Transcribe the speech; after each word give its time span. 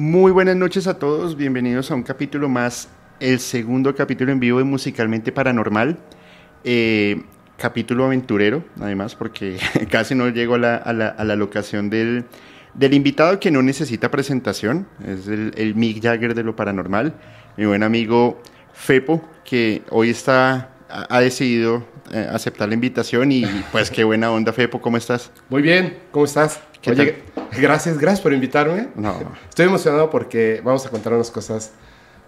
Muy 0.00 0.30
buenas 0.30 0.54
noches 0.54 0.86
a 0.86 0.96
todos, 0.96 1.36
bienvenidos 1.36 1.90
a 1.90 1.96
un 1.96 2.04
capítulo 2.04 2.48
más, 2.48 2.88
el 3.18 3.40
segundo 3.40 3.96
capítulo 3.96 4.30
en 4.30 4.38
vivo 4.38 4.58
de 4.58 4.64
Musicalmente 4.64 5.32
Paranormal, 5.32 5.98
eh, 6.62 7.20
capítulo 7.56 8.04
aventurero, 8.04 8.62
además, 8.80 9.16
porque 9.16 9.58
casi 9.90 10.14
no 10.14 10.28
llego 10.28 10.54
a 10.54 10.58
la, 10.58 10.76
a 10.76 10.92
la, 10.92 11.08
a 11.08 11.24
la 11.24 11.34
locación 11.34 11.90
del, 11.90 12.26
del, 12.74 12.94
invitado 12.94 13.40
que 13.40 13.50
no 13.50 13.60
necesita 13.60 14.08
presentación, 14.08 14.86
es 15.04 15.26
el, 15.26 15.52
el 15.56 15.74
Mick 15.74 16.00
Jagger 16.00 16.36
de 16.36 16.44
lo 16.44 16.54
paranormal, 16.54 17.14
mi 17.56 17.66
buen 17.66 17.82
amigo 17.82 18.40
Fepo, 18.72 19.28
que 19.44 19.82
hoy 19.90 20.10
está 20.10 20.70
ha 20.88 21.20
decidido 21.20 21.84
eh, 22.12 22.28
aceptar 22.30 22.68
la 22.68 22.74
invitación 22.74 23.32
y 23.32 23.44
pues 23.72 23.90
qué 23.90 24.04
buena 24.04 24.30
onda, 24.30 24.52
Fepo, 24.52 24.80
¿cómo 24.80 24.96
estás? 24.96 25.30
Muy 25.48 25.62
bien, 25.62 25.98
¿cómo 26.10 26.24
estás? 26.24 26.60
Oye, 26.86 27.22
gracias, 27.60 27.98
gracias 27.98 28.20
por 28.20 28.32
invitarme. 28.32 28.88
No. 28.94 29.18
Estoy 29.48 29.66
emocionado 29.66 30.10
porque 30.10 30.60
vamos 30.64 30.86
a 30.86 30.90
contar 30.90 31.12
unas 31.12 31.30
cosas 31.30 31.72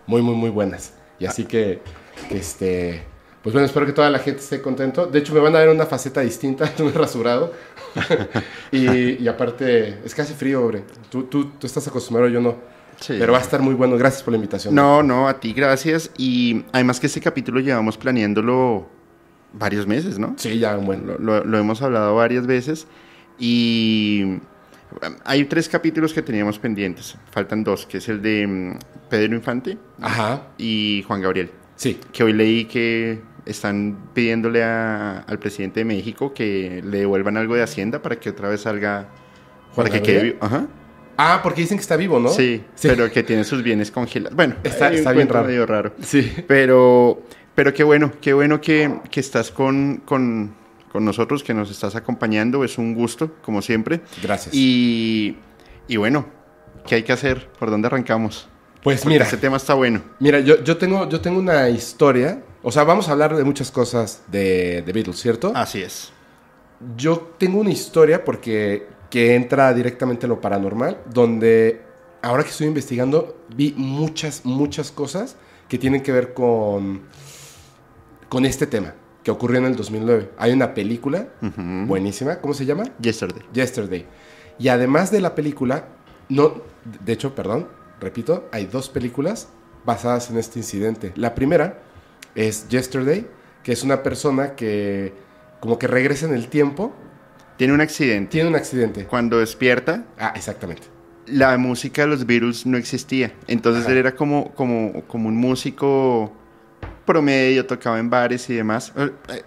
muy, 0.06 0.22
muy, 0.22 0.34
muy 0.34 0.50
buenas. 0.50 0.94
Y 1.18 1.26
así 1.26 1.44
que, 1.44 1.80
que 2.28 2.38
este, 2.38 3.02
pues 3.42 3.52
bueno, 3.54 3.66
espero 3.66 3.86
que 3.86 3.92
toda 3.92 4.10
la 4.10 4.18
gente 4.18 4.40
esté 4.40 4.60
contento. 4.60 5.06
De 5.06 5.18
hecho, 5.18 5.32
me 5.32 5.40
van 5.40 5.54
a 5.56 5.60
ver 5.60 5.68
una 5.68 5.86
faceta 5.86 6.20
distinta, 6.20 6.70
no 6.78 6.84
me 6.86 6.90
he 6.90 6.94
rasurado. 6.94 7.52
y, 8.72 9.22
y, 9.22 9.28
aparte, 9.28 9.98
es 10.04 10.14
que 10.14 10.22
hace 10.22 10.34
frío, 10.34 10.62
hombre. 10.62 10.82
Tú, 11.10 11.24
tú, 11.24 11.52
tú 11.58 11.66
estás 11.66 11.86
acostumbrado, 11.88 12.28
yo 12.30 12.40
no. 12.40 12.56
Sí. 13.00 13.16
Pero 13.18 13.32
va 13.32 13.38
a 13.38 13.42
estar 13.42 13.62
muy 13.62 13.74
bueno. 13.74 13.96
Gracias 13.96 14.22
por 14.22 14.32
la 14.32 14.36
invitación. 14.36 14.74
No, 14.74 15.02
no, 15.02 15.26
a 15.26 15.40
ti 15.40 15.54
gracias. 15.54 16.10
Y 16.18 16.64
además 16.72 17.00
que 17.00 17.06
este 17.06 17.20
capítulo 17.20 17.60
llevamos 17.60 17.96
planeándolo 17.96 18.99
varios 19.52 19.86
meses, 19.86 20.18
¿no? 20.18 20.34
Sí, 20.36 20.58
ya, 20.58 20.76
bueno. 20.76 21.16
Lo, 21.18 21.58
hemos 21.58 21.82
hablado 21.82 22.14
varias 22.14 22.46
veces. 22.46 22.86
Y 23.38 24.38
hay 25.24 25.44
tres 25.44 25.68
capítulos 25.68 26.12
que 26.12 26.22
teníamos 26.22 26.58
pendientes. 26.58 27.16
Faltan 27.30 27.64
dos, 27.64 27.86
que 27.86 27.98
es 27.98 28.08
el 28.08 28.20
de 28.22 28.46
mm, 28.46 28.78
Pedro 29.08 29.34
Infante 29.34 29.78
Ajá. 30.00 30.48
y 30.58 31.04
Juan 31.06 31.20
Gabriel. 31.20 31.50
Sí. 31.76 31.98
Que 32.12 32.24
hoy 32.24 32.32
leí 32.32 32.66
que 32.66 33.22
están 33.46 34.10
pidiéndole 34.12 34.62
a, 34.62 35.20
al 35.20 35.38
presidente 35.38 35.80
de 35.80 35.84
México 35.84 36.34
que 36.34 36.82
le 36.84 36.98
devuelvan 36.98 37.36
algo 37.36 37.54
de 37.54 37.62
Hacienda 37.62 38.02
para 38.02 38.16
que 38.16 38.30
otra 38.30 38.48
vez 38.48 38.62
salga. 38.62 39.08
Juan 39.74 39.86
para 39.86 39.90
que 39.90 40.02
quede 40.02 40.22
vivo. 40.22 40.38
Ajá. 40.40 40.66
Ah, 41.22 41.40
porque 41.42 41.60
dicen 41.60 41.76
que 41.76 41.82
está 41.82 41.96
vivo, 41.96 42.18
¿no? 42.18 42.30
Sí, 42.30 42.64
sí, 42.74 42.88
pero 42.88 43.10
que 43.12 43.22
tiene 43.22 43.44
sus 43.44 43.62
bienes 43.62 43.90
congelados. 43.90 44.34
Bueno, 44.34 44.56
está, 44.64 44.90
está 44.90 45.12
bien 45.12 45.28
raro. 45.28 45.46
medio 45.46 45.66
raro. 45.66 45.92
Sí. 46.00 46.32
Pero, 46.48 47.22
pero 47.54 47.74
qué 47.74 47.84
bueno, 47.84 48.12
qué 48.20 48.32
bueno 48.32 48.60
que, 48.60 49.00
que 49.10 49.20
estás 49.20 49.50
con, 49.50 50.02
con, 50.04 50.54
con, 50.92 51.04
nosotros, 51.04 51.42
que 51.42 51.54
nos 51.54 51.70
estás 51.70 51.94
acompañando. 51.96 52.64
Es 52.64 52.78
un 52.78 52.94
gusto, 52.94 53.32
como 53.42 53.62
siempre. 53.62 54.00
Gracias. 54.22 54.54
Y, 54.54 55.36
y 55.88 55.96
bueno, 55.96 56.26
¿qué 56.86 56.96
hay 56.96 57.02
que 57.02 57.12
hacer? 57.12 57.48
¿Por 57.58 57.70
dónde 57.70 57.86
arrancamos? 57.86 58.48
Pues 58.82 59.00
Porque 59.00 59.14
mira. 59.14 59.24
Este 59.24 59.36
tema 59.36 59.56
está 59.56 59.74
bueno. 59.74 60.02
Mira, 60.20 60.40
yo, 60.40 60.62
yo, 60.62 60.76
tengo, 60.76 61.08
yo 61.08 61.20
tengo 61.20 61.38
una 61.38 61.68
historia. 61.68 62.42
O 62.62 62.72
sea, 62.72 62.84
vamos 62.84 63.08
a 63.08 63.12
hablar 63.12 63.36
de 63.36 63.44
muchas 63.44 63.70
cosas 63.70 64.22
de, 64.28 64.82
de 64.82 64.92
Beatles, 64.92 65.20
¿cierto? 65.20 65.52
Así 65.54 65.82
es. 65.82 66.12
Yo 66.96 67.34
tengo 67.38 67.60
una 67.60 67.70
historia 67.70 68.24
porque 68.24 68.86
que 69.10 69.34
entra 69.34 69.74
directamente 69.74 70.26
en 70.26 70.30
lo 70.30 70.40
paranormal, 70.40 70.98
donde 71.12 71.82
ahora 72.22 72.44
que 72.44 72.50
estoy 72.50 72.68
investigando 72.68 73.44
vi 73.54 73.74
muchas, 73.76 74.44
muchas 74.44 74.92
cosas 74.92 75.36
que 75.68 75.78
tienen 75.78 76.02
que 76.02 76.12
ver 76.12 76.32
con, 76.32 77.02
con 78.30 78.46
este 78.46 78.66
tema 78.66 78.94
que 79.22 79.30
ocurrió 79.30 79.58
en 79.58 79.66
el 79.66 79.76
2009. 79.76 80.30
Hay 80.38 80.52
una 80.52 80.72
película 80.72 81.28
Uh 81.42 81.46
-huh. 81.46 81.86
buenísima, 81.86 82.36
¿cómo 82.40 82.54
se 82.54 82.64
llama? 82.64 82.84
Yesterday. 83.02 83.42
Yesterday. 83.52 84.06
Y 84.58 84.68
además 84.68 85.10
de 85.10 85.20
la 85.20 85.34
película, 85.34 85.84
no, 86.30 86.62
de 87.04 87.12
hecho, 87.12 87.34
perdón, 87.34 87.68
repito, 88.00 88.48
hay 88.52 88.64
dos 88.64 88.88
películas 88.88 89.48
basadas 89.84 90.30
en 90.30 90.38
este 90.38 90.58
incidente. 90.60 91.12
La 91.16 91.34
primera 91.34 91.82
es 92.34 92.66
Yesterday, 92.68 93.26
que 93.62 93.72
es 93.72 93.82
una 93.82 94.02
persona 94.02 94.54
que 94.54 95.12
como 95.60 95.78
que 95.78 95.86
regresa 95.86 96.24
en 96.26 96.32
el 96.32 96.48
tiempo. 96.48 96.94
Tiene 97.58 97.74
un 97.74 97.82
accidente. 97.82 98.30
Tiene 98.30 98.48
un 98.48 98.56
accidente. 98.56 99.04
Cuando 99.04 99.38
despierta. 99.40 100.04
Ah, 100.18 100.32
exactamente. 100.34 100.84
La 101.26 101.58
música 101.58 102.02
de 102.02 102.08
los 102.08 102.24
Beatles 102.24 102.64
no 102.64 102.78
existía. 102.78 103.34
Entonces 103.46 103.82
Ajá. 103.82 103.92
él 103.92 103.98
era 103.98 104.14
como, 104.14 104.52
como, 104.54 105.02
como 105.06 105.28
un 105.28 105.36
músico 105.36 106.32
promedio, 107.12 107.66
tocaba 107.66 107.98
en 107.98 108.08
bares 108.08 108.48
y 108.50 108.54
demás. 108.54 108.92
Eh, 108.96 109.42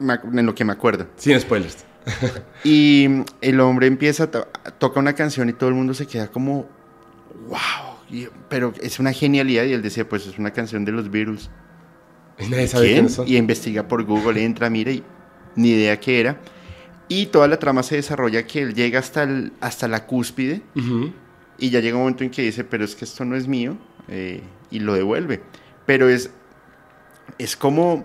En 0.00 0.46
lo 0.46 0.54
que 0.54 0.64
me 0.64 0.72
acuerdo. 0.72 1.06
Sin 1.16 1.38
spoilers. 1.38 1.84
y 2.64 3.08
el 3.40 3.60
hombre 3.60 3.86
empieza, 3.86 4.30
to 4.30 4.46
toca 4.78 5.00
una 5.00 5.14
canción 5.14 5.48
y 5.48 5.52
todo 5.52 5.68
el 5.68 5.74
mundo 5.74 5.94
se 5.94 6.06
queda 6.06 6.28
como, 6.28 6.68
wow, 7.48 7.96
y, 8.10 8.28
pero 8.48 8.72
es 8.82 8.98
una 8.98 9.12
genialidad. 9.12 9.64
Y 9.64 9.72
él 9.72 9.82
decía, 9.82 10.08
pues 10.08 10.26
es 10.26 10.38
una 10.38 10.50
canción 10.50 10.84
de 10.84 10.92
los 10.92 11.10
Beatles. 11.10 11.50
Y 12.38 12.48
nadie 12.48 12.66
sabe 12.66 12.92
¿Quién? 12.92 13.08
Son. 13.08 13.26
Y 13.28 13.36
investiga 13.36 13.86
por 13.86 14.02
Google, 14.04 14.42
entra, 14.44 14.68
mira 14.68 14.90
y 14.90 15.04
ni 15.54 15.70
idea 15.70 15.98
qué 16.00 16.20
era. 16.20 16.40
Y 17.08 17.26
toda 17.26 17.46
la 17.48 17.58
trama 17.58 17.82
se 17.82 17.96
desarrolla 17.96 18.46
que 18.46 18.62
él 18.62 18.74
llega 18.74 18.98
hasta, 18.98 19.22
el, 19.22 19.52
hasta 19.60 19.86
la 19.88 20.06
cúspide 20.06 20.62
uh 20.74 20.80
-huh. 20.80 21.12
y 21.58 21.70
ya 21.70 21.80
llega 21.80 21.96
un 21.96 22.02
momento 22.02 22.24
en 22.24 22.30
que 22.30 22.42
dice, 22.42 22.64
pero 22.64 22.84
es 22.84 22.96
que 22.96 23.04
esto 23.04 23.24
no 23.24 23.36
es 23.36 23.46
mío 23.46 23.76
eh, 24.08 24.42
y 24.70 24.80
lo 24.80 24.94
devuelve. 24.94 25.42
Pero 25.86 26.08
es, 26.08 26.30
es 27.38 27.56
como 27.56 28.04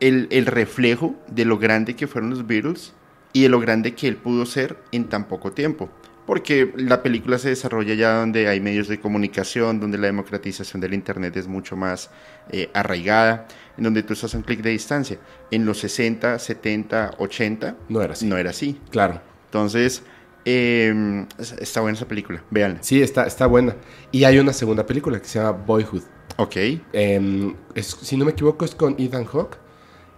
el, 0.00 0.28
el, 0.30 0.46
reflejo 0.46 1.14
de 1.28 1.44
lo 1.44 1.58
grande 1.58 1.96
que 1.96 2.06
fueron 2.06 2.30
los 2.30 2.46
Beatles 2.46 2.92
y 3.32 3.42
de 3.42 3.48
lo 3.48 3.60
grande 3.60 3.94
que 3.94 4.08
él 4.08 4.16
pudo 4.16 4.46
ser 4.46 4.78
en 4.92 5.04
tan 5.08 5.28
poco 5.28 5.52
tiempo. 5.52 5.90
Porque 6.26 6.72
la 6.76 7.02
película 7.02 7.36
se 7.38 7.50
desarrolla 7.50 7.94
ya 7.94 8.14
donde 8.14 8.48
hay 8.48 8.58
medios 8.58 8.88
de 8.88 8.98
comunicación, 8.98 9.78
donde 9.78 9.98
la 9.98 10.06
democratización 10.06 10.80
del 10.80 10.94
Internet 10.94 11.36
es 11.36 11.46
mucho 11.46 11.76
más 11.76 12.10
eh, 12.50 12.70
arraigada, 12.72 13.46
en 13.76 13.84
donde 13.84 14.02
tú 14.02 14.14
estás 14.14 14.34
a 14.34 14.38
un 14.38 14.42
clic 14.42 14.62
de 14.62 14.70
distancia. 14.70 15.18
En 15.50 15.66
los 15.66 15.78
60, 15.80 16.38
70, 16.38 17.16
80, 17.18 17.76
no 17.90 18.00
era 18.00 18.14
así. 18.14 18.26
No 18.26 18.38
era 18.38 18.50
así. 18.50 18.80
Claro. 18.90 19.20
Entonces, 19.46 20.02
eh, 20.46 21.26
está 21.60 21.82
buena 21.82 21.96
esa 21.96 22.08
película, 22.08 22.42
véanla. 22.50 22.82
Sí, 22.82 23.02
está, 23.02 23.26
está 23.26 23.46
buena. 23.46 23.76
Y 24.10 24.24
hay 24.24 24.38
una 24.38 24.54
segunda 24.54 24.86
película 24.86 25.20
que 25.20 25.26
se 25.26 25.38
llama 25.38 25.52
Boyhood. 25.52 26.02
Ok. 26.36 26.56
Eh, 26.56 27.54
es, 27.74 27.86
si 27.86 28.16
no 28.16 28.24
me 28.24 28.32
equivoco, 28.32 28.64
es 28.64 28.74
con 28.74 28.96
Ethan 28.98 29.24
Hawke. 29.24 29.58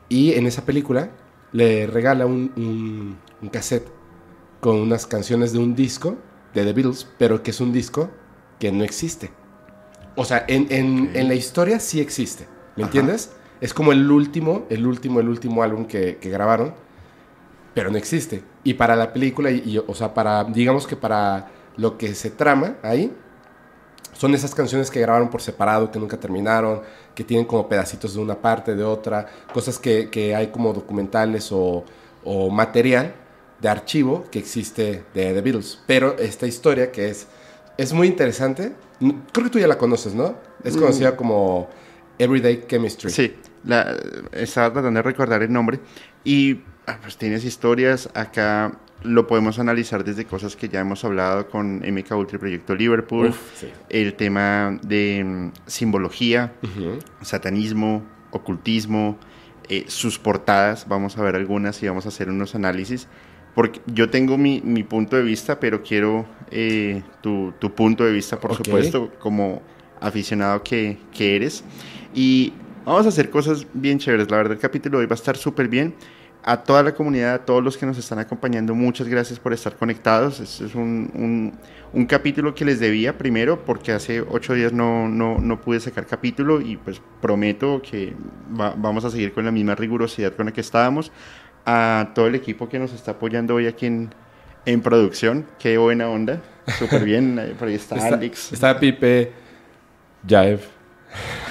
Y 0.08 0.34
en 0.34 0.46
esa 0.46 0.64
película 0.64 1.10
le 1.52 1.86
regala 1.86 2.26
un, 2.26 2.52
un, 2.56 3.18
un 3.42 3.48
cassette 3.48 3.88
con 4.60 4.76
unas 4.76 5.06
canciones 5.06 5.52
de 5.52 5.58
un 5.58 5.74
disco 5.74 6.16
de 6.54 6.64
The 6.64 6.72
Beatles, 6.72 7.06
pero 7.18 7.42
que 7.42 7.50
es 7.50 7.60
un 7.60 7.72
disco 7.72 8.10
que 8.58 8.72
no 8.72 8.84
existe. 8.84 9.30
O 10.16 10.24
sea, 10.24 10.44
en, 10.48 10.66
en, 10.70 11.08
okay. 11.08 11.20
en 11.20 11.28
la 11.28 11.34
historia 11.34 11.78
sí 11.78 12.00
existe, 12.00 12.48
¿me 12.76 12.84
Ajá. 12.84 12.88
entiendes? 12.88 13.32
Es 13.60 13.74
como 13.74 13.92
el 13.92 14.10
último, 14.10 14.66
el 14.70 14.86
último, 14.86 15.20
el 15.20 15.28
último 15.28 15.62
álbum 15.62 15.86
que, 15.86 16.16
que 16.18 16.30
grabaron, 16.30 16.74
pero 17.74 17.90
no 17.90 17.98
existe. 17.98 18.42
Y 18.64 18.74
para 18.74 18.96
la 18.96 19.12
película, 19.12 19.50
y, 19.50 19.62
y, 19.64 19.78
o 19.78 19.94
sea, 19.94 20.14
para, 20.14 20.44
digamos 20.44 20.86
que 20.86 20.96
para 20.96 21.50
lo 21.76 21.98
que 21.98 22.14
se 22.14 22.30
trama 22.30 22.76
ahí, 22.82 23.12
son 24.16 24.34
esas 24.34 24.54
canciones 24.54 24.90
que 24.90 25.00
grabaron 25.00 25.28
por 25.28 25.42
separado, 25.42 25.90
que 25.90 25.98
nunca 25.98 26.16
terminaron, 26.16 26.80
que 27.14 27.24
tienen 27.24 27.46
como 27.46 27.68
pedacitos 27.68 28.14
de 28.14 28.20
una 28.20 28.34
parte, 28.34 28.74
de 28.74 28.84
otra, 28.84 29.26
cosas 29.52 29.78
que, 29.78 30.08
que 30.10 30.34
hay 30.34 30.48
como 30.48 30.72
documentales 30.72 31.50
o, 31.52 31.84
o 32.24 32.50
material 32.50 33.14
de 33.60 33.68
archivo 33.68 34.24
que 34.30 34.38
existe 34.38 35.04
de 35.14 35.32
The 35.32 35.40
Beatles. 35.40 35.80
Pero 35.86 36.16
esta 36.18 36.46
historia 36.46 36.90
que 36.90 37.10
es, 37.10 37.26
es 37.76 37.92
muy 37.92 38.08
interesante, 38.08 38.72
creo 39.32 39.44
que 39.44 39.50
tú 39.50 39.58
ya 39.58 39.66
la 39.66 39.78
conoces, 39.78 40.14
¿no? 40.14 40.34
Es 40.64 40.76
conocida 40.76 41.12
mm. 41.12 41.16
como 41.16 41.68
Everyday 42.18 42.64
Chemistry. 42.66 43.10
Sí, 43.10 43.36
la, 43.64 43.96
estaba 44.32 44.72
tratando 44.72 44.98
de 44.98 45.02
recordar 45.02 45.42
el 45.42 45.52
nombre. 45.52 45.80
Y 46.24 46.62
ah, 46.86 46.98
pues 47.00 47.16
tienes 47.16 47.44
historias, 47.44 48.08
acá 48.14 48.78
lo 49.02 49.26
podemos 49.26 49.58
analizar 49.58 50.04
desde 50.04 50.24
cosas 50.24 50.56
que 50.56 50.68
ya 50.68 50.80
hemos 50.80 51.04
hablado 51.04 51.48
con 51.48 51.78
MK 51.78 52.10
Ultra 52.12 52.38
Proyecto 52.38 52.74
Liverpool, 52.74 53.28
Uf, 53.28 53.38
sí. 53.54 53.68
el 53.88 54.14
tema 54.14 54.78
de 54.82 55.22
um, 55.24 55.52
simbología, 55.66 56.54
Uh 56.62 56.66
-huh. 56.66 56.98
satanismo, 57.22 58.02
ocultismo, 58.30 59.18
eh, 59.68 59.84
sus 59.88 60.18
portadas, 60.18 60.86
vamos 60.88 61.18
a 61.18 61.22
ver 61.22 61.36
algunas 61.36 61.82
y 61.82 61.88
vamos 61.88 62.06
a 62.06 62.08
hacer 62.08 62.30
unos 62.30 62.54
análisis 62.54 63.08
porque 63.56 63.80
yo 63.86 64.10
tengo 64.10 64.36
mi, 64.36 64.60
mi, 64.60 64.82
punto 64.82 65.16
de 65.16 65.22
vista, 65.22 65.58
pero 65.58 65.82
quiero 65.82 66.26
eh, 66.50 67.02
tu, 67.22 67.54
tu, 67.58 67.74
punto 67.74 68.04
de 68.04 68.12
vista, 68.12 68.38
por 68.38 68.52
okay. 68.52 68.62
supuesto, 68.66 69.10
como 69.18 69.62
aficionado 69.98 70.62
que, 70.62 70.98
que, 71.10 71.36
eres. 71.36 71.64
Y 72.14 72.52
vamos 72.84 73.06
a 73.06 73.08
hacer 73.08 73.30
cosas 73.30 73.66
bien 73.72 73.98
chéveres. 73.98 74.30
La 74.30 74.36
verdad, 74.36 74.52
el 74.52 74.58
capítulo 74.58 74.98
de 74.98 75.04
hoy 75.04 75.08
va 75.08 75.14
a 75.14 75.16
estar 75.16 75.38
súper 75.38 75.68
bien. 75.68 75.94
A 76.48 76.58
toda 76.62 76.84
la 76.84 76.94
comunidad, 76.94 77.34
a 77.34 77.44
todos 77.44 77.62
los 77.62 77.76
que 77.76 77.86
nos 77.86 77.98
están 77.98 78.20
acompañando, 78.20 78.72
muchas 78.72 79.08
gracias 79.08 79.40
por 79.40 79.52
estar 79.52 79.74
conectados. 79.74 80.38
Este 80.38 80.66
es 80.66 80.76
un, 80.76 81.10
un, 81.12 81.52
un, 81.92 82.06
capítulo 82.06 82.54
que 82.54 82.64
les 82.64 82.78
debía 82.78 83.18
primero, 83.18 83.64
porque 83.64 83.90
hace 83.90 84.20
ocho 84.20 84.54
días 84.54 84.72
no, 84.72 85.08
no, 85.08 85.38
no 85.40 85.60
pude 85.60 85.80
sacar 85.80 86.06
capítulo 86.06 86.60
y 86.60 86.76
pues 86.76 87.02
prometo 87.20 87.82
que 87.82 88.14
va, 88.58 88.74
vamos 88.76 89.04
a 89.04 89.10
seguir 89.10 89.32
con 89.32 89.44
la 89.44 89.50
misma 89.50 89.74
rigurosidad 89.74 90.34
con 90.34 90.46
la 90.46 90.52
que 90.52 90.60
estábamos 90.60 91.10
a 91.64 92.12
todo 92.14 92.28
el 92.28 92.36
equipo 92.36 92.68
que 92.68 92.78
nos 92.78 92.92
está 92.92 93.10
apoyando 93.10 93.56
hoy 93.56 93.66
aquí 93.66 93.86
en, 93.86 94.14
en 94.66 94.80
producción. 94.82 95.46
Qué 95.58 95.76
buena 95.78 96.08
onda. 96.08 96.40
Súper 96.78 97.04
bien, 97.04 97.40
eh, 97.40 97.54
por 97.58 97.66
ahí 97.66 97.74
está, 97.74 97.96
Está, 97.96 98.14
Alex. 98.14 98.52
está 98.52 98.78
Pipe, 98.78 99.32
Jaev. 100.24 100.75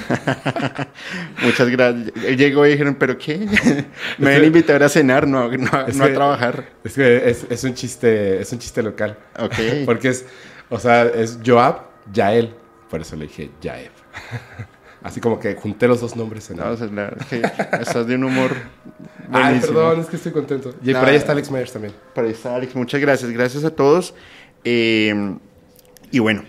Muchas 1.44 1.70
gracias. 1.70 2.14
Llegó 2.38 2.66
y 2.66 2.72
dijeron, 2.72 2.96
¿pero 2.96 3.18
qué? 3.18 3.38
Me 4.18 4.34
van 4.34 4.42
a 4.42 4.46
invitar 4.46 4.84
a 4.84 4.90
cenar, 4.90 5.28
no, 5.28 5.50
no, 5.52 5.88
Es 5.88 5.96
no 5.96 6.06
a 6.06 6.14
trabajar. 6.14 6.70
Es 6.84 6.94
que 6.94 7.30
es, 7.30 7.46
es 7.50 7.64
un 7.64 7.74
chiste, 7.74 8.42
es 8.42 8.52
un 8.52 8.60
chiste 8.60 8.84
local. 8.84 9.18
Ok. 9.40 9.56
Porque 9.86 10.10
es, 10.10 10.26
o 10.70 10.80
sea, 10.80 11.04
es 11.04 11.40
Joab, 11.46 11.82
Yael. 12.14 12.54
Por 12.90 13.02
eso 13.02 13.16
le 13.16 13.28
dije 13.28 13.50
Jaev. 13.62 13.92
Así 15.04 15.20
como 15.20 15.40
que 15.40 15.56
junté 15.56 15.88
los 15.88 16.02
dos 16.02 16.16
nombres 16.16 16.50
en 16.50 16.58
No, 16.58 16.70
o 16.72 16.78
sea, 16.78 16.88
es 16.88 17.26
que 17.28 17.42
estás 17.80 18.08
de 18.08 18.16
un 18.16 18.24
humor 18.24 18.52
Ay, 19.32 19.60
perdón, 19.60 20.00
es 20.00 20.08
que 20.08 20.16
estoy 20.16 20.32
contento. 20.32 20.74
Y 20.84 20.92
No, 20.94 21.00
por 21.00 21.10
ahí 21.10 21.16
está 21.16 21.32
Alex 21.32 21.52
Myers 21.52 21.72
también. 21.72 21.94
Por 22.14 22.24
ahí 22.24 22.32
está 22.32 22.56
Alex. 22.56 22.76
Muchas 22.76 23.02
gracias. 23.02 23.30
Gracias 23.32 23.64
a 23.64 23.72
todos. 23.72 24.14
Eh, 24.64 25.36
y 26.12 26.20
bueno, 26.20 26.44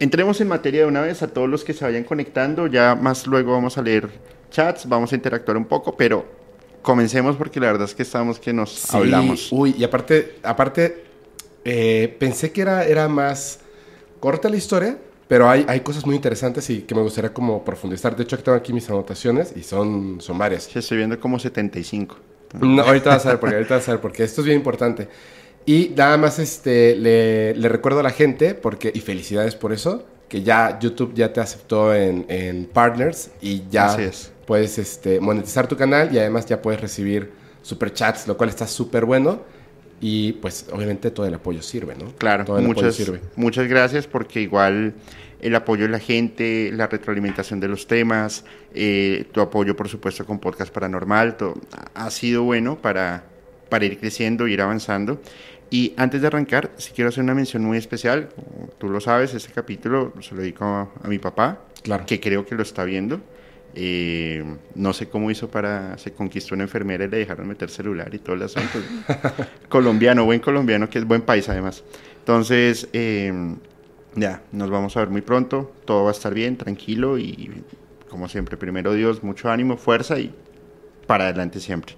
entremos 0.00 0.40
en 0.40 0.48
materia 0.48 0.82
de 0.82 0.86
una 0.86 1.02
vez 1.02 1.22
a 1.22 1.28
todos 1.28 1.48
los 1.48 1.64
que 1.64 1.72
se 1.74 1.84
vayan 1.84 2.04
conectando. 2.04 2.66
Ya 2.66 2.96
más 2.96 3.26
luego 3.28 3.52
vamos 3.52 3.78
a 3.78 3.82
leer 3.82 4.10
chats, 4.50 4.88
vamos 4.88 5.12
a 5.12 5.16
interactuar 5.16 5.56
un 5.56 5.66
poco, 5.66 5.96
pero 5.96 6.26
comencemos 6.82 7.36
porque 7.36 7.60
la 7.60 7.66
verdad 7.68 7.84
es 7.88 7.94
que 7.94 8.02
estamos 8.02 8.40
que 8.40 8.52
nos 8.52 8.70
Sí, 8.72 8.96
hablamos. 8.96 9.48
Uy, 9.52 9.74
y 9.78 9.84
aparte, 9.84 10.36
aparte 10.42 11.04
eh, 11.64 12.16
pensé 12.18 12.52
que 12.52 12.62
era, 12.62 12.84
era 12.84 13.08
más 13.08 13.60
corta 14.20 14.48
la 14.48 14.56
historia, 14.56 14.98
pero 15.28 15.48
hay, 15.48 15.64
hay 15.68 15.80
cosas 15.80 16.06
muy 16.06 16.16
interesantes 16.16 16.68
y 16.70 16.82
que 16.82 16.94
me 16.94 17.02
gustaría 17.02 17.32
como 17.32 17.64
profundizar. 17.64 18.16
De 18.16 18.24
hecho, 18.24 18.36
aquí 18.36 18.44
tengo 18.44 18.58
aquí 18.58 18.72
mis 18.72 18.88
anotaciones 18.90 19.52
y 19.56 19.62
son, 19.62 20.20
son 20.20 20.38
varias. 20.38 20.64
Sí, 20.64 20.78
estoy 20.78 20.98
viendo 20.98 21.20
como 21.20 21.38
75. 21.38 22.16
No, 22.60 22.82
ahorita 22.82 23.10
vas 23.10 23.26
a 23.26 23.30
ver 23.30 23.40
porque 23.40 23.56
ahorita 23.56 23.76
vas 23.76 23.88
a 23.88 23.92
ver 23.92 24.00
porque 24.00 24.24
esto 24.24 24.40
es 24.40 24.46
bien 24.46 24.58
importante. 24.58 25.08
Y 25.66 25.92
nada 25.96 26.16
más 26.16 26.38
este 26.38 26.96
le, 26.96 27.54
le 27.54 27.68
recuerdo 27.68 28.00
a 28.00 28.02
la 28.02 28.10
gente 28.10 28.54
porque 28.54 28.90
y 28.94 29.00
felicidades 29.00 29.54
por 29.54 29.72
eso 29.72 30.04
que 30.30 30.42
ya 30.42 30.78
YouTube 30.78 31.12
ya 31.12 31.32
te 31.32 31.40
aceptó 31.40 31.92
en, 31.92 32.24
en 32.28 32.64
partners 32.64 33.30
y 33.42 33.64
ya 33.68 33.94
es. 34.00 34.32
puedes 34.46 34.78
este, 34.78 35.20
monetizar 35.20 35.66
tu 35.66 35.76
canal 35.76 36.14
y 36.14 36.18
además 36.18 36.46
ya 36.46 36.62
puedes 36.62 36.80
recibir 36.80 37.32
superchats, 37.62 38.28
lo 38.28 38.36
cual 38.36 38.48
está 38.48 38.66
súper 38.66 39.04
bueno 39.04 39.42
y 40.00 40.32
pues 40.34 40.66
obviamente 40.72 41.10
todo 41.10 41.26
el 41.26 41.34
apoyo 41.34 41.60
sirve, 41.60 41.96
¿no? 41.96 42.14
Claro, 42.16 42.44
todo 42.44 42.58
el 42.58 42.64
apoyo 42.64 42.82
muchas, 42.82 42.94
sirve. 42.94 43.20
muchas 43.34 43.66
gracias 43.66 44.06
porque 44.06 44.40
igual 44.40 44.94
el 45.40 45.54
apoyo 45.56 45.82
de 45.82 45.90
la 45.90 45.98
gente, 45.98 46.70
la 46.72 46.86
retroalimentación 46.86 47.58
de 47.58 47.66
los 47.66 47.88
temas, 47.88 48.44
eh, 48.72 49.26
tu 49.32 49.40
apoyo 49.40 49.74
por 49.74 49.88
supuesto 49.88 50.24
con 50.24 50.38
Podcast 50.38 50.72
Paranormal, 50.72 51.36
todo, 51.36 51.54
ha 51.94 52.10
sido 52.12 52.44
bueno 52.44 52.80
para, 52.80 53.24
para 53.68 53.84
ir 53.84 53.98
creciendo, 53.98 54.46
ir 54.46 54.62
avanzando. 54.62 55.20
Y 55.70 55.94
antes 55.96 56.20
de 56.20 56.26
arrancar, 56.26 56.70
sí 56.76 56.92
quiero 56.94 57.10
hacer 57.10 57.22
una 57.22 57.34
mención 57.34 57.64
muy 57.64 57.78
especial. 57.78 58.28
Como 58.34 58.68
Tú 58.78 58.88
lo 58.88 59.00
sabes, 59.00 59.34
este 59.34 59.52
capítulo 59.52 60.12
se 60.20 60.34
lo 60.34 60.40
dedico 60.42 60.64
a, 60.64 60.88
a 61.02 61.08
mi 61.08 61.18
papá, 61.18 61.60
Claro. 61.82 62.04
que 62.06 62.18
creo 62.20 62.44
que 62.44 62.54
lo 62.56 62.62
está 62.62 62.84
viendo. 62.84 63.20
Eh, 63.74 64.44
no 64.74 64.92
sé 64.92 65.08
cómo 65.08 65.30
hizo 65.30 65.48
para... 65.48 65.96
Se 65.96 66.12
conquistó 66.12 66.56
una 66.56 66.64
enfermera 66.64 67.04
y 67.04 67.08
le 67.08 67.18
dejaron 67.18 67.46
meter 67.46 67.70
celular 67.70 68.12
y 68.12 68.18
todo 68.18 68.34
el 68.34 68.42
asunto. 68.42 68.80
colombiano, 69.68 70.24
buen 70.24 70.40
colombiano, 70.40 70.90
que 70.90 70.98
es 70.98 71.04
buen 71.04 71.22
país 71.22 71.48
además. 71.48 71.84
Entonces, 72.18 72.88
eh, 72.92 73.32
ya, 74.16 74.42
nos 74.50 74.70
vamos 74.70 74.96
a 74.96 75.00
ver 75.00 75.10
muy 75.10 75.20
pronto. 75.20 75.72
Todo 75.84 76.02
va 76.02 76.08
a 76.10 76.12
estar 76.12 76.34
bien, 76.34 76.56
tranquilo 76.56 77.16
y 77.16 77.62
como 78.08 78.28
siempre, 78.28 78.56
primero 78.56 78.92
Dios, 78.92 79.22
mucho 79.22 79.50
ánimo, 79.50 79.76
fuerza 79.76 80.18
y 80.18 80.34
para 81.06 81.24
adelante 81.24 81.60
siempre. 81.60 81.94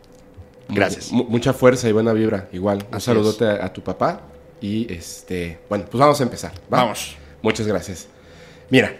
Gracias. 0.69 1.11
Mu- 1.13 1.25
mucha 1.25 1.53
fuerza 1.53 1.89
y 1.89 1.93
buena 1.93 2.13
vibra, 2.13 2.49
igual. 2.53 2.85
Un 2.89 2.95
Así 2.97 3.07
saludote 3.07 3.45
a, 3.45 3.65
a 3.67 3.73
tu 3.73 3.83
papá 3.83 4.23
y 4.61 4.93
este, 4.93 5.59
bueno, 5.69 5.85
pues 5.91 6.01
vamos 6.01 6.21
a 6.21 6.23
empezar. 6.23 6.53
¿va? 6.73 6.83
Vamos. 6.83 7.17
Muchas 7.43 7.67
gracias. 7.67 8.07
Mira, 8.71 8.97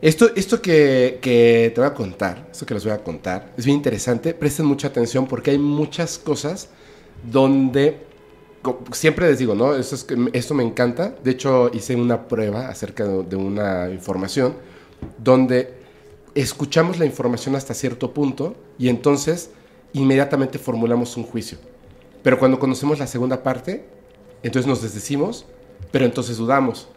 esto, 0.00 0.30
esto 0.34 0.60
que, 0.60 1.18
que 1.22 1.70
te 1.74 1.80
voy 1.80 1.88
a 1.88 1.94
contar, 1.94 2.48
esto 2.50 2.66
que 2.66 2.74
les 2.74 2.84
voy 2.84 2.92
a 2.92 2.98
contar, 2.98 3.52
es 3.56 3.64
bien 3.64 3.76
interesante. 3.78 4.34
Presten 4.34 4.66
mucha 4.66 4.88
atención 4.88 5.26
porque 5.26 5.50
hay 5.52 5.58
muchas 5.58 6.18
cosas 6.18 6.68
donde, 7.30 7.98
siempre 8.92 9.28
les 9.28 9.38
digo, 9.38 9.54
¿no? 9.54 9.74
Esto, 9.76 9.94
es 9.94 10.04
que- 10.04 10.30
esto 10.32 10.54
me 10.54 10.64
encanta. 10.64 11.14
De 11.22 11.30
hecho, 11.30 11.70
hice 11.72 11.94
una 11.96 12.26
prueba 12.28 12.68
acerca 12.68 13.04
de, 13.04 13.22
de 13.24 13.36
una 13.36 13.88
información 13.90 14.54
donde 15.18 15.74
escuchamos 16.34 16.98
la 16.98 17.04
información 17.04 17.54
hasta 17.54 17.74
cierto 17.74 18.12
punto 18.12 18.56
y 18.78 18.88
entonces 18.88 19.50
inmediatamente 19.94 20.58
formulamos 20.58 21.16
un 21.16 21.24
juicio. 21.24 21.56
Pero 22.22 22.38
cuando 22.38 22.58
conocemos 22.58 22.98
la 22.98 23.06
segunda 23.06 23.42
parte, 23.42 23.84
entonces 24.42 24.68
nos 24.68 24.82
desdecimos, 24.82 25.46
pero 25.90 26.04
entonces 26.04 26.36
dudamos. 26.36 26.88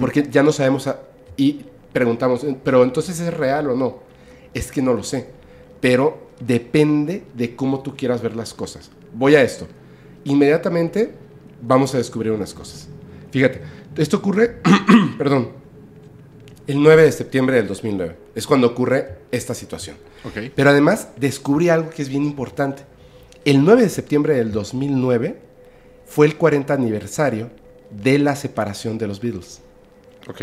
Porque 0.00 0.26
ya 0.28 0.42
no 0.42 0.50
sabemos 0.50 0.88
a- 0.88 1.00
y 1.36 1.64
preguntamos, 1.92 2.44
pero 2.64 2.82
entonces 2.82 3.20
es 3.20 3.32
real 3.32 3.70
o 3.70 3.76
no. 3.76 3.98
Es 4.52 4.72
que 4.72 4.82
no 4.82 4.94
lo 4.94 5.02
sé. 5.04 5.28
Pero 5.80 6.26
depende 6.40 7.24
de 7.34 7.54
cómo 7.54 7.80
tú 7.80 7.94
quieras 7.96 8.20
ver 8.22 8.34
las 8.34 8.52
cosas. 8.52 8.90
Voy 9.14 9.34
a 9.36 9.42
esto. 9.42 9.66
Inmediatamente 10.24 11.14
vamos 11.62 11.94
a 11.94 11.98
descubrir 11.98 12.32
unas 12.32 12.52
cosas. 12.52 12.88
Fíjate, 13.30 13.60
esto 13.96 14.16
ocurre, 14.16 14.60
perdón, 15.18 15.50
el 16.66 16.82
9 16.82 17.02
de 17.04 17.12
septiembre 17.12 17.56
del 17.56 17.68
2009. 17.68 18.16
Es 18.34 18.46
cuando 18.46 18.66
ocurre 18.68 19.18
esta 19.30 19.54
situación. 19.54 19.96
Ok. 20.26 20.50
Pero 20.54 20.70
además 20.70 21.08
descubrí 21.16 21.68
algo 21.68 21.90
que 21.90 22.02
es 22.02 22.08
bien 22.08 22.24
importante. 22.24 22.82
El 23.44 23.64
9 23.64 23.82
de 23.82 23.88
septiembre 23.88 24.34
del 24.34 24.52
2009 24.52 25.38
fue 26.04 26.26
el 26.26 26.36
40 26.36 26.74
aniversario 26.74 27.50
de 27.90 28.18
la 28.18 28.34
separación 28.36 28.98
de 28.98 29.06
los 29.06 29.20
Beatles. 29.20 29.60
Ok. 30.28 30.42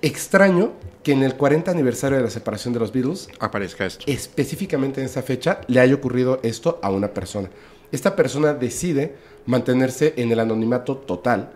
Extraño 0.00 0.72
que 1.04 1.12
en 1.12 1.22
el 1.22 1.36
40 1.36 1.70
aniversario 1.70 2.16
de 2.18 2.24
la 2.24 2.30
separación 2.30 2.74
de 2.74 2.80
los 2.80 2.92
Beatles, 2.92 3.28
Aparezca 3.38 3.86
esto. 3.86 4.04
específicamente 4.08 5.00
en 5.00 5.06
esa 5.06 5.22
fecha, 5.22 5.60
le 5.68 5.78
haya 5.80 5.94
ocurrido 5.94 6.40
esto 6.42 6.80
a 6.82 6.90
una 6.90 7.14
persona. 7.14 7.48
Esta 7.92 8.16
persona 8.16 8.54
decide 8.54 9.14
mantenerse 9.46 10.14
en 10.16 10.32
el 10.32 10.40
anonimato 10.40 10.96
total 10.96 11.52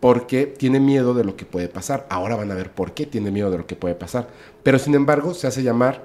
porque 0.00 0.44
tiene 0.46 0.78
miedo 0.80 1.14
de 1.14 1.24
lo 1.24 1.36
que 1.36 1.46
puede 1.46 1.68
pasar. 1.68 2.06
Ahora 2.10 2.36
van 2.36 2.50
a 2.50 2.54
ver 2.54 2.70
por 2.70 2.92
qué 2.92 3.06
tiene 3.06 3.30
miedo 3.30 3.50
de 3.50 3.58
lo 3.58 3.66
que 3.66 3.76
puede 3.76 3.94
pasar. 3.94 4.28
Pero 4.62 4.78
sin 4.78 4.94
embargo, 4.94 5.32
se 5.32 5.46
hace 5.46 5.62
llamar 5.62 6.02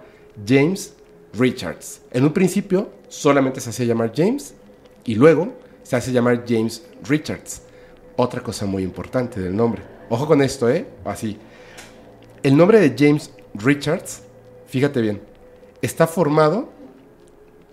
James 0.48 0.94
Richards. 1.34 2.02
En 2.12 2.24
un 2.24 2.34
principio 2.34 2.92
solamente 3.08 3.62
se 3.62 3.70
hacía 3.70 3.86
llamar 3.86 4.12
James 4.16 4.54
y 5.06 5.16
luego 5.16 5.54
se 5.84 5.96
hace 5.96 6.12
llamar 6.12 6.44
James 6.48 6.84
Richards. 7.04 7.62
Otra 8.16 8.42
cosa 8.42 8.66
muy 8.66 8.84
importante 8.84 9.40
del 9.40 9.56
nombre. 9.56 9.82
Ojo 10.10 10.28
con 10.28 10.42
esto, 10.42 10.70
¿eh? 10.70 10.86
Así. 11.06 11.38
El 12.44 12.58
nombre 12.58 12.80
de 12.80 12.96
James 12.98 13.32
Richards, 13.54 14.24
fíjate 14.68 15.02
bien, 15.02 15.22
está 15.82 16.08
formado 16.08 16.70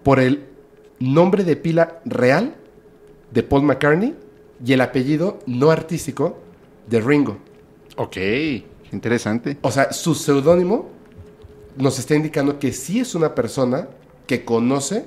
por 0.03 0.21
el 0.21 0.45
nombre 0.99 1.45
de 1.45 1.57
pila 1.57 2.01
real 2.05 2.55
de 3.31 3.43
Paul 3.43 3.63
McCartney 3.63 4.15
y 4.65 4.73
el 4.73 4.81
apellido 4.81 5.39
no 5.47 5.71
artístico 5.71 6.39
de 6.89 7.01
Ringo. 7.01 7.39
Ok. 7.97 8.17
Interesante. 8.93 9.59
O 9.63 9.71
sea, 9.71 9.93
su 9.93 10.15
seudónimo 10.15 10.89
nos 11.79 11.99
está 11.99 12.15
indicando 12.15 12.59
que 12.59 12.73
sí 12.73 13.01
es 13.01 13.15
una 13.15 13.35
persona 13.35 13.89
que 14.27 14.45
conoce 14.45 15.05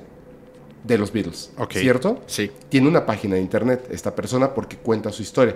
de 0.84 0.98
los 0.98 1.12
Beatles. 1.12 1.52
¿cierto? 1.70 2.22
Sí. 2.26 2.52
Tiene 2.70 2.88
una 2.88 3.06
página 3.06 3.36
de 3.36 3.42
internet 3.42 3.88
esta 3.92 4.16
persona 4.16 4.54
porque 4.54 4.78
cuenta 4.78 5.12
su 5.12 5.22
historia. 5.22 5.56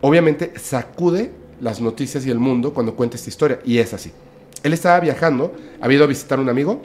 Obviamente 0.00 0.52
sacude 0.58 1.30
las 1.60 1.80
noticias 1.80 2.24
y 2.26 2.30
el 2.30 2.38
mundo 2.38 2.72
cuando 2.72 2.94
cuenta 2.94 3.16
esta 3.16 3.30
historia 3.30 3.60
y 3.64 3.78
es 3.78 3.94
así. 3.94 4.12
Él 4.62 4.72
estaba 4.72 4.98
viajando, 5.00 5.54
había 5.80 5.96
ido 5.96 6.04
a 6.04 6.08
visitar 6.08 6.38
a 6.38 6.42
un 6.42 6.48
amigo 6.48 6.82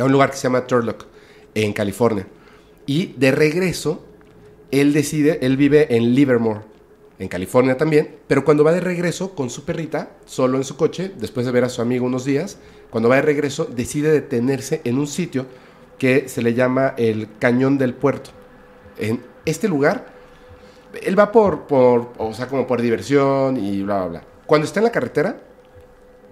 a 0.00 0.04
un 0.04 0.12
lugar 0.12 0.30
que 0.30 0.36
se 0.36 0.44
llama 0.44 0.66
Turlock 0.66 1.04
en 1.54 1.72
California 1.72 2.26
y 2.86 3.14
de 3.18 3.30
regreso 3.30 4.04
él 4.70 4.94
decide, 4.94 5.38
él 5.42 5.58
vive 5.58 5.94
en 5.94 6.14
Livermore, 6.14 6.60
en 7.22 7.28
California 7.28 7.76
también, 7.76 8.16
pero 8.26 8.44
cuando 8.44 8.64
va 8.64 8.72
de 8.72 8.80
regreso 8.80 9.36
con 9.36 9.48
su 9.48 9.64
perrita, 9.64 10.10
solo 10.24 10.58
en 10.58 10.64
su 10.64 10.76
coche, 10.76 11.12
después 11.16 11.46
de 11.46 11.52
ver 11.52 11.62
a 11.62 11.68
su 11.68 11.80
amigo 11.80 12.04
unos 12.04 12.24
días, 12.24 12.58
cuando 12.90 13.08
va 13.08 13.16
de 13.16 13.22
regreso 13.22 13.64
decide 13.64 14.10
detenerse 14.10 14.80
en 14.82 14.98
un 14.98 15.06
sitio 15.06 15.46
que 15.98 16.28
se 16.28 16.42
le 16.42 16.54
llama 16.54 16.94
el 16.96 17.28
Cañón 17.38 17.78
del 17.78 17.94
Puerto. 17.94 18.30
En 18.98 19.22
este 19.44 19.68
lugar, 19.68 20.06
él 21.00 21.16
va 21.16 21.30
por, 21.30 21.68
por, 21.68 22.12
o 22.18 22.34
sea, 22.34 22.48
como 22.48 22.66
por 22.66 22.82
diversión 22.82 23.56
y 23.56 23.84
bla, 23.84 23.98
bla, 23.98 24.06
bla. 24.08 24.24
Cuando 24.44 24.66
está 24.66 24.80
en 24.80 24.84
la 24.84 24.92
carretera, 24.92 25.40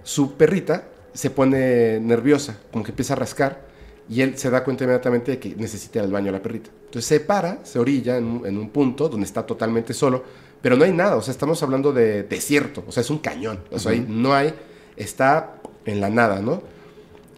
su 0.03 0.33
perrita 0.33 0.89
se 1.13 1.29
pone 1.29 2.01
nerviosa, 2.01 2.59
como 2.69 2.83
que 2.83 2.91
empieza 2.91 3.13
a 3.13 3.15
rascar, 3.15 3.61
y 4.09 4.21
él 4.21 4.37
se 4.37 4.49
da 4.49 4.65
cuenta 4.65 4.83
inmediatamente 4.83 5.31
de 5.31 5.39
que 5.39 5.55
necesita 5.55 6.01
al 6.01 6.11
baño 6.11 6.33
la 6.33 6.41
perrita. 6.41 6.69
Entonces 6.85 7.05
se 7.05 7.21
para, 7.21 7.63
se 7.63 7.79
orilla 7.79 8.17
en 8.17 8.41
en 8.45 8.57
un 8.57 8.69
punto 8.71 9.07
donde 9.07 9.25
está 9.25 9.45
totalmente 9.45 9.93
solo, 9.93 10.25
pero 10.61 10.77
no 10.77 10.83
hay 10.83 10.91
nada, 10.91 11.15
o 11.15 11.21
sea, 11.21 11.31
estamos 11.31 11.61
hablando 11.63 11.91
de 11.91 12.23
desierto, 12.23 12.83
o 12.87 12.91
sea, 12.91 13.01
es 13.01 13.09
un 13.09 13.17
cañón, 13.17 13.63
o 13.71 13.79
sea, 13.79 13.93
ahí 13.93 14.05
no 14.07 14.33
hay, 14.33 14.53
está 14.95 15.55
en 15.85 15.99
la 15.99 16.09
nada, 16.09 16.39
¿no? 16.39 16.61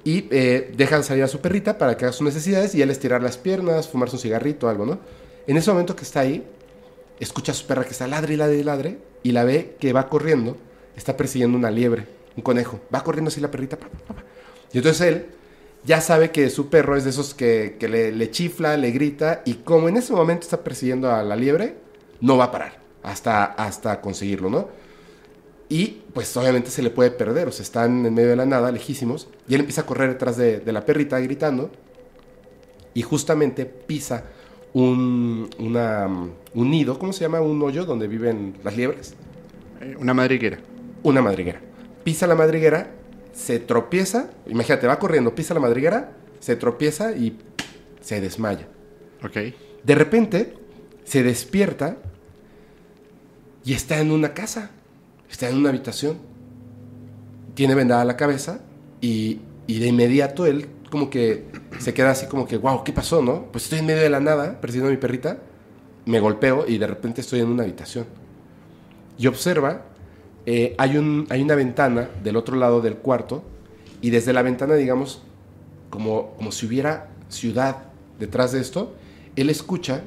Y 0.03 0.27
eh, 0.31 0.73
dejan 0.75 1.05
salir 1.05 1.23
a 1.23 1.29
su 1.29 1.39
perrita 1.39 1.77
para 1.77 1.95
que 1.95 2.03
haga 2.03 2.11
sus 2.11 2.25
necesidades 2.25 2.75
y 2.75 2.81
él 2.81 2.89
estirar 2.89 3.23
las 3.23 3.37
piernas, 3.37 3.87
fumarse 3.87 4.17
un 4.17 4.21
cigarrito, 4.21 4.67
algo, 4.67 4.85
¿no? 4.85 4.99
En 5.47 5.55
ese 5.55 5.71
momento 5.71 5.95
que 5.95 6.03
está 6.03 6.19
ahí, 6.19 6.45
escucha 7.19 7.53
a 7.53 7.55
su 7.55 7.65
perra 7.65 7.85
que 7.85 7.91
está 7.91 8.07
ladre 8.07 8.33
y 8.33 8.37
ladre 8.37 8.57
y 8.57 8.63
ladre 8.63 8.97
y 9.23 9.31
la 9.31 9.45
ve 9.45 9.77
que 9.79 9.93
va 9.93 10.09
corriendo, 10.09 10.57
está 10.97 11.15
persiguiendo 11.15 11.57
una 11.57 11.71
liebre, 11.71 12.05
un 12.35 12.43
conejo. 12.43 12.81
Va 12.93 13.01
corriendo 13.01 13.29
así 13.29 13.39
la 13.39 13.49
perrita. 13.49 13.77
pa, 13.77 13.87
pa, 13.87 14.13
pa. 14.13 14.23
Y 14.73 14.79
entonces 14.79 15.07
él 15.07 15.25
ya 15.85 16.01
sabe 16.01 16.31
que 16.31 16.49
su 16.49 16.69
perro 16.69 16.97
es 16.97 17.05
de 17.05 17.11
esos 17.11 17.33
que, 17.33 17.77
que 17.79 17.87
le, 17.87 18.11
le 18.11 18.29
chifla, 18.29 18.75
le 18.75 18.91
grita, 18.91 19.41
y 19.45 19.55
como 19.55 19.87
en 19.87 19.95
ese 19.95 20.11
momento 20.11 20.43
está 20.43 20.61
persiguiendo 20.65 21.09
a 21.09 21.23
la 21.23 21.37
liebre, 21.37 21.77
no 22.19 22.35
va 22.35 22.45
a 22.45 22.51
parar 22.51 22.82
hasta, 23.03 23.45
hasta 23.45 24.01
conseguirlo, 24.01 24.49
¿no? 24.49 24.69
Y 25.69 26.01
pues 26.13 26.35
obviamente 26.37 26.69
se 26.69 26.81
le 26.81 26.89
puede 26.89 27.11
perder, 27.11 27.47
o 27.47 27.51
sea, 27.51 27.63
están 27.63 28.05
en 28.05 28.13
medio 28.13 28.29
de 28.29 28.35
la 28.35 28.45
nada, 28.45 28.71
lejísimos, 28.71 29.27
y 29.47 29.55
él 29.55 29.61
empieza 29.61 29.81
a 29.81 29.85
correr 29.85 30.09
detrás 30.09 30.37
de, 30.37 30.59
de 30.59 30.71
la 30.71 30.85
perrita 30.85 31.19
gritando, 31.19 31.71
y 32.93 33.01
justamente 33.01 33.65
pisa 33.65 34.25
un, 34.73 35.49
una, 35.59 36.07
un 36.07 36.71
nido, 36.71 36.99
¿cómo 36.99 37.13
se 37.13 37.21
llama? 37.21 37.41
Un 37.41 37.61
hoyo 37.61 37.85
donde 37.85 38.07
viven 38.07 38.55
las 38.63 38.75
liebres. 38.75 39.15
Eh, 39.81 39.95
Una 39.99 40.13
madriguera. 40.13 40.59
Una 41.03 41.21
madriguera. 41.21 41.61
Pisa 42.03 42.27
la 42.27 42.35
madriguera, 42.35 42.91
se 43.33 43.59
tropieza, 43.59 44.29
imagínate, 44.45 44.87
va 44.87 44.99
corriendo, 44.99 45.33
pisa 45.33 45.53
la 45.53 45.59
madriguera, 45.59 46.11
se 46.39 46.55
tropieza 46.55 47.13
y 47.13 47.39
se 48.01 48.21
desmaya. 48.21 48.67
Ok. 49.23 49.37
De 49.83 49.95
repente 49.95 50.53
se 51.03 51.23
despierta 51.23 51.97
y 53.63 53.73
está 53.73 53.99
en 53.99 54.11
una 54.11 54.33
casa, 54.33 54.71
está 55.29 55.49
en 55.49 55.57
una 55.57 55.69
habitación. 55.69 56.17
Tiene 57.53 57.75
vendada 57.75 58.03
la 58.03 58.17
cabeza 58.17 58.61
y, 59.01 59.39
y 59.67 59.79
de 59.79 59.87
inmediato 59.87 60.45
él 60.45 60.67
como 60.89 61.09
que 61.09 61.45
se 61.79 61.93
queda 61.93 62.11
así 62.11 62.27
como 62.27 62.45
que, 62.45 62.57
wow, 62.57 62.83
¿qué 62.83 62.93
pasó, 62.93 63.21
no? 63.21 63.45
Pues 63.51 63.63
estoy 63.63 63.79
en 63.79 63.87
medio 63.87 64.01
de 64.01 64.09
la 64.11 64.19
nada, 64.19 64.61
persiguiendo 64.61 64.89
a 64.89 64.91
mi 64.91 64.97
perrita, 64.97 65.39
me 66.05 66.19
golpeo 66.19 66.65
y 66.67 66.77
de 66.77 66.85
repente 66.85 67.21
estoy 67.21 67.39
en 67.39 67.47
una 67.47 67.63
habitación. 67.63 68.05
Y 69.17 69.27
observa, 69.27 69.85
eh, 70.45 70.75
hay, 70.77 70.97
un, 70.97 71.25
hay 71.29 71.41
una 71.41 71.55
ventana 71.55 72.09
del 72.23 72.35
otro 72.35 72.57
lado 72.57 72.81
del 72.81 72.97
cuarto 72.97 73.43
y 74.01 74.09
desde 74.09 74.33
la 74.33 74.43
ventana, 74.43 74.75
digamos, 74.75 75.23
como, 75.89 76.35
como 76.35 76.51
si 76.51 76.65
hubiera 76.65 77.09
ciudad 77.29 77.85
detrás 78.19 78.51
de 78.51 78.61
esto, 78.61 78.93
él 79.35 79.49
escucha 79.49 80.03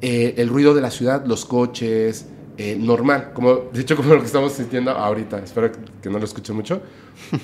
eh, 0.00 0.34
el 0.38 0.48
ruido 0.48 0.74
de 0.74 0.80
la 0.80 0.90
ciudad, 0.90 1.24
los 1.26 1.44
coches, 1.44 2.26
eh, 2.56 2.76
normal, 2.78 3.32
como 3.32 3.54
de 3.72 3.80
hecho 3.80 3.96
como 3.98 4.14
lo 4.14 4.20
que 4.20 4.26
estamos 4.26 4.52
sintiendo 4.52 4.90
ahorita, 4.90 5.38
espero 5.38 5.70
que 6.02 6.10
no 6.10 6.18
lo 6.18 6.24
escuche 6.24 6.52
mucho, 6.52 6.82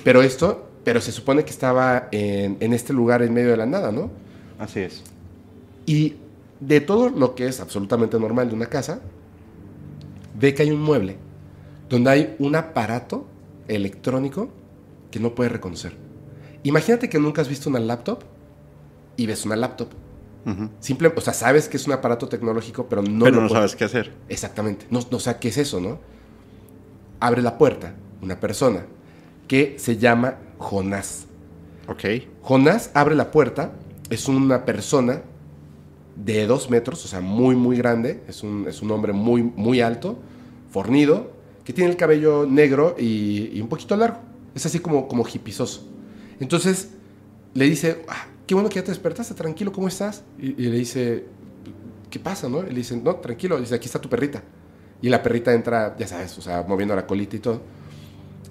pero 0.03 0.21
esto, 0.21 0.69
pero 0.83 1.01
se 1.01 1.11
supone 1.11 1.43
que 1.43 1.51
estaba 1.51 2.07
en, 2.11 2.57
en 2.59 2.73
este 2.73 2.93
lugar 2.93 3.21
en 3.21 3.33
medio 3.33 3.51
de 3.51 3.57
la 3.57 3.65
nada, 3.65 3.91
¿no? 3.91 4.09
Así 4.57 4.81
es. 4.81 5.03
Y 5.85 6.15
de 6.59 6.81
todo 6.81 7.09
lo 7.09 7.35
que 7.35 7.47
es 7.47 7.59
absolutamente 7.59 8.19
normal 8.19 8.49
de 8.49 8.55
una 8.55 8.67
casa, 8.67 9.01
ve 10.39 10.53
que 10.53 10.63
hay 10.63 10.71
un 10.71 10.81
mueble 10.81 11.17
donde 11.89 12.09
hay 12.09 12.35
un 12.39 12.55
aparato 12.55 13.25
electrónico 13.67 14.49
que 15.11 15.19
no 15.19 15.33
puede 15.33 15.49
reconocer. 15.49 15.93
Imagínate 16.63 17.09
que 17.09 17.19
nunca 17.19 17.41
has 17.41 17.49
visto 17.49 17.69
una 17.69 17.79
laptop 17.79 18.19
y 19.17 19.25
ves 19.25 19.45
una 19.45 19.55
laptop. 19.55 19.89
Simple, 20.79 21.13
o 21.15 21.21
sea, 21.21 21.33
sabes 21.33 21.69
que 21.69 21.77
es 21.77 21.85
un 21.85 21.93
aparato 21.93 22.27
tecnológico, 22.27 22.87
pero 22.89 23.03
no 23.03 23.25
Pero 23.25 23.35
lo 23.35 23.41
no 23.43 23.47
puedes- 23.49 23.71
sabes 23.71 23.75
qué 23.75 23.83
hacer. 23.83 24.13
Exactamente. 24.29 24.87
No, 24.89 24.99
no 25.11 25.19
sé 25.19 25.35
qué 25.39 25.49
es 25.49 25.57
eso, 25.59 25.79
¿no? 25.79 25.99
Abre 27.19 27.41
la 27.41 27.57
puerta 27.57 27.93
una 28.21 28.39
persona 28.39 28.85
que 29.47 29.75
se 29.77 29.97
llama 29.97 30.35
Jonás. 30.57 31.25
Ok. 31.87 32.03
Jonás 32.41 32.91
abre 32.93 33.15
la 33.15 33.31
puerta, 33.31 33.73
es 34.09 34.27
una 34.27 34.65
persona 34.65 35.21
de 36.15 36.47
dos 36.47 36.69
metros, 36.69 37.03
o 37.05 37.07
sea, 37.07 37.21
muy, 37.21 37.55
muy 37.55 37.77
grande, 37.77 38.23
es 38.27 38.41
un, 38.43 38.65
es 38.67 38.81
un 38.81 38.91
hombre 38.91 39.13
muy, 39.13 39.43
muy 39.43 39.81
alto, 39.81 40.17
fornido, 40.71 41.31
que 41.63 41.73
tiene 41.73 41.91
el 41.91 41.97
cabello 41.97 42.45
negro 42.45 42.95
y, 42.97 43.51
y 43.53 43.61
un 43.61 43.67
poquito 43.69 43.95
largo. 43.95 44.17
Es 44.55 44.65
así 44.65 44.79
como, 44.79 45.07
como 45.07 45.25
hipizoso. 45.27 45.87
Entonces 46.39 46.89
le 47.53 47.65
dice, 47.65 48.03
"Ah, 48.07 48.25
qué 48.49 48.55
bueno 48.55 48.67
que 48.67 48.77
ya 48.77 48.83
te 48.83 48.89
despertaste, 48.89 49.35
tranquilo, 49.35 49.71
¿cómo 49.71 49.87
estás? 49.87 50.23
Y, 50.39 50.53
le 50.53 50.75
dice, 50.75 51.23
¿qué 52.09 52.17
pasa, 52.17 52.49
no? 52.49 52.63
Y 52.63 52.69
le 52.71 52.77
dice, 52.77 52.97
no, 52.97 53.15
tranquilo, 53.17 53.59
dice, 53.59 53.75
aquí 53.75 53.85
está 53.85 54.01
tu 54.01 54.09
perrita. 54.09 54.41
Y 55.03 55.09
la 55.09 55.21
perrita 55.21 55.53
entra, 55.53 55.95
ya 55.99 56.07
sabes, 56.07 56.35
o 56.35 56.41
sea, 56.41 56.65
moviendo 56.67 56.95
la 56.95 57.05
colita 57.05 57.35
y 57.35 57.39
todo. 57.39 57.61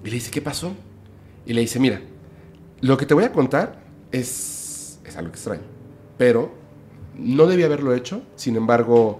Y 0.04 0.06
le 0.06 0.14
dice, 0.14 0.30
¿qué 0.30 0.40
pasó? 0.40 0.70
Y 1.44 1.52
le 1.52 1.62
dice, 1.62 1.80
mira, 1.80 2.00
lo 2.80 2.96
que 2.96 3.06
te 3.06 3.14
voy 3.14 3.24
a 3.24 3.32
contar 3.32 3.80
es, 4.12 5.00
es 5.04 5.16
algo 5.16 5.30
extraño, 5.30 5.64
pero 6.16 6.54
no 7.16 7.48
debí 7.48 7.64
haberlo 7.64 7.92
hecho, 7.92 8.22
sin 8.36 8.54
embargo, 8.54 9.18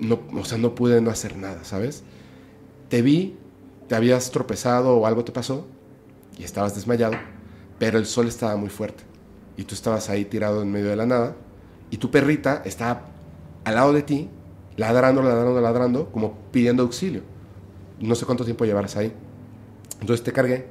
no, 0.00 0.18
o 0.34 0.46
sea, 0.46 0.56
no 0.56 0.74
pude 0.74 1.02
no 1.02 1.10
hacer 1.10 1.36
nada, 1.36 1.62
¿sabes? 1.64 2.04
Te 2.88 3.02
vi, 3.02 3.36
te 3.86 3.96
habías 3.96 4.30
tropezado 4.30 4.96
o 4.96 5.06
algo 5.06 5.26
te 5.26 5.32
pasó 5.32 5.66
y 6.38 6.42
estabas 6.42 6.74
desmayado, 6.74 7.18
pero 7.78 7.98
el 7.98 8.06
sol 8.06 8.28
estaba 8.28 8.56
muy 8.56 8.70
fuerte 8.70 9.04
y 9.56 9.64
tú 9.64 9.74
estabas 9.74 10.10
ahí 10.10 10.24
tirado 10.24 10.62
en 10.62 10.70
medio 10.70 10.88
de 10.88 10.96
la 10.96 11.06
nada 11.06 11.34
y 11.90 11.96
tu 11.98 12.10
perrita 12.10 12.62
estaba 12.64 13.06
al 13.64 13.74
lado 13.74 13.92
de 13.92 14.02
ti, 14.02 14.28
ladrando, 14.76 15.22
ladrando, 15.22 15.60
ladrando, 15.60 16.10
como 16.12 16.34
pidiendo 16.50 16.82
auxilio. 16.82 17.22
No 18.00 18.14
sé 18.14 18.26
cuánto 18.26 18.44
tiempo 18.44 18.64
llevarás 18.64 18.96
ahí. 18.96 19.12
Entonces 20.00 20.22
te 20.22 20.32
cargué 20.32 20.66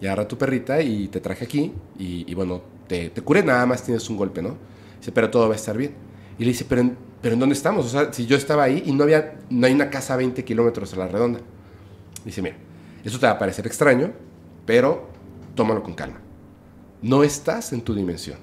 y 0.00 0.06
agarré 0.06 0.22
a 0.22 0.28
tu 0.28 0.38
perrita 0.38 0.80
y 0.80 1.08
te 1.08 1.20
traje 1.20 1.44
aquí 1.44 1.72
y, 1.98 2.30
y 2.30 2.34
bueno, 2.34 2.62
te, 2.88 3.10
te 3.10 3.20
curé, 3.22 3.42
nada 3.42 3.66
más 3.66 3.82
tienes 3.82 4.08
un 4.08 4.16
golpe, 4.16 4.42
¿no? 4.42 4.56
Dice, 4.98 5.12
pero 5.12 5.30
todo 5.30 5.48
va 5.48 5.54
a 5.54 5.56
estar 5.56 5.76
bien. 5.76 5.94
Y 6.38 6.44
le 6.44 6.50
dice, 6.50 6.64
pero 6.68 6.80
en, 6.80 6.96
pero 7.20 7.34
¿en 7.34 7.40
dónde 7.40 7.54
estamos? 7.54 7.86
O 7.86 7.88
sea, 7.88 8.12
si 8.12 8.26
yo 8.26 8.36
estaba 8.36 8.64
ahí 8.64 8.82
y 8.86 8.92
no, 8.92 9.04
había, 9.04 9.38
no 9.50 9.66
hay 9.66 9.72
una 9.72 9.90
casa 9.90 10.14
a 10.14 10.16
20 10.16 10.44
kilómetros 10.44 10.92
a 10.94 10.96
la 10.96 11.08
redonda. 11.08 11.40
Dice, 12.24 12.42
mira, 12.42 12.56
eso 13.04 13.18
te 13.18 13.26
va 13.26 13.32
a 13.32 13.38
parecer 13.38 13.66
extraño, 13.66 14.12
pero 14.64 15.08
tómalo 15.54 15.82
con 15.82 15.94
calma. 15.94 16.20
No 17.02 17.24
estás 17.24 17.72
en 17.72 17.82
tu 17.82 17.94
dimensión. 17.94 18.38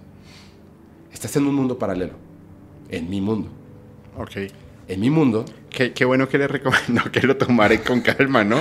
Estás 1.11 1.35
en 1.37 1.47
un 1.47 1.55
mundo 1.55 1.77
paralelo. 1.79 2.13
En 2.89 3.09
mi 3.09 3.21
mundo. 3.21 3.49
Ok. 4.17 4.51
En 4.87 4.99
mi 4.99 5.09
mundo, 5.09 5.45
Qué, 5.69 5.93
qué 5.93 6.03
bueno 6.03 6.27
que 6.27 6.39
le 6.39 6.47
recomiendo 6.47 7.03
que 7.11 7.21
lo 7.21 7.37
tomare 7.37 7.81
con 7.81 8.01
calma, 8.01 8.43
¿no? 8.43 8.57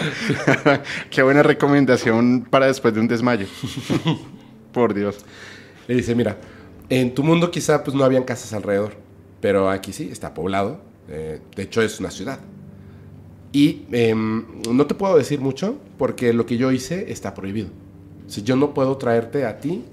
qué 1.11 1.23
buena 1.23 1.43
recomendación 1.43 2.47
para 2.50 2.67
después 2.67 2.93
de 2.95 3.00
un 3.00 3.09
desmayo. 3.09 3.47
Por 4.73 4.93
Dios. 4.93 5.25
Le 5.87 5.95
dice, 5.95 6.14
mira, 6.14 6.37
en 6.90 7.14
tu 7.14 7.23
mundo 7.25 7.50
quizá 7.50 7.83
pues 7.83 7.97
no 7.97 8.05
habían 8.05 8.25
casas 8.25 8.52
alrededor, 8.52 8.93
pero 9.40 9.71
aquí 9.71 9.93
sí, 9.95 10.11
está 10.12 10.35
poblado. 10.35 10.83
eh, 11.09 11.40
de 11.57 11.62
hecho 11.62 11.81
es 11.81 11.99
una 11.99 12.11
ciudad. 12.11 12.40
Y 13.52 13.87
em, 13.93 14.45
no 14.71 14.87
te 14.87 14.95
puedo 14.95 15.17
decir 15.17 15.40
mucho 15.40 15.78
porque 15.97 16.35
lo 16.35 16.45
que 16.45 16.59
yo 16.59 16.71
hice 16.71 17.11
está 17.11 17.33
prohibido. 17.33 17.71
Sea, 18.28 18.44
yo 18.44 18.56
no 18.56 18.75
puedo 18.75 18.97
traerte 18.97 19.44
a 19.44 19.58
ti 19.58 19.85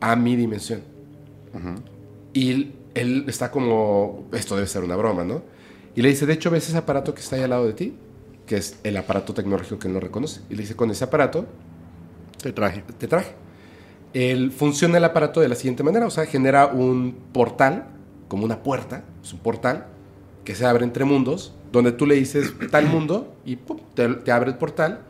a 0.00 0.16
mi 0.16 0.36
dimensión. 0.36 0.82
Y 2.32 2.50
él, 2.50 2.74
él 2.94 3.24
está 3.28 3.50
como, 3.50 4.24
esto 4.32 4.56
debe 4.56 4.66
ser 4.66 4.82
una 4.84 4.96
broma, 4.96 5.24
¿no? 5.24 5.42
Y 5.94 6.02
le 6.02 6.08
dice, 6.08 6.24
de 6.24 6.32
hecho, 6.32 6.50
¿ves 6.50 6.68
ese 6.68 6.78
aparato 6.78 7.14
que 7.14 7.20
está 7.20 7.36
ahí 7.36 7.42
al 7.42 7.50
lado 7.50 7.66
de 7.66 7.74
ti? 7.74 7.94
Que 8.46 8.56
es 8.56 8.78
el 8.82 8.96
aparato 8.96 9.34
tecnológico 9.34 9.78
que 9.78 9.88
él 9.88 9.94
no 9.94 10.00
reconoce. 10.00 10.40
Y 10.48 10.54
le 10.54 10.62
dice, 10.62 10.74
con 10.74 10.90
ese 10.90 11.04
aparato 11.04 11.46
Te 12.42 12.52
traje. 12.52 12.82
te 12.98 13.06
traje. 13.06 13.32
El, 14.14 14.50
funciona 14.52 14.98
el 14.98 15.04
aparato 15.04 15.40
de 15.40 15.48
la 15.48 15.54
siguiente 15.54 15.82
manera, 15.82 16.06
o 16.06 16.10
sea, 16.10 16.26
genera 16.26 16.66
un 16.66 17.16
portal, 17.32 17.86
como 18.28 18.44
una 18.44 18.62
puerta, 18.62 19.04
es 19.22 19.32
un 19.32 19.38
portal 19.40 19.86
que 20.44 20.54
se 20.54 20.66
abre 20.66 20.84
entre 20.84 21.04
mundos, 21.04 21.54
donde 21.70 21.92
tú 21.92 22.06
le 22.06 22.14
dices 22.16 22.52
tal 22.70 22.86
mundo 22.86 23.34
y 23.44 23.56
¡pum! 23.56 23.78
te, 23.94 24.08
te 24.08 24.32
abre 24.32 24.50
el 24.50 24.58
portal 24.58 25.00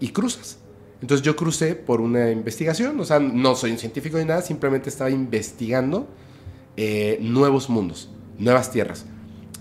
y 0.00 0.08
cruzas. 0.10 0.58
Entonces 1.00 1.24
yo 1.24 1.36
crucé 1.36 1.74
por 1.74 2.00
una 2.00 2.30
investigación, 2.30 2.98
o 2.98 3.04
sea, 3.04 3.20
no 3.20 3.54
soy 3.54 3.70
un 3.70 3.78
científico 3.78 4.18
ni 4.18 4.24
nada, 4.24 4.42
simplemente 4.42 4.88
estaba 4.88 5.10
investigando 5.10 6.08
eh, 6.76 7.18
nuevos 7.20 7.68
mundos, 7.70 8.10
nuevas 8.38 8.70
tierras. 8.70 9.06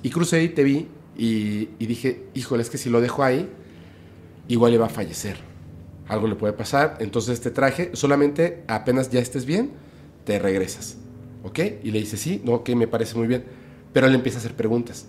Y 0.02 0.10
crucé 0.10 0.44
y 0.44 0.50
te 0.50 0.64
vi 0.64 0.88
y, 1.16 1.70
y 1.80 1.86
dije, 1.86 2.26
híjole, 2.34 2.64
es 2.64 2.70
que 2.70 2.78
si 2.78 2.90
lo 2.90 3.02
dejo 3.02 3.24
ahí, 3.24 3.50
igual 4.48 4.74
iba 4.74 4.88
a 4.88 4.90
fallecer 4.90 5.38
algo 6.08 6.28
le 6.28 6.36
puede 6.36 6.54
pasar, 6.54 6.98
entonces 7.00 7.42
te 7.42 7.52
traje, 7.52 7.92
solamente 7.94 8.64
apenas 8.68 9.10
ya 9.10 9.20
estés 9.20 9.46
bien, 9.46 9.72
te 10.24 10.40
regresas, 10.40 10.98
¿ok? 11.44 11.60
Y 11.84 11.92
le 11.92 12.00
dice, 12.00 12.18
sí, 12.18 12.42
no, 12.44 12.64
que 12.64 12.76
me 12.76 12.88
parece 12.88 13.16
muy 13.16 13.28
bien, 13.28 13.44
pero 13.94 14.08
él 14.08 14.16
empieza 14.16 14.38
a 14.38 14.40
hacer 14.40 14.56
preguntas. 14.56 15.08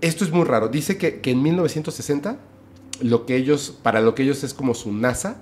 Esto 0.00 0.24
es 0.24 0.30
muy 0.30 0.44
raro, 0.44 0.68
dice 0.68 0.96
que, 0.96 1.20
que 1.20 1.30
en 1.30 1.42
1960, 1.42 2.38
lo 3.02 3.26
que 3.26 3.36
ellos, 3.36 3.76
para 3.82 4.00
lo 4.00 4.14
que 4.14 4.22
ellos 4.22 4.42
es 4.44 4.54
como 4.54 4.74
su 4.74 4.92
NASA, 4.92 5.38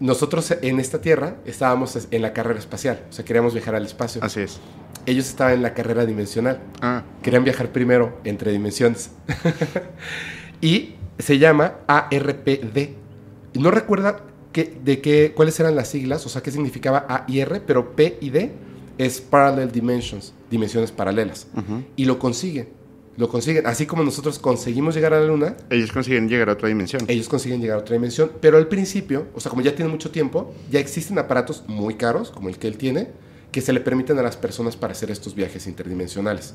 nosotros 0.00 0.52
en 0.62 0.80
esta 0.80 1.00
Tierra 1.00 1.36
estábamos 1.44 1.96
en 2.10 2.22
la 2.22 2.32
carrera 2.32 2.58
espacial, 2.58 3.04
o 3.08 3.12
sea, 3.12 3.24
queríamos 3.24 3.54
viajar 3.54 3.74
al 3.74 3.86
espacio. 3.86 4.22
Así 4.24 4.40
es. 4.40 4.58
Ellos 5.06 5.26
estaban 5.28 5.54
en 5.54 5.62
la 5.62 5.74
carrera 5.74 6.06
dimensional 6.06 6.60
Ah, 6.80 7.02
querían 7.22 7.44
viajar 7.44 7.70
primero 7.72 8.18
entre 8.24 8.52
dimensiones. 8.52 9.10
y 10.60 10.94
se 11.18 11.38
llama 11.38 11.74
ARPD. 11.86 12.90
No 13.54 13.70
recuerda 13.70 14.20
qué- 14.52 14.78
de 14.84 15.00
qué, 15.00 15.32
cuáles 15.34 15.58
eran 15.60 15.76
las 15.76 15.88
siglas, 15.88 16.24
o 16.26 16.28
sea, 16.28 16.42
qué 16.42 16.50
significaba 16.50 17.06
A 17.08 17.24
y 17.28 17.40
R, 17.40 17.60
pero 17.60 17.94
P 17.94 18.18
y 18.20 18.30
D 18.30 18.52
es 18.98 19.20
Parallel 19.20 19.70
Dimensions, 19.70 20.32
dimensiones 20.50 20.90
paralelas. 20.92 21.46
ujú. 21.56 21.82
Y 21.96 22.04
lo 22.04 22.18
consigue. 22.18 22.68
Lo 23.16 23.28
consiguen. 23.28 23.66
Así 23.66 23.86
como 23.86 24.02
nosotros 24.02 24.38
conseguimos 24.38 24.94
llegar 24.94 25.14
a 25.14 25.20
la 25.20 25.26
luna, 25.26 25.56
Ellos 25.70 25.92
consiguen 25.92 26.28
llegar 26.28 26.48
a 26.48 26.52
otra 26.52 26.68
dimensión. 26.68 27.02
ellos 27.08 27.28
consiguen 27.28 27.60
llegar 27.60 27.78
a 27.78 27.80
otra 27.80 27.94
dimensión. 27.94 28.32
Pero 28.40 28.56
al 28.56 28.66
principio, 28.68 29.26
o 29.34 29.40
sea, 29.40 29.50
como 29.50 29.62
ya 29.62 29.74
tienen 29.74 29.92
mucho 29.92 30.10
tiempo, 30.10 30.52
ya 30.70 30.80
existen 30.80 31.18
aparatos 31.18 31.64
muy 31.68 31.94
caros, 31.94 32.30
como 32.30 32.48
el 32.48 32.58
que 32.58 32.66
él 32.66 32.76
tiene, 32.76 33.08
que 33.52 33.60
se 33.60 33.72
le 33.72 33.80
permiten 33.80 34.18
a 34.18 34.22
las 34.22 34.36
personas 34.36 34.76
para 34.76 34.92
hacer 34.92 35.10
estos 35.10 35.34
viajes 35.34 35.66
interdimensionales. 35.66 36.54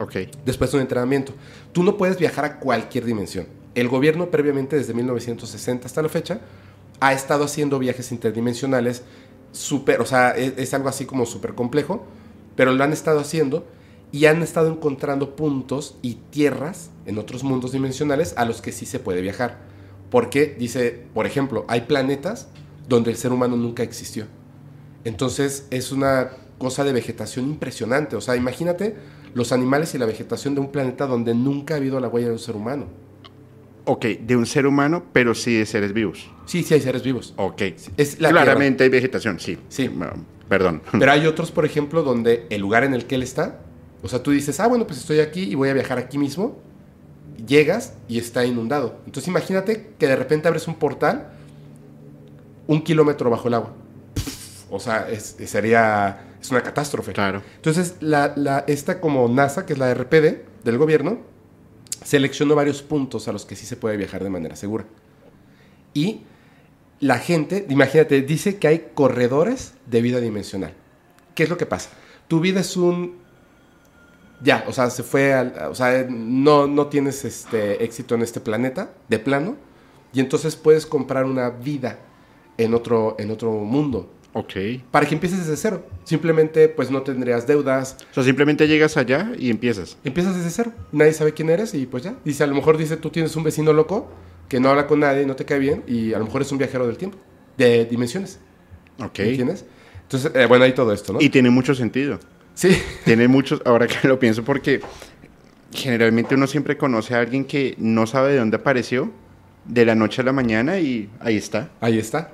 Ok. 0.00 0.16
Después 0.44 0.72
de 0.72 0.78
un 0.78 0.82
entrenamiento. 0.82 1.32
Tú 1.72 1.82
no 1.84 1.96
puedes 1.96 2.18
viajar 2.18 2.44
a 2.44 2.58
cualquier 2.58 3.04
dimensión. 3.04 3.46
El 3.74 3.88
gobierno 3.88 4.30
previamente, 4.30 4.74
desde 4.76 4.94
1960 4.94 5.86
hasta 5.86 6.02
la 6.02 6.08
fecha, 6.08 6.40
ha 6.98 7.12
estado 7.12 7.44
haciendo 7.44 7.78
viajes 7.78 8.10
interdimensionales 8.10 9.02
súper, 9.52 10.00
o 10.00 10.06
sea, 10.06 10.30
es, 10.32 10.54
es 10.56 10.74
algo 10.74 10.88
así 10.88 11.04
como 11.06 11.24
súper 11.26 11.54
complejo, 11.54 12.04
pero 12.56 12.72
lo 12.72 12.82
han 12.82 12.92
estado 12.92 13.20
haciendo 13.20 13.64
y 14.12 14.26
han 14.26 14.42
estado 14.42 14.70
encontrando 14.70 15.36
puntos 15.36 15.96
y 16.02 16.14
tierras 16.30 16.90
en 17.06 17.18
otros 17.18 17.44
mundos 17.44 17.72
dimensionales 17.72 18.34
a 18.36 18.44
los 18.44 18.60
que 18.60 18.72
sí 18.72 18.86
se 18.86 18.98
puede 18.98 19.20
viajar. 19.20 19.58
Porque 20.10 20.56
dice, 20.58 21.04
por 21.14 21.26
ejemplo, 21.26 21.64
hay 21.68 21.82
planetas 21.82 22.48
donde 22.88 23.10
el 23.12 23.16
ser 23.16 23.32
humano 23.32 23.56
nunca 23.56 23.82
existió. 23.82 24.26
Entonces 25.04 25.66
es 25.70 25.92
una 25.92 26.30
cosa 26.58 26.84
de 26.84 26.92
vegetación 26.92 27.46
impresionante. 27.46 28.16
O 28.16 28.20
sea, 28.20 28.36
imagínate 28.36 28.96
los 29.34 29.52
animales 29.52 29.94
y 29.94 29.98
la 29.98 30.06
vegetación 30.06 30.54
de 30.54 30.60
un 30.60 30.72
planeta 30.72 31.06
donde 31.06 31.34
nunca 31.34 31.74
ha 31.74 31.76
habido 31.76 32.00
la 32.00 32.08
huella 32.08 32.28
de 32.28 32.32
un 32.32 32.38
ser 32.38 32.56
humano. 32.56 32.86
Ok, 33.84 34.04
de 34.20 34.36
un 34.36 34.46
ser 34.46 34.66
humano, 34.66 35.04
pero 35.12 35.34
sí 35.34 35.54
de 35.54 35.66
seres 35.66 35.92
vivos. 35.92 36.30
Sí, 36.46 36.62
sí 36.62 36.74
hay 36.74 36.80
seres 36.80 37.02
vivos. 37.02 37.34
Ok. 37.36 37.62
Es 37.96 38.20
la 38.20 38.30
Claramente 38.30 38.84
hay 38.84 38.90
vegetación, 38.90 39.40
sí. 39.40 39.56
Sí. 39.68 39.90
Perdón. 40.48 40.82
Pero 40.98 41.12
hay 41.12 41.26
otros, 41.26 41.50
por 41.50 41.64
ejemplo, 41.64 42.02
donde 42.02 42.46
el 42.50 42.60
lugar 42.60 42.84
en 42.84 42.92
el 42.92 43.06
que 43.06 43.14
él 43.14 43.22
está, 43.22 43.60
o 44.02 44.08
sea, 44.08 44.22
tú 44.22 44.30
dices, 44.30 44.58
ah, 44.60 44.66
bueno, 44.66 44.86
pues 44.86 44.98
estoy 44.98 45.20
aquí 45.20 45.42
y 45.42 45.54
voy 45.54 45.68
a 45.68 45.74
viajar 45.74 45.98
aquí 45.98 46.18
mismo. 46.18 46.56
Llegas 47.46 47.94
y 48.08 48.18
está 48.18 48.44
inundado. 48.44 48.96
Entonces 49.06 49.28
imagínate 49.28 49.92
que 49.98 50.06
de 50.06 50.16
repente 50.16 50.48
abres 50.48 50.68
un 50.68 50.74
portal 50.74 51.30
un 52.66 52.82
kilómetro 52.82 53.30
bajo 53.30 53.48
el 53.48 53.54
agua. 53.54 53.72
O 54.70 54.78
sea, 54.78 55.08
es- 55.10 55.36
sería, 55.46 56.20
es 56.40 56.50
una 56.50 56.62
catástrofe. 56.62 57.12
Claro. 57.12 57.42
Entonces, 57.56 57.96
la, 58.00 58.32
la- 58.36 58.64
esta 58.68 59.00
como 59.00 59.26
NASA, 59.28 59.66
que 59.66 59.72
es 59.72 59.78
la 59.78 59.90
RPD 59.92 60.44
del 60.62 60.78
gobierno, 60.78 61.18
seleccionó 62.04 62.54
varios 62.54 62.82
puntos 62.82 63.26
a 63.26 63.32
los 63.32 63.44
que 63.44 63.56
sí 63.56 63.66
se 63.66 63.76
puede 63.76 63.96
viajar 63.96 64.22
de 64.22 64.30
manera 64.30 64.54
segura. 64.54 64.84
Y 65.94 66.20
la 67.00 67.18
gente, 67.18 67.66
imagínate, 67.68 68.22
dice 68.22 68.58
que 68.58 68.68
hay 68.68 68.90
corredores 68.94 69.72
de 69.86 70.02
vida 70.02 70.20
dimensional. 70.20 70.74
¿Qué 71.34 71.42
es 71.42 71.48
lo 71.50 71.56
que 71.56 71.66
pasa? 71.66 71.90
Tu 72.28 72.38
vida 72.40 72.60
es 72.60 72.76
un... 72.76 73.16
Ya, 74.42 74.64
o 74.66 74.72
sea, 74.72 74.90
se 74.90 75.02
fue 75.02 75.32
al... 75.32 75.54
O 75.70 75.74
sea, 75.74 76.06
no, 76.08 76.66
no 76.66 76.86
tienes 76.86 77.24
este 77.24 77.84
éxito 77.84 78.14
en 78.14 78.22
este 78.22 78.40
planeta, 78.40 78.92
de 79.08 79.18
plano, 79.18 79.56
y 80.12 80.20
entonces 80.20 80.56
puedes 80.56 80.86
comprar 80.86 81.24
una 81.24 81.50
vida 81.50 81.98
en 82.58 82.74
otro, 82.74 83.16
en 83.18 83.30
otro 83.30 83.52
mundo. 83.52 84.10
Ok. 84.32 84.52
Para 84.90 85.06
que 85.06 85.14
empieces 85.14 85.40
desde 85.40 85.56
cero. 85.56 85.84
Simplemente, 86.04 86.68
pues 86.68 86.90
no 86.90 87.02
tendrías 87.02 87.46
deudas, 87.46 87.96
O 88.10 88.14
sea, 88.14 88.22
simplemente 88.22 88.68
llegas 88.68 88.96
allá 88.96 89.32
y 89.36 89.50
empiezas. 89.50 89.96
Empiezas 90.04 90.36
desde 90.36 90.50
cero. 90.50 90.72
Nadie 90.92 91.12
sabe 91.12 91.34
quién 91.34 91.50
eres 91.50 91.74
y 91.74 91.86
pues 91.86 92.04
ya. 92.04 92.14
Dice, 92.24 92.44
a 92.44 92.46
lo 92.46 92.54
mejor 92.54 92.76
dice, 92.76 92.96
tú 92.96 93.10
tienes 93.10 93.34
un 93.36 93.42
vecino 93.42 93.72
loco 93.72 94.08
que 94.48 94.60
no 94.60 94.68
habla 94.68 94.86
con 94.86 95.00
nadie, 95.00 95.26
no 95.26 95.36
te 95.36 95.44
cae 95.44 95.58
bien 95.58 95.82
y 95.86 96.12
a 96.12 96.18
lo 96.18 96.26
mejor 96.26 96.42
es 96.42 96.52
un 96.52 96.58
viajero 96.58 96.86
del 96.86 96.96
tiempo, 96.96 97.18
de 97.56 97.84
dimensiones. 97.86 98.38
Ok. 98.98 99.18
¿Me 99.18 99.28
entiendes? 99.30 99.64
Entonces, 100.02 100.32
eh, 100.34 100.46
bueno, 100.46 100.64
hay 100.64 100.74
todo 100.74 100.92
esto, 100.92 101.12
¿no? 101.12 101.20
Y 101.20 101.28
tiene 101.28 101.50
mucho 101.50 101.74
sentido. 101.74 102.18
Sí. 102.60 102.82
Tiene 103.04 103.28
muchos, 103.28 103.62
ahora 103.64 103.86
que 103.86 104.06
lo 104.08 104.18
pienso, 104.18 104.44
porque 104.44 104.80
generalmente 105.72 106.34
uno 106.34 106.46
siempre 106.46 106.76
conoce 106.76 107.14
a 107.14 107.20
alguien 107.20 107.44
que 107.44 107.74
no 107.78 108.06
sabe 108.06 108.32
de 108.32 108.38
dónde 108.38 108.56
apareció 108.56 109.10
de 109.64 109.84
la 109.84 109.94
noche 109.94 110.22
a 110.22 110.24
la 110.24 110.32
mañana 110.32 110.78
y 110.78 111.08
ahí 111.20 111.36
está. 111.36 111.70
Ahí 111.80 111.98
está. 111.98 112.32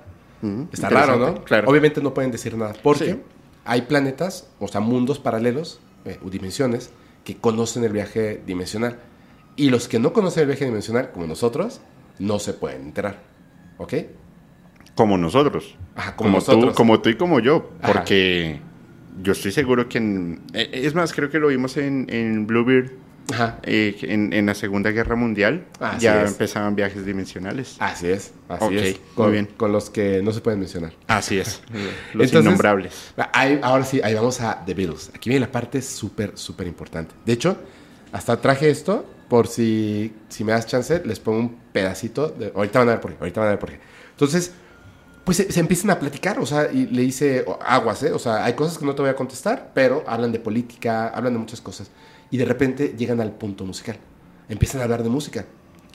Está 0.72 0.88
raro, 0.88 1.16
¿no? 1.16 1.44
Claro. 1.44 1.68
Obviamente 1.68 2.00
no 2.00 2.14
pueden 2.14 2.30
decir 2.30 2.56
nada 2.56 2.74
porque 2.82 3.04
Sí. 3.12 3.20
hay 3.64 3.82
planetas, 3.82 4.48
o 4.60 4.68
sea, 4.68 4.80
mundos 4.80 5.18
paralelos 5.18 5.80
eh, 6.04 6.18
o 6.24 6.30
dimensiones 6.30 6.92
que 7.24 7.36
conocen 7.36 7.82
el 7.84 7.92
viaje 7.92 8.40
dimensional. 8.46 8.98
Y 9.56 9.70
los 9.70 9.88
que 9.88 9.98
no 9.98 10.12
conocen 10.12 10.42
el 10.42 10.46
viaje 10.48 10.66
dimensional, 10.66 11.10
como 11.12 11.26
nosotros, 11.26 11.80
no 12.18 12.38
se 12.38 12.52
pueden 12.52 12.82
enterar. 12.82 13.18
¿Ok? 13.78 13.94
Como 14.94 15.18
nosotros. 15.18 15.76
Ajá, 15.96 16.14
como 16.14 16.28
como, 16.28 16.38
nosotros. 16.38 16.72
tú, 16.72 16.74
como 16.76 17.00
tú 17.00 17.08
y 17.08 17.16
como 17.16 17.40
yo. 17.40 17.70
Ajá. 17.82 18.04
Yo 19.22 19.32
estoy 19.32 19.52
seguro 19.52 19.88
que 19.88 19.98
en... 19.98 20.42
eh, 20.52 20.70
Es 20.72 20.94
más, 20.94 21.12
creo 21.12 21.30
que 21.30 21.38
lo 21.38 21.48
vimos 21.48 21.76
en, 21.76 22.06
en 22.10 22.46
Bluebeard, 22.46 22.90
Ajá. 23.32 23.58
eh, 23.62 23.96
en, 24.02 24.32
en 24.32 24.46
la 24.46 24.54
Segunda 24.54 24.90
Guerra 24.90 25.16
Mundial. 25.16 25.64
Así 25.80 26.00
ya 26.04 26.22
es. 26.22 26.30
empezaban 26.32 26.76
viajes 26.76 27.04
dimensionales. 27.06 27.76
Así 27.78 28.08
es, 28.08 28.32
así 28.48 28.76
es. 28.76 28.82
muy 28.82 29.00
Con, 29.14 29.32
bien. 29.32 29.48
con 29.56 29.72
los 29.72 29.90
que 29.90 30.22
no 30.22 30.32
se 30.32 30.40
pueden 30.40 30.60
mencionar. 30.60 30.92
Así 31.06 31.38
es. 31.38 31.60
Los 32.14 32.26
Entonces- 32.26 32.42
innombrables. 32.42 33.12
Ahí- 33.32 33.58
ahora 33.62 33.84
sí, 33.84 34.00
ahí 34.04 34.14
vamos 34.14 34.40
a 34.40 34.62
The 34.64 34.74
Beatles. 34.74 35.10
Aquí 35.14 35.30
viene 35.30 35.46
la 35.46 35.52
parte 35.52 35.80
súper, 35.82 36.32
súper 36.34 36.66
importante. 36.66 37.14
De 37.24 37.32
hecho, 37.32 37.56
hasta 38.12 38.40
traje 38.40 38.70
esto 38.70 39.04
por 39.28 39.48
si, 39.48 40.12
si 40.28 40.44
me 40.44 40.52
das 40.52 40.66
chance, 40.66 41.02
les 41.04 41.18
pongo 41.18 41.38
un 41.40 41.56
pedacito. 41.72 42.28
De, 42.28 42.52
ahorita 42.54 42.78
van 42.80 42.88
a 42.88 42.92
ver 42.92 43.00
por 43.00 43.10
qué, 43.12 43.16
ahorita 43.20 43.40
van 43.40 43.48
a 43.48 43.50
ver 43.52 43.58
por 43.58 43.70
qué. 43.70 43.80
Entonces, 44.12 44.52
pues 45.26 45.38
se, 45.38 45.50
se 45.50 45.58
empiezan 45.58 45.90
a 45.90 45.98
platicar, 45.98 46.38
o 46.38 46.46
sea, 46.46 46.70
y 46.72 46.86
le 46.86 47.02
dice, 47.02 47.44
aguas, 47.66 48.00
¿eh? 48.04 48.12
O 48.12 48.18
sea, 48.20 48.44
hay 48.44 48.52
cosas 48.52 48.78
que 48.78 48.86
no 48.86 48.94
te 48.94 49.02
voy 49.02 49.10
a 49.10 49.16
contestar, 49.16 49.72
pero 49.74 50.04
hablan 50.06 50.30
de 50.30 50.38
política, 50.38 51.08
hablan 51.08 51.32
de 51.32 51.40
muchas 51.40 51.60
cosas. 51.60 51.90
Y 52.30 52.36
de 52.36 52.44
repente 52.44 52.94
llegan 52.96 53.20
al 53.20 53.32
punto 53.32 53.64
musical. 53.64 53.96
Empiezan 54.48 54.82
a 54.82 54.84
hablar 54.84 55.02
de 55.02 55.08
música. 55.08 55.44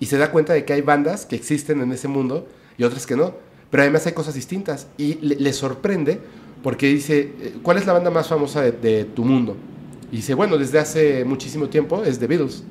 Y 0.01 0.07
se 0.07 0.17
da 0.17 0.31
cuenta 0.31 0.51
de 0.51 0.65
que 0.65 0.73
hay 0.73 0.81
bandas 0.81 1.25
que 1.25 1.37
existen 1.37 1.79
en 1.79 1.93
ese 1.93 2.09
mundo 2.09 2.45
y 2.77 2.83
otras 2.83 3.05
que 3.05 3.15
no. 3.15 3.35
Pero 3.69 3.83
además 3.83 4.05
hay 4.05 4.11
cosas 4.11 4.33
distintas. 4.33 4.87
Y 4.97 5.13
le, 5.25 5.35
le 5.35 5.53
sorprende 5.53 6.19
porque 6.61 6.87
dice, 6.87 7.33
eh, 7.39 7.55
¿cuál 7.63 7.77
es 7.77 7.85
la 7.85 7.93
banda 7.93 8.11
más 8.11 8.27
famosa 8.27 8.61
de, 8.61 8.73
de 8.73 9.05
tu 9.05 9.23
mundo? 9.23 9.55
Y 10.11 10.17
dice, 10.17 10.33
bueno, 10.33 10.57
desde 10.57 10.77
hace 10.77 11.23
muchísimo 11.23 11.69
tiempo 11.69 12.03
es 12.03 12.19
The 12.19 12.27
Beatles. 12.27 12.63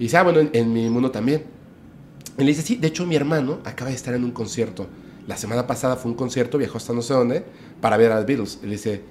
Y 0.00 0.04
dice, 0.04 0.16
ah, 0.16 0.24
bueno, 0.24 0.40
en, 0.40 0.50
en 0.52 0.72
mi 0.72 0.90
mundo 0.90 1.12
también. 1.12 1.44
Y 2.36 2.40
le 2.40 2.48
dice, 2.48 2.62
sí, 2.62 2.74
de 2.74 2.88
hecho 2.88 3.06
mi 3.06 3.14
hermano 3.14 3.60
acaba 3.64 3.90
de 3.90 3.96
estar 3.96 4.14
en 4.14 4.24
un 4.24 4.32
concierto. 4.32 4.88
La 5.26 5.36
semana 5.36 5.66
pasada 5.66 5.96
fue 5.96 6.10
un 6.10 6.16
concierto, 6.16 6.56
viajó 6.58 6.78
hasta 6.78 6.92
no 6.92 7.02
sé 7.02 7.14
dónde, 7.14 7.44
para 7.80 7.96
ver 7.96 8.12
a 8.12 8.18
The 8.20 8.26
Beatles. 8.26 8.60
Y 8.62 8.66
le 8.66 8.72
dice, 8.72 9.02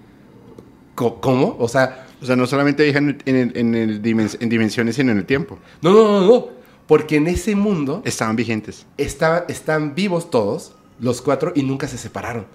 "¿Co- 0.95 1.19
¿cómo? 1.21 1.56
O 1.60 1.67
sea, 1.67 2.01
O 2.21 2.25
sea, 2.25 2.36
no 2.38 2.47
solamente 2.47 2.84
viajan 2.84 3.17
en, 3.25 3.36
el- 3.36 3.58
en, 3.58 3.75
el 3.75 4.01
dimen- 4.01 4.38
en 4.39 4.47
dimensiones, 4.49 4.95
sino 4.95 5.12
en 5.12 5.17
el 5.17 5.25
tiempo. 5.25 5.60
no, 5.82 5.91
no, 5.91 6.21
no, 6.21 6.28
no. 6.28 6.47
Porque 6.88 7.17
en 7.17 7.28
ese 7.28 7.56
mundo 7.56 8.01
Estaban 8.06 8.36
vigentes. 8.36 8.86
está- 8.97 9.45
están 9.49 9.95
vivos 9.95 10.30
todos, 10.32 10.73
los 10.99 11.21
cuatro, 11.21 11.51
y 11.56 11.63
nunca 11.63 11.88
se 11.88 11.97
separaron. 11.97 12.45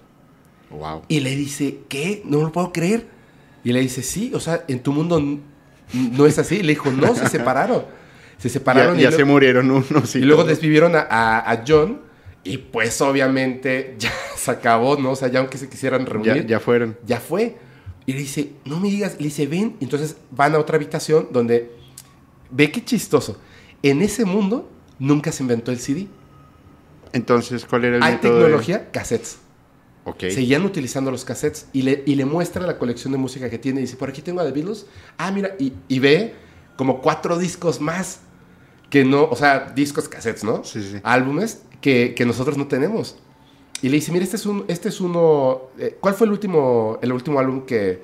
Wow. 0.70 1.03
Y 1.09 1.20
le 1.20 1.35
dice, 1.37 1.81
¿qué? 1.88 2.23
No 2.25 2.40
lo 2.40 2.53
puedo 2.53 2.73
creer. 2.73 3.07
Y 3.64 3.73
le 3.73 3.81
dice, 3.81 4.03
sí, 4.03 4.33
o 4.35 4.40
sea, 4.40 4.64
en 4.68 4.81
tu 4.83 4.92
mundo 4.92 5.20
no 5.92 6.27
es 6.27 6.38
así. 6.38 6.57
Y 6.57 6.62
le 6.62 6.68
dijo, 6.70 6.90
no, 6.92 7.14
se 7.14 7.29
separaron. 7.29 7.85
Se 8.38 8.49
separaron 8.49 8.94
Ya, 8.94 9.01
y, 9.01 9.03
ya 9.03 9.11
luego- 9.11 9.16
se 9.18 9.25
murieron 9.25 9.70
unos. 9.70 10.14
y 10.16 10.20
luego 10.20 10.42
todo. 10.42 10.51
desvivieron 10.51 10.96
a, 10.96 11.01
a- 11.01 11.51
a 11.53 11.64
John. 11.66 12.01
Y 12.44 12.59
pues 12.59 13.00
obviamente 13.00 13.96
ya 13.98 14.12
se 14.37 14.50
acabó, 14.50 14.96
¿no? 14.96 15.11
O 15.12 15.16
sea, 15.16 15.29
ya 15.29 15.40
aunque 15.40 15.59
se 15.59 15.68
quisieran 15.68 16.07
reunir, 16.07 16.46
ya 16.46 16.61
fueron. 16.61 16.96
ya 17.07 17.20
fue. 17.20 17.57
Y 18.07 18.12
le 18.14 18.20
dice, 18.20 18.53
no 18.64 18.81
me 18.81 18.88
digas, 18.90 19.16
le 19.18 19.24
dice, 19.24 19.46
ven. 19.46 19.76
Y 19.81 19.85
entonces 19.85 20.16
van 20.31 20.55
a 20.55 20.59
otra 20.59 20.76
habitación 20.76 21.29
donde, 21.33 21.70
ve 22.50 22.72
qué 22.72 22.85
chistoso. 22.85 23.38
En 23.83 24.03
ese 24.03 24.24
mundo 24.24 24.68
nunca 24.98 25.33
se 25.33 25.42
inventó 25.42 25.70
el 25.70 25.79
CD. 25.79 26.09
Entonces, 27.12 27.64
¿cuál 27.64 27.85
era 27.85 27.96
el 27.96 28.03
Hay 28.03 28.14
método 28.14 28.35
de- 28.37 28.40
tecnología, 28.42 28.90
cassettes. 28.90 29.38
Ok. 30.05 30.20
Seguían 30.31 30.64
utilizando 30.64 31.11
los 31.11 31.24
cassettes 31.24 31.66
y 31.72 31.83
le, 31.83 32.03
y 32.07 32.14
le 32.14 32.24
muestra 32.24 32.66
la 32.66 32.79
colección 32.79 33.12
de 33.12 33.18
música 33.18 33.50
que 33.50 33.59
tiene. 33.59 33.81
Y 33.81 33.83
dice, 33.83 33.96
por 33.96 34.09
aquí 34.09 34.22
tengo 34.22 34.40
a 34.40 34.44
The 34.44 34.53
Beatles. 34.53 34.87
Ah, 35.18 35.31
mira, 35.31 35.55
y, 35.59 35.72
y 35.88 35.98
ve 35.98 36.35
como 36.76 37.00
cuatro 37.03 37.38
discos 37.38 37.81
más 37.81 38.20
que 38.88 39.05
no, 39.05 39.24
o 39.24 39.37
sea, 39.37 39.70
discos, 39.74 40.09
cassettes, 40.09 40.42
¿no? 40.42 40.64
Sí, 40.64 40.83
sí. 40.83 40.98
Álbumes 41.05 41.62
que, 41.80 42.14
que 42.14 42.24
nosotros 42.26 42.56
no 42.56 42.66
tenemos. 42.68 43.16
Y 43.82 43.88
le 43.88 43.96
dice, 43.96 44.12
mira, 44.12 44.24
este 44.24 44.36
es, 44.36 44.46
un, 44.46 44.64
este 44.68 44.88
es 44.90 45.00
uno... 45.00 45.62
eh, 45.78 45.96
¿Cuál 46.00 46.14
fue 46.14 46.26
el 46.26 46.32
último, 46.32 46.98
el 47.00 47.12
último 47.12 47.38
álbum 47.38 47.64
que 47.64 48.02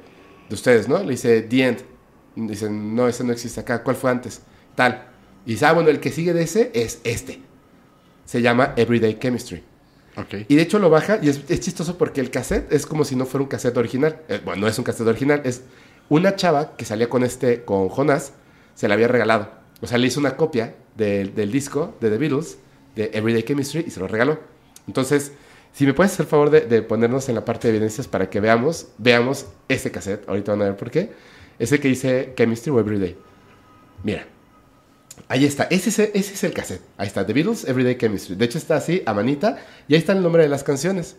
de 0.48 0.54
ustedes, 0.54 0.88
no? 0.88 0.98
Le 1.02 1.10
dice, 1.10 1.42
The 1.42 1.62
End. 1.62 1.78
Dicen, 2.36 2.94
no, 2.94 3.08
ese 3.08 3.24
no 3.24 3.32
existe 3.32 3.60
acá. 3.60 3.82
¿Cuál 3.82 3.96
fue 3.96 4.10
antes? 4.10 4.42
Tal. 4.74 5.08
Y 5.44 5.52
dice, 5.52 5.66
ah, 5.66 5.72
bueno, 5.72 5.90
el 5.90 6.00
que 6.00 6.10
sigue 6.12 6.32
de 6.32 6.42
ese 6.42 6.70
es 6.74 7.00
este. 7.04 7.40
Se 8.24 8.42
llama 8.42 8.72
Everyday 8.76 9.18
Chemistry. 9.18 9.62
Ok. 10.16 10.46
Y 10.48 10.54
de 10.56 10.62
hecho 10.62 10.78
lo 10.78 10.88
baja 10.90 11.18
y 11.22 11.28
es, 11.28 11.42
es 11.48 11.60
chistoso 11.60 11.98
porque 11.98 12.20
el 12.22 12.30
cassette 12.30 12.72
es 12.72 12.86
como 12.86 13.04
si 13.04 13.14
no 13.16 13.26
fuera 13.26 13.42
un 13.42 13.48
cassette 13.48 13.76
original. 13.76 14.20
Eh, 14.28 14.40
bueno, 14.44 14.62
no 14.62 14.68
es 14.68 14.78
un 14.78 14.84
cassette 14.84 15.06
original, 15.08 15.42
es 15.44 15.62
una 16.08 16.36
chava 16.36 16.74
que 16.76 16.84
salía 16.86 17.08
con 17.10 17.22
este, 17.22 17.64
con 17.64 17.88
Jonas, 17.90 18.32
se 18.74 18.88
la 18.88 18.94
había 18.94 19.08
regalado. 19.08 19.50
O 19.82 19.86
sea, 19.86 19.98
le 19.98 20.06
hizo 20.06 20.18
una 20.18 20.36
copia 20.36 20.74
del- 20.96 21.34
del 21.34 21.52
disco 21.52 21.94
de 22.00 22.08
The 22.10 22.16
Beatles, 22.18 22.56
de 22.96 23.11
Everyday 23.12 23.44
Chemistry, 23.44 23.85
y 23.87 23.90
se 23.90 24.00
lo 24.00 24.09
regaló. 24.09 24.40
Entonces, 24.88 25.32
si 25.72 25.87
me 25.87 25.94
puedes 25.94 26.12
hacer 26.12 26.24
el 26.24 26.30
favor 26.30 26.50
de, 26.50 26.82
ponernos 26.82 27.28
en 27.28 27.37
la 27.37 27.44
parte 27.44 27.68
de 27.68 27.76
evidencias 27.76 28.09
para 28.09 28.28
que 28.28 28.40
veamos, 28.40 28.88
veamos 28.98 29.46
ese 29.68 29.90
cassette, 29.92 30.28
ahorita 30.28 30.52
van 30.52 30.62
a 30.62 30.64
ver 30.64 30.76
por 30.76 30.90
qué, 30.90 31.12
ese 31.59 31.78
que 31.78 31.88
dice 31.88 32.32
Chemistry 32.37 32.72
o 32.72 32.80
Everyday. 32.80 33.16
Mira, 34.02 34.26
Ahí 35.28 35.44
está, 35.44 35.64
ese 35.64 35.88
es, 35.88 35.98
ese 35.98 36.35
es 36.35 36.44
el 36.44 36.52
cassette. 36.52 36.82
Ahí 36.96 37.06
está, 37.06 37.26
The 37.26 37.32
Beatles, 37.32 37.66
Everyday 37.66 37.96
Chemistry. 37.96 38.37
De 38.37 38.44
hecho 38.44 38.59
está 38.59 38.76
así, 38.76 39.02
a 39.06 39.14
manita, 39.14 39.59
y 39.88 39.94
ahí 39.94 39.98
está 39.98 40.12
el 40.12 40.22
nombre 40.22 40.42
de 40.42 40.48
las 40.48 40.62
canciones. 40.62 41.16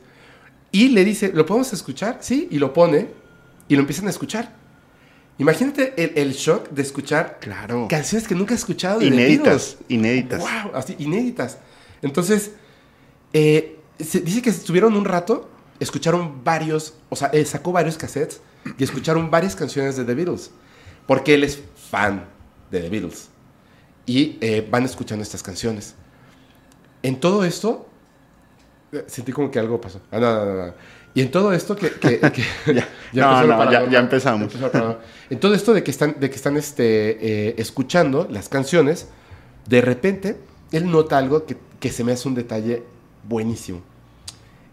Y 0.71 0.89
le 0.89 1.03
dice, 1.03 1.31
¿lo 1.33 1.45
podemos 1.45 1.73
escuchar? 1.73 2.19
Sí, 2.21 2.47
y 2.51 2.59
lo 2.59 2.73
pone, 2.73 3.07
y 3.67 3.75
lo 3.75 3.81
empiezan 3.81 4.07
a 4.07 4.11
escuchar. 4.11 4.55
Imagínate 5.39 5.93
el, 6.01 6.13
el 6.17 6.33
shock 6.33 6.69
de 6.69 6.81
escuchar 6.81 7.37
Claro. 7.39 7.87
canciones 7.89 8.27
que 8.27 8.33
nunca 8.35 8.53
has 8.55 8.61
escuchado. 8.61 8.99
de 8.99 9.05
Inéditas, 9.07 9.77
inéditas. 9.87 10.39
Wow, 10.39 10.71
así, 10.73 10.95
inéditas. 10.99 11.59
Entonces, 12.01 12.51
eh, 13.33 13.79
se 13.99 14.21
dice 14.21 14.41
que 14.41 14.49
estuvieron 14.49 14.95
un 14.95 15.05
rato, 15.05 15.49
escucharon 15.79 16.43
varios, 16.43 16.95
o 17.09 17.15
sea, 17.15 17.27
él 17.29 17.45
sacó 17.45 17.71
varios 17.71 17.97
cassettes 17.97 18.41
y 18.77 18.83
escucharon 18.83 19.29
varias 19.29 19.55
canciones 19.55 19.95
de 19.95 20.05
The 20.05 20.13
Beatles. 20.15 20.51
Porque 21.05 21.35
él 21.35 21.43
es 21.43 21.61
fan 21.89 22.25
de 22.71 22.81
The 22.81 22.89
Beatles. 22.89 23.29
Y 24.05 24.37
eh, 24.41 24.67
van 24.69 24.85
escuchando 24.85 25.21
estas 25.23 25.43
canciones. 25.43 25.93
En 27.03 27.19
todo 27.19 27.43
esto, 27.45 27.87
eh, 28.91 29.03
sentí 29.07 29.31
como 29.31 29.51
que 29.51 29.59
algo 29.59 29.79
pasó. 29.79 30.01
Ah, 30.11 30.19
no, 30.19 30.33
no, 30.33 30.45
no, 30.45 30.65
no. 30.67 30.73
Y 31.17 31.21
en 31.21 31.31
todo 31.31 31.51
esto 31.51 31.75
que... 31.75 31.87
no, 33.13 33.71
ya- 33.71 33.89
ya 33.89 33.99
empezamos. 33.99 34.53
En 35.31 35.39
todo 35.39 35.55
esto 35.55 35.73
de 35.73 35.81
que 35.83 35.89
están, 35.89 36.19
de 36.19 36.29
que 36.29 36.35
están 36.35 36.57
este, 36.57 37.47
eh, 37.49 37.55
escuchando 37.57 38.27
las 38.29 38.49
canciones, 38.49 39.07
de 39.67 39.81
repente 39.81 40.37
él 40.71 40.91
nota 40.91 41.17
algo 41.17 41.47
que, 41.47 41.57
que 41.79 41.89
se 41.89 42.03
me 42.03 42.11
hace 42.11 42.27
un 42.27 42.35
detalle 42.35 42.83
buenísimo. 43.27 43.81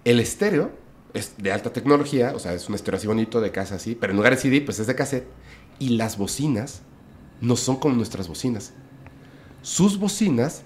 El 0.04 0.20
estéreo 0.20 0.70
es 1.14 1.33
de 1.38 1.50
alta 1.50 1.72
tecnología, 1.72 2.33
o 2.35 2.38
sea, 2.38 2.52
es 2.52 2.68
un 2.68 2.74
estéreo 2.74 2.98
así 2.98 3.07
bonito 3.07 3.40
de 3.40 3.50
casa 3.50 3.76
así, 3.76 3.94
pero 3.94 4.11
en 4.11 4.18
lugar 4.18 4.35
de 4.35 4.38
CD, 4.42 4.61
pues 4.61 4.78
es 4.78 4.87
de 4.87 4.94
cassette. 4.94 5.26
Y 5.78 5.96
las 5.96 6.18
bocinas 6.18 6.83
no 7.40 7.57
son 7.57 7.76
como 7.76 7.94
nuestras 7.96 8.28
bocinas. 8.28 8.74
Sus 9.62 9.98
bocinas, 9.98 10.61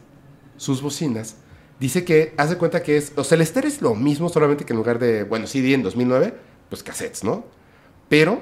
sus 0.56 0.82
bocinas, 0.82 1.36
dice 1.80 2.04
que, 2.04 2.34
haz 2.36 2.50
de 2.50 2.56
cuenta 2.58 2.82
que 2.82 2.96
es, 2.96 3.12
o 3.16 3.24
sea, 3.24 3.36
el 3.36 3.42
estéreo 3.42 3.68
es 3.68 3.80
lo 3.82 3.94
mismo, 3.94 4.28
solamente 4.28 4.64
que 4.64 4.72
en 4.72 4.78
lugar 4.78 4.98
de, 4.98 5.24
bueno, 5.24 5.46
CD 5.46 5.74
en 5.74 5.82
2009, 5.82 6.34
pues 6.68 6.82
cassettes, 6.82 7.24
¿no? 7.24 7.44
Pero 8.08 8.40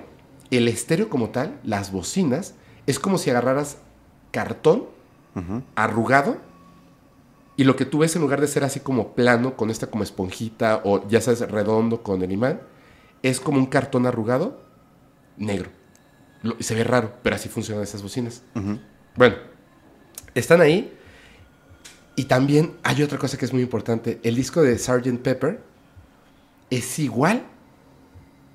el 0.50 0.68
estéreo 0.68 1.08
como 1.08 1.30
tal, 1.30 1.58
las 1.64 1.92
bocinas, 1.92 2.54
es 2.86 2.98
como 2.98 3.18
si 3.18 3.30
agarraras 3.30 3.78
cartón 4.30 4.84
arrugado 5.74 6.38
y 7.56 7.64
lo 7.64 7.76
que 7.76 7.84
tú 7.84 7.98
ves 7.98 8.14
en 8.16 8.22
lugar 8.22 8.40
de 8.40 8.46
ser 8.48 8.64
así 8.64 8.80
como 8.80 9.14
plano, 9.14 9.56
con 9.56 9.70
esta 9.70 9.88
como 9.88 10.02
esponjita 10.02 10.80
o 10.84 11.06
ya 11.08 11.20
sabes, 11.20 11.40
redondo 11.50 12.02
con 12.02 12.22
el 12.22 12.32
imán, 12.32 12.60
es 13.22 13.40
como 13.40 13.58
un 13.58 13.66
cartón 13.66 14.06
arrugado 14.06 14.60
negro. 15.36 15.70
Lo- 16.42 16.56
se 16.60 16.74
ve 16.74 16.84
raro, 16.84 17.12
pero 17.22 17.36
así 17.36 17.48
funcionan 17.48 17.82
esas 17.82 18.02
bocinas. 18.02 18.42
Bueno, 19.16 19.36
están 20.34 20.60
ahí. 20.60 20.96
Y 22.16 22.24
también 22.24 22.72
hay 22.82 23.02
otra 23.02 23.18
cosa 23.18 23.36
que 23.36 23.44
es 23.44 23.52
muy 23.52 23.62
importante. 23.62 24.18
El 24.22 24.34
disco 24.34 24.62
de 24.62 24.78
Sgt. 24.78 25.18
Pepper 25.22 25.60
es 26.70 26.98
igual, 26.98 27.44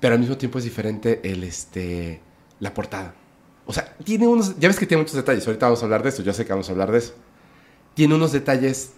pero 0.00 0.14
al 0.14 0.20
mismo 0.20 0.36
tiempo 0.36 0.58
es 0.58 0.64
diferente 0.64 1.20
el, 1.22 1.44
este, 1.44 2.20
la 2.60 2.74
portada. 2.74 3.14
O 3.64 3.72
sea, 3.72 3.94
tiene 4.04 4.26
unos... 4.26 4.58
Ya 4.58 4.68
ves 4.68 4.78
que 4.78 4.86
tiene 4.86 5.02
muchos 5.02 5.14
detalles. 5.16 5.46
Ahorita 5.46 5.66
vamos 5.66 5.80
a 5.80 5.84
hablar 5.84 6.02
de 6.02 6.08
eso. 6.08 6.22
Yo 6.22 6.32
sé 6.32 6.44
que 6.44 6.52
vamos 6.52 6.68
a 6.68 6.72
hablar 6.72 6.90
de 6.90 6.98
eso. 6.98 7.14
Tiene 7.94 8.14
unos 8.16 8.32
detalles 8.32 8.90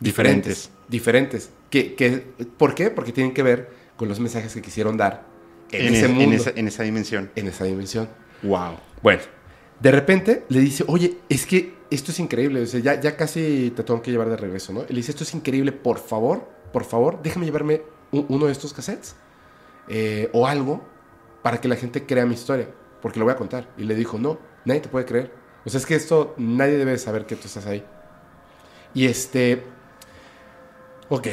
diferentes. 0.00 0.70
Diferentes. 0.88 1.50
Que, 1.70 1.94
que- 1.94 2.18
¿Por 2.58 2.74
qué? 2.74 2.90
Porque 2.90 3.12
tienen 3.12 3.32
que 3.32 3.42
ver 3.44 3.70
con 3.96 4.08
los 4.08 4.18
mensajes 4.18 4.52
que 4.52 4.60
quisieron 4.60 4.96
dar 4.96 5.24
en, 5.70 5.86
En, 5.86 5.94
ese 5.94 6.04
es- 6.06 6.10
en 6.10 6.16
mundo, 6.16 6.36
esa, 6.36 6.50
en 6.50 6.66
esa 6.68 6.82
dimensión. 6.82 7.30
en 7.36 7.46
esa 7.46 7.64
dimensión. 7.64 8.08
Wow. 8.42 8.76
Bueno, 9.02 9.22
de 9.80 9.90
repente 9.92 10.44
le 10.48 10.60
dice, 10.60 10.84
oye, 10.88 11.18
es 11.28 11.46
que 11.46 11.73
esto 11.94 12.12
es 12.12 12.20
increíble, 12.20 12.62
o 12.62 12.64
ya, 12.64 13.16
casi 13.16 13.72
te 13.74 13.82
tengo 13.82 14.02
que 14.02 14.10
llevar 14.10 14.28
de 14.28 14.36
regreso, 14.36 14.72
¿no? 14.72 14.80
Le 14.88 14.94
dice, 14.94 15.12
esto 15.12 15.24
es 15.24 15.34
increíble, 15.34 15.72
por 15.72 15.98
favor, 15.98 16.48
por 16.72 16.84
favor, 16.84 17.20
déjame 17.22 17.46
llevarme 17.46 17.82
u- 18.12 18.26
uno 18.28 18.46
de 18.46 18.52
estos 18.52 18.72
cassettes 18.72 19.14
eh, 19.88 20.30
o 20.32 20.46
algo 20.46 20.82
para 21.42 21.60
que 21.60 21.68
la 21.68 21.76
gente 21.76 22.04
crea 22.06 22.26
mi 22.26 22.34
historia, 22.34 22.68
porque 23.02 23.18
lo 23.18 23.24
voy 23.26 23.34
a 23.34 23.36
contar. 23.36 23.68
Y 23.76 23.84
le 23.84 23.94
dijo, 23.94 24.18
no, 24.18 24.38
nadie 24.64 24.80
te 24.80 24.88
puede 24.88 25.04
creer. 25.04 25.32
O 25.64 25.70
sea, 25.70 25.78
es 25.78 25.86
que 25.86 25.94
esto, 25.94 26.34
nadie 26.38 26.76
debe 26.78 26.96
saber 26.98 27.26
que 27.26 27.36
tú 27.36 27.46
estás 27.46 27.66
ahí. 27.66 27.84
Y 28.94 29.06
este, 29.06 29.62
ok, 31.08 31.28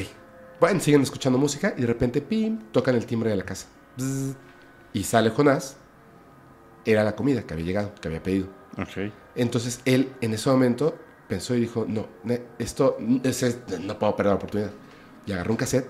bueno, 0.59 0.79
siguen 0.79 1.01
escuchando 1.01 1.37
música 1.39 1.73
y 1.77 1.81
de 1.81 1.87
repente, 1.87 2.21
pim, 2.21 2.59
tocan 2.71 2.95
el 2.95 3.05
timbre 3.05 3.29
de 3.29 3.35
la 3.37 3.43
casa. 3.43 3.67
Bzz, 3.97 4.35
y 4.93 5.03
sale 5.03 5.29
Jonás, 5.29 5.77
era 6.85 7.03
la 7.03 7.15
comida 7.15 7.43
que 7.43 7.53
había 7.53 7.65
llegado, 7.65 7.93
que 8.01 8.07
había 8.07 8.21
pedido. 8.23 8.47
Ok. 8.77 9.11
Entonces 9.35 9.81
él 9.85 10.11
en 10.21 10.33
ese 10.33 10.49
momento 10.49 10.95
pensó 11.27 11.55
y 11.55 11.61
dijo, 11.61 11.85
no, 11.87 12.07
esto 12.59 12.97
es- 13.23 13.43
es- 13.43 13.59
no 13.81 13.97
puedo 13.97 14.15
perder 14.15 14.31
la 14.31 14.35
oportunidad. 14.37 14.71
Y 15.25 15.31
agarró 15.31 15.51
un 15.51 15.57
cassette, 15.57 15.87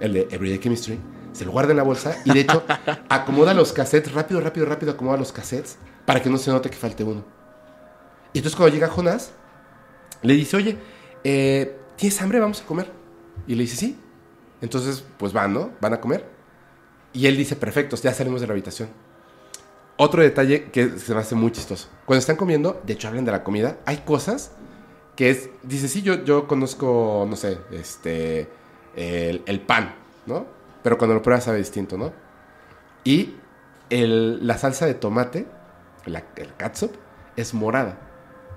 el 0.00 0.12
de 0.14 0.28
Everyday 0.30 0.58
Chemistry, 0.58 0.98
se 1.32 1.44
lo 1.44 1.52
guarda 1.52 1.70
en 1.72 1.76
la 1.76 1.82
bolsa 1.82 2.16
y 2.24 2.32
de 2.32 2.40
hecho 2.40 2.64
acomoda 3.08 3.52
los 3.54 3.72
cassettes, 3.72 4.12
rápido, 4.12 4.40
rápido, 4.40 4.66
rápido 4.66 4.92
acomoda 4.92 5.16
los 5.16 5.32
cassettes 5.32 5.76
para 6.06 6.22
que 6.22 6.30
no 6.30 6.38
se 6.38 6.50
note 6.50 6.70
que 6.70 6.76
falte 6.76 7.04
uno. 7.04 7.24
Y 8.32 8.38
entonces 8.38 8.56
cuando 8.56 8.74
llega 8.74 8.88
Jonás, 8.88 9.32
le 10.22 10.34
dice, 10.34 10.56
oye, 10.56 10.78
eh, 11.24 11.76
¿tienes 11.96 12.20
hambre? 12.22 12.40
Vamos 12.40 12.62
a 12.62 12.64
comer. 12.66 12.90
Y 13.46 13.54
le 13.54 13.62
dice, 13.62 13.76
sí. 13.76 13.98
Entonces, 14.60 15.04
pues 15.18 15.32
van, 15.32 15.52
¿no? 15.54 15.70
Van 15.80 15.94
a 15.94 16.00
comer. 16.00 16.24
Y 17.12 17.26
él 17.26 17.36
dice, 17.36 17.56
perfecto, 17.56 17.96
ya 17.96 18.12
salimos 18.14 18.40
de 18.40 18.46
la 18.46 18.52
habitación. 18.52 18.88
Otro 20.02 20.22
detalle 20.22 20.70
que 20.70 20.98
se 20.98 21.12
me 21.12 21.20
hace 21.20 21.34
muy 21.34 21.50
chistoso. 21.52 21.88
Cuando 22.06 22.20
están 22.20 22.36
comiendo, 22.36 22.80
de 22.86 22.94
hecho 22.94 23.06
hablan 23.08 23.26
de 23.26 23.32
la 23.32 23.44
comida, 23.44 23.76
hay 23.84 23.98
cosas 23.98 24.52
que 25.14 25.28
es, 25.28 25.50
dice, 25.62 25.88
sí, 25.88 26.00
yo, 26.00 26.24
yo 26.24 26.48
conozco, 26.48 27.26
no 27.28 27.36
sé, 27.36 27.58
este, 27.70 28.48
el, 28.96 29.42
el 29.44 29.60
pan, 29.60 29.94
¿no? 30.24 30.46
Pero 30.82 30.96
cuando 30.96 31.12
lo 31.14 31.20
pruebas 31.20 31.44
sabe 31.44 31.58
distinto, 31.58 31.98
¿no? 31.98 32.14
Y 33.04 33.34
el- 33.90 34.46
la 34.46 34.56
salsa 34.56 34.86
de 34.86 34.94
tomate, 34.94 35.46
la, 36.06 36.24
el 36.36 36.54
catsup, 36.56 36.92
es 37.36 37.52
morada. 37.52 37.98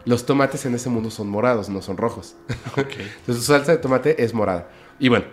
Los 0.05 0.25
tomates 0.25 0.65
en 0.65 0.75
ese 0.75 0.87
mundo 0.89 1.11
son 1.11 1.27
morados, 1.27 1.67
no 1.67 1.81
son 1.81 1.97
rojos. 1.97 2.37
Entonces 2.77 3.43
su 3.43 3.51
salsa 3.51 3.73
de 3.73 3.79
tomate 3.79 4.23
es 4.23 4.33
morada. 4.33 4.69
Y 4.97 5.09
bueno, 5.09 5.25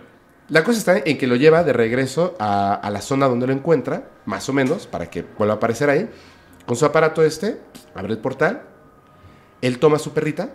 la 0.51 0.65
cosa 0.65 0.77
está 0.77 0.97
en 0.97 1.17
que 1.17 1.27
lo 1.27 1.37
lleva 1.37 1.63
de 1.63 1.71
regreso 1.71 2.35
a, 2.37 2.73
a 2.73 2.89
la 2.89 3.01
zona 3.01 3.27
donde 3.27 3.47
lo 3.47 3.53
encuentra, 3.53 4.11
más 4.25 4.49
o 4.49 4.53
menos, 4.53 4.85
para 4.85 5.09
que 5.09 5.23
vuelva 5.37 5.53
a 5.53 5.57
aparecer 5.57 5.89
ahí. 5.89 6.09
Con 6.65 6.75
su 6.75 6.85
aparato 6.85 7.23
este, 7.23 7.61
abre 7.95 8.11
el 8.11 8.19
portal. 8.19 8.63
Él 9.61 9.79
toma 9.79 9.95
a 9.95 9.99
su 9.99 10.11
perrita, 10.11 10.51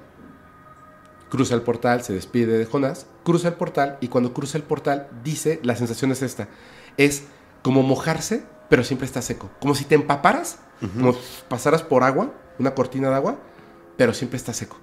cruza 1.30 1.54
el 1.54 1.62
portal, 1.62 2.02
se 2.02 2.12
despide 2.12 2.59
de 2.59 2.66
Jonás, 2.66 3.06
cruza 3.24 3.48
el 3.48 3.54
portal 3.54 3.96
y 4.02 4.09
cuando 4.09 4.35
cruza 4.35 4.59
el 4.59 4.64
portal 4.64 5.09
dice, 5.24 5.61
la 5.62 5.76
sensación 5.76 6.12
es 6.12 6.20
esta, 6.20 6.48
es 6.98 7.24
como 7.62 7.82
mojarse, 7.82 8.44
pero 8.68 8.85
siempre 8.85 9.06
está 9.06 9.22
seco. 9.22 9.50
Como 9.61 9.74
si 9.74 9.85
te 9.85 9.94
empaparas, 9.94 10.59
como 10.94 11.16
pasaras 11.48 11.82
por 11.82 12.02
agua, 12.02 12.35
una 12.59 12.74
cortina 12.74 13.09
de 13.09 13.14
agua, 13.14 13.38
pero 13.96 14.12
siempre 14.12 14.37
está 14.37 14.52
seco. 14.52 14.76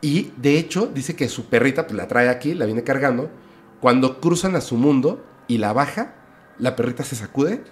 Y 0.00 0.32
de 0.36 0.58
hecho 0.58 0.86
dice 0.86 1.16
que 1.16 1.28
su 1.30 1.46
perrita 1.46 1.86
pues, 1.86 1.96
la 1.96 2.06
trae 2.06 2.28
aquí, 2.28 2.52
la 2.52 2.66
viene 2.66 2.84
cargando. 2.84 3.30
Cuando 3.84 4.18
cruzan 4.18 4.56
a 4.56 4.62
su 4.62 4.76
mundo 4.78 5.22
y 5.46 5.58
la 5.58 5.74
baja, 5.74 6.14
la 6.58 6.74
perrita 6.74 7.04
se 7.04 7.16
sacude 7.16 7.62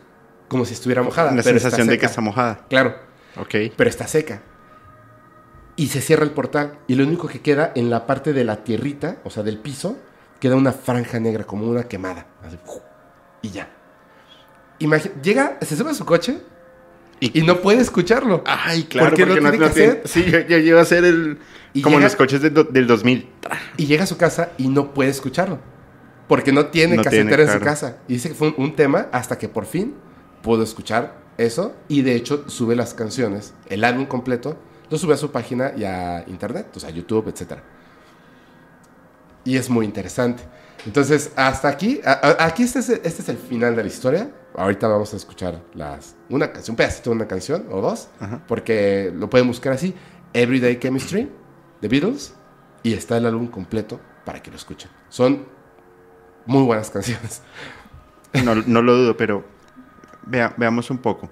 como 0.47 0.67
si 0.67 0.75
estuviera 0.75 1.03
mojada. 1.03 1.31
La 1.35 1.43
pero 1.43 1.59
sensación 1.59 1.87
de 1.89 1.97
que 1.97 2.05
está 2.05 2.21
mojada. 2.21 2.67
Claro, 2.69 2.97
Ok. 3.39 3.55
pero 3.75 3.89
está 3.89 4.07
seca. 4.07 4.43
Y 5.75 5.87
se 5.87 6.03
cierra 6.03 6.25
el 6.25 6.33
portal. 6.33 6.75
Y 6.87 6.97
lo 6.97 7.05
único 7.07 7.29
que 7.29 7.41
queda 7.41 7.73
en 7.75 7.89
la 7.89 8.07
parte 8.07 8.35
de 8.35 8.45
la 8.45 8.63
tierrita, 8.63 9.21
o 9.25 9.31
sea, 9.31 9.43
del 9.43 9.57
piso, 9.57 9.97
queda 10.39 10.55
una 10.55 10.73
franja 10.73 11.19
negra, 11.19 11.45
como 11.45 11.67
una 11.67 11.85
quemada. 11.85 12.27
Así, 12.47 12.59
y 13.41 13.49
ya. 13.49 13.71
Imagi- 14.81 15.19
llega, 15.23 15.57
se 15.63 15.77
sube 15.77 15.93
a 15.93 15.95
su 15.95 16.05
coche 16.05 16.43
y, 17.21 17.41
no 17.41 17.63
puede 17.63 17.81
escucharlo. 17.81 18.45
Ay, 18.45 18.83
claro, 18.85 19.09
Porque 19.09 19.25
porque, 19.25 19.41
no 19.41 19.51
tiene 19.51 19.67
no 19.67 19.73
tiene- 19.73 19.93
cassette. 20.03 20.07
Sí, 20.07 20.31
ya, 20.31 20.47
ya 20.47 20.59
lleva 20.59 20.83
a 20.83 20.85
ser 20.85 21.07
el. 21.07 21.39
Y 21.73 21.81
como 21.81 21.97
llega- 21.97 22.09
los 22.09 22.17
coches 22.17 22.43
de 22.43 22.51
do- 22.51 22.65
del 22.65 22.87
2000. 22.87 23.31
Y 23.79 23.87
llega 23.87 24.05
a 24.05 24.07
su 24.07 24.19
casa 24.19 24.51
y 24.59 24.69
no 24.69 24.93
puede 24.93 25.09
escucharlo. 25.09 25.72
Porque 26.33 26.51
no 26.51 26.67
tiene 26.67 26.97
No 26.97 27.03
casetera 27.05 27.37
tiene, 27.37 27.53
en 27.53 27.59
su 27.59 27.63
casa. 27.65 27.99
Y 28.09 28.15
dice 28.15 28.31
que 28.31 28.35
fue 28.35 28.49
un, 28.49 28.55
un 28.57 28.75
tema 28.75 29.09
hasta 29.13 29.37
que 29.37 29.49
por 29.51 29.67
fin 29.67 29.95
pudo 30.43 30.63
escuchar 30.63 31.15
eso. 31.37 31.75
Y 31.89 32.01
de 32.01 32.15
hecho 32.15 32.49
sube 32.49 32.75
las 32.75 32.95
canciones, 32.95 33.53
el 33.69 33.85
álbum 33.85 34.07
completo, 34.07 34.57
lo 34.89 34.97
sube 34.97 35.13
a 35.13 35.19
su 35.19 35.31
página 35.31 35.73
y 35.77 35.85
a 35.85 36.25
internet, 36.27 36.69
o 36.75 36.81
sea, 36.81 36.89
a 36.89 36.93
YouTube, 36.93 37.29
etc. 37.29 37.59
Y 39.45 39.57
es 39.59 39.69
muy 39.69 39.85
interesante. 39.85 40.43
Entonces, 40.87 41.33
hasta 41.37 41.69
aquí, 41.69 42.01
a- 42.05 42.13
a- 42.13 42.47
aquí 42.47 42.63
este 42.63 42.79
es, 42.79 42.89
este 42.89 43.23
es 43.23 43.29
el 43.29 43.37
final 43.37 43.77
de 43.77 43.83
la 43.83 43.89
historia. 43.89 44.31
Ahorita 44.57 44.89
vamos 44.89 45.13
a 45.13 45.17
escuchar 45.17 45.61
las, 45.75 46.17
una 46.31 46.51
canción, 46.51 46.73
un 46.73 46.77
pedacito 46.77 47.11
de 47.11 47.17
una 47.17 47.29
canción 47.29 47.67
o 47.71 47.81
dos, 47.81 48.09
Ajá. 48.21 48.43
porque 48.49 49.13
lo 49.15 49.29
pueden 49.31 49.47
buscar 49.49 49.73
así, 49.75 49.95
Everyday 50.33 50.79
Chemistry, 50.79 51.31
The 51.81 51.89
Beatles, 51.89 52.35
y 52.83 52.95
está 52.95 53.17
el 53.19 53.27
álbum 53.27 53.49
completo 53.49 54.01
para 54.25 54.43
que 54.43 54.51
lo 54.51 54.57
escuchen. 54.57 54.91
Son 55.09 55.47
muy 56.47 56.63
buenas 56.65 56.91
canciones. 56.91 57.43
No, 58.45 58.55
no 58.55 58.83
lo 58.83 58.97
dudo, 58.97 59.17
pero 59.17 59.45
vea- 60.27 60.55
veamos 60.57 60.91
un 60.91 60.99
poco. 60.99 61.31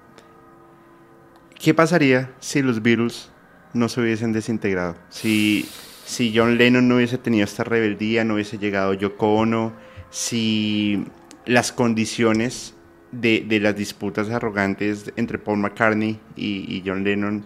¿Qué 1.59 1.73
pasaría 1.73 2.31
si 2.39 2.61
los 2.61 2.81
Beatles 2.81 3.31
no 3.73 3.89
se 3.89 4.01
hubiesen 4.01 4.33
desintegrado. 4.33 4.95
Si, 5.09 5.67
si 6.05 6.33
John 6.35 6.57
Lennon 6.57 6.87
no 6.87 6.95
hubiese 6.95 7.17
tenido 7.17 7.45
esta 7.45 7.63
rebeldía, 7.63 8.23
no 8.23 8.35
hubiese 8.35 8.57
llegado 8.57 8.93
Yoko 8.93 9.33
Ono, 9.35 9.73
si 10.09 11.05
las 11.45 11.71
condiciones 11.71 12.75
de, 13.11 13.45
de 13.47 13.59
las 13.59 13.75
disputas 13.75 14.29
arrogantes 14.29 15.11
entre 15.15 15.37
Paul 15.37 15.59
McCartney 15.59 16.19
y, 16.35 16.75
y, 16.75 16.83
John 16.85 17.03
Lennon, 17.03 17.45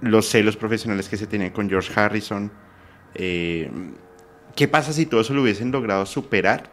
los 0.00 0.28
celos 0.28 0.56
profesionales 0.56 1.08
que 1.08 1.16
se 1.16 1.26
tenían 1.26 1.50
con 1.50 1.68
George 1.68 1.92
Harrison, 1.98 2.50
eh, 3.14 3.70
¿qué 4.58 4.66
pasa 4.66 4.92
si 4.92 5.06
todo 5.06 5.20
eso 5.20 5.34
lo 5.34 5.42
hubiesen 5.42 5.70
logrado 5.70 6.04
superar 6.04 6.68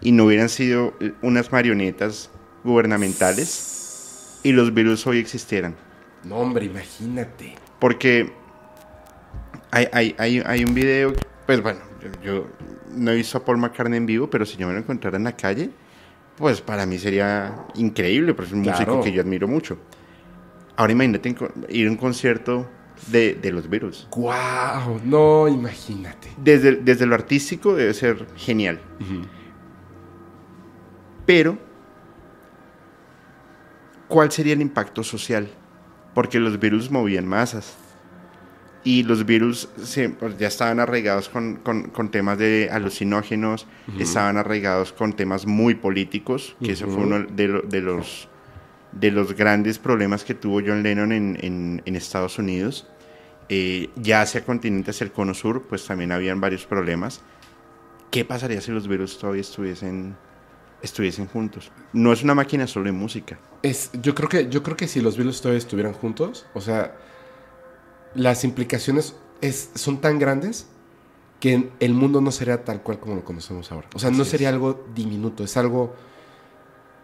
y 0.00 0.10
no 0.10 0.24
hubieran 0.24 0.48
sido 0.48 0.94
unas 1.20 1.52
marionetas 1.52 2.30
gubernamentales 2.64 4.40
y 4.42 4.52
los 4.52 4.72
virus 4.72 5.06
hoy 5.06 5.18
existieran? 5.18 5.74
No, 6.24 6.36
hombre, 6.36 6.64
imagínate. 6.64 7.54
Porque 7.78 8.32
hay, 9.70 9.86
hay, 9.92 10.14
hay, 10.16 10.42
hay 10.46 10.64
un 10.64 10.72
video, 10.72 11.12
pues 11.44 11.60
bueno, 11.60 11.80
yo, 12.00 12.22
yo, 12.22 12.46
no 12.94 13.10
he 13.10 13.16
visto 13.16 13.36
a 13.36 13.44
Paul 13.44 13.58
McCartney 13.58 13.98
en 13.98 14.06
vivo, 14.06 14.30
pero 14.30 14.46
si 14.46 14.56
yo 14.56 14.66
me 14.66 14.72
lo 14.72 14.78
encontrara 14.78 15.18
en 15.18 15.24
la 15.24 15.36
calle, 15.36 15.68
pues 16.38 16.62
para 16.62 16.86
mí 16.86 16.98
sería 16.98 17.66
increíble, 17.74 18.32
porque 18.32 18.48
es 18.48 18.54
un 18.54 18.62
Claro. 18.62 18.78
músico 18.78 19.04
que 19.04 19.12
yo 19.12 19.20
admiro 19.20 19.46
mucho. 19.46 19.76
Ahora 20.76 20.90
imagínate 20.90 21.36
ir 21.68 21.86
a 21.86 21.90
un 21.90 21.98
concierto 21.98 22.66
de, 23.08 23.34
de 23.34 23.52
los 23.52 23.68
Beatles. 23.68 24.06
¡Guau! 24.10 25.00
No, 25.04 25.46
imagínate. 25.48 26.28
Desde, 26.36 26.76
desde 26.76 27.06
lo 27.06 27.14
artístico 27.14 27.74
debe 27.74 27.94
ser 27.94 28.26
genial. 28.36 28.80
Pero, 31.24 31.58
¿cuál 34.08 34.30
sería 34.30 34.52
el 34.54 34.60
impacto 34.60 35.02
social? 35.02 35.48
Porque 36.14 36.38
los 36.38 36.58
virus 36.58 36.90
movían 36.90 37.26
masas. 37.26 37.76
Y 38.84 39.02
los 39.02 39.26
virus 39.26 39.68
se- 39.82 40.10
pues, 40.10 40.38
ya 40.38 40.46
estaban 40.46 40.78
arraigados 40.78 41.28
con, 41.28 41.56
con- 41.56 41.90
con 41.90 42.10
temas 42.12 42.38
de 42.38 42.68
alucinógenos, 42.70 43.66
estaban 43.98 44.36
arraigados 44.36 44.92
con 44.92 45.12
temas 45.14 45.44
muy 45.44 45.74
políticos, 45.74 46.56
que 46.62 46.72
eso 46.72 46.86
fue 46.86 47.02
uno 47.02 47.26
de, 47.28 47.48
lo- 47.48 47.62
de 47.62 47.80
los, 47.80 48.28
de 48.92 49.10
los 49.10 49.34
grandes 49.34 49.80
problemas 49.80 50.22
que 50.22 50.34
tuvo 50.34 50.60
John 50.64 50.84
Lennon 50.84 51.10
en, 51.10 51.36
en- 51.42 51.82
en 51.84 51.96
Estados 51.96 52.38
Unidos. 52.38 52.86
Eh, 53.48 53.90
ya 53.96 54.22
hacia 54.22 54.44
continente, 54.44 54.90
hacia 54.90 55.04
el 55.04 55.12
cono 55.12 55.32
sur, 55.34 55.62
pues 55.62 55.86
también 55.86 56.12
habían 56.12 56.40
varios 56.40 56.66
problemas. 56.66 57.20
¿Qué 58.10 58.24
pasaría 58.24 58.60
si 58.60 58.72
los 58.72 58.88
virus 58.88 59.18
todavía 59.18 59.42
estuviesen, 59.42 60.16
estuviesen 60.82 61.26
juntos? 61.26 61.70
No 61.92 62.12
es 62.12 62.22
una 62.22 62.34
máquina 62.34 62.66
solo 62.66 62.86
de 62.86 62.92
música. 62.92 63.38
Es, 63.62 63.90
yo, 64.02 64.14
creo 64.14 64.28
que, 64.28 64.48
yo 64.48 64.62
creo 64.62 64.76
que 64.76 64.88
si 64.88 65.00
los 65.00 65.16
Beatles 65.16 65.40
todavía 65.40 65.58
estuvieran 65.58 65.92
juntos, 65.92 66.46
o 66.54 66.60
sea, 66.60 66.96
las 68.14 68.44
implicaciones 68.44 69.16
es, 69.40 69.70
son 69.74 70.00
tan 70.00 70.18
grandes 70.18 70.68
que 71.40 71.70
el 71.80 71.94
mundo 71.94 72.20
no 72.20 72.32
sería 72.32 72.64
tal 72.64 72.82
cual 72.82 72.98
como 72.98 73.14
lo 73.14 73.24
conocemos 73.24 73.70
ahora. 73.70 73.88
O 73.94 73.98
sea, 73.98 74.10
no 74.10 74.22
Así 74.22 74.32
sería 74.32 74.48
es. 74.48 74.54
algo 74.54 74.86
diminuto, 74.94 75.44
es 75.44 75.56
algo... 75.56 75.94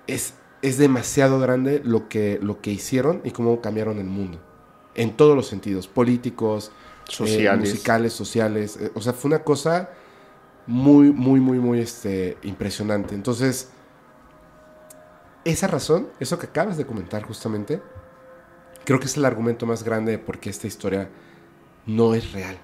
Es, 0.06 0.34
es 0.62 0.78
demasiado 0.78 1.38
grande 1.38 1.80
lo 1.84 2.08
que, 2.08 2.38
lo 2.42 2.60
que 2.60 2.70
hicieron 2.72 3.20
y 3.24 3.30
cómo 3.32 3.60
cambiaron 3.60 3.98
el 3.98 4.06
mundo. 4.06 4.40
En 4.94 5.16
todos 5.16 5.34
los 5.34 5.46
sentidos, 5.46 5.88
políticos, 5.88 6.70
eh, 7.20 7.50
musicales, 7.56 8.12
sociales. 8.12 8.76
eh, 8.76 8.90
o 8.94 9.00
sea, 9.00 9.12
fue 9.12 9.28
una 9.28 9.42
cosa 9.42 9.90
muy, 10.66 11.10
muy, 11.12 11.40
muy, 11.40 11.58
muy 11.58 11.80
este, 11.80 12.36
impresionante. 12.42 13.14
Entonces, 13.14 13.70
esa 15.44 15.66
razón, 15.66 16.08
eso 16.20 16.38
que 16.38 16.46
acabas 16.46 16.76
de 16.76 16.86
comentar 16.86 17.22
justamente, 17.22 17.82
creo 18.84 19.00
que 19.00 19.06
es 19.06 19.16
el 19.16 19.24
argumento 19.24 19.66
más 19.66 19.82
grande 19.82 20.12
de 20.12 20.18
por 20.18 20.38
qué 20.38 20.50
esta 20.50 20.66
historia 20.66 21.08
no 21.86 22.14
es 22.14 22.32
real. 22.32 22.58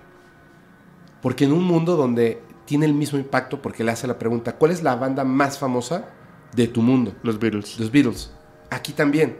Porque 1.23 1.45
en 1.45 1.53
un 1.53 1.64
mundo 1.64 1.97
donde 1.97 2.41
tiene 2.64 2.87
el 2.87 2.95
mismo 2.95 3.19
impacto, 3.19 3.61
porque 3.61 3.83
le 3.83 3.91
hace 3.91 4.07
la 4.07 4.19
pregunta, 4.19 4.57
¿cuál 4.57 4.71
es 4.71 4.83
la 4.83 4.95
banda 4.95 5.25
más 5.25 5.59
famosa 5.59 6.11
de 6.55 6.69
tu 6.69 6.83
mundo? 6.83 7.14
Los 7.23 7.38
Beatles. 7.38 7.79
Los 7.81 7.91
Beatles. 7.91 8.31
Aquí 8.71 8.93
también. 8.93 9.38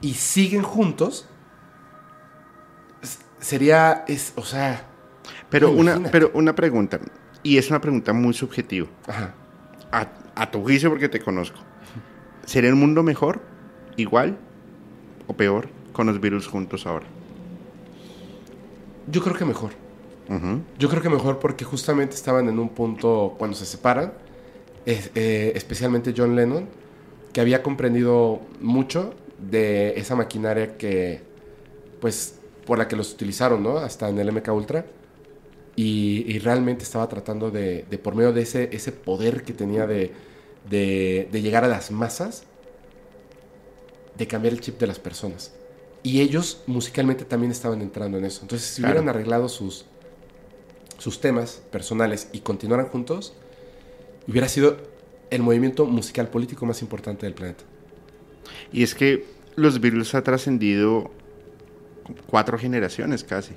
Y 0.00 0.14
siguen 0.14 0.62
juntos. 0.62 1.26
Sería, 3.40 4.04
es, 4.06 4.32
o 4.36 4.44
sea, 4.44 4.84
Pero 5.48 5.70
una, 5.70 5.98
pero 6.10 6.30
una 6.34 6.54
pregunta, 6.54 7.00
y 7.42 7.56
es 7.58 7.70
una 7.70 7.80
pregunta 7.80 8.12
muy 8.12 8.34
subjetiva, 8.34 8.86
ajá. 9.06 9.34
a, 9.92 10.08
a 10.34 10.50
tu 10.50 10.62
juicio 10.62 10.90
porque 10.90 11.08
te 11.08 11.20
conozco. 11.20 11.58
¿Sería 12.44 12.70
el 12.70 12.76
mundo 12.76 13.02
mejor, 13.02 13.40
igual 13.96 14.36
o 15.26 15.32
peor 15.34 15.68
con 15.92 16.06
los 16.06 16.20
Beatles 16.20 16.46
juntos 16.46 16.86
ahora? 16.86 17.06
Yo 19.10 19.22
creo 19.22 19.36
que 19.36 19.44
mejor. 19.44 19.70
Yo 20.78 20.88
creo 20.88 21.02
que 21.02 21.08
mejor 21.08 21.40
porque 21.40 21.64
justamente 21.64 22.14
estaban 22.14 22.48
en 22.48 22.60
un 22.60 22.68
punto 22.68 23.34
cuando 23.36 23.56
se 23.56 23.66
separan, 23.66 24.12
es- 24.86 25.10
eh, 25.16 25.52
especialmente 25.56 26.14
John 26.16 26.36
Lennon, 26.36 26.66
que 27.32 27.40
había 27.40 27.64
comprendido 27.64 28.40
mucho 28.60 29.12
de 29.38 29.94
esa 29.98 30.14
maquinaria 30.14 30.76
que, 30.76 31.22
pues, 32.00 32.36
por 32.66 32.78
la 32.78 32.88
que 32.88 32.96
los 32.96 33.12
utilizaron, 33.12 33.62
¿no? 33.62 33.78
Hasta 33.78 34.08
en 34.08 34.18
el 34.18 34.32
MK 34.32 34.48
Ultra. 34.52 34.86
Y, 35.76 36.24
y 36.28 36.38
realmente 36.40 36.84
estaba 36.84 37.08
tratando 37.08 37.50
de, 37.50 37.84
de, 37.90 37.98
por 37.98 38.14
medio 38.14 38.32
de 38.32 38.42
ese, 38.42 38.68
ese 38.72 38.92
poder 38.92 39.44
que 39.44 39.52
tenía 39.54 39.86
de, 39.86 40.12
de, 40.68 41.28
de 41.32 41.42
llegar 41.42 41.64
a 41.64 41.68
las 41.68 41.90
masas, 41.90 42.44
de 44.16 44.26
cambiar 44.26 44.54
el 44.54 44.60
chip 44.60 44.78
de 44.78 44.86
las 44.86 44.98
personas. 44.98 45.52
Y 46.02 46.20
ellos 46.20 46.62
musicalmente 46.66 47.24
también 47.24 47.52
estaban 47.52 47.82
entrando 47.82 48.18
en 48.18 48.24
eso. 48.24 48.40
Entonces, 48.42 48.68
si 48.68 48.82
Claro. 48.82 49.00
hubieran 49.00 49.08
arreglado 49.08 49.48
sus, 49.48 49.86
sus 50.98 51.20
temas 51.20 51.62
personales 51.70 52.28
y 52.32 52.40
continuaran 52.40 52.88
juntos, 52.88 53.34
hubiera 54.26 54.48
sido 54.48 54.78
el 55.30 55.42
movimiento 55.42 55.86
musical 55.86 56.28
político 56.30 56.66
más 56.66 56.82
importante 56.82 57.26
del 57.26 57.34
planeta. 57.34 57.64
Y 58.72 58.82
es 58.82 58.94
que 58.94 59.24
los 59.56 59.80
Beatles 59.80 60.14
ha 60.14 60.22
trascendido 60.22 61.10
cuatro 62.26 62.58
generaciones 62.58 63.24
casi. 63.24 63.52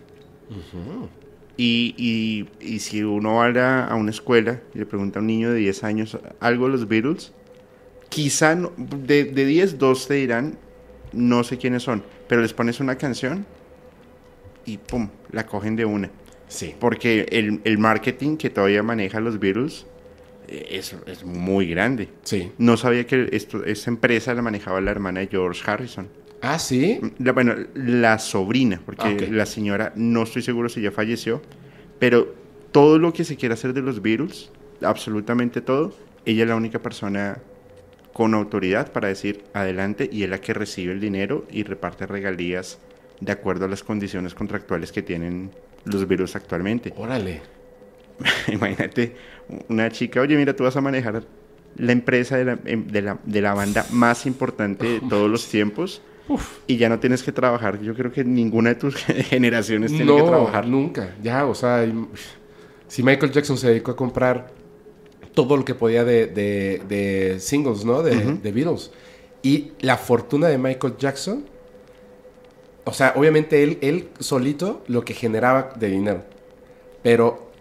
Y, 1.58 1.94
y- 1.98 2.50
y 2.74 2.80
si 2.80 3.04
uno 3.04 3.36
va 3.36 3.86
a, 3.86 3.96
una 3.96 4.10
escuela 4.12 4.62
y 4.74 4.80
le 4.80 4.86
pregunta 4.86 5.20
a 5.20 5.22
un 5.22 5.28
niño 5.28 5.52
de 5.52 5.60
10 5.60 5.84
años 5.84 6.18
algo 6.40 6.66
de 6.66 6.72
los 6.72 6.88
Beatles, 6.88 7.32
quizá 8.10 8.56
no- 8.56 8.72
de, 8.78 9.26
de 9.26 9.46
10, 9.46 9.78
dos 9.78 10.08
te 10.08 10.16
dirán, 10.16 10.58
no 11.12 11.44
sé 11.44 11.58
quiénes 11.58 11.84
son, 11.84 12.04
pero 12.28 12.42
les 12.42 12.54
pones 12.54 12.80
una 12.80 12.98
canción 12.98 13.46
y 14.66 14.78
pum, 14.78 15.10
la 15.32 15.46
cogen 15.46 15.76
de 15.76 15.86
una. 15.86 16.10
Sí. 16.48 16.74
Porque 16.80 17.28
el, 17.32 17.62
el 17.64 17.78
marketing 17.78 18.38
que 18.38 18.50
todavía 18.50 18.82
maneja 18.84 19.20
los 19.20 19.40
Beatles 19.40 19.86
es, 20.48 20.96
es 21.06 21.24
muy 21.24 21.68
grande. 21.70 22.10
Sí. 22.24 22.52
No 22.58 22.78
sabía 22.78 23.06
que 23.06 23.30
esto, 23.32 23.64
esta 23.64 23.90
empresa 23.92 24.34
la 24.34 24.42
manejaba 24.42 24.82
la 24.82 24.92
hermana 24.92 25.20
de 25.22 25.28
George 25.28 25.62
Harrison. 25.70 26.08
Ah, 26.44 26.60
sí. 26.60 27.00
La- 27.20 27.32
bueno, 27.32 27.56
la 27.74 28.20
sobrina, 28.20 28.82
porque 28.86 29.18
Ah, 29.28 29.32
la 29.34 29.46
señora 29.46 29.94
no 29.96 30.24
estoy 30.24 30.42
seguro 30.42 30.68
si 30.68 30.82
ya 30.82 30.92
falleció, 30.92 31.42
pero 32.00 32.36
todo 32.74 33.00
lo 33.00 33.14
que 33.14 33.24
se 33.24 33.38
quiera 33.38 33.54
hacer 33.54 33.74
de 33.74 33.82
los 33.82 34.02
Beatles, 34.02 34.52
absolutamente 34.82 35.62
todo, 35.62 35.94
ella 36.26 36.44
es 36.44 36.50
la 36.50 36.56
única 36.58 36.80
persona 36.80 37.38
con 38.12 38.34
autoridad 38.34 38.92
para 38.92 39.08
decir 39.08 39.44
adelante 39.54 40.10
y 40.12 40.24
es 40.24 40.30
la 40.30 40.42
que 40.42 40.54
recibe 40.54 40.92
el 40.92 41.00
dinero 41.00 41.46
y 41.50 41.64
reparte 41.64 42.06
regalías 42.06 42.78
de 43.22 43.32
acuerdo 43.32 43.66
a 43.66 43.68
las 43.70 43.84
condiciones 43.84 44.34
contractuales 44.36 44.92
que 44.92 45.02
tienen 45.02 45.50
los 45.86 46.08
Beatles 46.08 46.36
actualmente. 46.36 46.94
Órale. 46.98 47.42
Imagínate 48.52 49.16
una 49.70 49.90
chica, 49.90 50.22
oye, 50.22 50.36
mira, 50.36 50.56
tú 50.56 50.64
vas 50.64 50.76
a 50.76 50.82
manejar 50.82 51.24
la 51.78 51.92
empresa 51.92 52.38
de 52.38 52.46
la, 52.46 52.60
em- 52.66 52.88
de 52.88 53.02
la, 53.02 53.18
de 53.24 53.42
la 53.42 53.54
banda 53.54 53.86
más 53.92 54.26
importante 54.26 54.86
de 54.86 55.00
todos 55.10 55.30
los 55.30 55.48
tiempos 55.48 56.02
y 56.68 56.78
ya 56.78 56.90
no 56.90 57.00
tienes 57.00 57.24
que 57.24 57.32
trabajar. 57.32 57.82
Yo 57.82 57.94
creo 57.94 58.12
que 58.12 58.24
ninguna 58.24 58.70
de 58.70 58.76
tus 58.76 58.96
generaciones 58.96 59.92
tiene 59.92 60.06
no, 60.06 60.18
que 60.18 60.24
trabajar. 60.24 60.68
nunca. 60.68 61.16
Ya, 61.22 61.46
o 61.46 61.54
sea, 61.56 61.86
si 62.88 63.04
Michael 63.04 63.32
Jackson 63.32 63.58
se 63.58 63.68
dedicó 63.70 63.92
a 63.92 63.96
comprar 63.96 64.52
todo 65.34 65.58
lo 65.58 65.66
que 65.66 65.76
podía 65.76 66.04
de, 66.04 66.28
de- 66.28 66.82
de 66.88 67.40
singles, 67.40 67.84
¿no? 67.86 68.02
De, 68.04 68.16
de 68.36 68.52
Beatles. 68.52 68.92
Y 69.42 69.72
la 69.82 69.98
fortuna 69.98 70.48
de 70.48 70.58
Michael 70.58 70.94
Jackson, 70.98 71.46
o 72.86 72.94
sea, 72.94 73.14
obviamente 73.16 73.64
él, 73.64 73.78
él 73.82 74.10
solito 74.20 74.84
lo 74.88 75.04
que 75.04 75.14
generaba 75.14 75.70
de 75.78 75.88
dinero. 75.90 76.24
Pero, 77.02 77.52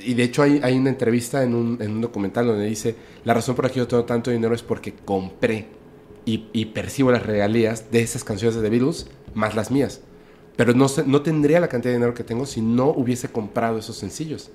y 0.00 0.14
de 0.14 0.22
hecho 0.22 0.42
hay, 0.42 0.60
hay 0.62 0.76
una 0.78 0.90
entrevista 0.90 1.42
en 1.42 1.54
un, 1.54 1.78
en 1.82 1.90
un 1.92 2.00
documental 2.00 2.46
donde 2.46 2.64
dice, 2.66 2.94
la 3.24 3.34
razón 3.34 3.54
por 3.54 3.64
la 3.66 3.70
que 3.70 3.78
yo 3.78 3.86
tengo 3.88 4.04
tanto 4.04 4.30
dinero 4.30 4.54
es 4.54 4.62
porque 4.62 4.94
compré 5.04 5.66
y, 6.28 6.48
y 6.52 6.66
percibo 6.66 7.10
las 7.12 7.24
regalías 7.24 7.90
de 7.90 8.00
esas 8.02 8.24
canciones 8.24 8.54
de 8.56 8.62
The 8.62 8.70
Beatles 8.70 9.06
más 9.34 9.54
las 9.54 9.70
mías. 9.70 10.00
Pero 10.56 10.74
no, 10.74 10.86
no 11.06 11.22
tendría 11.22 11.60
la 11.60 11.68
cantidad 11.68 11.92
de 11.92 11.98
dinero 11.98 12.14
que 12.14 12.24
tengo 12.24 12.44
si 12.44 12.60
no 12.60 12.86
hubiese 12.90 13.28
comprado 13.28 13.78
esos 13.78 13.96
sencillos. 13.96 14.50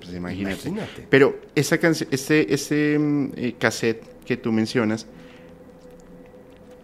Pues 0.00 0.14
imagínate. 0.14 0.68
Imagínate. 0.68 1.06
Pero 1.08 1.38
esa 1.54 1.76
este, 1.76 2.52
este 2.54 2.98
mm, 2.98 3.30
eh, 3.36 3.54
cassette 3.58 4.02
que 4.24 4.36
tú 4.36 4.52
mencionas, 4.52 5.06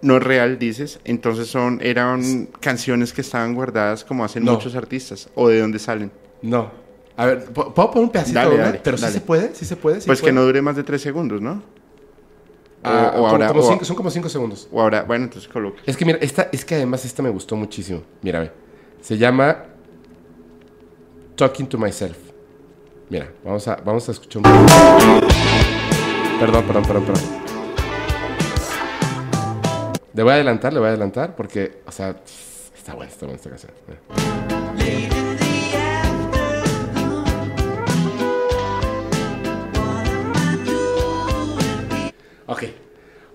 no 0.00 0.16
es 0.16 0.22
real, 0.22 0.58
dices. 0.58 0.98
Entonces 1.04 1.48
son, 1.48 1.80
eran 1.82 2.46
canciones 2.60 3.12
que 3.12 3.20
estaban 3.20 3.54
guardadas 3.54 4.04
como 4.04 4.24
hacen 4.24 4.44
No. 4.44 4.54
muchos 4.54 4.74
artistas. 4.74 5.28
¿O 5.34 5.48
de 5.48 5.60
dónde 5.60 5.78
salen? 5.78 6.10
No. 6.42 6.70
A 7.16 7.26
ver, 7.26 7.52
¿pu- 7.52 7.72
¿puedo 7.74 7.90
poner 7.90 8.04
un 8.06 8.10
pedacito? 8.10 8.38
Dale, 8.40 8.56
dale, 8.56 8.80
Pero 8.82 8.96
dale. 8.96 9.12
sí 9.12 9.18
se 9.18 9.24
puede, 9.24 9.54
sí 9.54 9.64
se 9.64 9.76
puede. 9.76 10.00
sí 10.00 10.06
pues 10.06 10.20
puede. 10.20 10.30
que 10.30 10.34
no 10.34 10.44
dure 10.44 10.62
más 10.62 10.76
de 10.76 10.82
tres 10.82 11.02
segundos, 11.02 11.40
¿no? 11.40 11.62
Ah, 12.84 13.10
o 13.10 13.16
como- 13.16 13.26
ahora, 13.28 13.48
como 13.48 13.60
o- 13.60 13.68
cinco- 13.70 13.84
son 13.84 13.96
como 13.96 14.10
cinco 14.10 14.28
segundos. 14.28 14.68
o 14.72 14.80
ahora, 14.80 15.02
bueno, 15.04 15.24
entonces 15.24 15.50
coloque. 15.50 15.80
Es 15.86 15.96
que 15.96 16.04
mira, 16.04 16.18
esta, 16.20 16.48
es 16.52 16.64
que 16.64 16.74
además 16.74 17.04
esta 17.04 17.22
me 17.22 17.30
gustó 17.30 17.54
muchísimo. 17.56 18.02
Mira, 18.22 18.40
ve. 18.40 18.50
Se 19.00 19.16
llama 19.18 19.64
Talking 21.36 21.66
to 21.68 21.78
Myself. 21.78 22.18
Mira, 23.08 23.30
vamos 23.44 23.66
a, 23.68 23.76
vamos 23.76 24.08
a 24.08 24.12
escuchar 24.12 24.42
un 24.44 24.66
Perdón, 26.40 26.64
perdón, 26.64 26.82
perdón, 26.84 27.04
perdón. 27.04 27.22
Le 30.14 30.22
voy 30.22 30.32
a 30.32 30.34
adelantar, 30.34 30.72
le 30.72 30.78
voy 30.78 30.86
a 30.86 30.90
adelantar 30.90 31.34
porque, 31.36 31.82
o 31.86 31.92
sea, 31.92 32.16
está 32.76 32.94
buena, 32.94 33.10
está 33.10 33.26
buena 33.26 33.36
esta 33.36 33.48
canción. 33.50 33.72
Mira. 33.86 34.81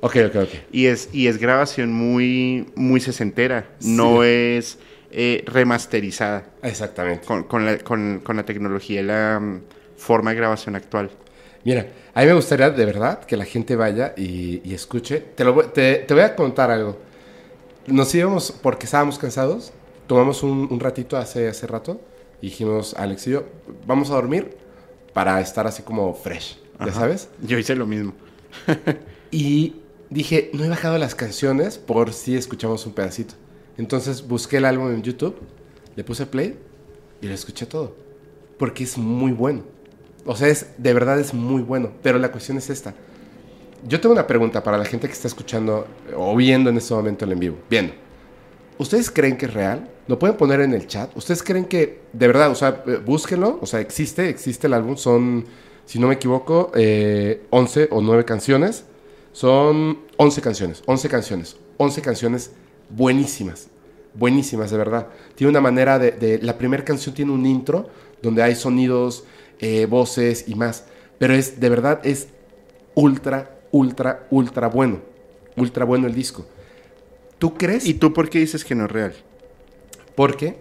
Ok, 0.01 0.15
ok, 0.27 0.36
ok. 0.36 0.49
Y 0.71 0.86
es, 0.88 1.10
y 1.13 1.27
es 1.27 1.38
grabación 1.38 1.91
muy, 1.93 2.67
muy 2.75 2.99
sesentera. 2.99 3.69
No 3.81 4.23
es 4.23 4.79
eh, 5.12 5.43
remasterizada 5.47 6.49
Exactamente. 6.62 7.25
con, 7.25 7.43
con 7.43 7.65
la, 7.65 7.77
con, 7.79 8.21
con 8.23 8.36
la 8.38 8.43
tecnología 8.45 9.01
y 9.01 9.03
la 9.03 9.39
mm, 9.39 9.62
forma 9.97 10.31
de 10.31 10.38
grabación 10.38 10.75
actual. 10.75 11.10
Mira, 11.63 11.88
a 12.13 12.21
mí 12.21 12.27
me 12.27 12.33
gustaría 12.33 12.69
de 12.69 12.86
verdad 12.86 13.23
que 13.25 13.36
la 13.38 13.45
gente 13.45 13.75
vaya 13.75 14.13
y, 14.15 14.62
y 14.63 14.73
escuche. 14.73 15.19
Te, 15.36 15.43
lo, 15.43 15.53
voy- 15.53 15.67
te, 15.73 15.95
te 16.07 16.13
voy 16.13 16.23
a 16.23 16.36
contar 16.36 16.71
algo. 16.71 16.97
Nos 17.88 18.13
íbamos 18.15 18.51
porque 18.51 18.86
estábamos 18.86 19.17
cansados. 19.17 19.73
Tomamos 20.07 20.43
un, 20.43 20.67
un 20.71 20.79
ratito 20.79 21.17
hace, 21.17 21.47
hace 21.47 21.67
rato. 21.67 22.01
Y 22.41 22.47
dijimos, 22.47 22.93
Alex 22.97 23.27
y 23.27 23.31
yo, 23.31 23.45
vamos 23.86 24.10
a 24.12 24.15
dormir 24.15 24.55
para 25.13 25.41
estar 25.41 25.65
así 25.67 25.81
como 25.83 26.13
fresh, 26.13 26.60
¿ya 26.83 26.91
Ajá. 26.91 26.91
sabes? 26.91 27.29
Yo 27.41 27.57
hice 27.57 27.75
lo 27.75 27.88
mismo. 27.88 28.13
Y 29.31 29.75
dije, 30.09 30.49
no 30.53 30.63
he 30.63 30.69
bajado 30.69 30.97
las 30.97 31.15
canciones 31.15 31.77
por 31.77 32.13
si 32.13 32.35
escuchamos 32.35 32.85
un 32.85 32.93
pedacito. 32.93 33.35
Entonces 33.77 34.27
busqué 34.27 34.57
el 34.57 34.65
álbum 34.65 34.91
en 34.91 35.03
YouTube, 35.03 35.35
le 35.95 36.03
puse 36.03 36.25
play 36.25 36.57
y 37.21 37.27
lo 37.27 37.33
escuché 37.33 37.65
todo. 37.65 37.95
Porque 38.57 38.83
es 38.83 38.97
muy 38.97 39.31
bueno. 39.31 39.63
O 40.25 40.35
sea, 40.35 40.47
es, 40.47 40.67
de 40.77 40.93
verdad 40.93 41.19
es 41.19 41.33
muy 41.33 41.61
bueno. 41.61 41.91
Pero 42.01 42.19
la 42.19 42.31
cuestión 42.31 42.57
es 42.57 42.69
esta. 42.69 42.93
Yo 43.87 44.01
tengo 44.01 44.13
una 44.13 44.25
pregunta 44.25 44.63
para 44.63 44.77
la 44.77 44.85
gente 44.85 45.07
que 45.07 45.13
está 45.13 45.27
escuchando 45.27 45.87
o 46.15 46.35
viendo 46.35 46.69
en 46.69 46.77
este 46.77 46.93
momento 46.93 47.25
el 47.25 47.31
en 47.33 47.39
vivo. 47.39 47.57
Viendo. 47.69 47.93
¿Ustedes 48.77 49.09
creen 49.09 49.37
que 49.37 49.45
es 49.45 49.53
real? 49.53 49.89
¿Lo 50.07 50.19
pueden 50.19 50.37
poner 50.37 50.61
en 50.61 50.73
el 50.73 50.87
chat? 50.87 51.15
¿Ustedes 51.15 51.43
creen 51.43 51.65
que, 51.65 52.01
de 52.13 52.27
verdad, 52.27 52.51
o 52.51 52.55
sea, 52.55 52.83
eh, 52.87 52.99
búsquenlo? 53.03 53.59
O 53.61 53.65
sea, 53.65 53.79
existe, 53.79 54.29
existe 54.29 54.67
el 54.67 54.73
álbum. 54.73 54.97
Son, 54.97 55.45
si 55.85 55.99
no 55.99 56.07
me 56.07 56.15
equivoco, 56.15 56.71
eh, 56.75 57.45
11 57.49 57.89
o 57.91 58.01
9 58.01 58.25
canciones. 58.25 58.85
Son 59.38 60.00
11 60.17 60.41
canciones, 60.41 60.82
11 60.88 61.10
canciones, 61.10 61.58
11 61.78 62.02
canciones 62.02 62.54
buenísimas, 62.89 63.67
buenísimas 64.15 64.71
de 64.71 64.78
verdad. 64.80 65.10
Tiene 65.36 65.52
una 65.52 65.62
manera 65.62 66.00
de, 66.00 66.10
de- 66.10 66.39
la 66.39 66.58
primera 66.58 66.84
canción 66.84 67.13
tiene 67.13 67.32
un 67.32 67.45
intro 67.45 67.88
donde 68.23 68.41
hay 68.41 68.56
sonidos, 68.56 69.26
eh, 69.60 69.86
voces 69.86 70.45
y 70.47 70.56
más, 70.56 70.86
pero 71.19 71.36
es 71.36 71.60
de 71.60 71.69
verdad 71.69 72.00
es 72.04 72.30
ultra, 72.95 73.60
ultra, 73.71 74.26
ultra 74.32 74.69
bueno, 74.69 75.02
ultra 75.56 75.86
bueno 75.86 76.08
el 76.08 76.15
disco. 76.15 76.47
¿Tú 77.38 77.54
crees? 77.54 77.86
¿Y 77.86 77.93
tú 77.93 78.13
por 78.13 78.32
qué 78.32 78.39
dices 78.39 78.65
que 78.65 78.73
no 78.73 78.86
es 78.86 78.91
real? 78.91 79.13
Porque 80.15 80.58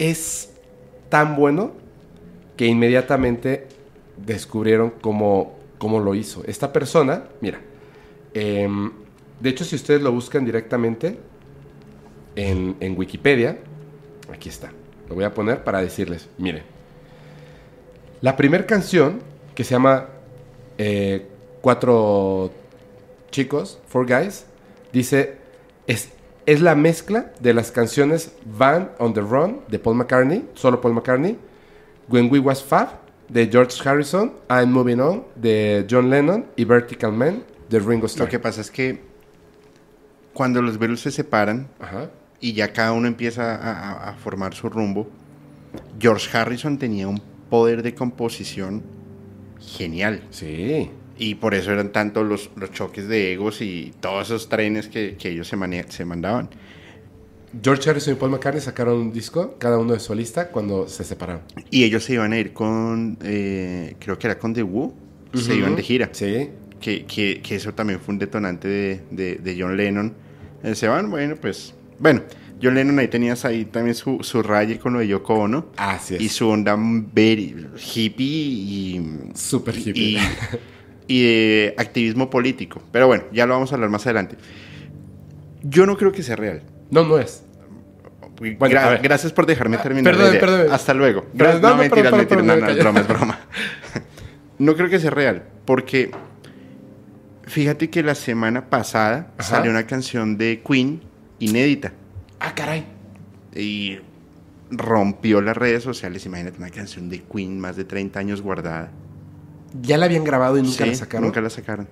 es 0.00 0.50
tan 1.10 1.36
bueno 1.36 1.70
que 2.56 2.66
inmediatamente 2.66 3.68
descubrieron 4.16 4.92
cómo, 5.00 5.54
cómo 5.78 6.00
lo 6.00 6.14
hizo. 6.14 6.42
Esta 6.46 6.72
persona, 6.72 7.24
mira, 7.40 7.60
em, 8.32 8.92
de 9.40 9.50
hecho 9.50 9.64
si 9.64 9.76
ustedes 9.76 10.02
lo 10.02 10.12
buscan 10.12 10.44
directamente 10.44 11.18
en, 12.36 12.94
Wikipedia, 12.96 13.58
aquí 14.32 14.48
está, 14.48 14.72
lo 15.08 15.14
voy 15.14 15.24
a 15.24 15.34
poner 15.34 15.62
para 15.62 15.80
decirles, 15.80 16.28
miren, 16.38 16.62
la 18.20 18.36
primera 18.36 18.66
canción 18.66 19.20
que 19.54 19.64
se 19.64 19.72
llama 19.72 20.08
eh, 20.78 21.28
Cuatro 21.60 22.50
chicos, 23.30 23.78
Four 23.86 24.06
Guys, 24.06 24.46
dice, 24.92 25.36
es, 25.86 26.10
es 26.46 26.60
la 26.60 26.74
mezcla 26.74 27.32
de 27.40 27.54
las 27.54 27.70
canciones 27.70 28.32
Van 28.44 28.90
on 28.98 29.14
the 29.14 29.20
Run 29.20 29.60
de 29.68 29.78
Paul 29.78 29.96
McCartney, 29.96 30.48
solo 30.54 30.80
Paul 30.80 30.94
McCartney, 30.94 31.38
When 32.08 32.30
We 32.30 32.38
Was 32.38 32.62
Fab 32.62 33.03
de 33.28 33.48
George 33.50 33.76
Harrison, 33.88 34.32
I'm 34.50 34.70
Moving 34.72 35.00
On 35.00 35.24
de 35.36 35.86
John 35.90 36.10
Lennon 36.10 36.46
y 36.56 36.64
Vertical 36.64 37.12
Man 37.12 37.42
de 37.68 37.78
Ringo 37.80 38.06
Starr. 38.06 38.26
Lo 38.26 38.30
que 38.30 38.38
pasa 38.38 38.60
es 38.60 38.70
que 38.70 39.00
cuando 40.32 40.60
los 40.62 40.78
Beatles 40.78 41.00
se 41.00 41.10
separan 41.10 41.68
Ajá. 41.80 42.10
y 42.40 42.52
ya 42.52 42.72
cada 42.72 42.92
uno 42.92 43.06
empieza 43.08 43.54
a, 43.54 43.72
a- 43.92 44.10
a 44.10 44.14
formar 44.14 44.54
su 44.54 44.68
rumbo, 44.68 45.08
George 45.98 46.36
Harrison 46.36 46.78
tenía 46.78 47.08
un 47.08 47.20
poder 47.50 47.82
de 47.82 47.94
composición 47.94 48.82
genial. 49.60 50.22
Sí. 50.30 50.90
Y 51.16 51.36
por 51.36 51.54
eso 51.54 51.72
eran 51.72 51.92
tantos 51.92 52.26
los, 52.26 52.50
los 52.56 52.72
choques 52.72 53.06
de 53.06 53.32
egos 53.32 53.60
y 53.60 53.92
todos 54.00 54.26
esos 54.26 54.48
trenes 54.48 54.88
que, 54.88 55.16
que 55.16 55.30
ellos 55.30 55.46
se, 55.48 55.84
se 55.88 56.04
mandaban. 56.04 56.50
George 57.62 57.88
Harrison 57.90 58.14
y 58.14 58.16
Paul 58.16 58.30
McCartney 58.32 58.60
sacaron 58.62 58.98
un 58.98 59.12
disco, 59.12 59.56
cada 59.58 59.78
uno 59.78 59.92
de 59.92 60.00
solista, 60.00 60.48
cuando 60.48 60.88
se 60.88 61.04
separaron. 61.04 61.42
Y 61.70 61.84
ellos 61.84 62.04
se 62.04 62.14
iban 62.14 62.32
a 62.32 62.38
ir 62.38 62.52
con, 62.52 63.18
eh, 63.22 63.96
creo 63.98 64.18
que 64.18 64.26
era 64.26 64.38
con 64.38 64.54
The 64.54 64.62
Who, 64.62 64.94
se 65.34 65.54
iban 65.54 65.76
de 65.76 65.82
gira. 65.82 66.08
Sí. 66.12 66.50
Que, 66.80 67.04
que- 67.06 67.40
que 67.42 67.54
eso 67.56 67.72
también 67.72 67.98
fue 68.00 68.12
un 68.14 68.18
detonante 68.18 68.68
de, 68.68 69.00
de- 69.10 69.34
de 69.36 69.56
John 69.60 69.76
Lennon. 69.76 70.12
Eh, 70.62 70.74
se 70.74 70.86
van, 70.88 71.10
bueno, 71.10 71.36
pues, 71.40 71.74
bueno, 71.98 72.22
John 72.62 72.74
Lennon 72.74 72.98
ahí 72.98 73.08
tenías 73.08 73.44
ahí 73.44 73.64
también 73.64 73.94
su, 73.94 74.18
su 74.22 74.42
raye 74.42 74.78
con 74.78 74.92
lo 74.92 74.98
de 75.00 75.08
Yoko 75.08 75.34
Ono. 75.34 75.66
Así 75.76 76.16
es. 76.16 76.20
Y 76.22 76.28
su 76.28 76.48
onda 76.48 76.76
very 76.78 77.54
hippie 77.94 78.26
y, 78.26 79.20
Súper 79.34 79.76
hippie. 79.78 80.18
y, 80.18 80.18
y 81.08 81.22
de 81.22 81.74
activismo 81.78 82.28
político. 82.30 82.82
Pero 82.92 83.06
bueno, 83.06 83.24
ya 83.32 83.46
lo 83.46 83.54
vamos 83.54 83.72
a 83.72 83.76
hablar 83.76 83.90
más 83.90 84.04
adelante. 84.06 84.36
Yo 85.62 85.86
no 85.86 85.96
creo 85.96 86.12
que 86.12 86.22
sea 86.22 86.36
real. 86.36 86.62
No, 86.90 87.04
no 87.06 87.18
es. 87.18 87.43
Bueno, 88.38 88.80
gracias 89.02 89.32
por 89.32 89.46
dejarme 89.46 89.78
terminar. 89.78 90.12
la 90.14 90.18
perdóneme, 90.18 90.30
idea. 90.38 90.40
perdóneme. 90.40 90.74
Hasta 90.74 90.94
luego. 90.94 91.26
Gra- 91.34 91.54
no, 91.54 91.60
no, 91.60 91.68
no, 91.70 91.76
mentiras, 91.76 92.12
perdón, 92.12 92.18
mentiras, 92.18 92.26
perdón, 92.28 92.46
no, 92.46 92.54
no, 92.54 92.60
perdón, 92.60 92.76
es 92.76 92.82
broma, 92.82 93.00
es 93.00 93.08
broma. 93.08 93.38
No 94.58 94.74
creo 94.76 94.88
que 94.88 95.00
sea 95.00 95.10
real, 95.10 95.42
porque 95.64 96.10
fíjate 97.44 97.90
que 97.90 98.02
la 98.02 98.14
semana 98.14 98.66
pasada 98.70 99.32
Ajá. 99.38 99.48
salió 99.56 99.70
una 99.70 99.84
canción 99.86 100.38
de 100.38 100.62
Queen 100.66 101.02
inédita 101.40 101.92
Ah, 102.40 102.54
caray. 102.54 102.84
y 103.54 103.98
rompió 104.70 105.40
las 105.40 105.56
redes 105.56 105.82
sociales. 105.82 106.24
Imagínate 106.26 106.58
una 106.58 106.70
canción 106.70 107.08
de 107.08 107.22
Queen 107.22 107.58
más 107.60 107.76
de 107.76 107.84
30 107.84 108.18
años 108.20 108.42
guardada. 108.42 108.90
¿Ya 109.82 109.98
la 109.98 110.06
habían 110.06 110.22
grabado 110.24 110.56
y 110.58 110.62
nunca 110.62 110.84
Sí, 110.84 110.90
la 110.90 110.94
sacaron? 110.96 111.24
Nunca 111.26 111.40
la 111.40 111.50
sacaron. 111.50 111.88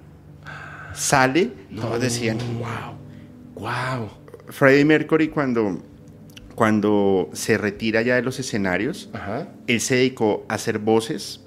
Sale, 0.95 1.51
todos 1.75 2.01
decían, 2.01 2.39
wow. 2.59 2.95
Wow. 3.55 4.09
Freddie 4.51 4.85
Mercury 4.85 5.29
cuando, 5.29 5.83
cuando 6.63 7.29
se 7.33 7.59
retira 7.59 8.03
ya 8.03 8.15
de 8.15 8.23
los 8.23 8.39
escenarios, 8.39 9.11
Ajá. 9.15 9.49
él 9.67 9.81
se 9.81 9.97
dedicó 9.97 10.47
a 10.49 10.55
hacer 10.55 10.79
voces, 10.79 11.41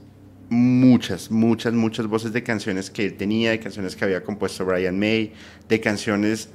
muchas, 0.50 1.32
muchas, 1.32 1.72
muchas 1.72 2.08
voces 2.08 2.34
de 2.34 2.44
canciones 2.44 2.90
que 2.90 3.06
él 3.06 3.14
tenía, 3.14 3.52
de 3.52 3.62
canciones 3.62 3.96
que 3.96 4.04
había 4.04 4.24
compuesto 4.26 4.66
Brian 4.66 5.00
May, 5.00 5.32
de 5.70 5.80
canciones 5.80 6.50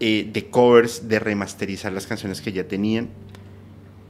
eh, 0.00 0.28
de 0.30 0.44
covers, 0.50 1.08
de 1.08 1.18
remasterizar 1.18 1.92
las 1.94 2.06
canciones 2.06 2.42
que 2.42 2.52
ya 2.52 2.68
tenían, 2.68 3.08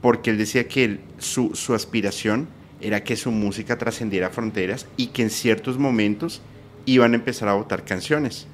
porque 0.01 0.29
él 0.31 0.37
decía 0.39 0.67
que 0.67 0.83
él- 0.83 0.99
su, 1.17 1.55
su 1.55 1.73
aspiración 1.73 2.49
era 2.81 3.01
que 3.01 3.15
su 3.15 3.31
música 3.31 3.77
trascendiera 3.77 4.29
fronteras 4.29 4.87
y 4.97 5.07
que 5.07 5.21
en 5.21 5.29
ciertos 5.29 5.77
momentos 5.77 6.41
iban 6.85 7.13
a 7.13 7.15
empezar 7.15 7.47
a 7.47 7.53
votar 7.53 7.85
canciones. 7.85 8.45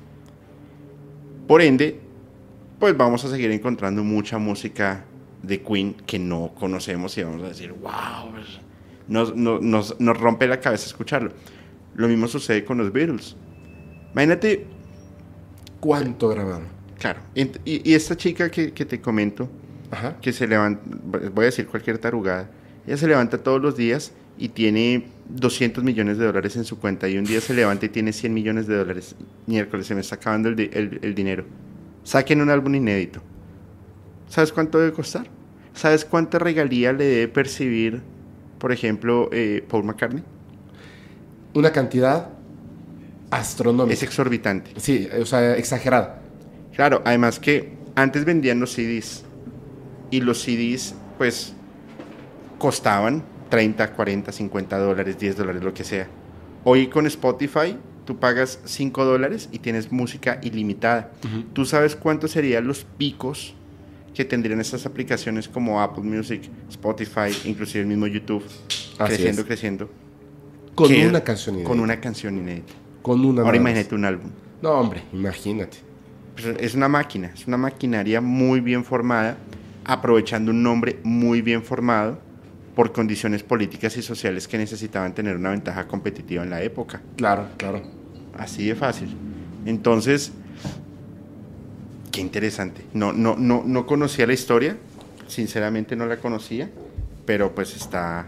Por 1.47 1.63
ende, 1.63 1.99
pues 2.79 2.95
vamos 2.95 3.25
a 3.25 3.29
seguir 3.31 3.49
encontrando 3.49 4.03
mucha 4.03 4.37
música 4.37 5.05
de 5.43 5.61
Queen 5.61 5.93
que 6.05 6.19
no 6.19 6.53
conocemos 6.57 7.17
y 7.17 7.23
vamos 7.23 7.43
a 7.43 7.47
decir, 7.49 7.71
wow, 7.73 8.31
pues, 8.31 8.45
nos, 9.07 9.35
nos- 9.35 9.99
nos- 9.99 10.17
rompe 10.19 10.47
la 10.47 10.59
cabeza 10.59 10.85
escucharlo. 10.85 11.31
Lo 11.95 12.07
mismo 12.07 12.27
sucede 12.27 12.63
con 12.63 12.77
los 12.77 12.91
Beatles. 12.93 13.35
Imagínate, 14.13 14.65
¿Cuánto 15.79 16.29
grabaron? 16.29 16.67
claro, 16.99 17.19
y, 17.33 17.49
y 17.89 17.93
esta 17.95 18.15
chica 18.15 18.51
que, 18.51 18.71
que 18.71 18.85
te 18.85 19.01
comento, 19.01 19.49
Ajá. 19.89 20.17
que 20.21 20.31
se 20.31 20.47
levanta, 20.47 20.81
voy 21.33 21.43
a 21.43 21.45
decir 21.47 21.65
cualquier 21.65 21.97
tarugada, 21.97 22.51
ella 22.85 22.97
se 22.97 23.07
levanta 23.07 23.39
todos 23.39 23.59
los 23.61 23.75
días 23.75 24.11
y 24.37 24.49
tiene 24.49 25.07
200 25.29 25.83
millones 25.83 26.17
de 26.19 26.25
dólares 26.25 26.55
en 26.55 26.63
su 26.65 26.79
cuenta 26.79 27.07
y 27.09 27.17
un 27.17 27.25
día 27.25 27.41
se 27.41 27.53
levanta 27.55 27.85
y 27.87 27.89
tiene 27.89 28.13
100 28.13 28.33
millones 28.33 28.67
de 28.67 28.75
dólares. 28.77 29.15
Miércoles, 29.47 29.87
se 29.87 29.95
me 29.95 30.01
está 30.01 30.15
acabando 30.15 30.49
el, 30.49 30.59
el- 30.59 30.99
el 31.01 31.15
dinero. 31.15 31.45
Saquen 32.03 32.41
un 32.41 32.49
álbum 32.49 32.73
inédito. 32.75 33.21
¿Sabes 34.31 34.53
cuánto 34.53 34.79
debe 34.79 34.93
costar? 34.93 35.27
¿Sabes 35.73 36.05
cuánta 36.05 36.39
regalía 36.39 36.93
le 36.93 37.03
debe 37.03 37.27
percibir, 37.27 38.01
por 38.59 38.71
ejemplo, 38.71 39.27
eh, 39.33 39.61
Paul 39.67 39.83
McCartney? 39.83 40.23
Una 41.53 41.73
cantidad 41.73 42.29
astronómica. 43.29 43.93
Es 43.93 44.03
exorbitante. 44.03 44.71
Sí, 44.77 45.09
o 45.19 45.25
sea, 45.25 45.57
exagerada. 45.57 46.21
Claro, 46.73 47.01
además 47.03 47.41
que 47.41 47.73
antes 47.95 48.23
vendían 48.23 48.61
los 48.61 48.71
CDs 48.71 49.25
y 50.11 50.21
los 50.21 50.41
CDs 50.41 50.95
pues 51.17 51.53
costaban 52.57 53.25
30, 53.49 53.91
40, 53.91 54.31
50 54.31 54.77
dólares, 54.77 55.19
10 55.19 55.35
dólares, 55.35 55.61
lo 55.61 55.73
que 55.73 55.83
sea. 55.83 56.07
Hoy 56.63 56.87
con 56.87 57.05
Spotify 57.05 57.77
tú 58.05 58.17
pagas 58.17 58.59
5 58.63 59.03
dólares 59.03 59.49
y 59.51 59.59
tienes 59.59 59.91
música 59.91 60.39
ilimitada. 60.41 61.11
¿Tú 61.51 61.65
sabes 61.65 61.97
cuántos 61.97 62.31
serían 62.31 62.65
los 62.65 62.85
picos 62.85 63.55
que 64.13 64.25
tendrían 64.25 64.59
estas 64.59 64.85
aplicaciones 64.85 65.47
como 65.47 65.81
Apple 65.81 66.03
Music, 66.03 66.43
Spotify, 66.69 67.31
inclusive 67.45 67.81
el 67.81 67.87
mismo 67.87 68.07
YouTube? 68.07 68.43
Así 68.97 69.15
creciendo, 69.15 69.41
es. 69.41 69.47
creciendo. 69.47 69.89
Con 70.75 70.91
una 70.91 71.21
canción 71.21 71.55
inédita. 71.55 71.69
Con 71.69 71.79
una 71.79 71.99
canción 71.99 72.37
inédita. 72.37 72.73
Con 73.01 73.25
una 73.25 73.41
Ahora 73.41 73.57
imagínate 73.57 73.95
un 73.95 74.05
álbum. 74.05 74.31
No, 74.61 74.71
hombre, 74.71 75.03
imagínate. 75.11 75.77
Pues 76.35 76.47
es 76.59 76.75
una 76.75 76.87
máquina, 76.87 77.31
es 77.33 77.47
una 77.47 77.57
maquinaria 77.57 78.21
muy 78.21 78.61
bien 78.61 78.83
formada, 78.83 79.37
aprovechando 79.83 80.51
un 80.51 80.63
nombre 80.63 80.99
muy 81.03 81.41
bien 81.41 81.63
formado 81.63 82.19
por 82.75 82.91
condiciones 82.91 83.43
políticas 83.43 83.97
y 83.97 84.01
sociales 84.01 84.47
que 84.47 84.57
necesitaban 84.57 85.13
tener 85.13 85.35
una 85.35 85.49
ventaja 85.49 85.87
competitiva 85.87 86.43
en 86.43 86.49
la 86.49 86.61
época. 86.61 87.01
Claro, 87.17 87.47
claro. 87.57 87.81
Así 88.37 88.67
de 88.67 88.75
fácil. 88.75 89.15
Entonces, 89.65 90.31
qué 92.11 92.21
interesante. 92.21 92.83
No, 92.93 93.13
no, 93.13 93.35
no, 93.37 93.63
no 93.65 93.85
conocía 93.85 94.27
la 94.27 94.33
historia, 94.33 94.77
sinceramente 95.27 95.95
no 95.95 96.05
la 96.05 96.17
conocía, 96.17 96.69
pero 97.25 97.55
pues 97.55 97.75
está 97.75 98.27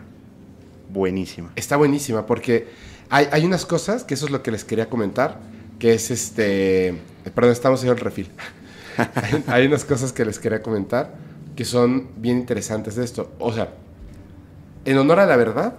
buenísima. 0.92 1.52
Está 1.56 1.78
buenísima 1.78 2.26
porque 2.26 2.68
hay, 3.10 3.28
hay 3.32 3.46
unas 3.46 3.66
cosas, 3.66 4.04
que 4.04 4.14
eso 4.14 4.26
es 4.26 4.32
lo 4.32 4.42
que 4.42 4.52
les 4.52 4.64
quería 4.64 4.90
comentar, 4.90 5.40
que 5.80 5.94
es 5.94 6.12
este... 6.12 7.00
Perdón, 7.36 7.52
estamos 7.52 7.84
en 7.84 7.90
el 7.90 7.98
refil. 7.98 8.30
hay, 9.48 9.66
unas 9.66 9.86
cosas 9.86 10.14
que 10.14 10.26
les 10.26 10.40
quería 10.40 10.62
comentar 10.62 11.16
que 11.56 11.66
son 11.66 12.10
bien 12.18 12.40
interesantes 12.40 12.96
de 12.96 13.04
esto. 13.04 13.32
O 13.40 13.54
sea, 13.54 13.74
en 14.86 14.98
honor 14.98 15.20
a 15.20 15.26
la 15.26 15.36
verdad, 15.36 15.76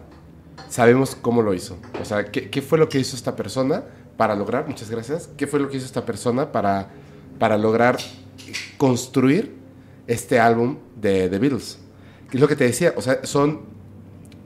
sabemos 0.69 1.15
cómo 1.15 1.43
lo 1.43 1.55
hizo. 1.55 1.77
O 2.01 2.05
sea, 2.05 2.27
¿qué, 2.27 2.51
qué 2.51 2.63
fue 2.63 2.79
lo 2.79 2.89
que 2.89 2.99
hizo 2.99 3.17
esta 3.17 3.35
persona 3.37 3.85
para 4.17 4.35
lograr, 4.37 4.69
muchas 4.69 4.91
gracias, 4.91 5.29
qué 5.37 5.47
fue 5.47 5.59
lo 5.59 5.69
que 5.69 5.77
hizo 5.77 5.87
esta 5.87 6.07
persona 6.07 6.53
para, 6.53 6.91
para 7.39 7.59
lograr 7.59 7.99
construir 8.77 9.55
este 10.07 10.39
álbum 10.39 10.77
de 11.01 11.29
The 11.29 11.39
Beatles? 11.39 11.79
Es 12.33 12.41
lo 12.41 12.49
que 12.49 12.57
te 12.57 12.65
decía, 12.65 12.95
o 12.97 13.01
sea, 13.01 13.25
son 13.25 13.61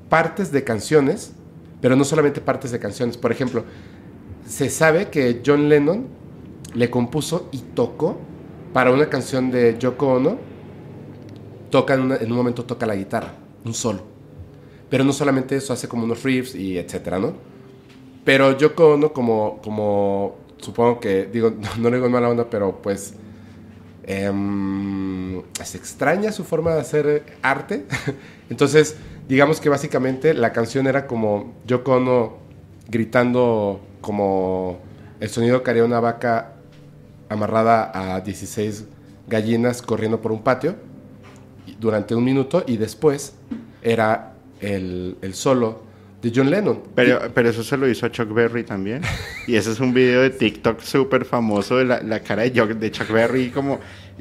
partes 0.08 0.52
de 0.52 0.64
canciones, 0.64 1.32
pero 1.80 1.96
no 1.96 2.04
solamente 2.04 2.40
partes 2.40 2.70
de 2.70 2.78
canciones. 2.78 3.16
Por 3.16 3.32
ejemplo, 3.32 3.64
se 4.46 4.70
sabe 4.70 5.08
que 5.08 5.42
John 5.44 5.68
Lennon 5.68 6.06
le 6.74 6.90
compuso 6.90 7.48
y 7.52 7.58
tocó 7.58 8.18
para 8.72 8.90
una 8.90 9.08
canción 9.08 9.50
de 9.50 9.76
Yoko 9.78 10.14
Ono, 10.14 10.38
toca 11.70 11.94
en 11.94 12.30
un 12.30 12.36
momento 12.36 12.64
toca 12.64 12.86
la 12.86 12.94
guitarra, 12.94 13.34
un 13.64 13.74
solo. 13.74 14.02
Pero 14.90 15.04
no 15.04 15.12
solamente 15.12 15.56
eso, 15.56 15.72
hace 15.72 15.88
como 15.88 16.04
unos 16.04 16.22
riffs 16.22 16.54
y 16.54 16.78
etcétera, 16.78 17.18
¿no? 17.18 17.34
Pero 18.24 18.56
Yoko 18.56 18.94
Ono, 18.94 19.12
como, 19.12 19.60
como 19.62 20.36
supongo 20.58 21.00
que, 21.00 21.26
digo, 21.26 21.52
no, 21.78 21.90
le 21.90 21.96
digo 21.96 22.06
en 22.06 22.12
mala 22.12 22.28
onda, 22.28 22.48
pero 22.50 22.80
pues 22.82 23.14
em, 24.04 25.42
se 25.62 25.78
extraña 25.78 26.32
su 26.32 26.44
forma 26.44 26.74
de 26.74 26.80
hacer 26.80 27.24
arte. 27.42 27.86
Entonces, 28.50 28.96
digamos 29.28 29.60
que 29.60 29.68
básicamente 29.68 30.34
la 30.34 30.52
canción 30.52 30.86
era 30.86 31.06
como 31.06 31.54
Yoko 31.66 31.96
Ono 31.96 32.36
gritando 32.88 33.80
como 34.00 34.80
el 35.20 35.28
sonido 35.28 35.62
que 35.62 35.70
haría 35.70 35.84
una 35.84 36.00
vaca 36.00 36.52
amarrada 37.28 38.14
a 38.14 38.20
16 38.20 38.86
gallinas 39.26 39.82
corriendo 39.82 40.22
por 40.22 40.32
un 40.32 40.42
patio 40.42 40.76
durante 41.78 42.14
un 42.14 42.24
minuto 42.24 42.64
y 42.66 42.78
después 42.78 43.34
era 43.82 44.32
el, 44.60 45.18
el 45.20 45.34
solo 45.34 45.87
de 46.22 46.32
John 46.34 46.50
Lennon. 46.50 46.82
Pero, 46.94 47.20
pero 47.32 47.48
eso 47.48 47.62
se 47.62 47.76
lo 47.76 47.88
hizo 47.88 48.06
a 48.06 48.10
Chuck 48.10 48.32
Berry 48.32 48.64
también. 48.64 49.02
Y 49.46 49.56
ese 49.56 49.70
es 49.72 49.80
un 49.80 49.94
video 49.94 50.22
de 50.22 50.30
TikTok 50.30 50.80
súper 50.80 51.24
famoso 51.24 51.76
de 51.76 51.84
la, 51.84 52.02
la 52.02 52.20
cara 52.20 52.42
de, 52.42 52.52
Chuck- 52.52 52.74
de 52.78 52.90
Chuck 52.90 53.10
Berry 53.10 53.50
como, 53.50 53.78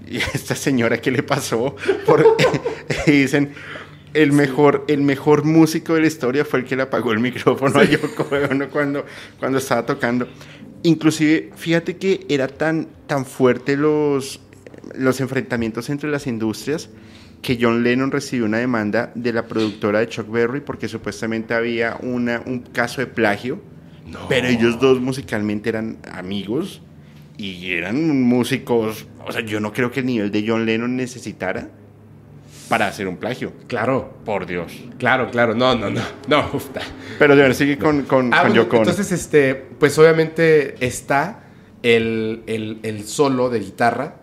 ¿y 0.07 0.17
esta 0.17 0.53
señora 0.55 0.99
qué 1.01 1.09
le 1.11 1.23
pasó? 1.23 1.75
Por- 2.05 2.37
y 3.07 3.11
dicen, 3.11 3.53
el 4.13 4.31
mejor, 4.31 4.85
el 4.87 5.01
mejor 5.01 5.43
músico 5.43 5.95
de 5.95 6.01
la 6.01 6.07
historia 6.07 6.45
fue 6.45 6.59
el 6.59 6.65
que 6.65 6.75
le 6.75 6.83
apagó 6.83 7.11
el 7.11 7.19
micrófono 7.19 7.79
a 7.79 7.83
Yoko 7.83 8.27
Ono 8.51 8.69
cuando, 8.69 9.05
cuando 9.39 9.57
estaba 9.57 9.85
tocando. 9.85 10.27
Inclusive, 10.83 11.49
fíjate 11.55 11.97
que 11.97 12.25
era 12.29 12.47
tan, 12.47 12.87
tan 13.07 13.25
fuerte 13.25 13.75
los, 13.75 14.39
los 14.95 15.19
enfrentamientos 15.19 15.89
entre 15.89 16.09
las 16.09 16.27
industrias 16.27 16.89
que 17.47 17.57
John 17.61 17.81
Lennon 17.81 18.11
recibió 18.11 18.43
una 18.45 18.57
demanda 18.57 19.09
de 19.15 19.31
la 19.31 19.47
productora 19.47 19.99
de 19.99 20.09
Chuck 20.09 20.29
Berry 20.29 20.59
porque 20.59 20.89
supuestamente 20.89 21.53
había 21.53 21.95
una, 22.01 22.41
un 22.45 22.59
caso 22.59 22.99
de 22.99 23.07
plagio, 23.07 23.61
pero 24.27 24.49
ellos 24.49 24.81
dos 24.81 24.99
musicalmente 24.99 25.69
eran 25.69 25.95
amigos 26.11 26.81
y 27.37 27.71
eran 27.71 28.21
músicos, 28.23 29.07
o 29.25 29.31
sea, 29.31 29.39
yo 29.45 29.61
no 29.61 29.71
creo 29.71 29.91
que 29.91 30.01
el 30.01 30.07
nivel 30.07 30.29
de 30.29 30.43
John 30.45 30.65
Lennon 30.65 30.97
necesitara 30.97 31.69
para 32.67 32.87
hacer 32.87 33.07
un 33.07 33.15
plagio, 33.15 33.53
Claro, 33.67 34.17
por 34.25 34.45
Dios. 34.45 34.73
claro, 34.97 35.31
claro. 35.31 35.55
No, 35.55 35.73
no, 35.73 35.89
no. 35.89 36.01
No, 36.27 36.49
uf. 36.53 36.65
Pero 37.17 37.33
de 37.37 37.43
ver, 37.43 37.55
sigue 37.55 37.77
con, 37.77 38.01
con, 38.01 38.33
Ah, 38.33 38.41
con 38.41 38.49
bueno, 38.49 38.63
Yoko 38.65 38.75
entonces, 38.75 39.09
este, 39.13 39.55
pues 39.55 39.97
obviamente 39.97 40.75
está 40.85 41.45
el, 41.81 42.43
el- 42.45 42.79
el 42.83 43.05
solo 43.05 43.49
de 43.49 43.59
guitarra 43.61 44.15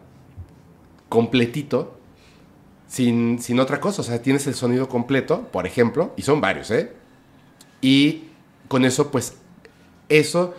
completito, 1.09 1.99
sin, 2.95 3.41
sin 3.41 3.59
otra 3.59 3.81
cosa. 3.81 4.03
O 4.03 4.05
sea, 4.05 4.23
tienes 4.23 4.47
el 4.47 4.55
sonido 4.55 4.89
completo, 4.89 5.49
por 5.51 5.67
ejemplo, 5.67 6.13
y 6.17 6.23
son 6.23 6.41
varios, 6.41 6.71
¿eh? 6.71 6.93
Y 7.81 8.29
con 8.69 8.85
eso, 8.85 9.11
pues, 9.11 9.35
eso, 10.09 10.55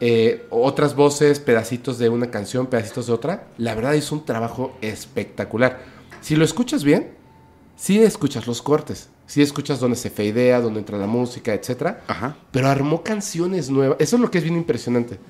eh, 0.00 0.46
otras 0.50 0.96
voces, 0.96 1.38
pedacitos 1.38 1.98
de 1.98 2.08
una 2.08 2.30
canción, 2.30 2.66
pedacitos 2.66 3.06
de 3.06 3.12
otra, 3.12 3.46
la 3.56 3.76
verdad 3.76 3.94
es 3.94 4.10
un 4.10 4.24
trabajo 4.24 4.76
espectacular. 4.80 5.80
Si 6.20 6.34
lo 6.34 6.44
escuchas 6.44 6.82
bien, 6.82 7.12
sí 7.76 8.02
escuchas 8.02 8.48
los 8.48 8.62
cortes, 8.62 9.08
sí 9.26 9.40
escuchas 9.40 9.78
donde 9.78 9.96
se 9.96 10.10
fadea, 10.10 10.60
donde 10.60 10.80
entra 10.80 10.98
la 10.98 11.06
música, 11.06 11.54
etcétera 11.54 12.02
Ajá. 12.08 12.36
pero 12.50 12.68
armó 12.68 13.04
canciones 13.04 13.70
nuevas. 13.70 13.96
Eso 14.00 14.16
es 14.16 14.22
lo 14.22 14.30
que 14.32 14.38
es 14.38 14.44
bien 14.44 14.56
impresionante. 14.56 15.20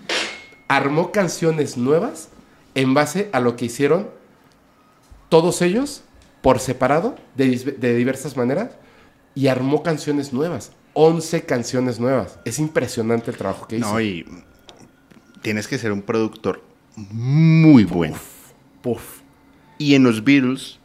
Armó 0.69 1.13
canciones 1.13 1.77
nuevas 1.77 2.31
en 2.75 2.95
base 2.95 3.29
a 3.33 3.41
lo 3.41 3.57
que 3.57 3.67
hicieron 3.67 4.09
todos 5.29 5.61
ellos 5.61 6.03
por 6.47 6.61
separado, 6.61 7.17
de, 7.35 7.59
de 7.77 7.97
diversas 7.97 8.37
maneras, 8.37 8.71
y 9.35 9.49
armó 9.49 9.83
canciones 9.83 10.33
nuevas. 10.33 10.71
11 10.93 11.45
canciones 11.45 11.99
nuevas. 11.99 12.39
Es 12.45 12.61
impresionante 12.61 13.33
el 13.33 13.37
trabajo 13.37 13.67
que 13.67 13.79
hizo. 13.79 13.93
No, 13.93 14.01
y 14.01 14.25
tienes 15.43 15.67
que 15.67 15.77
ser 15.77 15.91
un 15.91 16.03
productor 16.03 16.63
muy 16.95 17.83
bueno. 17.83 18.17
Puf. 18.81 19.23
Y 19.77 19.97
en 19.97 20.05
los 20.05 20.23
Beatles 20.23 20.79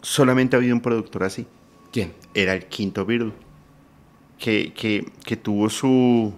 solamente 0.00 0.54
ha 0.54 0.58
habido 0.58 0.76
un 0.76 0.80
productor 0.80 1.24
así. 1.24 1.44
¿Quién? 1.90 2.12
Era 2.32 2.52
el 2.52 2.66
quinto 2.66 3.04
Beatle. 3.04 3.32
Que, 4.38 4.72
que, 4.72 5.10
que 5.24 5.36
tuvo 5.36 5.68
su, 5.68 6.32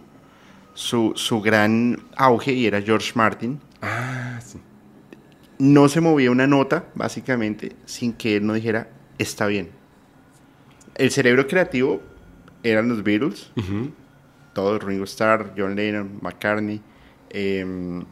su, 0.72 1.12
su 1.14 1.43
gran 1.43 2.03
auge 2.16 2.55
y 2.55 2.64
era 2.64 2.80
George 2.80 3.12
Martin. 3.14 3.61
Ah, 3.82 4.40
sí. 4.43 4.59
No 5.62 5.88
se 5.88 6.00
movía 6.00 6.30
una 6.32 6.48
nota, 6.48 6.86
básicamente, 6.96 7.76
sin 7.84 8.14
que 8.14 8.34
él 8.36 8.44
no 8.46 8.52
dijera, 8.54 8.88
está 9.18 9.46
bien. 9.46 9.70
El 10.96 11.12
cerebro 11.12 11.46
creativo 11.46 12.02
eran 12.64 12.88
los 12.88 13.04
Beatles. 13.04 13.52
Todos, 14.54 14.82
Ringo 14.82 15.04
Starr, 15.04 15.54
John 15.56 15.76
Lennon, 15.76 16.18
McCartney, 16.20 16.80
em, 17.30 18.04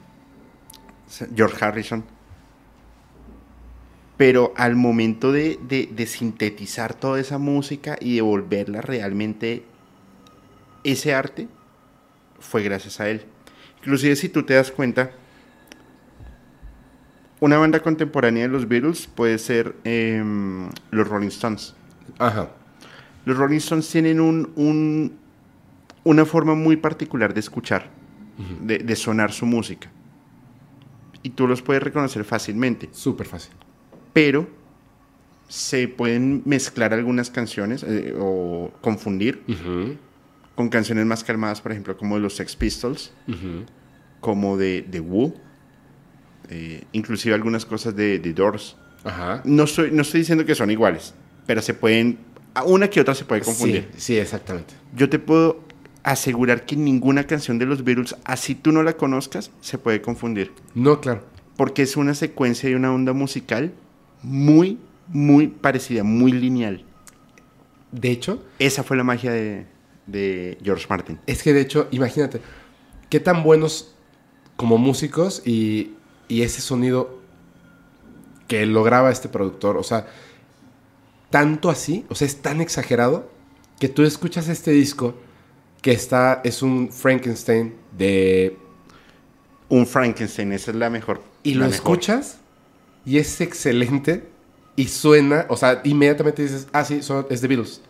George 1.35 1.65
Harrison. 1.65 2.05
Pero 4.17 4.53
al 4.57 4.77
momento 4.77 5.33
de, 5.33 5.59
de- 5.67 5.89
de 5.91 6.07
sintetizar 6.07 6.95
toda 6.95 7.19
esa 7.21 7.39
música 7.39 7.97
y 8.01 8.17
de 8.17 8.23
volverla 8.23 8.81
realmente 8.83 9.65
ese 10.85 11.15
arte, 11.15 11.49
fue 12.39 12.63
gracias 12.63 13.01
a 13.01 13.09
él. 13.09 13.23
Inclusive 13.81 14.15
si 14.17 14.29
tú 14.29 14.43
te 14.45 14.55
das 14.55 14.71
cuenta, 14.71 15.11
una 17.41 17.57
banda 17.59 17.81
contemporánea 17.81 18.43
de 18.43 18.49
los 18.49 18.69
Beatles 18.69 19.07
puede 19.07 19.39
ser 19.39 19.75
em, 19.85 20.69
los 20.91 21.09
Rolling 21.09 21.29
Stones. 21.29 21.75
Ajá. 22.19 22.51
Los 23.25 23.37
Rolling 23.37 23.59
Stones 23.59 23.89
tienen 23.91 24.21
un, 24.21 24.51
un- 24.57 25.19
una 26.05 26.25
forma 26.25 26.55
muy 26.55 26.77
particular 26.77 27.35
de 27.35 27.41
escuchar, 27.41 27.89
de, 28.63 28.79
de 28.79 28.97
sonar 28.97 29.33
su 29.33 29.45
música. 29.47 29.91
Y 31.23 31.31
tú 31.31 31.47
los 31.47 31.61
puedes 31.61 31.83
reconocer 31.83 32.25
fácilmente. 32.25 32.89
Súper 32.93 33.27
fácil. 33.27 33.53
Pero 34.15 34.49
se 35.49 35.89
pueden 35.89 36.43
mezclar 36.47 36.95
algunas 36.95 37.29
canciones 37.31 37.83
eh, 37.87 38.15
o 38.19 38.71
confundir 38.81 39.43
con 40.55 40.69
canciones 40.71 41.05
más 41.07 41.23
calmadas, 41.25 41.61
por 41.61 41.73
ejemplo, 41.73 41.97
como 41.97 42.15
de 42.17 42.23
los 42.23 42.37
Sex 42.37 42.57
Pistols, 42.57 43.13
como 44.21 44.57
de, 44.57 44.83
de 44.89 45.01
Who, 45.01 45.35
eh, 46.51 46.85
inclusive 46.93 47.35
algunas 47.35 47.65
cosas 47.65 47.95
de 47.97 48.19
The 48.19 48.33
Doors. 48.33 48.77
Ajá. 49.05 49.41
No 49.45 49.65
estoy, 49.65 49.91
no 49.91 50.03
estoy 50.03 50.21
diciendo 50.21 50.45
que 50.45 50.55
son 50.55 50.71
iguales, 50.71 51.15
pero 51.47 51.63
se 51.63 51.73
pueden, 51.75 52.19
una 52.67 52.89
que 52.91 53.01
otra 53.01 53.15
se 53.15 53.25
puede 53.25 53.41
confundir. 53.41 53.89
Sí, 53.95 54.01
sí, 54.01 54.17
exactamente. 54.19 54.75
Yo 54.95 55.09
te 55.09 55.19
puedo 55.19 55.61
asegurar 56.03 56.67
que 56.67 56.77
ninguna 56.77 57.25
canción 57.27 57.59
de 57.59 57.67
los 57.67 57.85
Beatles, 57.85 58.17
así 58.25 58.55
tú 58.55 58.73
no 58.73 58.83
la 58.83 58.95
conozcas, 58.95 59.51
se 59.61 59.79
puede 59.79 60.03
confundir. 60.03 60.53
No, 60.75 61.01
claro. 61.01 61.25
Porque 61.57 61.83
es 61.83 61.97
una 61.97 62.15
secuencia 62.15 62.69
y 62.69 62.75
una 62.75 62.93
onda 62.93 63.13
musical 63.13 63.73
muy, 64.23 64.79
muy 65.09 65.47
parecida, 65.47 66.03
muy 66.05 66.33
lineal. 66.33 66.85
De 67.93 68.11
hecho, 68.11 68.43
Esa 68.59 68.83
fue 68.83 68.97
la 68.97 69.05
magia 69.05 69.33
de, 69.33 69.67
de 70.07 70.59
George 70.63 70.87
Martin. 70.89 71.19
es 71.27 71.43
que 71.43 71.53
de 71.53 71.61
hecho, 71.61 71.89
imagínate, 71.91 72.41
qué 73.09 73.21
tan 73.21 73.43
buenos 73.43 73.95
como 74.57 74.79
músicos 74.79 75.43
y, 75.45 75.93
y 76.31 76.43
ese 76.43 76.61
sonido 76.63 77.19
que 78.49 78.67
lograba 78.67 79.11
este 79.11 79.29
productor, 79.29 79.77
o 79.77 79.83
sea, 79.83 80.07
tanto 81.31 81.71
así, 81.71 82.05
o 82.09 82.15
sea, 82.15 82.27
es 82.27 82.43
tan 82.43 82.61
exagerado 82.61 83.31
que 83.79 83.89
tú 83.89 84.03
escuchas 84.03 84.49
este 84.49 84.73
disco 84.73 85.15
que 85.83 85.93
está, 85.93 86.41
es 86.45 86.63
un 86.63 86.91
Frankenstein 86.93 87.75
de... 87.97 88.59
Un 89.69 89.87
Frankenstein, 89.87 90.53
esa 90.53 90.73
es 90.73 90.77
la 90.77 90.91
mejor. 90.91 91.23
Y 91.43 91.55
la 91.55 91.67
lo 91.67 91.69
mejor. 91.69 91.99
escuchas 91.99 92.39
y 93.05 93.19
es 93.19 93.41
excelente 93.41 94.29
y 94.77 94.89
suena, 94.89 95.47
o 95.49 95.57
sea, 95.57 95.81
inmediatamente 95.85 96.43
dices, 96.43 96.69
ah, 96.73 96.85
sí, 96.85 97.03
son- 97.03 97.27
es 97.31 97.41
de 97.41 97.49
Beatles. 97.49 97.83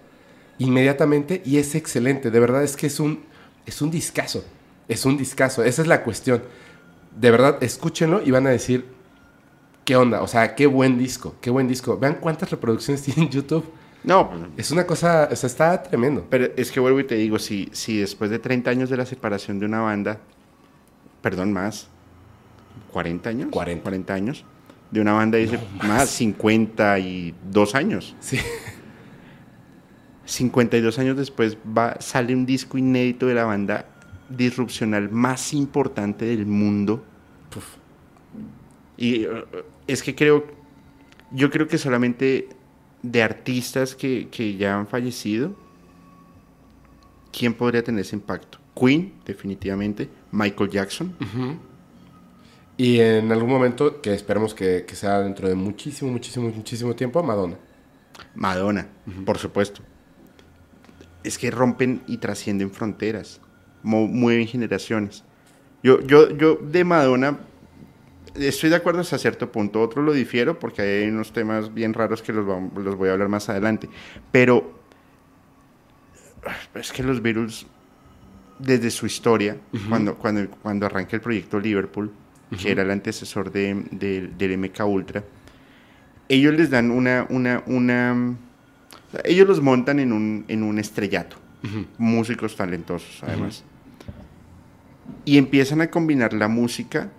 Inmediatamente 0.58 1.42
y 1.44 1.58
es 1.58 1.74
excelente, 1.74 2.30
de 2.30 2.40
verdad 2.40 2.64
es 2.64 2.76
que 2.76 2.86
es 2.88 3.00
un, 3.00 3.24
es 3.66 3.82
un 3.82 3.90
discazo, 3.90 4.44
es 4.88 5.04
un 5.06 5.16
discazo, 5.16 5.64
esa 5.64 5.82
es 5.82 5.88
la 5.88 6.02
cuestión. 6.04 6.42
De 7.16 7.30
verdad, 7.30 7.62
escúchenlo 7.62 8.22
y 8.22 8.30
van 8.30 8.46
a 8.46 8.50
decir, 8.50 8.86
¿qué 9.84 9.96
onda? 9.96 10.22
O 10.22 10.28
sea, 10.28 10.54
qué 10.54 10.66
buen 10.66 10.98
disco, 10.98 11.34
qué 11.40 11.50
buen 11.50 11.68
disco. 11.68 11.98
Vean 11.98 12.18
cuántas 12.20 12.50
reproducciones 12.50 13.02
tiene 13.04 13.22
en 13.24 13.30
YouTube. 13.30 13.64
No, 14.02 14.30
Es 14.56 14.70
una 14.70 14.86
cosa, 14.86 15.28
o 15.30 15.36
sea, 15.36 15.46
está 15.46 15.82
tremendo. 15.82 16.26
pero 16.30 16.46
es 16.56 16.72
que 16.72 16.80
vuelvo 16.80 17.00
y 17.00 17.04
te 17.04 17.16
digo, 17.16 17.38
si, 17.38 17.68
si 17.72 17.98
después 17.98 18.30
de 18.30 18.38
30 18.38 18.70
años 18.70 18.88
de 18.88 18.96
la 18.96 19.04
separación 19.04 19.58
de 19.58 19.66
una 19.66 19.80
banda, 19.80 20.20
perdón, 21.20 21.52
más, 21.52 21.88
40 22.92 23.28
años, 23.28 23.48
40. 23.50 24.14
años, 24.14 24.44
de 24.90 25.00
una 25.02 25.12
banda 25.12 25.36
dice 25.36 25.58
más 25.86 26.08
52 26.08 27.74
años. 27.74 28.16
Sí. 28.20 28.38
52 30.24 30.98
años 30.98 31.16
después 31.16 31.58
va, 31.76 31.96
sale 32.00 32.34
un 32.34 32.46
disco 32.46 32.78
inédito 32.78 33.26
de 33.26 33.34
la 33.34 33.44
banda 33.44 33.86
disrupcional 34.30 35.10
más 35.10 35.52
importante 35.52 36.24
del 36.24 36.46
mundo. 36.46 37.04
Y 38.96 39.24
eh, 39.24 39.44
es 39.86 40.02
que 40.02 40.14
creo, 40.14 40.46
yo 41.32 41.50
creo 41.50 41.68
que 41.68 41.78
solamente 41.78 42.48
de 43.02 43.22
artistas 43.22 43.94
que, 43.94 44.28
que 44.30 44.56
ya 44.56 44.78
han 44.78 44.86
fallecido, 44.86 45.54
¿quién 47.32 47.54
podría 47.54 47.82
tener 47.82 48.02
ese 48.02 48.16
impacto? 48.16 48.58
Queen, 48.74 49.12
definitivamente. 49.24 50.08
Michael 50.32 50.70
Jackson. 50.70 51.14
Y 52.76 53.00
en 53.00 53.30
algún 53.30 53.50
momento, 53.50 54.00
que 54.00 54.14
esperemos 54.14 54.54
que, 54.54 54.84
que 54.86 54.94
sea 54.94 55.20
dentro 55.20 55.48
de 55.48 55.54
muchísimo, 55.54 56.10
muchísimo, 56.10 56.48
muchísimo 56.48 56.94
tiempo, 56.94 57.22
Madonna. 57.22 57.58
Madonna, 58.34 58.86
por 59.26 59.38
supuesto. 59.38 59.82
Es 61.22 61.36
que 61.36 61.50
rompen 61.50 62.02
y 62.06 62.18
trascienden 62.18 62.70
fronteras, 62.70 63.40
mueven 63.82 64.46
generaciones. 64.46 65.24
Yo, 65.82 66.00
yo, 66.02 66.30
yo 66.36 66.56
de 66.56 66.84
Madonna 66.84 67.38
estoy 68.34 68.70
de 68.70 68.76
acuerdo 68.76 69.00
hasta 69.00 69.18
cierto 69.18 69.50
punto, 69.50 69.80
otro 69.80 70.02
lo 70.02 70.12
difiero 70.12 70.58
porque 70.58 70.82
hay 70.82 71.08
unos 71.08 71.32
temas 71.32 71.72
bien 71.74 71.94
raros 71.94 72.22
que 72.22 72.32
los, 72.32 72.46
vam- 72.46 72.72
los 72.74 72.96
voy 72.96 73.08
a 73.08 73.12
hablar 73.12 73.28
más 73.28 73.48
adelante. 73.48 73.88
Pero 74.30 74.78
es 76.74 76.92
que 76.92 77.02
los 77.02 77.20
Beatles, 77.22 77.66
desde 78.58 78.90
su 78.90 79.06
historia, 79.06 79.56
cuando, 79.88 80.14
cuando, 80.16 80.48
cuando 80.50 80.86
arranca 80.86 81.16
el 81.16 81.22
proyecto 81.22 81.58
Liverpool, 81.60 82.10
que 82.60 82.70
era 82.72 82.82
el 82.82 82.90
antecesor 82.90 83.50
de, 83.52 83.84
de- 83.92 84.28
del 84.36 84.58
MK 84.58 84.80
Ultra, 84.86 85.22
ellos 86.28 86.54
les 86.54 86.70
dan 86.70 86.90
una, 86.90 87.26
una, 87.30 87.62
una, 87.66 88.36
ellos 89.24 89.46
los 89.48 89.60
montan 89.60 89.98
en 90.00 90.12
un, 90.12 90.44
en 90.48 90.62
un 90.62 90.78
estrellato, 90.78 91.36
músicos 91.98 92.56
talentosos 92.56 93.22
además, 93.22 93.64
y 95.24 95.38
empiezan 95.38 95.80
a 95.80 95.90
combinar 95.90 96.32
la 96.32 96.48
música, 96.48 97.10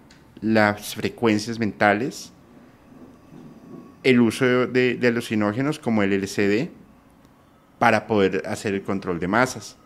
las 0.41 0.95
frecuencias 0.95 1.59
mentales, 1.59 2.31
el 4.03 4.19
uso 4.19 4.67
de, 4.67 4.95
de 4.95 5.07
alucinógenos 5.07 5.79
como 5.79 6.03
el 6.03 6.13
LCD, 6.13 6.69
para 7.79 8.07
poder 8.07 8.43
hacer 8.47 8.73
el 8.73 8.83
control 8.83 9.19
de 9.19 9.27
masas. 9.27 9.77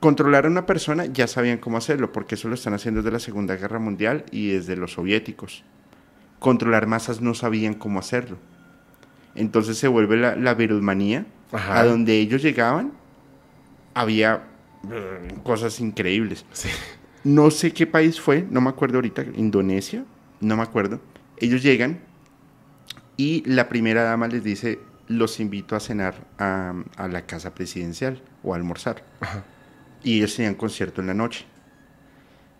Controlar 0.00 0.46
a 0.46 0.48
una 0.48 0.66
persona 0.66 1.06
ya 1.06 1.26
sabían 1.26 1.58
cómo 1.58 1.76
hacerlo, 1.76 2.12
porque 2.12 2.36
eso 2.36 2.48
lo 2.48 2.54
están 2.54 2.74
haciendo 2.74 3.02
desde 3.02 3.12
la 3.12 3.18
Segunda 3.18 3.56
Guerra 3.56 3.80
Mundial 3.80 4.24
y 4.30 4.50
desde 4.50 4.76
los 4.76 4.92
soviéticos. 4.92 5.64
Controlar 6.38 6.86
masas 6.86 7.20
no 7.20 7.34
sabían 7.34 7.74
cómo 7.74 7.98
hacerlo. 7.98 8.38
Entonces 9.34 9.76
se 9.78 9.88
vuelve 9.88 10.16
la, 10.16 10.36
la 10.36 10.54
virulmanía, 10.54 11.26
Ajá. 11.52 11.80
a 11.80 11.84
donde 11.84 12.18
ellos 12.18 12.42
llegaban, 12.42 12.92
había 13.94 14.44
cosas 15.42 15.80
increíbles. 15.80 16.44
Sí. 16.52 16.68
No 17.24 17.50
sé 17.50 17.72
qué 17.72 17.86
país 17.86 18.20
fue, 18.20 18.46
no 18.48 18.60
me 18.60 18.70
acuerdo 18.70 18.98
ahorita, 18.98 19.24
Indonesia, 19.34 20.04
no 20.40 20.56
me 20.56 20.62
acuerdo. 20.62 21.00
Ellos 21.36 21.62
llegan 21.62 22.00
y 23.16 23.42
la 23.44 23.68
primera 23.68 24.04
dama 24.04 24.28
les 24.28 24.44
dice, 24.44 24.78
los 25.08 25.40
invito 25.40 25.74
a 25.74 25.80
cenar 25.80 26.14
a, 26.38 26.74
a 26.96 27.08
la 27.08 27.26
casa 27.26 27.54
presidencial 27.54 28.22
o 28.42 28.52
a 28.52 28.56
almorzar. 28.56 29.04
Y 30.02 30.18
ellos 30.18 30.36
tenían 30.36 30.54
concierto 30.54 31.00
en 31.00 31.08
la 31.08 31.14
noche. 31.14 31.44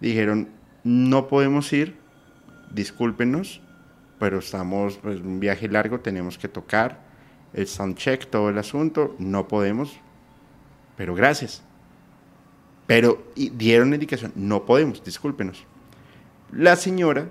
Dijeron, 0.00 0.48
no 0.82 1.28
podemos 1.28 1.72
ir, 1.72 1.96
discúlpenos, 2.72 3.60
pero 4.18 4.38
estamos 4.38 4.98
pues, 4.98 5.20
en 5.20 5.26
un 5.26 5.40
viaje 5.40 5.68
largo, 5.68 6.00
tenemos 6.00 6.38
que 6.38 6.48
tocar 6.48 7.00
el 7.52 7.66
soundcheck, 7.66 8.28
todo 8.28 8.48
el 8.50 8.58
asunto, 8.58 9.14
no 9.18 9.48
podemos, 9.48 9.98
pero 10.96 11.14
gracias. 11.14 11.62
Pero 12.88 13.22
dieron 13.36 13.92
indicación, 13.94 14.32
no 14.34 14.64
podemos, 14.64 15.04
discúlpenos. 15.04 15.64
La 16.50 16.74
señora, 16.74 17.28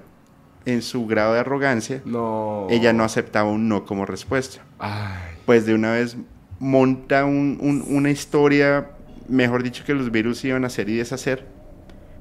en 0.65 0.81
su 0.81 1.05
grado 1.07 1.33
de 1.33 1.39
arrogancia, 1.39 2.01
No. 2.05 2.67
ella 2.69 2.93
no 2.93 3.03
aceptaba 3.03 3.49
un 3.49 3.67
no 3.67 3.83
como 3.85 4.05
respuesta. 4.05 4.61
Ay. 4.79 5.35
Pues 5.45 5.65
de 5.65 5.73
una 5.73 5.91
vez 5.93 6.15
monta 6.59 7.25
un- 7.25 7.57
un- 7.59 7.83
una 7.87 8.09
historia, 8.11 8.91
mejor 9.27 9.63
dicho, 9.63 9.83
que 9.83 9.93
los 9.93 10.11
virus 10.11 10.45
iban 10.45 10.63
a 10.63 10.67
hacer 10.67 10.87
y 10.89 10.95
deshacer. 10.97 11.45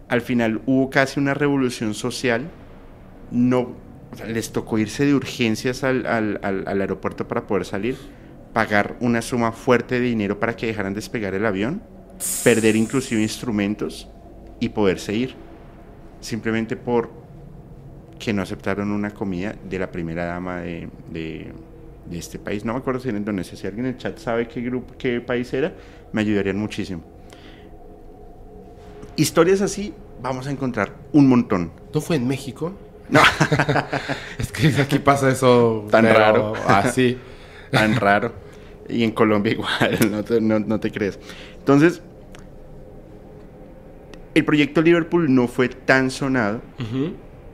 Al 0.09 0.23
final 0.23 0.63
hubo 0.67 0.89
casi 0.91 1.21
una 1.21 1.35
revolución 1.35 1.93
social. 1.95 2.49
No, 3.31 3.75
o 4.13 4.17
sea, 4.17 4.27
les 4.27 4.51
tocó 4.53 4.79
irse 4.79 5.05
de 5.05 5.15
urgencias 5.15 5.85
al, 5.85 6.07
al- 6.07 6.41
al- 6.43 6.65
al 6.67 6.81
aeropuerto 6.81 7.29
para 7.29 7.47
poder 7.47 7.67
salir, 7.67 7.97
pagar 8.55 8.97
una 9.01 9.21
suma 9.21 9.53
fuerte 9.53 9.97
de 9.97 10.01
dinero 10.07 10.41
para 10.41 10.57
que 10.57 10.67
dejaran 10.69 10.95
despegar 10.95 11.35
el 11.35 11.45
avión, 11.45 11.83
perder 12.45 12.77
inclusive 12.77 13.21
instrumentos 13.23 14.09
y 14.61 14.69
poderse 14.71 15.15
ir. 15.15 15.35
Simplemente 16.21 16.77
por 16.77 17.11
que 18.19 18.33
no 18.33 18.43
aceptaron 18.43 18.91
una 18.91 19.11
comida 19.11 19.55
de 19.69 19.79
la 19.79 19.91
primera 19.91 20.25
dama 20.25 20.61
de, 20.61 20.89
de- 21.11 21.53
de 22.09 22.19
este 22.19 22.39
país. 22.39 22.65
No 22.65 22.73
me 22.73 22.79
acuerdo 22.79 23.01
si 23.01 23.09
era 23.09 23.19
Indonesia. 23.19 23.57
Si 23.59 23.67
alguien 23.67 23.87
en 23.87 23.93
el 23.95 23.99
chat 23.99 24.17
sabe 24.19 24.47
qué 24.49 24.61
grupo, 24.63 24.95
qué 24.97 25.21
país 25.21 25.53
era, 25.53 25.75
me 26.13 26.21
ayudarían 26.23 26.57
muchísimo. 26.57 27.03
Historias 29.17 29.61
así 29.61 29.93
vamos 30.23 30.47
a 30.47 30.51
encontrar 30.51 30.93
un 31.13 31.29
montón. 31.29 31.73
¿No 31.93 32.01
fue 32.01 32.17
en 32.17 32.27
México? 32.29 32.73
No. 33.09 33.21
Es 34.39 34.53
que 34.53 34.69
aquí 34.81 34.99
pasa 34.99 35.31
eso. 35.31 35.87
Tan 35.91 36.05
raro. 36.05 36.53
Así. 36.67 37.19
Tan 37.71 37.97
raro. 37.97 38.33
Y 38.89 39.03
en 39.03 39.11
Colombia 39.13 39.53
igual, 39.53 39.99
no 40.11 40.23
te, 40.23 40.41
no- 40.41 40.61
no 40.61 40.79
te 40.81 40.91
crees. 40.93 41.19
Entonces, 41.67 42.01
el 44.37 44.45
proyecto 44.45 44.83
Liverpool 44.83 45.35
no 45.35 45.49
fue 45.49 45.69
tan 45.69 46.13
sonado 46.13 46.61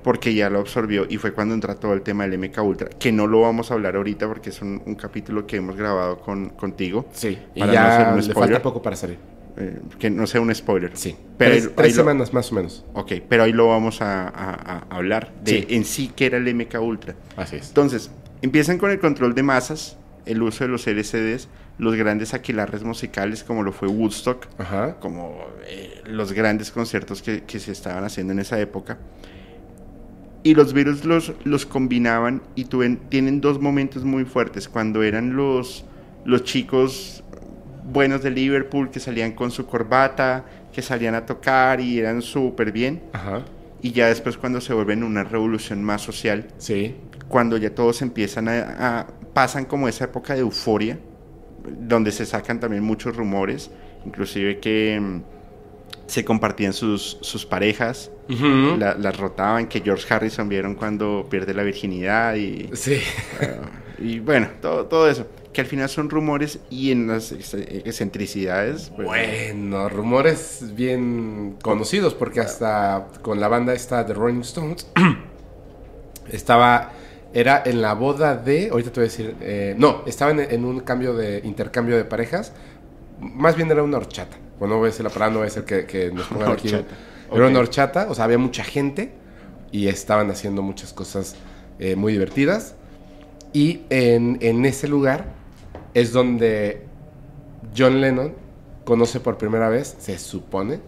porque 0.05 0.35
ya 0.35 0.51
lo 0.51 0.59
absorbió 0.61 1.07
y 1.09 1.17
fue 1.17 1.33
cuando 1.33 1.55
entró 1.55 1.75
todo 1.77 1.95
el 1.95 2.03
tema 2.03 2.27
del 2.29 2.39
MK 2.39 2.59
Ultra, 2.63 2.91
que 2.91 3.11
no 3.11 3.27
lo 3.27 3.41
vamos 3.41 3.71
a 3.71 3.75
hablar 3.75 3.97
ahorita 3.97 4.29
porque 4.29 4.51
es 4.51 4.61
un, 4.61 4.83
un 4.85 4.97
capítulo 4.97 5.47
que 5.47 5.57
hemos 5.57 5.77
grabado 5.77 6.19
con, 6.19 6.51
contigo. 6.51 7.07
Sí, 7.15 7.39
y 7.55 7.61
Para 7.61 7.73
ya 7.73 8.11
no 8.11 8.17
le 8.21 8.35
falta 8.35 8.61
poco 8.61 8.83
para 8.83 8.97
salir. 8.97 9.17
eh, 9.57 9.81
que 9.99 10.11
no 10.11 10.27
sea 10.27 10.43
un 10.43 10.55
spoiler. 10.55 10.91
Sí, 10.95 11.17
Pero 11.39 11.71
tres, 11.75 11.97
lo- 11.97 12.03
semanas 12.03 12.35
más 12.35 12.53
o 12.53 12.55
menos. 12.57 12.85
Ok, 12.93 13.13
pero 13.31 13.45
ahí 13.45 13.53
lo 13.53 13.69
vamos 13.69 14.03
a, 14.03 14.29
a- 14.29 14.85
a 14.91 14.95
hablar 14.95 15.33
de 15.43 15.53
Sí. 15.53 15.67
en 15.71 15.85
sí 15.87 16.11
que 16.15 16.27
era 16.27 16.37
el 16.37 16.55
MK 16.55 16.79
Ultra. 16.83 17.15
Así 17.37 17.57
es. 17.57 17.69
Entonces, 17.69 18.11
empiezan 18.43 18.77
con 18.77 18.91
el 18.91 18.99
control 18.99 19.35
de 19.35 19.43
masas, 19.43 19.97
el 20.27 20.43
uso 20.43 20.65
de 20.65 20.69
los 20.69 20.87
LCDs, 20.87 21.49
los 21.79 21.95
grandes 21.97 22.35
aquelarres 22.35 22.85
musicales 22.85 23.43
como 23.45 23.63
lo 23.63 23.73
fue 23.73 23.89
Woodstock, 23.89 24.47
Ajá. 24.59 24.97
como 25.01 25.39
eh, 25.67 26.03
los 26.07 26.33
grandes 26.33 26.71
conciertos 26.71 27.23
que, 27.23 27.43
que 27.45 27.59
se 27.59 27.73
estaban 27.73 28.05
haciendo 28.05 28.33
en 28.33 28.39
esa 28.41 28.61
época. 28.61 28.99
Y 30.45 30.55
los 30.55 30.73
virus 30.73 31.05
los, 31.05 31.33
los 31.45 31.67
combinaban 31.67 32.43
y 32.57 32.65
tuven- 32.65 32.99
tienen 33.09 33.41
dos 33.41 33.61
momentos 33.61 34.05
muy 34.05 34.25
fuertes. 34.25 34.69
Cuando 34.69 35.03
eran 35.05 35.37
los, 35.37 35.85
los 36.25 36.43
chicos 36.43 37.23
buenos 37.85 38.23
de 38.23 38.31
Liverpool 38.31 38.91
que 38.91 38.99
salían 39.01 39.33
con 39.33 39.51
su 39.53 39.67
corbata, 39.67 40.45
que 40.73 40.83
salían 40.83 41.15
a 41.15 41.27
tocar 41.27 41.81
y 41.81 41.99
eran 42.01 42.23
súper 42.23 42.73
bien. 42.73 43.03
Ajá. 43.13 43.43
Y 43.83 43.93
ya 43.93 44.09
después 44.09 44.37
cuando 44.37 44.61
se 44.61 44.75
vuelven 44.75 45.05
una 45.05 45.23
revolución 45.25 45.83
más 45.85 46.03
social, 46.03 46.47
Sí. 46.59 46.97
cuando 47.29 47.57
ya 47.57 47.73
todos 47.75 48.03
empiezan 48.03 48.49
a, 48.49 49.01
a- 49.01 49.07
pasan 49.33 49.65
como 49.65 49.87
esa 49.89 50.05
época 50.05 50.35
de 50.35 50.41
euforia, 50.41 50.99
donde 51.69 52.13
se 52.13 52.27
sacan 52.27 52.61
también 52.61 52.83
muchos 52.83 53.17
rumores, 53.17 53.71
inclusive 54.07 54.59
que 54.61 54.99
mm, 55.01 55.23
se 56.07 56.25
compartían 56.25 56.73
sus, 56.73 57.19
sus 57.21 57.47
parejas, 57.47 58.11
la- 58.29 58.95
las 58.95 59.17
rotaban, 59.17 59.67
que 59.69 59.81
George 59.81 60.13
Harrison 60.13 60.49
vieron 60.49 60.75
cuando 60.75 61.27
pierde 61.31 61.55
la 61.55 61.63
virginidad 61.63 62.35
y, 62.35 62.69
Sí. 62.75 63.01
y 63.99 64.19
bueno, 64.21 64.49
todo, 64.61 64.87
todo 64.87 65.09
eso, 65.09 65.27
que 65.53 65.61
al 65.61 65.67
final 65.67 65.89
son 65.89 66.09
rumores 66.11 66.61
y 66.71 66.91
en 66.93 67.09
las 67.09 67.31
ex- 67.33 67.55
excentricidades, 67.55 68.91
pues, 68.97 69.07
Bueno, 69.07 69.89
rumores 69.89 70.75
bien 70.75 71.57
conocidos, 71.63 72.15
porque 72.15 72.41
hasta 72.41 73.09
con 73.23 73.39
la 73.39 73.49
banda 73.49 73.75
esta 73.75 74.03
de 74.05 74.15
Rolling 74.15 74.41
Stones 74.41 74.87
estaba, 76.31 76.93
era 77.35 77.63
en 77.65 77.81
la 77.81 77.95
boda 77.95 78.37
de, 78.37 78.69
ahorita 78.71 78.91
te 78.93 79.01
voy 79.01 79.07
a 79.07 79.11
decir, 79.11 79.37
eh, 79.41 79.75
no, 79.79 80.03
estaba 80.07 80.31
en, 80.33 80.41
en 80.41 80.65
un 80.65 80.81
cambio 80.81 81.15
de 81.15 81.41
intercambio 81.45 81.97
de 81.97 82.05
parejas, 82.05 82.53
más 83.21 83.57
bien 83.57 83.71
era 83.71 83.83
una 83.83 83.97
horchata, 83.97 84.37
bueno, 84.59 84.75
no 84.75 84.79
voy 84.81 84.89
a 84.89 84.91
decir 84.91 85.05
la 85.05 85.11
palabra, 85.11 85.33
no 85.33 85.39
voy 85.39 85.47
a 85.47 85.51
decir 85.51 85.65
que, 85.65 85.87
que 85.87 86.11
nos 86.13 86.27
pongan 86.27 86.53
aquí, 86.53 86.69
Horchata, 86.69 86.95
era 87.33 87.45
ok. 87.45 87.51
una 87.51 87.61
horchata, 87.61 88.07
o 88.11 88.15
sea, 88.15 88.25
había 88.25 88.39
mucha 88.39 88.65
gente 88.65 89.13
y 89.71 89.89
estaban 89.89 90.31
haciendo 90.31 90.63
muchas 90.63 90.93
cosas 90.93 91.37
eh, 91.79 91.97
muy 91.97 92.13
divertidas, 92.13 92.75
y 93.53 93.83
en, 93.91 94.39
en 94.41 94.65
ese 94.65 94.89
lugar 94.89 95.27
es 95.95 96.13
donde 96.13 96.87
John 97.77 98.01
Lennon 98.01 98.35
conoce 98.85 99.21
por 99.21 99.39
primera 99.39 99.69
vez, 99.69 99.97
se 99.99 100.19
supone, 100.19 100.81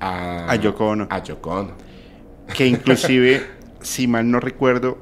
a, 0.00 0.50
A 0.50 0.56
Yoko 0.56 0.88
Ono. 0.88 1.06
A 1.10 1.22
Yoko 1.22 1.50
Ono. 1.50 1.72
que 2.54 2.66
inclusive, 2.66 3.42
si 3.80 4.06
mal 4.06 4.30
no 4.30 4.40
recuerdo, 4.40 4.98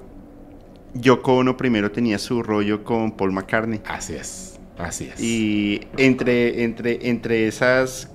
Yoko 0.94 1.34
Ono 1.38 1.56
primero 1.56 1.90
tenía 1.90 2.18
su 2.18 2.42
rollo 2.42 2.84
con 2.84 3.12
Paul 3.12 3.32
McCartney. 3.32 3.80
Así 3.86 4.14
es, 4.14 4.58
así 4.78 5.10
es. 5.12 5.20
Y 5.20 5.80
entre, 5.96 6.62
entre, 6.64 7.08
entre 7.08 7.46
esas 7.48 8.10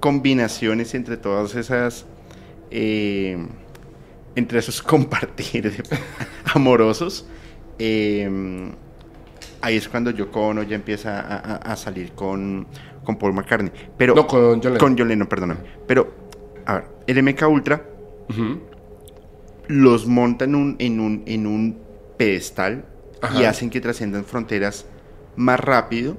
combinaciones, 0.00 0.94
entre 0.94 1.16
todas 1.16 1.54
esas, 1.56 2.06
eh, 2.70 3.36
entre 4.36 4.58
esos 4.60 4.80
compartir 4.82 5.82
amorosos, 6.54 7.26
eh, 7.78 8.70
ahí 9.60 9.76
es 9.76 9.88
cuando 9.88 10.10
Yoko 10.10 10.48
Ono 10.48 10.62
ya 10.62 10.76
empieza 10.76 11.20
a, 11.20 11.36
a- 11.38 11.56
a 11.72 11.76
salir 11.76 12.12
con, 12.12 12.66
con 13.04 13.16
Paul 13.16 13.32
McCartney. 13.32 13.72
Pero, 13.98 14.14
no, 14.14 14.26
con 14.26 14.40
John 14.62 14.74
Lennon. 14.74 14.78
con 14.78 14.98
John 14.98 15.08
Lennon, 15.08 15.26
perdóname. 15.26 15.60
Pero, 15.88 16.14
a 16.66 16.74
ver, 16.74 16.84
el 17.08 17.22
MK 17.22 17.48
Ultra 17.48 17.82
los 19.68 20.06
montan 20.06 20.54
un- 20.54 20.76
en, 20.78 21.00
un, 21.00 21.22
en 21.26 21.46
un 21.46 21.78
pedestal 22.22 22.84
y 23.20 23.24
Ajá. 23.24 23.48
hacen 23.50 23.68
que 23.70 23.80
trasciendan 23.80 24.24
fronteras 24.24 24.84
más 25.36 25.58
rápido 25.58 26.16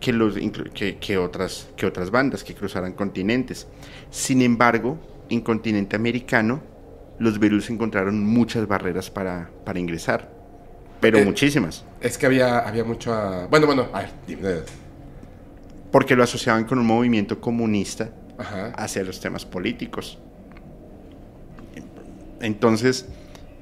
que, 0.00 0.12
los, 0.12 0.34
que, 0.74 0.96
que 0.98 1.16
otras, 1.18 1.68
que 1.76 1.86
otras 1.86 2.10
bandas 2.10 2.42
que 2.42 2.54
cruzaran 2.54 2.92
continentes. 2.92 3.66
Sin 4.10 4.42
embargo, 4.42 4.98
en 5.28 5.40
continente 5.40 5.94
americano, 5.96 6.60
los 7.18 7.38
virus 7.38 7.70
encontraron 7.70 8.24
muchas 8.26 8.66
barreras 8.66 9.10
para, 9.10 9.48
para 9.64 9.78
ingresar, 9.78 10.28
pero 11.00 11.18
Eh, 11.18 11.24
muchísimas, 11.24 11.84
Es 12.00 12.18
que 12.18 12.26
había, 12.26 12.58
había 12.58 12.82
mucho... 12.84 13.12
a- 13.14 13.46
Bueno, 13.46 13.66
bueno, 13.66 13.86
a 13.92 14.00
ver, 14.00 14.10
dime. 14.26 14.62
porque 15.92 16.16
lo 16.16 16.24
asociaban 16.24 16.64
con 16.64 16.78
un 16.80 16.86
movimiento 16.86 17.40
comunista 17.40 18.10
Ajá. 18.38 18.72
hacia 18.76 19.04
los 19.04 19.20
temas 19.20 19.44
políticos. 19.44 20.18
Entonces, 22.40 23.06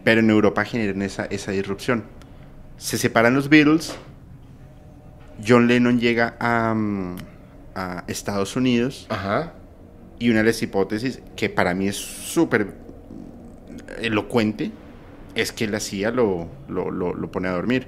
pero 0.04 0.20
en 0.20 0.30
Europa 0.30 0.64
generan 0.64 1.02
esa, 1.02 1.24
esa 1.26 1.52
disrupción. 1.52 2.04
Se 2.76 2.98
separan 2.98 3.34
los 3.34 3.48
Beatles, 3.48 3.94
John 5.46 5.66
Lennon 5.68 5.98
llega 6.00 6.36
a, 6.40 6.74
mm, 6.74 7.16
a 7.74 8.04
Estados 8.06 8.56
Unidos 8.56 9.06
Ajá. 9.08 9.52
y 10.18 10.30
una 10.30 10.40
de 10.40 10.46
las 10.46 10.62
hipótesis 10.62 11.20
que 11.36 11.48
para 11.48 11.74
mí 11.74 11.88
es 11.88 11.96
súper 11.96 12.74
elocuente 14.00 14.70
es 15.34 15.52
que 15.52 15.66
la 15.68 15.80
CIA 15.80 16.10
lo, 16.10 16.48
lo, 16.68 16.90
lo- 16.90 17.14
lo 17.14 17.30
pone 17.30 17.48
a 17.48 17.52
dormir. 17.52 17.86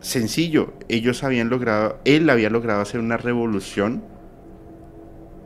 Sencillo, 0.00 0.72
ellos 0.88 1.22
habían 1.24 1.50
logrado, 1.50 1.98
él 2.04 2.28
había 2.30 2.48
logrado 2.50 2.80
hacer 2.80 3.00
una 3.00 3.16
revolución 3.16 4.02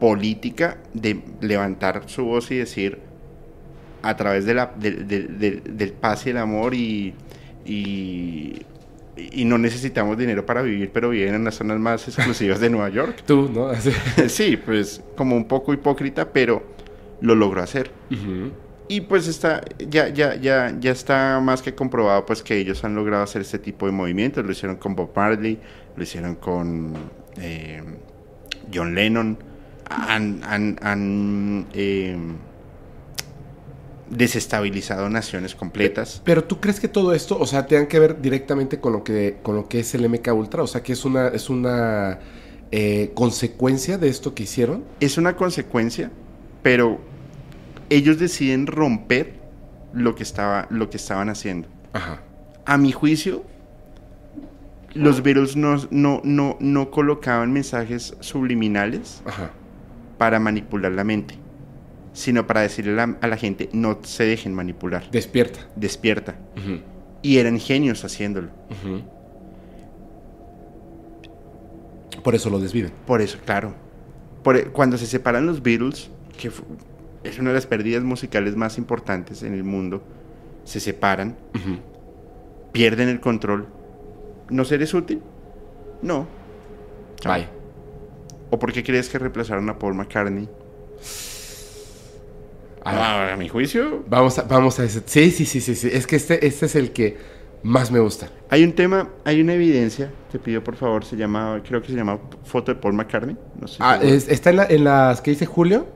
política 0.01 0.79
de 0.93 1.23
levantar 1.41 2.03
su 2.07 2.25
voz 2.25 2.51
y 2.51 2.57
decir 2.57 3.01
a 4.09 4.17
través 4.17 4.45
de 4.45 4.55
la, 4.55 4.73
del- 4.77 5.07
del- 5.09 5.39
del- 5.39 5.77
del 5.77 5.93
paz 5.93 6.27
y 6.27 6.31
el 6.31 6.37
amor 6.39 6.75
y, 6.75 7.15
y, 7.65 8.63
y 9.17 9.45
no 9.45 9.59
necesitamos 9.59 10.19
dinero 10.19 10.45
para 10.45 10.63
vivir, 10.63 10.91
pero 10.93 11.11
viven 11.11 11.35
en 11.35 11.45
las 11.45 11.55
zonas 11.57 11.79
más 11.79 12.07
exclusivas 12.09 12.61
de 12.61 12.71
Nueva 12.71 12.89
York. 12.91 13.23
Tú, 13.27 13.51
¿no? 13.53 13.69
Sí, 14.29 14.57
pues 14.57 15.03
como 15.17 15.37
un 15.37 15.47
poco 15.47 15.73
hipócrita, 15.73 16.33
pero 16.33 16.63
lo 17.21 17.35
logró 17.35 17.63
hacer. 17.63 17.91
Ujú. 18.11 18.53
Y 18.87 19.01
pues 19.01 19.27
está, 19.29 19.63
ya, 19.89 20.09
ya, 20.11 20.35
ya, 20.37 20.77
ya 20.79 20.93
está 20.93 21.41
más 21.43 21.63
que 21.63 21.75
comprobado 21.75 22.27
pues 22.27 22.43
que 22.43 22.59
ellos 22.59 22.85
han 22.85 22.95
logrado 22.95 23.23
hacer 23.23 23.41
este 23.41 23.59
tipo 23.59 23.87
de 23.87 23.93
movimientos. 23.93 24.45
Lo 24.45 24.53
hicieron 24.53 24.77
con 24.77 24.95
Bob 24.95 25.11
Marley, 25.17 25.59
lo 25.97 26.03
hicieron 26.03 26.35
con 26.35 26.93
eh, 27.41 27.83
John 28.75 28.95
Lennon. 28.95 29.39
Han, 29.89 30.43
han- 30.45 30.79
han, 30.83 31.67
eh, 31.73 32.17
desestabilizado 34.11 35.09
naciones 35.09 35.55
completas. 35.55 36.23
Pero 36.25 36.45
tú 36.45 36.61
crees 36.61 36.81
que 36.81 36.89
todo 36.89 37.15
esto, 37.15 37.39
o 37.39 37.47
sea, 37.47 37.67
tenga 37.67 37.89
que 37.89 37.99
ver 37.99 38.21
directamente 38.21 38.81
con 38.81 38.93
lo 38.93 39.05
que, 39.05 39.39
con 39.43 39.57
lo 39.57 39.69
que 39.69 39.81
es 39.81 39.95
el 39.95 40.09
MK 40.09 40.29
Ultra, 40.35 40.63
o 40.63 40.67
sea, 40.67 40.83
que 40.83 40.93
es 40.93 41.05
una, 41.05 41.29
es 41.29 41.51
una 41.51 42.19
eh, 42.71 43.13
consecuencia 43.15 43.99
de 43.99 44.09
esto 44.09 44.35
que 44.35 44.43
hicieron. 44.43 44.85
Es 45.01 45.17
una 45.19 45.37
consecuencia, 45.37 46.11
pero 46.63 47.01
ellos 47.91 48.19
deciden 48.19 48.67
romper 48.67 49.35
lo 49.93 50.15
que, 50.15 50.23
estaba, 50.23 50.67
lo 50.71 50.91
que 50.91 50.97
estaban 50.97 51.29
haciendo. 51.29 51.69
Ajá. 51.93 52.21
a 52.67 52.77
mi 52.77 52.91
juicio, 52.91 53.45
los 54.95 55.23
Beatles 55.23 55.55
no, 55.55 55.77
no, 55.91 56.21
no, 56.25 56.57
no 56.61 56.91
colocaban 56.91 57.53
mensajes 57.53 58.17
subliminales 58.21 59.23
Ajá. 59.27 59.51
para 60.19 60.41
manipular 60.41 60.91
la 60.93 61.05
mente, 61.05 61.37
sino 62.15 62.47
para 62.47 62.63
decirle 62.63 62.93
a 62.93 63.07
la, 63.07 63.19
a 63.21 63.27
la 63.29 63.37
gente, 63.37 63.69
no 63.75 63.99
se 64.03 64.25
dejen 64.25 64.55
manipular, 64.55 65.11
Despierta. 65.11 65.61
despierta. 65.77 66.37
Y 67.21 67.37
eran 67.39 67.59
genios 67.61 68.05
haciéndolo. 68.05 68.49
Por 72.23 72.35
eso 72.35 72.49
lo 72.51 72.59
desviven. 72.59 72.93
Por 73.07 73.21
eso, 73.21 73.39
claro. 73.45 73.75
Por, 74.43 74.57
e, 74.57 74.65
cuando 74.71 74.97
se 74.97 75.07
separan 75.07 75.45
los 75.47 75.63
Beatles, 75.63 76.11
que 76.39 76.51
es 77.25 77.39
una 77.39 77.51
de 77.51 77.55
las 77.55 77.67
pérdidas 77.67 78.03
musicales 78.03 78.57
más 78.57 78.79
importantes 78.79 79.43
en 79.43 79.53
el 79.55 79.65
mundo, 79.65 80.03
se 80.65 80.81
separan, 80.81 81.37
pierden 82.73 83.09
el 83.09 83.21
control. 83.21 83.67
¿No 84.51 84.65
seres 84.65 84.95
útil? 84.95 85.21
No. 86.03 86.27
Bye. 87.25 87.49
¿O 88.51 88.59
por 88.59 88.73
qué 88.73 88.83
crees 88.85 89.09
que 89.09 89.19
reemplazaron 89.19 89.69
a 89.69 89.79
Paul 89.79 89.95
McCartney? 89.95 90.49
A 92.85 92.91
Ah, 93.31 93.33
a 93.33 93.37
mi 93.37 93.49
juicio. 93.49 94.05
Vamos 94.09 94.39
a, 94.39 94.43
vamos 94.43 94.79
a 94.79 94.85
ese. 94.85 95.03
Sí, 95.07 95.31
sí, 95.31 95.47
sí, 95.47 95.61
sí, 95.61 95.75
sí. 95.75 95.89
Es 95.93 96.07
que 96.07 96.17
este, 96.17 96.47
este 96.47 96.67
es 96.67 96.75
el 96.77 96.93
que 96.93 97.17
más 97.63 97.91
me 97.91 97.99
gusta. 97.99 98.29
Hay 98.51 98.63
un 98.63 98.73
tema, 98.75 99.09
hay 99.25 99.41
una 99.41 99.55
evidencia, 99.55 100.11
te 100.31 100.39
pido 100.39 100.63
por 100.63 100.77
favor, 100.77 101.05
se 101.05 101.17
llama, 101.17 101.63
creo 101.67 101.81
que 101.81 101.89
se 101.89 101.95
llama 101.95 102.19
foto 102.45 102.75
de 102.75 102.81
Paul 102.81 102.93
McCartney. 102.95 103.37
No 103.59 103.67
sé 103.67 103.77
Ah, 103.81 103.99
es- 104.03 104.29
está 104.29 104.51
en, 104.51 104.57
la- 104.57 104.67
en 104.67 104.85
las 104.85 105.21
que 105.23 105.31
dice 105.31 105.47
Julio. 105.47 105.87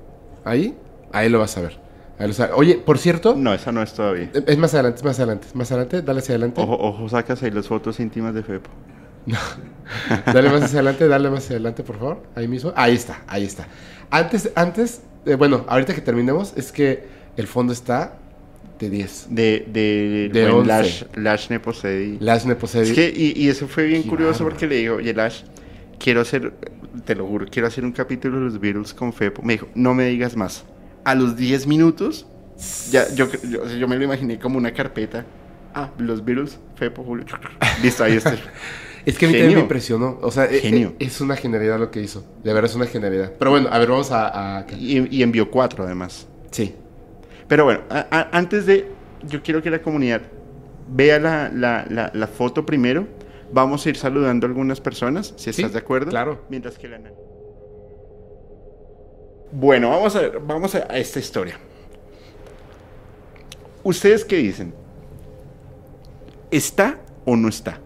Ahí. 0.44 0.74
Ahí 1.12 1.28
lo 1.28 1.38
vas 1.40 1.56
a 1.58 1.60
ver. 1.60 1.78
Ahí 2.18 2.26
lo 2.26 2.32
sabe. 2.32 2.52
Oye, 2.54 2.76
por 2.76 2.96
cierto, 2.98 3.34
No, 3.36 3.52
esa 3.52 3.70
no 3.70 3.82
es 3.82 3.92
todavía. 3.92 4.30
es 4.46 4.56
más 4.58 4.72
adelante, 4.74 4.98
es 4.98 5.04
más 5.04 5.18
adelante, 5.18 5.46
es 5.46 5.54
más 5.54 5.70
adelante, 5.70 6.00
dale 6.02 6.20
hacia 6.20 6.32
adelante. 6.34 6.60
Ojo, 6.62 6.74
ojo, 6.80 7.08
sacas 7.08 7.42
ahí 7.42 7.50
las 7.50 7.68
fotos 7.68 8.00
íntimas 8.00 8.34
de 8.34 8.42
Fepo. 8.42 8.70
Dale 10.32 10.48
más 10.50 10.62
hacia 10.62 10.78
adelante, 10.80 11.06
dale 11.08 11.28
más 11.30 11.44
hacia 11.44 11.56
adelante, 11.56 11.82
por 11.82 11.98
favor. 11.98 12.22
Ahí 12.34 12.48
mismo. 12.48 12.72
Ahí 12.76 12.94
está, 12.94 13.22
ahí 13.26 13.44
está. 13.44 13.66
Antes, 14.10 14.50
antes, 14.54 15.02
eh, 15.26 15.34
bueno, 15.34 15.64
ahorita 15.68 15.94
que 15.94 16.00
terminemos, 16.00 16.52
es 16.56 16.72
que 16.72 17.04
el 17.36 17.46
fondo 17.46 17.72
está 17.72 18.18
de 18.78 18.90
10. 18.90 19.26
De, 19.30 19.66
de, 19.68 20.30
De 20.32 20.50
buen 20.50 20.60
11. 20.60 20.66
Lash, 20.68 21.02
Lash 21.14 21.50
Neposedi. 21.50 22.18
Las 22.20 22.46
Neposedi. 22.46 22.90
Es 22.90 22.94
que, 22.94 23.12
y, 23.14 23.32
y 23.36 23.48
eso 23.48 23.66
fue 23.68 23.84
bien 23.84 24.02
Qué 24.02 24.08
curioso 24.08 24.44
porque 24.44 24.66
le 24.66 24.76
digo, 24.76 24.96
oye 24.96 25.12
Lash, 25.14 25.42
quiero 25.98 26.20
hacer, 26.20 26.52
te 27.04 27.14
lo 27.14 27.26
juro, 27.26 27.46
quiero 27.50 27.68
hacer 27.68 27.84
un 27.84 27.92
capítulo 27.92 28.38
de 28.38 28.44
los 28.44 28.60
Beatles 28.60 28.94
con 28.94 29.12
Fepo. 29.12 29.42
Me 29.42 29.54
dijo, 29.54 29.68
no 29.74 29.94
me 29.94 30.06
digas 30.06 30.36
más. 30.36 30.64
A 31.04 31.14
los 31.14 31.36
10 31.36 31.66
minutos, 31.66 32.26
ya, 32.90 33.12
yo, 33.14 33.28
yo, 33.48 33.66
yo 33.68 33.88
me 33.88 33.96
lo 33.96 34.04
imaginé 34.04 34.38
como 34.38 34.58
una 34.58 34.72
carpeta. 34.72 35.24
Ah, 35.74 35.90
los 35.98 36.24
Beatles, 36.24 36.58
Fepo, 36.76 37.02
Julio. 37.04 37.24
Listo, 37.82 38.04
ahí 38.04 38.14
está. 38.14 38.36
Es 39.06 39.16
que 39.18 39.26
a 39.26 39.28
mí 39.28 39.32
Genio. 39.34 39.40
también 39.46 39.56
me 39.58 39.62
impresionó. 39.62 40.18
O 40.22 40.30
sea, 40.30 40.44
eh, 40.46 40.60
Genio. 40.60 40.88
eh, 40.98 41.06
es 41.06 41.20
una 41.20 41.36
genialidad 41.36 41.78
lo 41.78 41.90
que 41.90 42.00
hizo. 42.00 42.24
De 42.44 42.52
verdad 42.52 42.70
es 42.70 42.76
una 42.76 42.86
genialidad. 42.86 43.32
Pero 43.38 43.50
bueno, 43.50 43.68
a 43.70 43.78
ver, 43.78 43.88
vamos 43.88 44.10
a. 44.10 44.58
a- 44.58 44.66
Y, 44.78 45.16
y 45.16 45.22
envió 45.22 45.50
cuatro 45.50 45.84
además. 45.84 46.26
Sí. 46.50 46.74
Pero 47.46 47.64
bueno, 47.64 47.80
a- 47.90 48.06
a- 48.10 48.36
antes 48.36 48.66
de, 48.66 48.86
yo 49.26 49.42
quiero 49.42 49.62
que 49.62 49.70
la 49.70 49.80
comunidad 49.82 50.22
vea 50.90 51.18
la, 51.18 51.50
la- 51.54 51.86
la- 51.88 52.10
la 52.14 52.26
foto 52.26 52.64
primero. 52.66 53.06
Vamos 53.52 53.86
a 53.86 53.88
ir 53.88 53.96
saludando 53.96 54.46
a 54.46 54.48
algunas 54.48 54.80
personas, 54.80 55.32
si 55.36 55.44
Sí, 55.52 55.62
estás 55.62 55.72
de 55.72 55.78
acuerdo. 55.78 56.10
claro. 56.10 56.42
Mientras 56.50 56.76
que 56.78 56.88
la... 56.88 57.00
Bueno, 59.50 59.88
vamos 59.88 60.14
a 60.14 60.20
ver, 60.20 60.40
vamos 60.40 60.74
a, 60.74 60.86
a 60.90 60.98
esta 60.98 61.18
historia. 61.18 61.58
¿Ustedes 63.82 64.24
qué 64.26 64.36
dicen? 64.36 64.74
¿Está 66.50 66.98
o 67.24 67.36
no 67.36 67.48
está? 67.48 67.80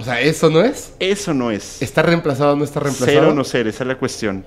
O 0.00 0.04
sea, 0.04 0.18
¿eso 0.22 0.48
no 0.48 0.62
es? 0.62 0.94
Eso 0.98 1.34
no 1.34 1.50
es. 1.50 1.82
¿Está 1.82 2.00
reemplazado 2.00 2.54
o 2.54 2.56
no 2.56 2.64
está 2.64 2.80
reemplazado? 2.80 3.20
Ser 3.20 3.28
o 3.28 3.34
no 3.34 3.44
ser, 3.44 3.66
esa 3.66 3.84
es 3.84 3.88
la 3.88 3.98
cuestión. 3.98 4.46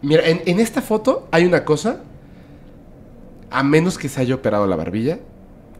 Mira, 0.00 0.26
en, 0.26 0.40
en 0.46 0.58
esta 0.60 0.80
foto 0.82 1.28
hay 1.30 1.44
una 1.44 1.64
cosa. 1.64 2.00
A 3.50 3.62
menos 3.62 3.98
que 3.98 4.08
se 4.08 4.20
haya 4.20 4.34
operado 4.34 4.66
la 4.66 4.74
barbilla, 4.74 5.18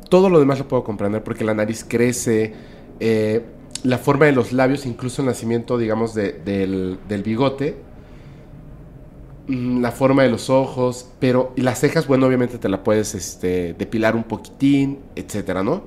todo 0.09 0.29
lo 0.29 0.39
demás 0.39 0.59
lo 0.59 0.69
puedo 0.69 0.85
comprender 0.85 1.25
porque 1.25 1.45
la 1.45 1.55
nariz 1.55 1.85
crece, 1.89 2.53
eh, 3.01 3.43
la 3.83 3.97
forma 3.99 4.27
de 4.27 4.33
los 4.33 4.53
labios, 4.53 4.87
incluso 4.87 5.23
el 5.23 5.27
nacimiento, 5.29 5.77
digamos, 5.79 6.15
de- 6.15 6.33
del, 6.33 6.99
del 7.09 7.23
bigote, 7.23 7.77
la 9.49 9.93
forma 9.93 10.23
de 10.23 10.31
los 10.31 10.49
ojos, 10.51 11.11
pero 11.21 11.53
y 11.57 11.63
las 11.63 11.81
cejas, 11.81 12.07
bueno, 12.07 12.27
obviamente 12.27 12.59
te 12.59 12.69
la 12.69 12.83
puedes 12.83 13.15
este, 13.15 13.75
depilar 13.75 14.17
un 14.17 14.25
poquitín, 14.25 15.01
etcétera, 15.17 15.63
¿no? 15.63 15.85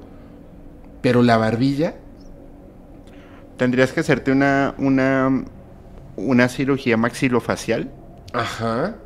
Pero 1.02 1.24
la 1.24 1.38
barbilla, 1.38 1.96
Tendrías 3.58 3.92
que 3.92 4.02
hacerte 4.02 4.32
una, 4.32 4.76
una, 4.78 5.46
una 6.16 6.50
cirugía 6.50 6.98
maxilofacial 6.98 7.92
ajá. 8.34 8.98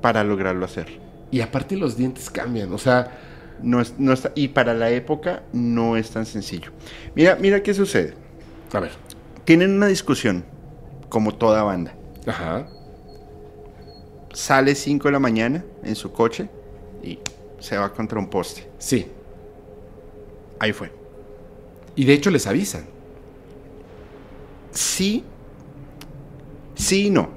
para 0.00 0.24
lograrlo 0.24 0.64
hacer. 0.64 0.88
Y 1.30 1.40
aparte 1.40 1.76
los 1.76 1.96
dientes 1.96 2.30
cambian, 2.30 2.72
o 2.72 2.78
sea, 2.78 3.18
No 3.62 3.80
es, 3.80 3.94
no 3.98 4.12
está, 4.12 4.32
y 4.34 4.48
para 4.48 4.74
la 4.74 4.90
época 4.90 5.44
no 5.52 5.96
es 5.96 6.10
tan 6.10 6.26
sencillo. 6.26 6.72
Mira, 7.14 7.36
mira 7.36 7.62
qué 7.62 7.74
sucede. 7.74 8.14
a 8.72 8.80
ver, 8.80 8.92
Tienen 9.44 9.72
una 9.76 9.86
discusión, 9.86 10.44
como 11.08 11.34
toda 11.36 11.62
banda. 11.62 11.98
ajá. 12.26 12.72
Sale 14.32 14.74
5 14.74 15.08
de 15.08 15.12
la 15.12 15.18
mañana 15.18 15.64
en 15.82 15.96
su 15.96 16.12
coche 16.12 16.48
y 17.02 17.18
se 17.58 17.76
va 17.76 17.92
contra 17.92 18.18
un 18.18 18.28
poste. 18.28 18.66
Sí. 18.78 19.06
Ahí 20.58 20.72
fue. 20.72 20.92
Y 21.96 22.04
de 22.04 22.12
hecho 22.14 22.30
les 22.30 22.46
avisan. 22.46 22.86
Sí, 24.72 25.24
sí 26.74 27.06
y 27.06 27.10
no. 27.10 27.28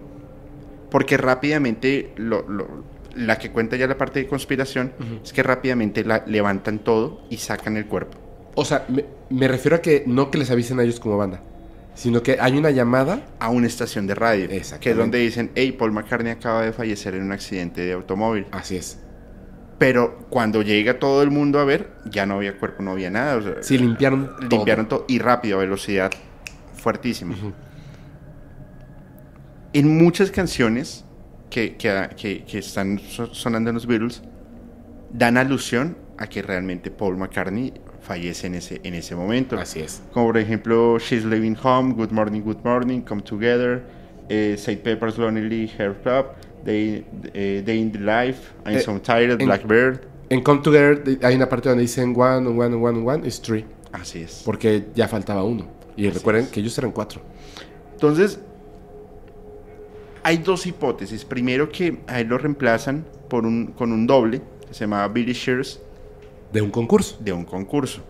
Porque 0.91 1.17
rápidamente, 1.17 2.13
lo- 2.17 2.47
lo- 2.47 2.83
la 3.15 3.37
que 3.39 3.51
cuenta 3.51 3.75
ya 3.75 3.87
la 3.87 3.97
parte 3.97 4.19
de 4.19 4.27
conspiración, 4.27 4.93
es 5.23 5.33
que 5.33 5.43
rápidamente 5.43 6.03
la, 6.03 6.23
levantan 6.27 6.79
todo 6.79 7.21
y 7.29 7.37
sacan 7.37 7.77
el 7.77 7.85
cuerpo. 7.87 8.17
O 8.55 8.65
sea, 8.65 8.85
me, 8.89 9.05
me 9.29 9.47
refiero 9.47 9.77
a 9.77 9.81
que 9.81 10.03
no 10.05 10.29
que 10.29 10.37
les 10.37 10.51
avisen 10.51 10.79
a 10.79 10.83
ellos 10.83 10.99
como 10.99 11.17
banda, 11.17 11.41
sino 11.95 12.23
que 12.23 12.37
hay 12.39 12.57
una 12.57 12.71
llamada. 12.71 13.21
a 13.39 13.49
una 13.49 13.67
estación 13.67 14.07
de 14.07 14.15
radio. 14.15 14.47
Que 14.79 14.89
es 14.91 14.97
donde 14.97 15.19
dicen, 15.19 15.51
hey, 15.55 15.71
Paul 15.77 15.91
McCartney 15.91 16.31
acaba 16.31 16.61
de 16.63 16.73
fallecer 16.73 17.13
en 17.15 17.23
un 17.23 17.31
accidente 17.31 17.81
de 17.81 17.93
automóvil. 17.93 18.47
Así 18.51 18.77
es. 18.77 18.99
Pero 19.79 20.25
cuando 20.29 20.61
llega 20.61 20.97
todo 20.99 21.23
el 21.23 21.29
mundo 21.31 21.59
a 21.59 21.65
ver, 21.65 21.91
ya 22.05 22.25
no 22.25 22.35
había 22.35 22.57
cuerpo, 22.57 22.83
no 22.83 22.91
había 22.91 23.09
nada. 23.09 23.35
o 23.37 23.41
sea, 23.41 23.55
Sí, 23.61 23.77
limpiaron. 23.77 24.31
limpiaron 24.49 24.87
todo 24.87 25.05
y 25.07 25.19
rápido, 25.19 25.57
a 25.57 25.61
velocidad 25.61 26.11
fuertísima. 26.75 27.35
En 29.73 29.97
muchas 29.97 30.31
canciones 30.31 31.03
que, 31.49 31.75
que- 31.75 32.09
que- 32.15 32.43
que 32.45 32.59
están 32.59 32.99
so- 32.99 33.33
sonando 33.33 33.69
en 33.71 33.75
los 33.75 33.87
Beatles, 33.87 34.21
dan 35.11 35.37
alusión 35.37 35.97
a 36.17 36.27
que 36.27 36.41
realmente 36.41 36.91
Paul 36.91 37.17
McCartney 37.17 37.73
fallece 38.03 38.47
en 38.47 38.55
ese, 38.55 38.79
en 38.83 38.93
ese 38.93 39.15
momento. 39.15 39.57
Así 39.57 39.79
es. 39.79 40.01
Como 40.11 40.27
por 40.27 40.37
ejemplo 40.37 40.97
She's 40.99 41.23
Leaving 41.25 41.57
Home, 41.63 41.93
Good 41.93 42.11
Morning, 42.11 42.41
Good 42.41 42.63
Morning, 42.63 43.01
Come 43.01 43.21
Together, 43.21 43.83
eh, 44.29 44.55
St. 44.57 44.81
Pepper's 44.83 45.17
Lonely 45.17 45.67
Heart 45.67 46.03
Club, 46.03 46.25
Day, 46.65 47.05
eh, 47.33 47.63
Day 47.65 47.79
in 47.79 47.91
the 47.91 47.99
Life, 47.99 48.51
I'm 48.65 48.75
Eh, 48.75 48.79
So 48.81 48.99
Tired, 48.99 49.39
en- 49.41 49.47
Blackbird. 49.47 50.01
En 50.29 50.41
Come 50.41 50.61
Together 50.61 51.03
hay 51.23 51.35
una 51.35 51.47
parte 51.49 51.69
donde 51.69 51.81
dicen 51.83 52.13
one, 52.17 52.47
one, 52.47 52.75
one, 52.75 52.99
one, 52.99 53.27
is 53.27 53.41
three. 53.41 53.65
Así 53.91 54.21
es. 54.23 54.41
Porque 54.45 54.85
ya 54.95 55.07
faltaba 55.07 55.43
uno. 55.43 55.67
Y 55.95 56.07
Así 56.07 56.17
recuerden 56.17 56.45
es. 56.45 56.49
que 56.49 56.59
ellos 56.61 56.75
eran 56.77 56.91
cuatro. 56.91 57.21
Entonces, 57.93 58.39
hay 60.23 60.37
dos 60.37 60.65
hipótesis. 60.65 61.25
Primero 61.25 61.69
que 61.69 61.99
a 62.07 62.19
él 62.21 62.27
lo 62.27 62.37
reemplazan 62.37 63.05
por 63.29 63.45
un, 63.45 63.67
con 63.67 63.91
un 63.91 64.07
doble, 64.07 64.41
que 64.67 64.73
se 64.73 64.81
llamaba 64.81 65.07
Billy 65.09 65.33
Shears, 65.33 65.79
De 66.53 66.61
un 66.61 66.69
concurso. 66.71 67.17
de 67.19 67.33
un 67.33 67.43
concurso. 67.45 68.03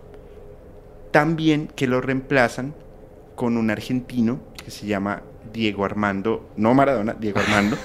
También 1.11 1.69
que 1.75 1.87
lo 1.87 2.01
reemplazan 2.01 2.73
con 3.35 3.57
un 3.57 3.69
argentino 3.69 4.39
que 4.63 4.71
se 4.71 4.85
llama 4.85 5.23
Diego 5.51 5.85
Armando, 5.85 6.49
no 6.57 6.73
Maradona, 6.73 7.13
Diego 7.13 7.39
Armando. 7.39 7.77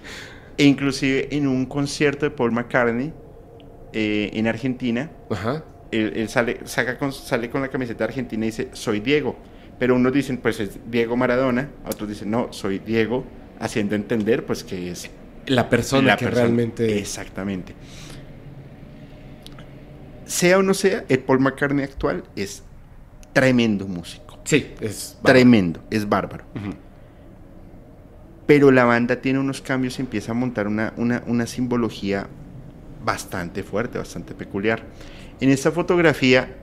e 0.58 0.64
inclusive 0.64 1.28
en 1.34 1.46
un 1.46 1.66
concierto 1.66 2.26
de 2.26 2.30
Paul 2.30 2.52
McCartney 2.52 3.12
eh, 3.92 4.30
en 4.34 4.46
Argentina, 4.46 5.10
Ajá. 5.30 5.64
él, 5.90 6.12
él 6.16 6.28
sale, 6.28 6.60
saca 6.64 6.98
con, 6.98 7.12
sale 7.12 7.50
con 7.50 7.60
la 7.62 7.68
camiseta 7.68 8.04
argentina 8.04 8.44
y 8.44 8.48
dice, 8.50 8.68
soy 8.72 9.00
Diego. 9.00 9.36
Pero 9.78 9.94
unos 9.96 10.12
dicen, 10.12 10.38
pues 10.38 10.60
es 10.60 10.78
Diego 10.90 11.16
Maradona, 11.16 11.70
otros 11.86 12.08
dicen, 12.08 12.30
no, 12.30 12.52
soy 12.52 12.78
Diego, 12.78 13.24
haciendo 13.58 13.94
entender, 13.94 14.44
pues 14.46 14.62
que 14.64 14.90
es 14.90 15.10
La 15.46 15.68
persona 15.68 16.08
la 16.08 16.16
que 16.16 16.26
persona. 16.26 16.44
realmente. 16.44 16.98
Exactamente. 16.98 17.74
Sea 20.32 20.56
o 20.56 20.62
no 20.62 20.72
sea, 20.72 21.04
el 21.10 21.18
Paul 21.18 21.40
McCartney 21.40 21.84
actual 21.84 22.24
es 22.36 22.62
tremendo 23.34 23.86
músico. 23.86 24.38
Sí, 24.44 24.72
es. 24.80 25.18
Tremendo, 25.22 25.80
es 25.90 26.08
bárbaro. 26.08 26.46
Pero 28.46 28.70
la 28.70 28.84
banda 28.84 29.16
tiene 29.16 29.38
unos 29.38 29.60
cambios 29.60 29.98
y 29.98 30.00
empieza 30.00 30.32
a 30.32 30.34
montar 30.34 30.68
una, 30.68 30.94
una, 30.96 31.22
una 31.26 31.46
simbología 31.46 32.28
bastante 33.04 33.62
fuerte, 33.62 33.98
bastante 33.98 34.32
peculiar. 34.32 34.82
En 35.38 35.50
esta 35.50 35.70
fotografía, 35.70 36.56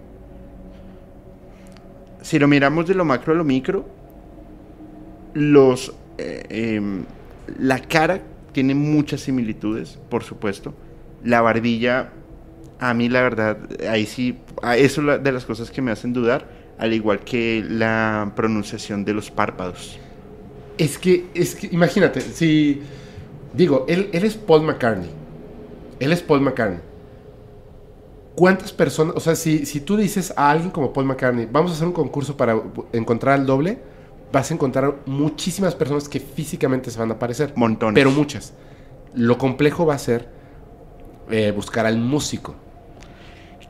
si 2.23 2.39
lo 2.39 2.47
miramos 2.47 2.87
de 2.87 2.95
lo 2.95 3.05
macro 3.05 3.33
a 3.33 3.35
lo 3.35 3.43
micro, 3.43 3.87
los, 5.35 5.93
eh, 6.17 6.43
em, 6.49 7.03
la 7.59 7.79
cara 7.81 8.19
tiene 8.51 8.73
muchas 8.73 9.21
similitudes, 9.21 9.99
por 10.09 10.23
supuesto. 10.23 10.73
La 11.23 11.41
barbilla, 11.41 12.13
a 12.79 12.93
mí 12.93 13.09
la 13.09 13.21
verdad, 13.21 13.57
ahí 13.89 14.05
sí, 14.05 14.39
eso 14.77 15.11
es 15.11 15.23
de 15.23 15.31
las 15.31 15.45
cosas 15.45 15.69
que 15.69 15.81
me 15.81 15.91
hacen 15.91 16.13
dudar, 16.13 16.47
al 16.77 16.93
igual 16.93 17.19
que 17.19 17.63
la 17.67 18.31
pronunciación 18.35 19.03
de 19.03 19.13
los 19.13 19.29
párpados. 19.29 19.99
Es 20.77 20.97
que, 20.97 21.27
es 21.33 21.55
que, 21.55 21.67
imagínate, 21.71 22.21
si. 22.21 22.81
Digo, 23.53 23.85
él, 23.89 24.09
él 24.13 24.23
es 24.23 24.35
Paul 24.35 24.61
McCartney. 24.61 25.09
Él 25.99 26.13
es 26.13 26.21
Paul 26.21 26.39
McCartney. 26.39 26.79
¿Cuántas 28.35 28.71
personas, 28.71 29.15
o 29.17 29.19
sea, 29.19 29.35
si, 29.35 29.65
si 29.65 29.81
tú 29.81 29.97
dices 29.97 30.31
a 30.37 30.49
alguien 30.49 30.69
como 30.69 30.93
Paul 30.93 31.07
McCartney, 31.07 31.49
vamos 31.51 31.71
a 31.71 31.73
hacer 31.73 31.87
un 31.87 31.93
concurso 31.93 32.37
para 32.37 32.61
encontrar 32.93 33.37
al 33.37 33.45
doble, 33.45 33.79
vas 34.31 34.49
a 34.49 34.53
encontrar 34.53 34.95
muchísimas 35.05 35.75
personas 35.75 36.07
que 36.07 36.21
físicamente 36.21 36.91
se 36.91 36.99
van 36.99 37.11
a 37.11 37.15
aparecer. 37.15 37.51
Montones. 37.57 37.95
Pero 37.95 38.11
muchas. 38.11 38.53
Lo 39.13 39.37
complejo 39.37 39.85
va 39.85 39.95
a 39.95 39.99
ser 39.99 40.29
eh, 41.29 41.51
buscar 41.51 41.85
al 41.85 41.97
músico. 41.97 42.55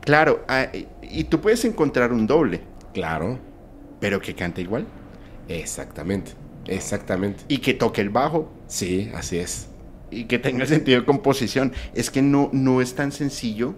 Claro, 0.02 0.44
ah, 0.48 0.68
y- 1.02 1.24
tú 1.24 1.40
puedes 1.40 1.64
encontrar 1.64 2.12
un 2.12 2.26
doble, 2.26 2.60
Claro. 2.94 3.38
pero 4.00 4.20
que 4.20 4.34
cante 4.34 4.62
igual. 4.62 4.86
Exactamente. 5.48 6.32
Exactamente. 6.66 7.42
Y 7.48 7.58
que 7.58 7.74
toque 7.74 8.00
el 8.00 8.10
bajo. 8.10 8.50
Sí, 8.66 9.10
así 9.14 9.38
es. 9.38 9.68
Y 10.10 10.24
que 10.24 10.38
tenga 10.38 10.66
sentido 10.66 11.00
de 11.00 11.06
composición. 11.06 11.72
Es 11.94 12.10
que 12.10 12.22
no, 12.22 12.50
no 12.52 12.80
es 12.80 12.94
tan 12.94 13.12
sencillo 13.12 13.74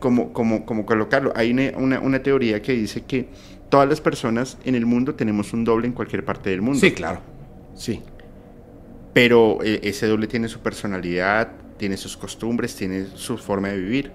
como, 0.00 0.32
como, 0.32 0.64
como 0.64 0.86
colocarlo. 0.86 1.32
Hay 1.36 1.50
una, 1.52 1.72
una, 1.76 2.00
una 2.00 2.22
teoría 2.22 2.62
que 2.62 2.72
dice 2.72 3.02
que 3.02 3.28
todas 3.68 3.88
las 3.88 4.00
personas 4.00 4.58
en 4.64 4.74
el 4.74 4.86
mundo 4.86 5.14
tenemos 5.14 5.52
un 5.52 5.64
doble 5.64 5.86
en 5.86 5.92
cualquier 5.92 6.24
parte 6.24 6.50
del 6.50 6.62
mundo. 6.62 6.80
Sí, 6.80 6.92
claro. 6.92 7.20
Sí. 7.74 8.02
Pero 9.12 9.58
eh, 9.62 9.80
ese 9.82 10.06
doble 10.06 10.26
tiene 10.26 10.48
su 10.48 10.60
personalidad, 10.60 11.48
tiene 11.76 11.96
sus 11.96 12.16
costumbres, 12.16 12.74
tiene 12.76 13.06
su 13.14 13.36
forma 13.38 13.68
de 13.68 13.78
vivir. 13.78 14.12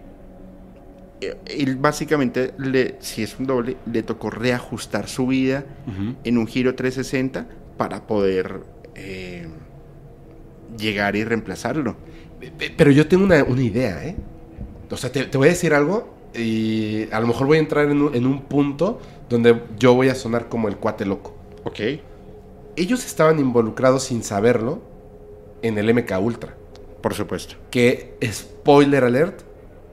Eh, 1.25 1.37
Él 1.47 1.75
básicamente, 1.77 2.53
le, 2.57 2.95
si 2.99 3.23
es 3.23 3.37
un 3.39 3.45
doble, 3.45 3.77
le 3.91 4.03
tocó 4.03 4.29
reajustar 4.29 5.07
su 5.07 5.27
vida 5.27 5.65
en 6.23 6.37
un 6.37 6.47
giro 6.47 6.75
360 6.75 7.45
para 7.77 8.05
poder 8.07 8.61
eh, 8.95 9.47
llegar 10.77 11.15
y 11.15 11.23
reemplazarlo. 11.23 11.95
Pe- 12.57 12.73
Pero 12.75 12.91
yo 12.91 13.07
tengo 13.07 13.23
una, 13.23 13.43
una 13.43 13.61
idea, 13.63 14.05
¿eh? 14.05 14.15
O 14.89 14.97
sea, 14.97 15.11
te, 15.11 15.23
te 15.25 15.37
voy 15.37 15.47
a 15.47 15.51
decir 15.51 15.73
algo 15.73 16.13
y 16.35 17.07
a 17.11 17.19
lo 17.19 17.27
mejor 17.27 17.47
voy 17.47 17.57
a 17.57 17.61
entrar 17.61 17.89
en 17.89 18.01
un, 18.01 18.15
en 18.15 18.25
un 18.27 18.41
punto 18.43 18.99
donde 19.29 19.61
yo 19.79 19.93
voy 19.95 20.09
a 20.09 20.15
sonar 20.15 20.49
como 20.49 20.67
el 20.67 20.77
cuate 20.77 21.05
loco. 21.05 21.35
Ok. 21.63 21.79
Ellos 22.75 23.05
estaban 23.05 23.39
involucrados 23.39 24.03
sin 24.03 24.23
saberlo 24.23 24.81
en 25.61 25.77
el 25.77 25.93
MK 25.93 26.11
Ultra. 26.21 26.55
Por 27.01 27.13
supuesto. 27.13 27.55
Que, 27.71 28.15
spoiler 28.31 29.03
alert, 29.03 29.41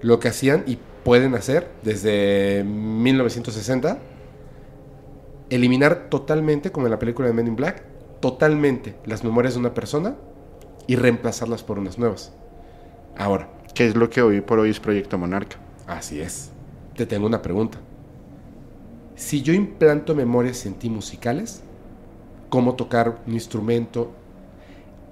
lo 0.03 0.19
que 0.21 0.29
hacían 0.29 0.65
y 0.67 0.79
pueden 1.05 1.35
hacer 1.35 1.71
desde 1.83 2.65
1960, 2.65 3.99
eliminar 5.51 6.09
totalmente, 6.09 6.71
como 6.71 6.87
en 6.87 6.93
la 6.93 6.99
película 6.99 7.29
de 7.29 7.35
Men 7.35 7.49
in 7.49 7.57
Black, 7.57 7.83
totalmente 8.21 8.97
las 9.05 9.25
memorias 9.25 9.55
de 9.55 9.61
una 9.61 9.75
persona 9.75 10.17
y 10.87 10.97
reemplazarlas 10.97 11.63
por 11.63 11.79
unas 11.79 11.99
nuevas. 11.99 12.33
Ahora, 13.17 13.49
Que 13.75 13.87
es 13.87 13.95
lo 13.95 14.11
que 14.11 14.21
hoy 14.21 14.41
por 14.41 14.59
hoy 14.59 14.71
es 14.71 14.81
Proyecto 14.81 15.17
Monarca. 15.17 15.57
Así 15.87 16.21
es. 16.21 16.51
Te 16.97 17.07
tengo 17.07 17.27
una 17.27 17.41
pregunta. 17.41 17.79
Si 19.15 19.43
yo 19.43 19.53
implanto 19.53 20.15
memorias 20.15 20.67
en 20.67 20.75
ti 20.75 20.91
musicales, 20.91 21.63
cómo 22.49 22.75
tocar 22.75 23.21
un 23.27 23.35
instrumento, 23.35 24.11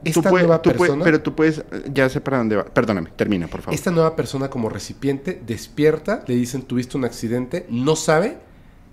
esta 0.05 0.23
Tú 0.23 0.37
nueva 0.37 0.63
tú 0.63 0.71
persona, 0.71 1.05
pero 1.05 1.21
tú 1.21 1.35
puedes, 1.35 1.63
ya 1.93 2.09
sé 2.09 2.21
para 2.21 2.39
dónde 2.39 2.57
va. 2.57 2.65
Perdóname, 2.65 3.11
termina, 3.17 3.49
por 3.49 3.63
favor. 3.63 3.75
esta 3.75 3.91
nueva 3.91 4.15
persona 4.15 4.49
como 4.49 4.69
recipiente 4.69 5.41
despierta, 5.45 6.23
le 6.27 6.37
dicen 6.37 6.63
tuviste 6.63 6.97
un 6.97 7.05
accidente, 7.05 7.67
no 7.69 7.97
sabe 7.97 8.39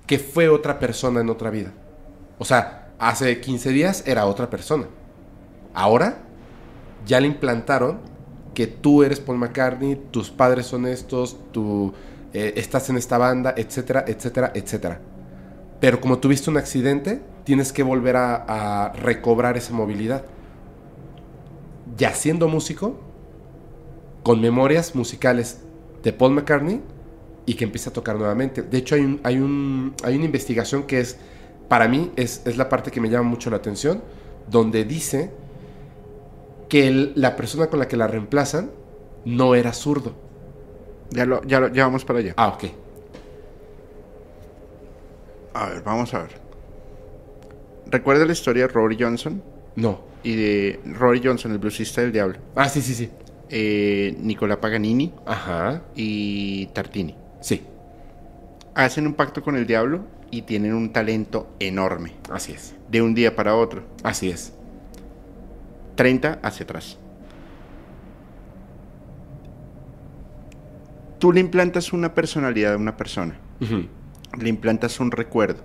que 0.07 0.19
fue 0.19 0.49
otra 0.49 0.79
persona 0.79 1.21
en 1.21 1.29
otra 1.29 1.49
vida. 1.49 1.71
O 2.39 2.45
sea, 2.45 2.89
hace 2.99 3.39
15 3.39 3.69
días 3.69 4.03
era 4.05 4.25
otra 4.25 4.49
persona. 4.49 4.87
Ahora 5.73 6.23
ya 7.05 7.19
le 7.19 7.27
implantaron 7.27 7.99
que 8.53 8.67
tú 8.67 9.03
eres 9.03 9.19
Paul 9.19 9.37
McCartney, 9.37 10.01
tus 10.11 10.31
padres 10.31 10.65
son 10.65 10.87
estos, 10.87 11.37
tú 11.51 11.93
eh, 12.33 12.53
estás 12.55 12.89
en 12.89 12.97
esta 12.97 13.17
banda, 13.17 13.53
etcétera, 13.55 14.05
etcétera, 14.07 14.51
etcétera. 14.55 15.01
Pero 15.79 15.99
como 16.01 16.19
tuviste 16.19 16.49
un 16.49 16.57
accidente, 16.57 17.21
tienes 17.43 17.71
que 17.73 17.83
volver 17.83 18.15
a, 18.15 18.85
a 18.87 18.93
recobrar 18.93 19.57
esa 19.57 19.73
movilidad. 19.73 20.23
Ya 21.97 22.13
siendo 22.13 22.47
músico, 22.47 22.99
con 24.23 24.41
memorias 24.41 24.95
musicales 24.95 25.61
de 26.03 26.11
Paul 26.13 26.33
McCartney 26.33 26.81
y 27.45 27.53
que 27.53 27.63
empieza 27.63 27.91
a 27.91 27.93
tocar 27.93 28.15
nuevamente. 28.17 28.63
De 28.63 28.77
hecho, 28.77 28.95
hay, 28.95 29.01
un, 29.01 29.19
hay, 29.23 29.37
un, 29.37 29.93
hay 30.03 30.15
una 30.15 30.25
investigación 30.25 30.83
que 30.83 30.99
es, 30.99 31.17
para 31.69 31.87
mí, 31.87 32.11
es, 32.15 32.41
es 32.45 32.57
la 32.57 32.69
parte 32.69 32.91
que 32.91 32.99
me 33.01 33.09
llama 33.09 33.29
mucho 33.29 33.49
la 33.49 33.57
atención, 33.57 34.01
donde 34.49 34.83
dice 34.83 35.31
que 36.69 36.87
el- 36.87 37.13
la 37.15 37.35
persona 37.35 37.67
con 37.67 37.79
la 37.79 37.87
que 37.87 37.97
la 37.97 38.07
reemplazan 38.07 38.71
no 39.25 39.55
era 39.55 39.73
zurdo. 39.73 40.13
Ya, 41.11 41.25
lo, 41.25 41.43
ya, 41.43 41.59
lo- 41.59 41.67
ya 41.71 41.85
vamos 41.85 42.03
para 42.03 42.19
allá. 42.19 42.33
Ah, 42.37 42.47
ok. 42.49 42.63
A 45.53 45.69
ver, 45.69 45.83
vamos 45.83 46.13
a 46.13 46.19
ver. 46.23 46.31
¿Recuerda 47.87 48.25
la 48.25 48.33
historia 48.33 48.63
de 48.67 48.73
Rory 48.73 48.97
Johnson? 48.99 49.41
No. 49.75 49.99
Y 50.25 50.35
de 50.35 50.79
Rory 50.85 51.21
Johnson, 51.23 51.51
el 51.51 51.59
bluesista 51.59 52.01
del 52.01 52.11
diablo. 52.11 52.39
Ah, 52.55 52.67
sí, 52.67 52.81
sí, 52.81 52.93
sí. 52.95 53.09
Eh, 53.49 54.17
Nicola 54.19 54.59
Paganini 54.59 55.13
Ajá. 55.25 55.83
y 55.95 56.65
Tartini. 56.73 57.15
Sí, 57.41 57.61
Hacen 58.73 59.05
un 59.07 59.13
pacto 59.13 59.41
con 59.43 59.55
el 59.55 59.65
diablo 59.67 60.03
y 60.31 60.41
tienen 60.41 60.73
un 60.73 60.91
talento 60.91 61.47
enorme. 61.59 62.11
así 62.31 62.51
es. 62.51 62.75
De 62.89 63.01
un 63.01 63.13
día 63.13 63.35
para 63.35 63.55
otro. 63.55 63.83
Así 64.03 64.29
es. 64.29 64.51
30 65.95 66.39
hacia 66.41 66.63
atrás. 66.65 66.97
Tú 71.19 71.31
le 71.31 71.39
implantas 71.39 71.93
una 71.93 72.13
personalidad 72.13 72.73
a 72.73 72.77
una 72.77 72.97
persona. 72.97 73.37
Ujú, 73.61 73.85
Le 74.41 74.49
implantas 74.49 74.99
un 74.99 75.11
recuerdo 75.11 75.63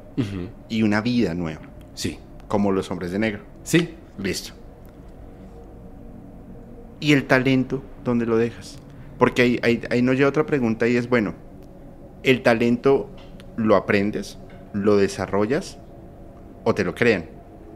y 0.68 0.82
una 0.82 1.00
vida 1.00 1.34
nueva. 1.34 1.62
Sí. 1.94 2.18
Como 2.46 2.70
los 2.72 2.90
hombres 2.90 3.10
de 3.10 3.18
negro. 3.18 3.42
Sí. 3.64 3.94
Listo. 4.22 4.52
¿Y 7.00 7.12
el 7.12 7.26
talento 7.26 7.82
dónde 8.04 8.26
lo 8.26 8.36
dejas? 8.36 8.76
Porque 9.18 9.42
ahí, 9.42 9.60
ahí, 9.62 9.82
ahí 9.90 10.02
nos 10.02 10.16
lleva 10.16 10.28
otra 10.28 10.46
pregunta 10.46 10.86
y 10.86 10.96
es, 10.96 11.08
bueno, 11.08 11.34
¿el 12.22 12.42
talento 12.42 13.08
lo 13.56 13.76
aprendes, 13.76 14.38
lo 14.72 14.96
desarrollas 14.96 15.78
o 16.64 16.74
te 16.74 16.84
lo 16.84 16.94
crean? 16.94 17.26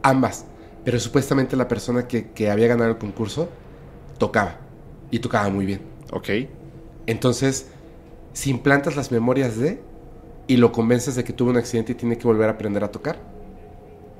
Ambas. 0.03 0.45
Pero 0.83 0.99
supuestamente 0.99 1.55
la 1.55 1.67
persona 1.67 2.07
que, 2.07 2.31
que 2.31 2.51
había 2.51 2.67
ganado 2.67 2.91
el 2.91 2.97
concurso 2.97 3.49
tocaba. 4.19 4.57
Y 5.09 5.19
tocaba 5.19 5.49
muy 5.49 5.65
bien. 5.65 5.81
¿Ok? 6.11 6.29
Entonces, 7.07 7.69
si 8.33 8.51
implantas 8.51 8.95
las 8.95 9.11
memorias 9.11 9.57
de 9.57 9.81
y 10.47 10.57
lo 10.57 10.71
convences 10.71 11.15
de 11.15 11.23
que 11.23 11.33
tuvo 11.33 11.49
un 11.49 11.57
accidente 11.57 11.93
y 11.93 11.95
tiene 11.95 12.17
que 12.17 12.27
volver 12.27 12.49
a 12.49 12.53
aprender 12.53 12.83
a 12.83 12.91
tocar, 12.91 13.17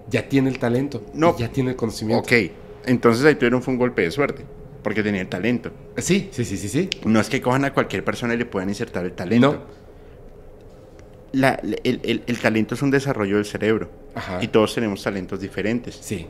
ya 0.10 0.28
tiene 0.30 0.50
el 0.50 0.60
talento. 0.60 1.04
No. 1.14 1.38
ya 1.38 1.50
tiene 1.52 1.72
el 1.72 1.76
conocimiento. 1.76 2.24
Ok. 2.24 2.52
Entonces 2.86 3.26
ahí 3.26 3.36
tuvieron 3.36 3.62
fue 3.64 3.74
un 3.74 3.80
golpe 3.80 4.02
de 4.04 4.12
suerte. 4.12 4.44
Porque 4.84 5.02
tenía 5.02 5.22
el 5.22 5.28
talento. 5.30 5.72
Sí, 5.98 6.30
sí, 6.32 6.46
sí, 6.46 6.58
sí, 6.58 6.70
sí. 6.70 6.90
No 7.06 7.20
es 7.20 7.28
que 7.28 7.42
cojan 7.42 7.66
a 7.66 7.74
cualquier 7.74 8.04
persona 8.04 8.36
y 8.36 8.38
le 8.38 8.46
puedan 8.46 8.70
insertar 8.70 9.04
el 9.04 9.14
talento. 9.14 9.52
No. 9.54 11.40
La- 11.42 11.60
el, 11.84 12.00
el- 12.04 12.24
el 12.28 12.40
talento 12.40 12.76
es 12.76 12.82
un 12.82 12.92
desarrollo 12.92 13.38
del 13.38 13.46
cerebro. 13.46 13.90
Ajá. 14.14 14.40
Y 14.44 14.48
todos 14.48 14.74
tenemos 14.76 15.02
talentos 15.04 15.40
diferentes. 15.40 15.98
Sí, 16.00 16.28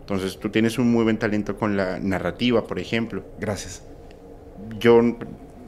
Entonces 0.00 0.38
tú 0.38 0.50
tienes 0.50 0.78
un 0.78 0.92
muy 0.92 1.02
buen 1.02 1.16
talento 1.18 1.56
con 1.56 1.76
la 1.78 1.98
narrativa, 1.98 2.66
por 2.66 2.78
ejemplo. 2.78 3.24
gracias. 3.40 3.82
Yo 4.78 5.00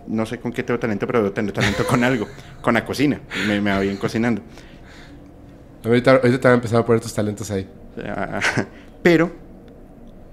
no 0.07 0.27
sé 0.27 0.39
con 0.39 0.53
qué 0.53 0.63
tengo 0.63 0.79
talento, 0.79 1.07
pero 1.07 1.21
debo 1.23 1.33
tener 1.33 1.53
talento 1.53 1.87
con 1.87 2.05
algo. 2.05 2.29
Con 2.61 2.75
la 2.75 2.85
cocina. 2.85 3.21
Me, 3.49 3.61
me 3.61 3.71
va 3.71 3.81
bien 3.81 3.97
cocinando. 3.97 4.43
Ahorita, 5.87 6.11
ahorita 6.17 6.41
te 6.41 6.49
van 6.49 6.53
a 6.53 6.55
empezar 6.57 6.81
a 6.81 6.85
poner 6.87 7.01
tus 7.01 7.15
talentos 7.15 7.51
ahí. 7.51 7.69
Ah, 8.05 8.41
Pero 9.03 9.31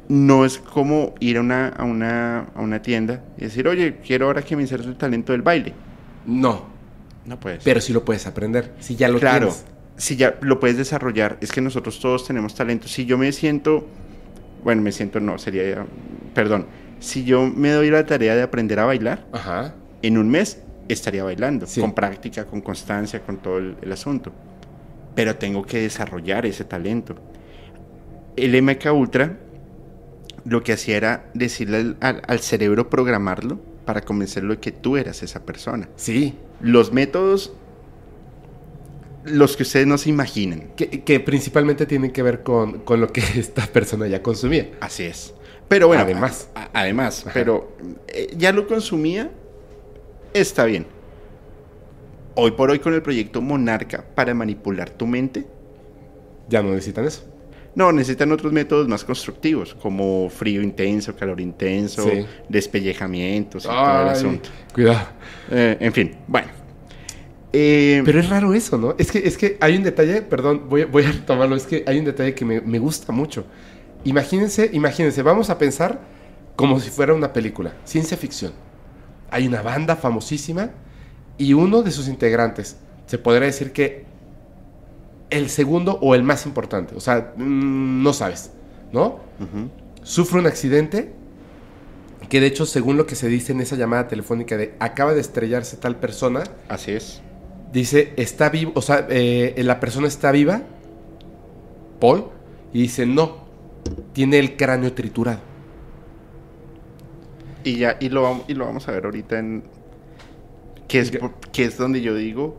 no 0.09 0.45
es 0.45 0.57
como 0.57 1.13
ir 1.19 1.37
a 1.37 1.41
una, 1.41 1.69
a, 1.69 1.83
una, 1.83 2.39
a 2.55 2.61
una 2.61 2.81
tienda 2.81 3.23
y 3.37 3.41
decir, 3.45 3.67
oye, 3.67 3.97
quiero 4.05 4.25
ahora 4.27 4.41
que 4.41 4.55
me 4.55 4.63
insertes 4.63 4.87
el 4.87 4.95
talento 4.97 5.31
del 5.31 5.41
baile. 5.41 5.73
No, 6.25 6.65
No 7.25 7.39
puedes. 7.39 7.63
pero 7.63 7.79
sí 7.81 7.93
lo 7.93 8.03
puedes 8.03 8.25
aprender. 8.27 8.73
Si 8.79 8.95
ya 8.95 9.07
lo 9.09 9.19
claro, 9.19 9.47
tienes. 9.47 9.65
si 9.97 10.15
ya 10.15 10.35
lo 10.41 10.59
puedes 10.59 10.77
desarrollar, 10.77 11.37
es 11.41 11.51
que 11.51 11.61
nosotros 11.61 11.99
todos 11.99 12.25
tenemos 12.27 12.55
talento. 12.55 12.87
Si 12.87 13.05
yo 13.05 13.17
me 13.17 13.31
siento, 13.31 13.87
bueno, 14.63 14.81
me 14.81 14.91
siento, 14.91 15.19
no, 15.19 15.37
sería, 15.37 15.85
perdón, 16.33 16.65
si 16.99 17.23
yo 17.25 17.43
me 17.47 17.71
doy 17.71 17.89
la 17.89 18.05
tarea 18.05 18.35
de 18.35 18.41
aprender 18.41 18.79
a 18.79 18.85
bailar, 18.85 19.25
Ajá. 19.31 19.73
en 20.01 20.17
un 20.17 20.29
mes 20.29 20.61
estaría 20.89 21.23
bailando, 21.23 21.65
Sí. 21.67 21.79
con 21.79 21.93
práctica, 21.93 22.45
con 22.45 22.61
constancia, 22.61 23.21
con 23.21 23.37
todo 23.37 23.57
el, 23.57 23.77
el 23.81 23.91
asunto. 23.91 24.31
Pero 25.16 25.36
tengo 25.38 25.64
que 25.64 25.80
desarrollar 25.82 26.45
ese 26.45 26.64
talento. 26.64 27.16
El 28.36 28.59
MK 28.61 28.91
Ultra 28.93 29.38
lo 30.45 30.64
que 30.64 30.74
hacía 30.74 30.97
era 30.97 31.30
decirle 31.34 31.95
al, 32.01 32.39
cerebro 32.39 32.89
programarlo 32.89 33.59
para 33.86 34.01
convencerlo 34.01 34.55
de 34.55 34.59
que 34.59 34.72
tú 34.72 34.97
eras 34.97 35.24
esa 35.24 35.45
persona. 35.45 35.88
Sí. 35.95 36.36
Los 36.61 36.91
métodos, 36.91 37.53
los 39.26 39.55
que 39.55 39.64
ustedes 39.64 39.88
no 39.88 39.97
se 39.97 40.09
imaginan. 40.09 40.72
Que, 40.76 41.03
que 41.03 41.20
principalmente 41.20 41.86
tienen 41.86 42.11
que 42.11 42.24
ver 42.24 42.43
con, 42.43 42.80
con 42.80 42.99
lo 42.99 43.07
que 43.07 43.22
esta 43.36 43.66
persona 43.68 44.07
ya 44.07 44.22
consumía. 44.22 44.72
Así 44.82 45.03
es. 45.03 45.34
Pero 45.68 45.88
bueno, 45.88 46.03
Además. 46.03 46.49
a- 46.55 46.64
a- 46.64 46.70
además, 46.74 47.22
Ajá. 47.22 47.32
pero 47.34 47.72
eh, 48.07 48.34
ya 48.38 48.51
lo 48.51 48.68
consumía, 48.68 49.32
está 50.34 50.66
bien. 50.66 50.86
Hoy 52.36 52.51
por 52.51 52.71
hoy 52.71 52.79
con 52.79 52.93
el 52.93 53.01
proyecto 53.01 53.41
Monarca 53.41 54.03
para 54.15 54.34
manipular 54.34 54.89
tu 54.89 55.05
mente, 55.05 55.45
Ya 56.49 56.61
no 56.63 56.71
necesitan 56.71 57.05
eso. 57.05 57.23
no, 57.75 57.91
necesitan 57.91 58.31
otros 58.31 58.51
métodos 58.53 58.88
más 58.88 59.03
constructivos, 59.03 59.73
como 59.75 60.29
frío 60.29 60.61
intenso, 60.61 61.15
calor 61.15 61.39
intenso, 61.41 62.03
Sí. 62.09 62.25
despellejamientos 62.49 63.65
y 63.65 63.67
todo 63.67 64.01
el 64.01 64.07
asunto. 64.09 64.49
Cuidado. 64.73 65.07
Eh, 65.51 65.77
en 65.79 65.93
fin, 65.93 66.15
bueno. 66.27 66.47
Eh, 67.55 68.01
Pero 68.03 68.19
es 68.19 68.29
raro 68.29 68.53
eso, 68.55 68.77
¿no? 68.79 68.95
Es 68.97 69.11
que, 69.11 69.19
es 69.19 69.38
que 69.38 69.57
hay 69.61 69.75
un 69.77 69.84
detalle, 69.84 70.23
perdón, 70.23 70.63
voy, 70.69 70.86
voy 70.86 71.03
a 71.03 71.11
retomarlo, 71.11 71.55
es 71.55 71.65
que 71.67 71.84
hay 71.86 71.99
un 71.99 72.05
detalle 72.05 72.34
que 72.34 72.45
me, 72.45 72.61
me 72.61 72.79
gusta 72.79 73.11
mucho. 73.13 73.45
Imagínense, 74.05 74.69
imagínense, 74.73 75.21
vamos 75.21 75.49
a 75.51 75.57
pensar 75.59 76.01
como 76.55 76.79
si 76.79 76.89
fuera 76.89 77.13
una 77.13 77.31
película, 77.31 77.73
ciencia 77.86 78.17
ficción. 78.17 78.53
Hay 79.29 79.47
una 79.47 79.61
banda 79.61 79.95
famosísima 79.95 80.71
y 81.38 81.53
uno 81.53 81.81
de 81.81 81.91
sus 81.91 82.07
integrantes, 82.07 82.77
se 83.05 83.17
podría 83.17 83.47
decir 83.47 83.71
que 83.71 84.05
el 85.29 85.49
segundo 85.49 85.97
o 86.01 86.15
el 86.15 86.23
más 86.23 86.45
importante, 86.45 86.95
o 86.95 86.99
sea, 86.99 87.34
mm, 87.36 88.03
no 88.03 88.13
sabes, 88.13 88.51
¿no? 88.91 89.19
Sufre 90.03 90.39
un 90.39 90.47
accidente 90.47 91.11
que 92.29 92.39
de 92.39 92.47
hecho, 92.47 92.65
según 92.65 92.97
lo 92.97 93.05
que 93.05 93.15
se 93.15 93.27
dice 93.27 93.51
en 93.51 93.61
esa 93.61 93.75
llamada 93.75 94.07
telefónica 94.07 94.57
de 94.57 94.73
acaba 94.79 95.13
de 95.13 95.21
estrellarse 95.21 95.77
tal 95.77 95.97
persona, 95.97 96.43
Así 96.67 96.91
es. 96.91 97.21
Dice, 97.71 98.13
está 98.17 98.49
vivo, 98.49 98.71
o 98.75 98.81
sea, 98.81 99.07
eh, 99.09 99.55
la 99.63 99.79
persona 99.79 100.07
está 100.07 100.31
viva, 100.31 100.61
Paul, 101.99 102.25
y 102.71 102.84
dice, 102.84 103.05
no, 103.05 103.45
tiene 104.13 104.39
el 104.39 104.55
cráneo 104.57 104.93
triturado. 104.93 105.41
Y 107.63 107.77
ya, 107.77 107.97
y 107.99 108.09
lo, 108.09 108.43
y 108.47 108.53
lo 108.53 108.65
vamos 108.65 108.88
a 108.88 108.91
ver 108.91 109.05
ahorita 109.05 109.39
en. 109.39 109.63
Que 110.93 110.99
es, 110.99 111.09
Ya. 111.09 111.19
por- 111.21 111.33
que 111.51 111.65
es 111.65 111.75
donde 111.75 112.01
yo 112.01 112.13
digo. 112.13 112.55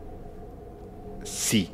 Sí. 1.22 1.70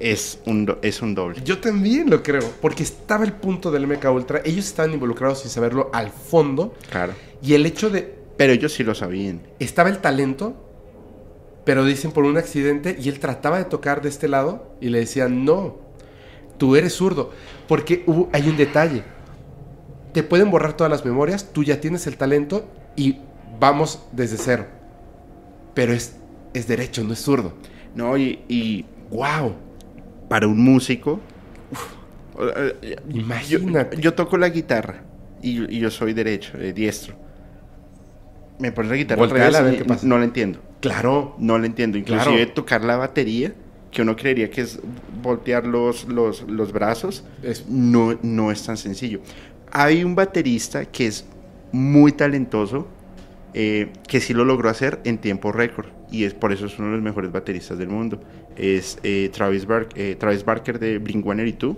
Es 0.00 0.40
un, 0.46 0.76
es 0.82 1.02
un 1.02 1.14
doble. 1.14 1.40
Yo 1.44 1.58
también 1.58 2.10
lo 2.10 2.22
creo, 2.22 2.42
porque 2.60 2.82
estaba 2.82 3.24
el 3.24 3.32
punto 3.32 3.70
del 3.70 3.84
MK 3.86 4.04
Ultra, 4.12 4.40
ellos 4.44 4.66
estaban 4.66 4.92
involucrados 4.92 5.40
sin 5.40 5.50
saberlo 5.50 5.90
al 5.92 6.10
fondo, 6.10 6.74
Claro. 6.90 7.12
y 7.42 7.54
el 7.54 7.64
hecho 7.66 7.90
de, 7.90 8.14
Pero 8.36 8.52
ellos 8.52 8.72
sí 8.72 8.84
lo 8.84 8.94
sabían. 8.94 9.40
estaba 9.58 9.88
el 9.88 9.98
talento, 9.98 10.54
pero 11.64 11.84
dicen 11.84 12.12
por 12.12 12.24
un 12.24 12.36
accidente, 12.36 12.96
y 13.00 13.08
él 13.08 13.18
trataba 13.18 13.58
de 13.58 13.64
tocar 13.64 14.00
de 14.02 14.08
este 14.08 14.28
lado, 14.28 14.72
y 14.80 14.88
le 14.88 14.98
decían, 15.00 15.44
no, 15.44 15.76
tú 16.58 16.76
eres 16.76 16.92
zurdo, 16.94 17.30
porque 17.66 18.04
hubo- 18.06 18.28
hay 18.32 18.48
un 18.48 18.56
detalle, 18.56 19.02
te 20.12 20.22
pueden 20.22 20.50
borrar 20.52 20.76
todas 20.76 20.90
las 20.92 21.04
memorias, 21.04 21.52
tú 21.52 21.64
ya 21.64 21.80
tienes 21.80 22.06
el 22.06 22.16
talento, 22.16 22.64
y 22.94 23.18
vamos 23.58 24.00
desde 24.12 24.36
cero, 24.36 24.66
pero 25.78 25.92
es, 25.92 26.16
es 26.54 26.66
derecho, 26.66 27.04
no 27.04 27.12
es 27.12 27.20
zurdo. 27.20 27.52
No, 27.94 28.16
y, 28.16 28.40
y 28.48 28.84
¡Wow! 29.12 29.54
para 30.28 30.48
un 30.48 30.58
músico. 30.60 31.20
uf, 31.70 31.94
eh, 32.56 32.96
yo, 33.08 33.16
Imagínate. 33.16 33.96
yo 34.00 34.12
toco 34.14 34.36
la 34.36 34.48
guitarra. 34.48 35.04
Y, 35.40 35.72
y 35.72 35.78
yo 35.78 35.88
soy 35.88 36.14
derecho, 36.14 36.58
eh, 36.58 36.72
diestro. 36.72 37.14
Me 38.58 38.72
pones 38.72 38.90
la 38.90 38.96
guitarra 38.96 39.22
al 39.22 39.28
Volteala 39.28 39.58
revés 39.58 39.60
a 39.60 39.70
ver 39.70 39.78
qué 39.78 39.84
pasa. 39.84 40.04
no 40.04 40.18
la 40.18 40.24
entiendo. 40.24 40.58
Claro, 40.80 41.36
No 41.38 41.58
la 41.60 41.66
entiendo. 41.66 41.96
Inclusive 41.96 42.36
Claro. 42.38 42.52
tocar 42.54 42.82
la 42.82 42.96
batería, 42.96 43.52
que 43.92 44.02
uno 44.02 44.16
creería 44.16 44.50
que 44.50 44.62
es 44.62 44.80
voltear 45.22 45.64
los, 45.64 46.06
los, 46.08 46.42
los 46.42 46.72
brazos, 46.72 47.22
es 47.44 47.68
no, 47.68 48.18
no 48.22 48.50
es 48.50 48.64
tan 48.64 48.76
sencillo. 48.76 49.20
Hay 49.70 50.02
un 50.02 50.16
baterista 50.16 50.84
que 50.86 51.06
es 51.06 51.24
muy 51.70 52.10
talentoso, 52.10 52.88
eh, 53.54 53.92
que 54.06 54.20
sí 54.20 54.34
lo 54.34 54.44
logró 54.44 54.68
hacer 54.68 55.00
en 55.04 55.18
tiempo 55.18 55.52
récord, 55.52 55.86
y 56.10 56.24
es 56.24 56.34
por 56.34 56.52
eso 56.52 56.66
es 56.66 56.78
uno 56.78 56.88
de 56.88 56.94
los 56.94 57.02
mejores 57.02 57.32
bateristas 57.32 57.78
del 57.78 57.88
mundo. 57.88 58.20
Es 58.56 58.98
eh, 59.02 59.30
Travis, 59.32 59.66
Bar- 59.66 59.88
eh, 59.94 60.16
Travis 60.18 60.44
Barker 60.44 60.78
de 60.78 61.00
Blink-182. 61.00 61.76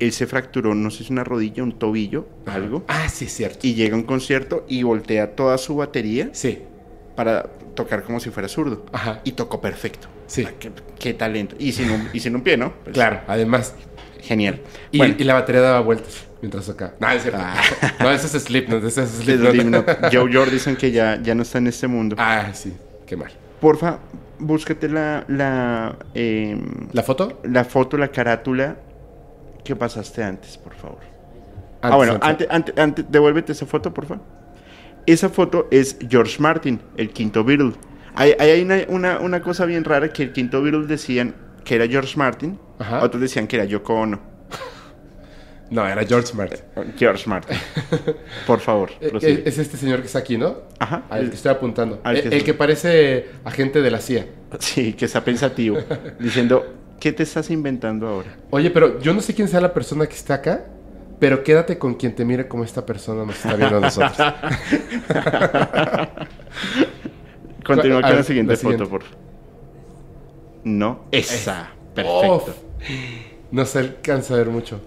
Él 0.00 0.12
se 0.12 0.26
fracturó, 0.26 0.74
no 0.74 0.90
sé 0.90 1.04
si 1.04 1.12
una 1.12 1.22
rodilla, 1.24 1.62
un 1.62 1.78
tobillo, 1.78 2.26
algo, 2.46 2.84
Ah, 2.88 3.08
sí, 3.08 3.26
es 3.26 3.32
cierto. 3.34 3.60
y 3.66 3.74
llega 3.74 3.94
a 3.94 3.98
un 3.98 4.04
concierto 4.04 4.66
y 4.68 4.82
voltea 4.82 5.36
toda 5.36 5.56
su 5.56 5.76
batería 5.76 6.30
Sí, 6.32 6.58
para 7.14 7.44
tocar 7.76 8.02
como 8.02 8.18
si 8.20 8.30
fuera 8.30 8.48
zurdo. 8.48 8.84
ajá. 8.92 9.20
Y 9.24 9.32
tocó 9.32 9.60
perfecto. 9.60 10.08
Sí. 10.26 10.44
Ah, 10.46 10.52
Qué, 10.58 10.72
qué 10.98 11.14
talento. 11.14 11.54
Y 11.58 11.72
sin 11.72 11.90
un, 11.90 12.08
y 12.12 12.18
sin 12.20 12.34
un 12.34 12.42
pie, 12.42 12.56
¿no? 12.56 12.72
Pues, 12.82 12.94
Claro, 12.94 13.20
además. 13.28 13.74
Genial. 14.24 14.60
Y, 14.90 14.98
Bueno, 14.98 15.14
y 15.18 15.24
la 15.24 15.34
batería 15.34 15.60
daba 15.60 15.80
vueltas 15.80 16.24
mientras 16.40 16.68
acá. 16.68 16.94
No, 16.98 17.10
es 17.10 17.22
cierto. 17.22 17.40
Ah. 17.42 17.54
No, 18.00 18.10
ese 18.10 18.36
es 18.36 18.42
Slipknot, 18.44 18.82
ese 18.84 19.02
es. 19.04 19.10
Slipknot, 19.10 19.86
Joe 20.12 20.32
Jordison 20.32 20.76
que 20.76 20.90
ya, 20.90 21.20
ya 21.22 21.34
no 21.34 21.42
está 21.42 21.58
en 21.58 21.66
este 21.68 21.86
mundo. 21.86 22.16
Ah, 22.18 22.48
sí, 22.52 22.72
qué 23.06 23.16
mal. 23.16 23.30
Porfa, 23.60 23.98
búscate 24.38 24.88
la, 24.88 25.24
la, 25.28 25.96
em, 26.14 26.88
¿La 26.92 27.02
foto? 27.02 27.40
la 27.44 27.64
foto, 27.64 27.96
la 27.96 28.08
carátula 28.08 28.76
que 29.64 29.74
pasaste 29.76 30.22
antes, 30.22 30.58
por 30.58 30.74
favor. 30.74 30.98
ah, 31.82 31.86
Antes, 31.88 31.96
bueno, 31.96 32.18
antes. 32.22 32.46
antes, 32.50 32.78
antes, 32.78 33.04
devuélvete 33.08 33.52
esa 33.52 33.66
foto, 33.66 33.92
por 33.94 34.06
favor. 34.06 34.22
Esa 35.06 35.28
foto 35.28 35.68
es 35.70 35.96
George 36.08 36.36
Martin, 36.40 36.80
el 36.96 37.10
quinto 37.10 37.44
Beatle. 37.44 37.72
Hay, 38.14 38.34
hay 38.38 38.50
hay 38.50 38.62
una, 38.62 38.76
una, 38.88 39.18
una 39.20 39.42
cosa 39.42 39.64
bien 39.66 39.84
rara 39.84 40.08
que 40.10 40.22
el 40.22 40.32
quinto 40.32 40.62
Beatle 40.62 40.86
decían 40.86 41.34
que 41.64 41.74
era 41.76 41.86
George 41.86 42.16
Martin, 42.18 42.58
Ajá. 42.86 43.02
otros 43.04 43.20
decían 43.22 43.46
que 43.46 43.56
era 43.56 43.64
Yoko 43.64 43.94
Ono. 43.94 44.20
No, 45.70 45.86
era 45.88 46.04
George 46.04 46.34
Martin. 46.34 46.60
George 46.96 47.28
Martin. 47.28 47.56
Por 48.46 48.60
favor, 48.60 48.90
Eh, 49.00 49.08
prosigue. 49.08 49.32
eh, 49.32 49.42
es 49.46 49.58
este 49.58 49.76
señor 49.78 50.00
que 50.00 50.06
está 50.06 50.18
aquí, 50.20 50.36
¿no? 50.36 50.58
Ajá. 50.78 51.04
Al 51.08 51.30
que 51.30 51.36
estoy 51.36 51.50
apuntando. 51.50 52.00
al 52.04 52.16
Eh, 52.16 52.20
que 52.22 52.28
el, 52.28 52.34
estoy- 52.34 52.44
que 52.46 52.54
parece 52.54 53.26
agente 53.44 53.80
de 53.82 53.90
la 53.90 53.98
CIA. 54.00 54.26
Sí, 54.60 54.92
que 54.92 55.06
está 55.06 55.24
pensativo, 55.24 55.78
diciendo, 56.20 56.64
¿qué 57.00 57.12
te 57.12 57.22
estás 57.24 57.50
inventando 57.50 58.06
ahora? 58.06 58.36
Oye, 58.50 58.70
pero 58.70 59.00
yo 59.00 59.14
no 59.14 59.20
sé 59.20 59.34
quién 59.34 59.48
sea 59.48 59.60
la 59.60 59.72
persona 59.72 60.06
que 60.06 60.14
está 60.14 60.34
acá, 60.34 60.66
pero 61.18 61.42
quédate 61.42 61.78
con 61.78 61.94
quien 61.94 62.14
te 62.14 62.24
mire 62.26 62.46
como 62.46 62.62
esta 62.62 62.84
persona 62.84 63.24
nos 63.24 63.34
está 63.36 63.56
viendo 63.56 63.78
a 63.78 63.80
nosotros. 63.80 64.16
Continúa 67.64 67.98
A 67.98 68.02
con 68.02 68.10
ver, 68.10 68.18
la 68.18 68.22
siguiente 68.24 68.52
la 68.52 68.56
foto, 68.58 68.70
siguiente. 68.70 68.90
por 68.90 69.02
favor. 69.02 69.16
No, 70.64 71.04
esa. 71.10 71.70
Perfecto. 71.94 72.54
No 73.50 73.64
se 73.66 73.78
alcanza 73.78 74.34
a 74.34 74.38
ver 74.38 74.48
mucho. 74.48 74.80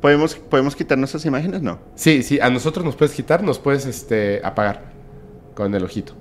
¿Podemos, 0.00 0.34
¿Podemos 0.34 0.74
quitar 0.74 0.98
nuestras 0.98 1.24
imágenes? 1.26 1.62
No. 1.62 1.78
Sí, 1.94 2.22
sí, 2.24 2.40
a 2.40 2.50
nosotros 2.50 2.84
nos 2.84 2.96
puedes 2.96 3.14
quitar, 3.14 3.42
nos 3.42 3.58
puedes 3.58 3.86
este, 3.86 4.40
apagar 4.44 4.82
con 5.54 5.74
el 5.74 5.84
ojito. 5.84 6.14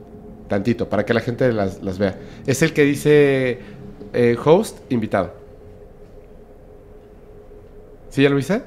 Tantito, 0.48 0.88
para 0.90 1.06
que 1.06 1.14
la 1.14 1.22
gente 1.22 1.52
las, 1.52 1.82
las 1.82 1.98
vea. 1.98 2.20
Es 2.46 2.62
el 2.62 2.74
que 2.74 2.84
dice 2.84 3.60
eh, 4.14 4.38
host, 4.44 4.80
invitado. 4.92 5.34
¿Sí 8.10 8.22
ya 8.22 8.30
lo 8.30 8.36
viste? 8.36 8.62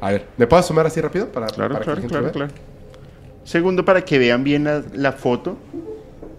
A 0.00 0.10
ver, 0.12 0.26
¿me 0.36 0.46
puedo 0.46 0.60
asomar 0.60 0.86
así 0.86 1.00
rápido? 1.00 1.28
Para, 1.30 1.46
Claro, 1.46 1.74
para 1.74 1.80
que 1.80 1.84
claro, 1.84 1.94
la 1.96 2.00
gente 2.00 2.08
claro, 2.12 2.24
vea? 2.24 2.32
claro. 2.32 2.52
Segundo, 3.44 3.84
para 3.84 4.04
que 4.04 4.18
vean 4.18 4.44
bien 4.44 4.64
la, 4.64 4.82
la 4.94 5.12
foto. 5.12 5.56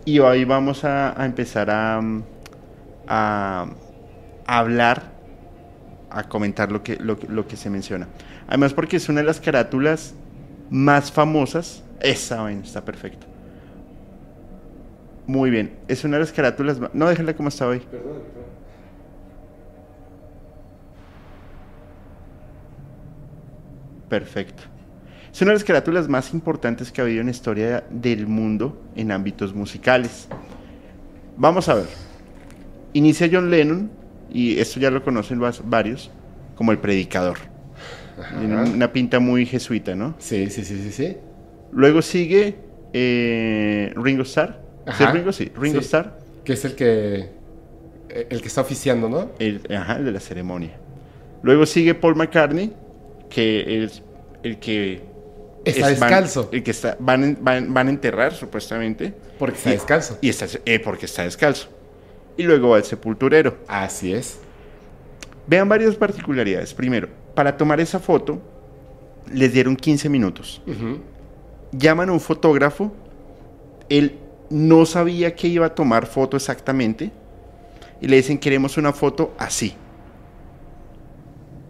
Y 0.05 0.19
hoy 0.19 0.45
vamos 0.45 0.83
a, 0.83 1.19
a 1.19 1.25
empezar 1.25 1.69
a, 1.69 2.01
a, 3.07 3.67
hablar, 4.57 5.11
a 6.09 6.23
comentar 6.23 6.71
lo 6.71 6.81
que, 6.83 6.95
lo, 6.97 7.47
que- 7.47 7.55
se 7.57 7.69
menciona. 7.69 8.07
Además, 8.47 8.73
porque 8.73 8.97
es 8.97 9.07
una 9.09 9.21
de 9.21 9.27
las 9.27 9.39
carátulas 9.39 10.15
más 10.71 11.11
famosas. 11.11 11.83
Esa 11.99 12.41
vaina 12.41 12.63
está 12.63 12.83
perfecto. 12.83 13.27
Muy 15.27 15.51
bien. 15.51 15.75
Es 15.87 16.03
una 16.03 16.17
de 16.17 16.21
las 16.23 16.31
carátulas. 16.31 16.79
ma- 16.79 16.89
No, 16.93 17.07
déjala 17.07 17.35
como 17.35 17.49
está 17.49 17.67
hoy. 17.67 17.81
Perfecto. 24.09 24.63
Es 25.31 25.41
una 25.41 25.51
de 25.51 25.55
las 25.57 25.63
carátulas 25.63 26.07
más 26.07 26.33
importantes 26.33 26.91
que 26.91 27.01
ha 27.01 27.03
habido 27.03 27.19
en 27.21 27.27
la 27.27 27.31
historia 27.31 27.83
del 27.91 28.25
mundo 28.27 28.81
en 28.95 29.11
ámbitos 29.11 29.53
musicales. 29.53 30.27
Vamos 31.37 31.69
a 31.69 31.75
ver. 31.75 31.87
Inicia 32.93 33.29
John 33.31 33.51
Lennon, 33.51 33.91
y 34.31 34.59
esto 34.59 34.79
ya 34.79 34.89
lo 34.91 35.03
conocen 35.03 35.41
varios, 35.65 36.11
como 36.55 36.71
el 36.71 36.77
predicador. 36.79 37.37
Tiene 38.39 38.55
Ajá. 38.55 38.63
una 38.71 38.91
pinta 38.91 39.19
muy 39.19 39.45
jesuita, 39.45 39.95
¿no? 39.95 40.15
Sí, 40.19 40.49
sí, 40.49 40.63
sí, 40.65 40.81
sí, 40.81 40.91
sí. 40.91 41.17
Luego 41.71 42.01
sigue 42.01 42.55
eh, 42.93 43.93
Ringo 43.95 44.23
Starr. 44.23 44.59
¿Sí. 44.97 45.05
Ringo? 45.05 45.31
Sí, 45.31 45.51
Ringo 45.55 45.79
Sí. 45.79 45.85
Starr, 45.85 46.17
Que 46.43 46.53
es 46.53 46.65
el 46.65 46.75
que 46.75 47.29
el 48.09 48.41
que 48.41 48.47
está 48.47 48.61
oficiando, 48.61 49.07
¿no? 49.07 49.31
el, 49.37 49.61
ajá, 49.75 49.97
el 49.97 50.05
de 50.05 50.11
la 50.11 50.19
ceremonia. 50.19 50.71
Luego 51.43 51.65
sigue 51.67 51.93
Paul 51.93 52.15
McCartney, 52.15 52.73
que 53.29 53.83
es 53.85 54.01
el 54.43 54.57
que... 54.59 55.03
Está 55.63 55.91
es- 55.91 55.99
van- 55.99 56.09
descalzo. 56.09 56.49
el 56.51 56.63
que 56.63 56.71
está, 56.71 56.97
van, 56.99 57.37
van, 57.41 57.71
van 57.73 57.87
a 57.87 57.89
enterrar, 57.91 58.33
supuestamente. 58.33 59.13
Porque 59.37 59.57
está 59.57 59.69
Y- 59.69 59.73
descalzo. 59.73 60.17
Y 60.21 60.29
está, 60.29 60.47
eh, 60.65 60.79
porque 60.79 61.05
está 61.05 61.23
descalzo. 61.23 61.69
Y 62.39 62.43
luego 62.43 62.69
va 62.69 62.77
el 62.77 62.85
sepulturero. 62.85 63.57
Así 63.67 64.13
es. 64.13 64.39
Vean 65.45 65.67
varias 65.67 65.95
particularidades. 65.95 66.73
Primero, 66.73 67.09
para 67.35 67.57
tomar 67.57 67.81
esa 67.81 67.99
foto, 67.99 68.41
les 69.29 69.51
dieron 69.51 69.75
15 69.75 70.07
minutos. 70.07 70.61
Llaman 71.73 72.07
a 72.07 72.13
un 72.13 72.21
fotógrafo. 72.21 72.93
Él 73.89 74.19
no 74.49 74.85
sabía 74.85 75.35
que 75.35 75.49
iba 75.49 75.65
a 75.65 75.75
tomar 75.75 76.05
foto 76.05 76.37
exactamente. 76.37 77.11
Y 77.99 78.07
le 78.07 78.15
dicen, 78.15 78.37
queremos 78.37 78.77
una 78.77 78.93
foto 78.93 79.33
así. 79.37 79.73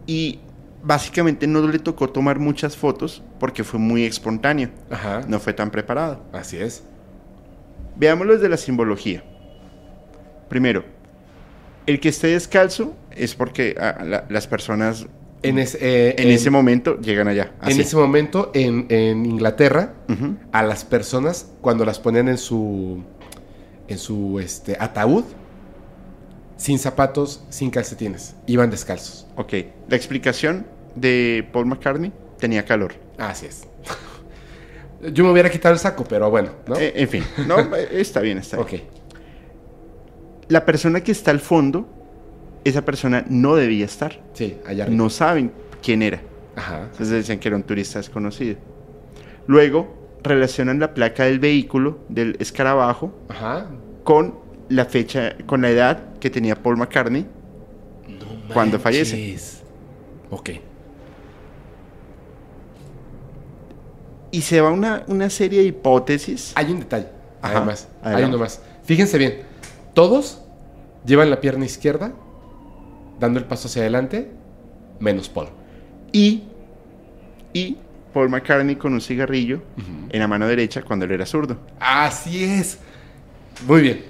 Y 0.06 0.38
básicamente 0.84 1.48
no 1.48 1.66
le 1.66 1.80
tocó 1.80 2.10
tomar 2.10 2.38
muchas 2.38 2.76
fotos 2.76 3.24
porque 3.40 3.64
fue 3.64 3.80
muy 3.80 4.04
espontáneo. 4.04 4.70
Ajá. 4.88 5.22
No 5.26 5.40
fue 5.40 5.52
tan 5.52 5.72
preparado. 5.72 6.22
Así 6.32 6.58
es. 6.58 6.84
Veámoslo 7.96 8.34
desde 8.34 8.48
la 8.48 8.56
simbología. 8.56 9.24
Primero, 10.50 10.84
el 11.86 11.98
que 12.00 12.10
esté 12.10 12.26
descalzo 12.26 12.94
es 13.10 13.34
porque 13.34 13.74
ah, 13.80 14.04
la- 14.04 14.26
las 14.28 14.46
personas 14.46 15.06
En, 15.42 15.58
ese, 15.58 15.78
eh, 15.80 16.14
en, 16.18 16.28
ese 16.28 16.50
momento 16.50 17.00
llegan 17.00 17.26
allá. 17.28 17.52
en 17.62 17.80
ese 17.80 17.96
momento, 17.96 18.50
en, 18.52 18.84
en 18.90 19.24
Inglaterra, 19.24 19.94
a 20.52 20.62
las 20.62 20.84
personas, 20.84 21.50
cuando 21.62 21.86
las 21.86 21.98
ponían 21.98 22.28
en 22.28 22.36
su, 22.36 23.02
en 23.88 23.96
su 23.96 24.38
este, 24.38 24.76
ataúd, 24.78 25.24
sin 26.58 26.78
zapatos, 26.78 27.42
sin 27.48 27.70
calcetines, 27.70 28.34
iban 28.46 28.68
descalzos. 28.70 29.26
Ok, 29.36 29.54
la 29.88 29.96
explicación 29.96 30.66
de 30.94 31.48
Paul 31.52 31.64
McCartney 31.66 32.12
tenía 32.38 32.64
calor. 32.66 32.92
Así 33.16 33.46
es. 33.46 33.66
Yo 35.14 35.24
me 35.24 35.30
hubiera 35.32 35.48
quitado 35.48 35.72
el 35.72 35.78
saco, 35.80 36.04
pero 36.04 36.28
bueno, 36.30 36.50
¿no? 36.66 36.76
Eh, 36.76 36.92
en 36.96 37.08
fin, 37.08 37.24
no, 37.46 37.56
está 37.92 38.20
bien, 38.20 38.36
está 38.38 38.58
bien. 38.58 38.82
ok. 38.82 38.99
La 40.50 40.66
persona 40.66 41.00
que 41.02 41.12
está 41.12 41.30
al 41.30 41.40
fondo, 41.40 41.88
esa 42.64 42.84
persona 42.84 43.24
no 43.28 43.54
debía 43.54 43.84
estar. 43.86 44.20
Sí, 44.34 44.58
allá 44.66 44.84
arriba. 44.84 44.96
No 45.02 45.08
saben 45.08 45.52
quién 45.82 46.02
era. 46.02 46.20
Ajá. 46.56 46.82
Entonces 46.82 47.10
decían 47.10 47.38
que 47.38 47.48
era 47.48 47.56
un 47.56 47.62
turista 47.62 47.98
desconocido. 48.00 48.56
Luego 49.46 49.94
relacionan 50.22 50.78
la 50.80 50.92
placa 50.92 51.24
del 51.24 51.38
vehículo, 51.38 52.00
del 52.08 52.36
escarabajo, 52.40 53.14
Ajá. 53.28 53.68
con 54.04 54.34
la 54.68 54.84
fecha, 54.84 55.36
con 55.46 55.62
la 55.62 55.70
edad 55.70 56.18
que 56.18 56.28
tenía 56.30 56.56
Paul 56.56 56.76
McCartney. 56.76 57.26
No 58.08 58.52
Cuando 58.52 58.78
fallece. 58.80 59.38
Ok. 60.30 60.50
Y 64.32 64.42
se 64.42 64.60
va 64.60 64.70
una, 64.70 65.04
una 65.06 65.30
serie 65.30 65.60
de 65.60 65.66
hipótesis. 65.66 66.52
Hay 66.56 66.70
un 66.72 66.80
detalle, 66.80 67.06
Ajá, 67.40 67.58
además. 67.58 67.88
Hay 68.02 68.24
uno 68.24 68.38
más. 68.38 68.60
Fíjense 68.84 69.16
bien. 69.18 69.49
Todos 69.94 70.42
llevan 71.04 71.30
la 71.30 71.40
pierna 71.40 71.64
izquierda, 71.64 72.12
dando 73.18 73.38
el 73.38 73.44
paso 73.44 73.68
hacia 73.68 73.82
adelante, 73.82 74.30
menos 74.98 75.28
Paul. 75.28 75.48
Y, 76.12 76.44
y 77.52 77.76
Paul 78.12 78.28
McCartney 78.28 78.76
con 78.76 78.92
un 78.92 79.00
cigarrillo 79.00 79.62
en 80.08 80.20
la 80.20 80.28
mano 80.28 80.46
derecha 80.46 80.82
cuando 80.82 81.04
él 81.04 81.12
era 81.12 81.26
zurdo. 81.26 81.56
Así 81.78 82.44
es. 82.44 82.78
Muy 83.66 83.82
bien. 83.82 84.04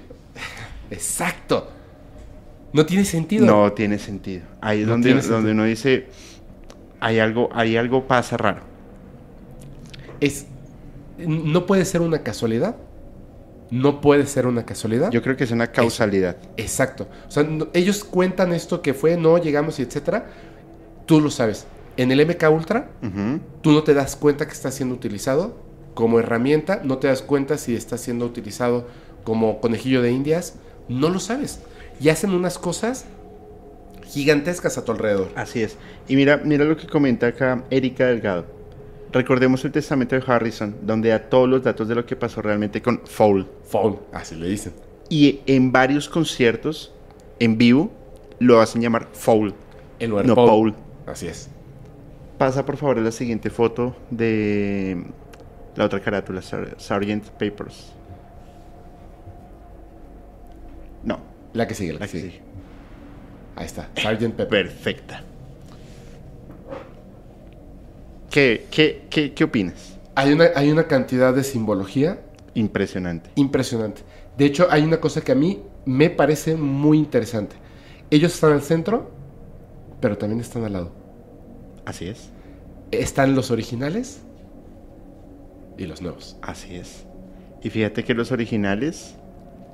Exacto. 0.89 1.69
No 2.73 2.85
tiene 2.85 3.05
sentido. 3.05 3.45
No 3.45 3.73
tiene 3.73 3.99
sentido. 3.99 4.43
Ahí 4.61 4.81
es 4.81 4.87
No 4.87 4.93
donde, 4.93 5.13
donde 5.21 5.51
uno 5.51 5.65
dice, 5.65 6.07
hay 6.99 7.19
algo, 7.19 7.49
hay 7.53 7.77
algo 7.77 8.07
pasa 8.07 8.37
raro. 8.37 8.61
Es. 10.19 10.45
No 11.17 11.65
puede 11.65 11.85
ser 11.85 12.01
una 12.01 12.23
casualidad. 12.23 12.75
No 13.71 14.01
puede 14.01 14.27
ser 14.27 14.45
una 14.47 14.65
casualidad. 14.65 15.09
Yo 15.11 15.21
creo 15.21 15.35
que 15.37 15.45
es 15.45 15.51
una 15.51 15.67
causalidad. 15.71 16.37
Exacto. 16.57 17.07
O 17.27 17.31
sea, 17.31 17.43
no- 17.43 17.67
ellos 17.73 18.03
cuentan 18.03 18.51
esto 18.53 18.81
que 18.81 18.93
fue, 18.93 19.17
no 19.17 19.37
llegamos 19.37 19.79
y 19.79 19.83
etcétera. 19.83 20.27
Tú 21.05 21.19
lo 21.21 21.31
sabes. 21.31 21.65
En 21.97 22.11
el 22.11 22.19
MK 22.25 22.49
Ultra, 22.51 22.89
tú 23.61 23.71
no 23.71 23.83
te 23.83 23.93
das 23.93 24.15
cuenta 24.15 24.45
que 24.45 24.53
está 24.53 24.71
siendo 24.71 24.93
utilizado 24.95 25.55
como 25.93 26.19
herramienta, 26.19 26.81
no 26.83 26.97
te 26.99 27.07
das 27.07 27.21
cuenta 27.21 27.57
si 27.57 27.75
está 27.75 27.97
siendo 27.97 28.25
utilizado 28.25 28.87
como 29.23 29.59
conejillo 29.59 30.01
de 30.01 30.11
indias, 30.11 30.55
no 30.87 31.09
lo 31.09 31.19
sabes. 31.19 31.59
Y 31.99 32.09
hacen 32.09 32.31
unas 32.31 32.57
cosas 32.57 33.05
gigantescas 34.05 34.77
a 34.77 34.85
tu 34.85 34.91
alrededor. 34.91 35.29
Así 35.35 35.61
es. 35.63 35.77
Y 36.07 36.15
mira, 36.15 36.37
mira 36.43 36.65
lo 36.65 36.75
que 36.77 36.87
comenta 36.87 37.27
acá 37.27 37.63
Erika 37.69 38.05
Delgado. 38.07 38.45
Recordemos 39.11 39.63
el 39.65 39.71
testamento 39.71 40.15
de 40.15 40.23
Harrison, 40.25 40.75
donde 40.83 41.09
da 41.09 41.19
todos 41.19 41.49
los 41.49 41.61
datos 41.63 41.87
de 41.87 41.95
lo 41.95 42.05
que 42.05 42.15
pasó 42.15 42.41
realmente 42.41 42.81
con 42.81 43.01
Foul. 43.05 43.45
Phone, 43.65 43.99
así 44.13 44.35
le 44.35 44.47
dicen. 44.47 44.73
Y 45.09 45.41
en 45.47 45.71
varios 45.71 46.07
conciertos 46.07 46.93
en 47.39 47.57
vivo 47.57 47.91
lo 48.39 48.61
hacen 48.61 48.81
llamar 48.81 49.09
Foul. 49.11 49.53
En 49.99 50.09
lugar 50.11 50.25
No, 50.25 50.35
Paul. 50.35 50.47
Paul. 50.47 50.75
Así 51.07 51.27
es. 51.27 51.49
Pasa 52.37 52.65
por 52.65 52.77
favor 52.77 52.97
a 52.97 53.01
la 53.01 53.11
siguiente 53.11 53.49
foto 53.49 53.95
de 54.09 55.03
la 55.75 55.85
otra 55.85 55.99
carátula, 55.99 56.41
Sar- 56.41 56.75
Sargent 56.77 57.25
Papers. 57.31 57.93
No, 61.03 61.19
La 61.53 61.67
que 61.67 61.73
sigue, 61.75 61.93
la, 61.93 61.99
la 61.99 62.05
que 62.07 62.11
sigue. 62.11 62.31
sigue. 62.31 62.41
Ahí 63.55 63.65
está. 63.65 63.89
Sgt. 63.95 64.33
Pepper. 64.35 64.47
Perfecta. 64.67 65.23
¿Qué, 68.31 68.65
qué, 68.71 69.03
qué, 69.09 69.33
qué 69.33 69.43
opinas? 69.43 69.99
Hay 70.15 70.31
una, 70.33 70.45
hay 70.55 70.71
una 70.71 70.87
cantidad 70.87 71.33
de 71.33 71.43
simbología 71.43 72.21
Impresionante. 72.53 73.29
impresionante. 73.35 74.01
De 74.37 74.45
hecho, 74.45 74.67
hay 74.69 74.83
una 74.83 74.99
cosa 74.99 75.21
que 75.21 75.31
a 75.31 75.35
mí 75.35 75.61
me 75.85 76.09
parece 76.09 76.55
muy 76.55 76.97
interesante. 76.97 77.55
Ellos 78.09 78.33
están 78.33 78.53
al 78.53 78.61
centro, 78.61 79.11
pero 80.01 80.17
también 80.17 80.41
están 80.41 80.63
al 80.63 80.73
lado. 80.73 80.91
Así 81.85 82.07
es. 82.07 82.29
Están 82.91 83.35
los 83.35 83.51
originales 83.51 84.21
y 85.77 85.85
los 85.85 86.01
nuevos. 86.01 86.37
Así 86.41 86.75
es. 86.75 87.05
Y 87.63 87.69
fíjate 87.69 88.03
que 88.03 88.13
los 88.13 88.31
originales 88.31 89.15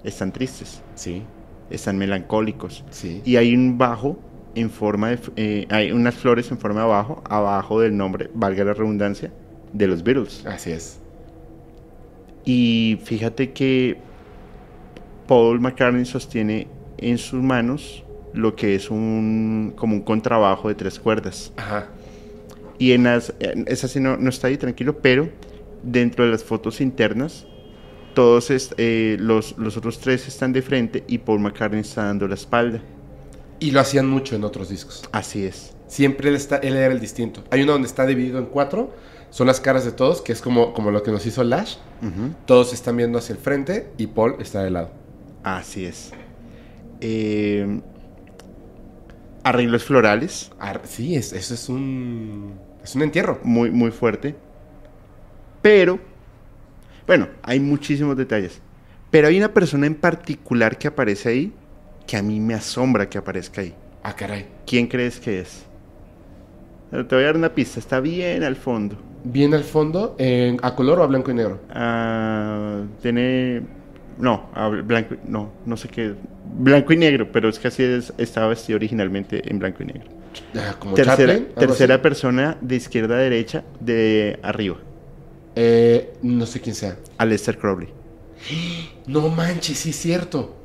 están 0.04 0.32
tristes, 0.32 0.82
Sí, 0.96 1.24
están 1.70 1.98
melancólicos. 1.98 2.84
sí. 2.92 3.22
Y 3.26 3.38
hay 3.38 3.56
un 3.56 3.78
bajo 3.78 4.20
en 4.60 4.70
forma 4.70 5.10
de... 5.10 5.20
eh, 5.36 5.68
hay 5.70 5.92
unas 5.92 6.16
flores 6.16 6.50
en 6.52 6.58
forma 6.58 6.82
de 6.82 6.88
bajo, 6.88 7.24
abajo 7.30 7.80
del 7.80 7.96
nombre, 7.96 8.30
valga 8.34 8.64
la 8.64 8.74
redundancia, 8.74 9.32
de 9.74 9.88
los 9.88 10.04
Beatles. 10.04 10.46
Así 10.46 10.72
es. 10.72 11.00
Y 12.46 13.00
fíjate 13.04 13.52
que 13.52 13.98
Paul 15.28 15.60
McCartney 15.60 16.06
sostiene 16.06 16.68
en 16.98 17.18
sus 17.18 17.42
manos 17.42 18.04
lo 18.34 18.56
que 18.56 18.76
es 18.76 18.90
un 18.90 19.74
como 19.76 19.96
un 19.96 20.02
contrabajo 20.02 20.70
de 20.70 20.76
tres 20.76 21.00
cuerdas. 21.00 21.52
Ajá. 21.58 21.88
Y 22.80 22.94
en 22.94 23.04
las 23.04 23.34
esa 23.66 23.88
sí 23.88 24.00
no, 24.00 24.18
no 24.18 24.30
está 24.30 24.48
ahí 24.48 24.58
tranquilo, 24.58 25.00
pero 25.00 25.30
dentro 25.84 26.26
de 26.26 26.32
las 26.32 26.44
fotos 26.44 26.80
internas 26.80 27.46
todos 28.18 28.50
eh, 28.78 29.16
los, 29.20 29.56
los 29.60 29.78
otros 29.78 30.00
tres 30.00 30.28
están 30.28 30.52
de 30.52 30.64
frente 30.64 31.04
y 31.08 31.20
Paul 31.20 31.40
McCartney 31.40 31.82
está 31.82 32.06
dando 32.06 32.28
la 32.28 32.34
espalda. 32.34 32.82
Y 33.60 33.72
lo 33.72 33.80
hacían 33.80 34.08
mucho 34.08 34.36
en 34.36 34.44
otros 34.44 34.70
discos. 34.70 35.04
Así 35.12 35.46
es. 35.46 35.74
Siempre 35.88 36.30
él, 36.30 36.36
está, 36.36 36.58
él 36.58 36.76
era 36.76 36.92
el 36.94 37.00
distinto. 37.00 37.44
Hay 37.50 37.64
uno 37.64 37.72
donde 37.74 37.88
está 37.88 38.06
dividido 38.06 38.40
en 38.40 38.46
cuatro. 38.46 38.94
Son 39.30 39.48
las 39.48 39.60
caras 39.60 39.84
de 39.84 39.92
todos, 39.92 40.22
que 40.22 40.32
es 40.32 40.42
como, 40.42 40.74
como 40.74 40.92
lo 40.92 41.04
que 41.04 41.12
nos 41.12 41.26
hizo 41.26 41.44
Lash. 41.44 41.76
Todos 42.46 42.74
están 42.74 42.98
viendo 42.98 43.18
hacia 43.18 43.34
el 43.34 43.40
frente 43.40 43.90
y 43.98 44.08
Paul 44.08 44.36
está 44.40 44.64
de 44.64 44.70
lado. 44.70 44.92
Así 45.44 45.86
es. 45.86 46.12
Eh, 47.02 47.82
arreglos 49.44 49.84
florales, 49.84 50.52
Ar- 50.60 50.82
sí, 50.86 51.16
es, 51.16 51.34
eso 51.34 51.54
es 51.54 51.70
un. 51.70 52.54
Es 52.84 52.96
un 52.96 53.02
entierro. 53.02 53.40
muy, 53.44 53.70
muy 53.72 53.92
fuerte. 53.92 54.36
Pero, 55.62 56.00
bueno, 57.06 57.28
hay 57.44 57.60
muchísimos 57.60 58.16
detalles. 58.16 58.62
Pero 59.12 59.28
hay 59.28 59.38
una 59.38 59.54
persona 59.54 59.88
en 59.88 59.96
particular 59.96 60.78
que 60.78 60.88
aparece 60.88 61.30
ahí 61.30 61.54
que 62.08 62.18
a 62.18 62.24
mí 62.24 62.40
me 62.40 62.54
asombra 62.56 63.08
que 63.10 63.18
aparezca 63.18 63.62
ahí. 63.62 63.74
Ah, 64.04 64.16
caray. 64.16 64.48
¿Quién 64.66 64.88
crees 64.88 65.20
que 65.20 65.42
es? 65.42 65.66
Te 66.90 67.04
voy 67.16 67.24
a 67.24 67.28
dar 67.28 67.36
una 67.36 67.54
pista, 67.54 67.80
está 67.80 68.00
bien 68.00 68.44
al 68.44 68.56
fondo. 68.56 68.96
Bien 69.26 69.54
al 69.54 69.66
fondo, 69.66 70.16
¿a 70.62 70.76
color 70.76 71.00
o 71.00 71.04
a 71.04 71.08
blanco 71.08 71.32
y 71.32 71.34
negro? 71.34 71.60
Ah, 71.70 72.82
tiene. 73.02 73.62
No, 74.18 74.50
a 74.54 74.70
blanco. 74.70 75.16
No, 75.28 75.52
no 75.66 75.76
sé 75.76 75.90
qué. 75.90 76.14
Blanco 76.58 76.94
y 76.94 76.98
negro, 76.98 77.30
pero 77.32 77.50
es 77.50 77.60
que 77.60 77.68
así 77.68 77.84
es- 77.84 78.14
estaba 78.18 78.48
vestido 78.48 78.78
originalmente 78.78 79.50
en 79.52 79.60
blanco 79.60 79.84
y 79.84 79.88
negro. 79.88 80.10
Ah, 80.56 80.76
como 80.80 80.94
Tercera, 80.94 81.34
Chaplin, 81.34 81.56
tercera 81.56 81.96
así. 81.96 82.04
persona 82.04 82.58
de 82.62 82.76
izquierda 82.78 83.16
a 83.16 83.20
derecha, 83.20 83.66
de 83.82 84.40
arriba. 84.42 84.78
Eh, 85.56 86.14
no 86.22 86.46
sé 86.46 86.62
quién 86.62 86.76
sea. 86.76 86.98
Aleister 87.18 87.58
Crowley. 87.58 87.90
No 89.08 89.30
manches, 89.30 89.78
sí 89.80 89.90
es 89.92 89.96
cierto. 89.96 90.57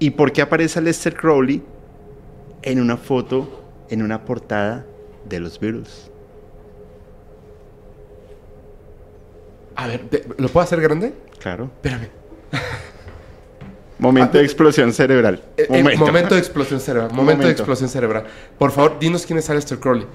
¿Y 0.00 0.10
por 0.10 0.32
qué 0.32 0.42
aparece 0.42 0.78
Aleister 0.80 1.14
Crowley 1.14 1.62
en 2.62 2.80
una 2.80 2.96
foto, 2.96 3.62
en 3.90 4.02
una 4.02 4.24
portada 4.24 4.84
de 5.28 5.38
los 5.40 5.60
Beatles? 5.60 6.10
A 9.76 9.86
ver, 9.86 10.02
¿lo 10.38 10.48
puedo 10.48 10.64
hacer 10.64 10.80
grande? 10.80 11.14
Claro. 11.38 11.64
Espérame. 11.76 12.08
Momento 13.98 14.32
Ah, 14.36 14.40
de 14.40 14.44
explosión 14.44 14.92
cerebral. 14.94 15.42
Eh, 15.58 15.66
eh, 15.68 15.82
Momento. 15.82 16.06
momento. 16.06 16.34
de 16.34 16.40
explosión 16.40 16.80
cerebral. 16.80 17.10
Momento, 17.10 17.30
de 17.30 17.36
Momento. 17.36 17.50
explosión 17.62 17.88
cerebral. 17.90 18.24
Por 18.58 18.70
favor, 18.70 18.98
dinos 18.98 19.26
quién 19.26 19.38
es 19.38 19.50
Aleister 19.50 19.78
Crowley. 19.78 20.06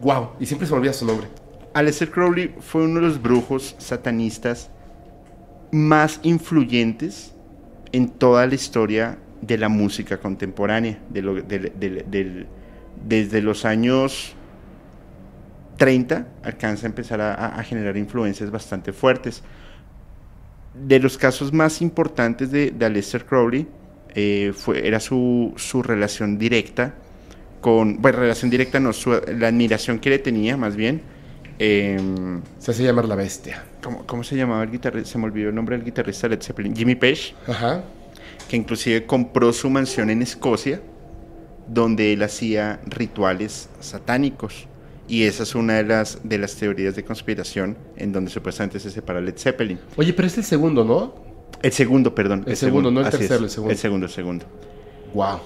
Wow, 0.00 0.30
y 0.40 0.46
siempre 0.46 0.66
se 0.66 0.72
me 0.72 0.78
olvida 0.78 0.92
su 0.92 1.06
nombre. 1.06 1.28
Aleister 1.74 2.10
Crowley 2.10 2.52
fue 2.60 2.82
uno 2.82 3.00
de 3.00 3.06
los 3.06 3.22
brujos 3.22 3.76
satanistas 3.78 4.70
más 5.70 6.18
influyentes 6.24 7.31
en 7.92 8.08
toda 8.08 8.46
la 8.46 8.54
historia 8.54 9.18
de 9.40 9.58
la 9.58 9.68
música 9.68 10.18
contemporánea, 10.18 10.98
desde 13.06 13.42
los 13.42 13.64
años 13.64 14.34
30 15.76 16.26
alcanza 16.44 16.86
a 16.86 16.88
empezar 16.88 17.20
a, 17.20 17.62
generar 17.64 17.96
influencias 17.96 18.50
bastante 18.50 18.92
fuertes. 18.92 19.42
de 20.74 20.98
los 21.00 21.18
casos 21.18 21.52
más 21.52 21.82
importantes 21.82 22.50
de, 22.50 22.72
Aleister 22.80 23.26
Crowley 23.26 23.66
eh, 24.14 24.52
fue, 24.54 24.86
era 24.86 25.00
su, 25.00 25.52
su 25.56 25.82
relación 25.82 26.38
directa 26.38 26.94
con, 27.60 28.00
bueno, 28.00 28.18
relación 28.18 28.50
directa 28.50 28.80
no, 28.80 28.92
su- 28.92 29.20
la 29.38 29.48
admiración 29.48 29.98
que 29.98 30.10
le 30.10 30.18
tenía 30.18 30.56
más 30.56 30.76
bien. 30.76 31.02
Em, 31.58 32.40
Se 32.58 32.70
hace 32.70 32.82
llamar 32.82 33.06
la 33.06 33.14
bestia. 33.14 33.64
¿cómo, 33.82 34.06
cómo 34.06 34.24
se 34.24 34.36
llamaba 34.36 34.62
el 34.62 34.70
guitarrista? 34.70 35.10
Se 35.10 35.18
me 35.18 35.24
olvidó 35.24 35.48
el 35.48 35.54
nombre 35.54 35.76
del 35.76 35.84
guitarrista 35.84 36.28
de 36.28 36.36
Led 36.36 36.42
Zeppelin, 36.42 36.74
Jimmy 36.76 36.94
Page, 36.94 37.34
Ajá. 37.46 37.82
que 38.48 38.56
inclusive 38.56 39.06
compró 39.06 39.52
su 39.52 39.68
mansión 39.70 40.10
en 40.10 40.22
Escocia, 40.22 40.80
donde 41.68 42.12
él 42.12 42.22
hacía 42.22 42.80
rituales 42.86 43.68
satánicos. 43.80 44.66
Y 45.08 45.24
esa 45.24 45.42
es 45.42 45.54
una 45.54 45.74
de 45.74 45.84
las, 45.84 46.20
de 46.22 46.38
las 46.38 46.54
teorías 46.56 46.94
de 46.96 47.04
conspiración 47.04 47.76
en 47.96 48.12
donde 48.12 48.30
supuestamente 48.30 48.78
se 48.80 48.90
separa 48.90 49.20
Led 49.20 49.36
Zeppelin. 49.36 49.78
Oye, 49.96 50.12
pero 50.12 50.26
es 50.28 50.38
el 50.38 50.44
segundo, 50.44 50.84
¿no? 50.84 51.14
El 51.60 51.72
segundo, 51.72 52.14
perdón. 52.14 52.44
El 52.46 52.56
segundo, 52.56 52.90
no 52.90 53.00
el 53.00 53.06
así 53.06 53.16
es. 53.16 53.20
tercero, 53.28 53.44
el 53.44 53.50
segundo. 53.50 53.72
El 53.72 53.78
segundo, 53.78 54.06
el 54.06 54.12
segundo. 54.12 54.46
Wow. 55.14 55.40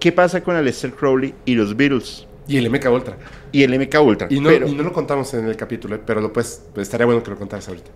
¿Qué 0.00 0.12
pasa 0.12 0.42
con 0.42 0.56
Aleister 0.56 0.92
Crowley 0.92 1.34
y 1.44 1.54
los 1.54 1.76
Beatles? 1.76 2.26
Y 2.46 2.56
el 2.58 2.68
MK 2.70 2.86
Ultra. 2.90 3.16
Y 3.52 3.62
el 3.62 3.78
MK 3.78 3.94
Ultra. 4.02 4.28
Y 4.30 4.40
no, 4.40 4.48
pero 4.50 4.68
y 4.68 4.74
no 4.74 4.82
lo 4.82 4.92
contamos 4.92 5.32
en 5.34 5.46
el 5.46 5.56
capítulo, 5.56 5.98
pero 6.04 6.20
lo 6.20 6.32
pues, 6.32 6.62
estaría 6.76 7.06
bueno 7.06 7.22
que 7.22 7.30
lo 7.30 7.38
contaras 7.38 7.68
ahorita. 7.68 7.90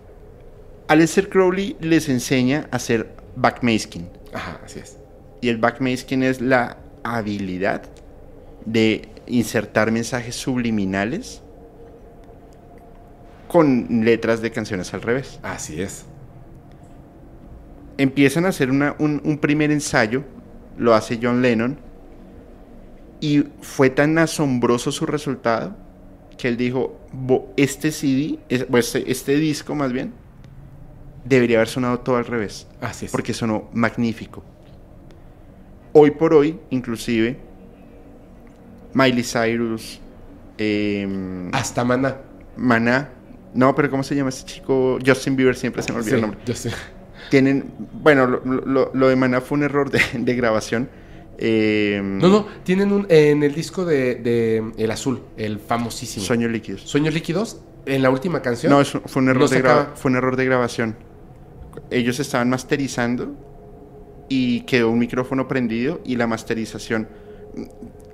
Aleister 0.87 1.29
Crowley 1.29 1.77
les 1.81 2.09
enseña 2.09 2.67
a 2.71 2.77
hacer 2.77 3.11
backmasking. 3.35 4.09
Ajá, 4.33 4.59
así 4.65 4.79
es. 4.79 4.97
Y 5.41 5.49
el 5.49 5.57
backmasking 5.57 6.23
es 6.23 6.41
la 6.41 6.77
habilidad 7.03 7.83
de 8.65 9.07
insertar 9.27 9.91
mensajes 9.91 10.35
subliminales 10.35 11.41
con 13.47 13.87
letras 14.03 14.41
de 14.41 14.51
canciones 14.51 14.93
al 14.93 15.01
revés. 15.01 15.39
Así 15.43 15.81
es. 15.81 16.05
Empiezan 17.97 18.45
a 18.45 18.49
hacer 18.49 18.69
una- 18.69 18.95
un, 18.99 19.21
un 19.23 19.37
primer 19.37 19.71
ensayo, 19.71 20.23
lo 20.77 20.93
hace 20.93 21.19
John 21.21 21.41
Lennon, 21.41 21.77
y 23.21 23.43
fue 23.61 23.89
tan 23.89 24.17
asombroso 24.17 24.91
su 24.91 25.05
resultado 25.05 25.75
que 26.37 26.47
él 26.47 26.57
dijo, 26.57 26.97
"Bo- 27.11 27.51
este 27.57 27.91
CD, 27.91 28.39
este, 28.49 29.11
este 29.11 29.35
disco 29.37 29.75
más 29.75 29.91
bien, 29.91 30.13
debería 31.25 31.57
haber 31.57 31.67
sonado 31.67 31.99
todo 31.99 32.15
al 32.17 32.25
revés. 32.25 32.67
Así 32.81 33.05
es. 33.05 33.11
porque 33.11 33.33
sonó 33.33 33.69
magnífico. 33.73 34.43
Hoy 35.91 36.11
por 36.11 36.33
hoy, 36.33 36.57
inclusive, 36.69 37.37
Miley 38.93 39.23
Cyrus, 39.23 39.99
em, 40.57 41.49
Hasta 41.53 41.83
Mana. 41.83 42.17
Maná, 42.57 43.09
no, 43.53 43.73
pero 43.75 43.89
¿cómo 43.89 44.03
se 44.03 44.15
llama 44.15 44.29
este 44.29 44.45
chico? 44.53 44.97
Justin 45.05 45.35
Bieber, 45.35 45.55
siempre 45.55 45.81
se 45.81 45.91
me 45.93 45.99
olvida 45.99 46.15
el 46.15 46.21
nombre. 46.21 46.39
yo 46.45 46.53
sé. 46.55 46.71
Tienen, 47.29 47.71
bueno, 47.93 48.25
lo, 48.27 48.41
lo- 48.45 48.91
lo 48.93 49.07
de 49.07 49.15
Maná 49.15 49.41
fue 49.41 49.57
un 49.57 49.63
error 49.63 49.89
de, 49.91 49.99
de 50.13 50.35
grabación. 50.35 50.89
Em, 51.39 52.17
No, 52.19 52.27
no, 52.27 52.47
tienen 52.63 52.91
un, 52.91 53.05
en 53.09 53.43
el 53.43 53.53
disco 53.53 53.85
de, 53.85 54.15
de 54.15 54.71
El 54.77 54.91
Azul, 54.91 55.21
el 55.37 55.59
famosísimo. 55.59 56.25
Sueños 56.25 56.51
líquidos. 56.51 56.81
Sueños 56.81 57.13
líquidos, 57.13 57.61
en 57.85 58.01
la 58.01 58.09
última 58.09 58.41
canción. 58.41 58.71
No, 58.71 58.81
eso 58.81 59.01
fue 59.05 59.21
un 59.21 59.29
error 59.29 59.43
no 59.43 59.47
de 59.47 59.57
acaba. 59.57 59.91
fue 59.95 60.11
un 60.11 60.17
error 60.17 60.35
de 60.35 60.45
grabación. 60.45 60.95
Ellos 61.91 62.19
estaban 62.19 62.49
masterizando 62.49 63.35
y 64.27 64.61
quedó 64.61 64.89
un 64.91 64.99
micrófono 64.99 65.47
prendido 65.47 66.01
y 66.05 66.15
la 66.15 66.27
masterización 66.27 67.07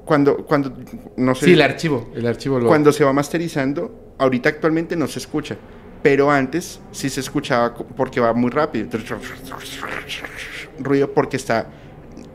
cuando 0.05 0.45
cuando 0.45 0.71
no 1.17 1.35
sé 1.35 1.45
Sí, 1.45 1.53
el 1.53 1.61
archivo. 1.61 2.09
El 2.15 2.25
archivo 2.27 2.59
lo. 2.59 2.67
cuando 2.67 2.91
se 2.93 3.03
va 3.03 3.11
masterizando, 3.11 4.13
ahorita 4.17 4.49
actualmente 4.49 4.95
no 4.95 5.07
se 5.07 5.19
escucha, 5.19 5.57
pero 6.03 6.29
antes 6.31 6.79
sí 6.91 7.09
se 7.09 7.19
escuchaba 7.19 7.73
porque 7.73 8.19
va 8.21 8.33
muy 8.33 8.51
rápido. 8.51 8.87
Ruido 10.79 11.11
porque 11.11 11.37
está 11.37 11.67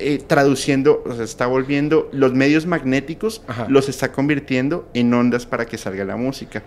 eh, 0.01 0.19
traduciendo, 0.27 1.03
o 1.07 1.15
sea, 1.15 1.25
está 1.25 1.47
volviendo 1.47 2.09
los 2.13 2.33
medios 2.35 2.67
magnéticos, 2.67 3.43
Ajá. 3.47 3.67
los 3.69 3.89
está 3.89 4.11
convirtiendo 4.13 4.89
en 4.95 5.13
ondas 5.15 5.47
para 5.47 5.67
que 5.67 5.79
salga 5.79 6.05
la 6.05 6.17
música. 6.17 6.63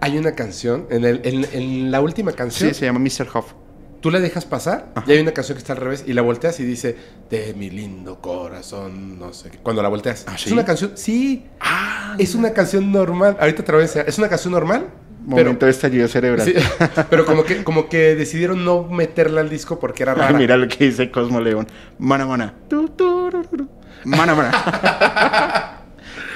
Hay 0.00 0.18
una 0.18 0.32
canción, 0.34 0.86
en, 0.90 1.04
el- 1.04 1.20
en- 1.24 1.46
en 1.52 1.90
la 1.90 2.00
última 2.00 2.32
canción, 2.32 2.70
Sí, 2.70 2.74
se 2.80 2.84
llama 2.86 2.98
Mr. 2.98 3.26
Hoff. 3.32 3.52
tú 4.00 4.10
la 4.10 4.20
dejas 4.20 4.44
pasar 4.44 4.92
Ajá. 4.94 5.06
y 5.10 5.12
hay 5.12 5.20
una 5.20 5.32
canción 5.32 5.56
que 5.56 5.60
está 5.60 5.72
al 5.72 5.78
revés 5.78 6.04
y 6.06 6.12
la 6.12 6.20
volteas 6.20 6.60
y 6.60 6.64
dice, 6.64 6.94
de 7.30 7.54
mi 7.54 7.70
lindo 7.70 8.20
corazón, 8.20 9.18
no 9.18 9.32
sé 9.32 9.48
qué. 9.50 9.58
Cuando 9.58 9.82
la 9.82 9.88
volteas. 9.88 10.24
¿Ah, 10.28 10.34
Es 10.34 10.52
una 10.52 10.64
canción, 10.64 10.92
sí, 10.94 11.46
Ah, 11.58 12.14
es 12.18 12.34
una 12.34 12.50
canción 12.52 12.92
normal. 12.92 13.36
Ahorita 13.40 13.62
te 13.64 13.72
la 13.72 13.76
voy 13.76 13.82
a 13.82 13.86
enseñar. 13.86 14.06
Es 14.08 14.18
una 14.18 14.28
canción 14.28 14.52
normal, 14.52 14.88
pero, 15.28 15.44
momento 15.44 15.66
de 15.66 15.70
estallido 15.70 16.08
cerebral. 16.08 16.46
sí, 16.46 16.54
pero 17.10 17.24
como, 17.24 17.44
que, 17.44 17.64
como 17.64 17.88
que 17.88 18.14
decidieron 18.14 18.64
no 18.64 18.84
meterla 18.84 19.40
al 19.40 19.48
disco 19.48 19.78
porque 19.78 20.02
era 20.02 20.12
Ay, 20.12 20.18
rara. 20.18 20.38
mira 20.38 20.56
lo 20.56 20.68
que 20.68 20.84
dice 20.84 21.10
Cosmo 21.10 21.40
León. 21.40 21.66
Mana, 21.98 22.26
mana. 22.26 22.54
Tu, 22.68 22.88
tu, 22.88 23.30
ru, 23.30 23.42
ru. 23.50 23.68
Mana, 24.04 24.34
mana. 24.34 25.80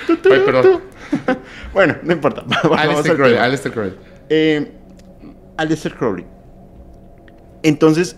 Tu, 0.06 0.32
Ay, 0.32 0.40
perdón. 0.40 0.81
bueno, 1.74 1.97
no 2.02 2.12
importa. 2.15 2.43
Vamos 2.47 2.78
Aleister 2.78 3.10
al 3.10 3.16
Crowley. 3.19 3.36
Aleister 3.36 3.73
Crowley. 3.73 3.94
Eh, 4.31 4.73
Aleister 5.59 5.94
Crowley. 5.94 6.24
Entonces, 7.62 8.16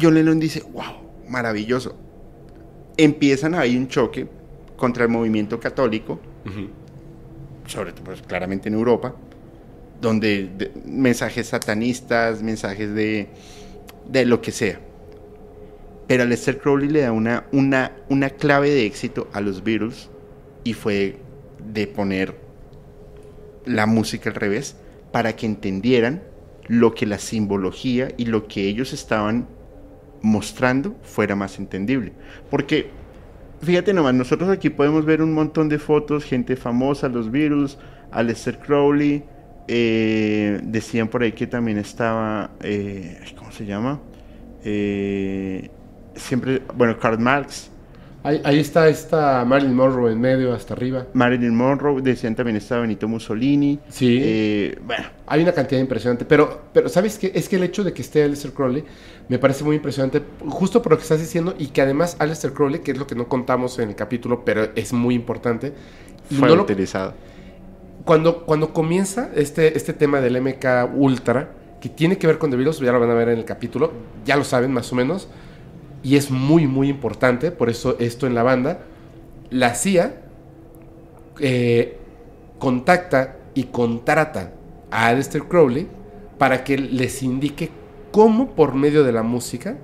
John 0.00 0.14
Lennon 0.14 0.40
dice, 0.40 0.64
wow, 0.72 1.00
maravilloso. 1.28 1.96
Empiezan 2.96 3.54
ahí 3.54 3.76
un 3.76 3.86
choque 3.86 4.28
contra 4.76 5.04
el 5.04 5.10
movimiento 5.10 5.60
católico, 5.60 6.18
sobre 7.66 7.92
todo 7.92 8.04
pues, 8.04 8.22
claramente 8.22 8.68
en 8.68 8.74
Europa, 8.74 9.14
donde 10.00 10.48
de- 10.56 10.72
mensajes 10.84 11.48
satanistas, 11.48 12.42
mensajes 12.42 12.94
de, 12.94 13.28
de 14.08 14.26
lo 14.26 14.40
que 14.40 14.52
sea. 14.52 14.80
Pero 16.06 16.22
Aleister 16.22 16.58
Crowley 16.58 16.88
le 16.88 17.00
da 17.02 17.12
una, 17.12 17.46
una, 17.52 17.92
una 18.08 18.30
clave 18.30 18.70
de 18.70 18.86
éxito 18.86 19.28
a 19.32 19.40
los 19.40 19.62
Beatles 19.62 20.08
y 20.64 20.72
fue 20.72 21.16
de 21.72 21.86
poner 21.86 22.34
la 23.66 23.86
música 23.86 24.30
al 24.30 24.36
revés 24.36 24.76
para 25.12 25.36
que 25.36 25.46
entendieran 25.46 26.22
lo 26.66 26.94
que 26.94 27.06
la 27.06 27.18
simbología 27.18 28.08
y 28.16 28.26
lo 28.26 28.46
que 28.46 28.68
ellos 28.68 28.92
estaban 28.92 29.48
mostrando 30.22 30.96
fuera 31.02 31.36
más 31.36 31.58
entendible. 31.58 32.12
Porque, 32.50 32.90
fíjate 33.62 33.92
nomás, 33.92 34.14
nosotros 34.14 34.50
aquí 34.50 34.70
podemos 34.70 35.04
ver 35.04 35.22
un 35.22 35.32
montón 35.32 35.68
de 35.68 35.78
fotos, 35.78 36.24
gente 36.24 36.56
famosa, 36.56 37.08
los 37.08 37.30
Beatles, 37.30 37.78
Aleister 38.10 38.58
Crowley, 38.58 39.24
eh, 39.68 40.60
decían 40.62 41.08
por 41.08 41.22
ahí 41.22 41.32
que 41.32 41.46
también 41.46 41.78
estaba, 41.78 42.50
eh, 42.62 43.18
¿cómo 43.36 43.52
se 43.52 43.66
llama? 43.66 44.00
Eh, 44.64 45.70
siempre, 46.14 46.62
bueno, 46.74 46.98
Karl 46.98 47.18
Marx, 47.18 47.70
Ahí, 48.24 48.40
ahí 48.44 48.58
está 48.58 48.88
esta 48.88 49.44
Marilyn 49.44 49.74
Monroe 49.76 50.12
en 50.12 50.20
medio, 50.20 50.52
hasta 50.52 50.74
arriba. 50.74 51.06
Marilyn 51.14 51.54
Monroe, 51.54 52.02
decían 52.02 52.34
también 52.34 52.56
estaba 52.56 52.80
Benito 52.82 53.06
Mussolini. 53.06 53.78
Sí. 53.88 54.18
Eh, 54.20 54.78
bueno, 54.84 55.06
Hay 55.28 55.40
una 55.42 55.52
cantidad 55.52 55.80
impresionante, 55.80 56.24
pero, 56.24 56.64
pero 56.74 56.88
¿sabes 56.88 57.16
qué? 57.16 57.30
Es 57.34 57.48
que 57.48 57.56
el 57.56 57.62
hecho 57.62 57.84
de 57.84 57.92
que 57.92 58.02
esté 58.02 58.24
Aleister 58.24 58.52
Crowley 58.52 58.84
me 59.28 59.38
parece 59.38 59.62
muy 59.62 59.76
impresionante, 59.76 60.20
justo 60.48 60.82
por 60.82 60.92
lo 60.92 60.98
que 60.98 61.04
estás 61.04 61.20
diciendo, 61.20 61.54
y 61.58 61.68
que 61.68 61.80
además 61.80 62.16
Aleister 62.18 62.52
Crowley, 62.52 62.80
que 62.80 62.90
es 62.90 62.98
lo 62.98 63.06
que 63.06 63.14
no 63.14 63.28
contamos 63.28 63.78
en 63.78 63.90
el 63.90 63.94
capítulo, 63.94 64.44
pero 64.44 64.68
es 64.74 64.92
muy 64.92 65.14
importante, 65.14 65.72
fue 66.28 66.48
no 66.48 66.56
lo- 66.56 66.62
utilizado. 66.64 67.14
Cuando, 68.08 68.46
cuando 68.46 68.72
comienza 68.72 69.28
este, 69.34 69.76
este 69.76 69.92
tema 69.92 70.22
del 70.22 70.40
MK 70.40 70.96
Ultra, 70.96 71.50
que 71.78 71.90
tiene 71.90 72.16
que 72.16 72.26
ver 72.26 72.38
con 72.38 72.50
The 72.50 72.56
Beatles, 72.56 72.78
ya 72.78 72.90
lo 72.90 73.00
van 73.00 73.10
a 73.10 73.14
ver 73.14 73.28
en 73.28 73.38
el 73.38 73.44
capítulo, 73.44 73.92
ya 74.24 74.34
lo 74.34 74.44
saben 74.44 74.72
más 74.72 74.90
o 74.94 74.96
menos, 74.96 75.28
y 76.02 76.16
es 76.16 76.30
muy, 76.30 76.66
muy 76.66 76.88
importante, 76.88 77.50
por 77.50 77.68
eso 77.68 77.96
esto 77.98 78.26
en 78.26 78.34
la 78.34 78.42
banda, 78.42 78.80
la 79.50 79.74
CIA 79.74 80.22
eh, 81.38 81.98
contacta 82.58 83.36
y 83.52 83.64
contrata 83.64 84.54
a 84.90 85.08
Aleister 85.08 85.42
Crowley 85.42 85.86
para 86.38 86.64
que 86.64 86.78
les 86.78 87.22
indique 87.22 87.68
cómo 88.10 88.54
por 88.54 88.74
medio 88.74 89.04
de 89.04 89.12
la 89.12 89.22
música 89.22 89.76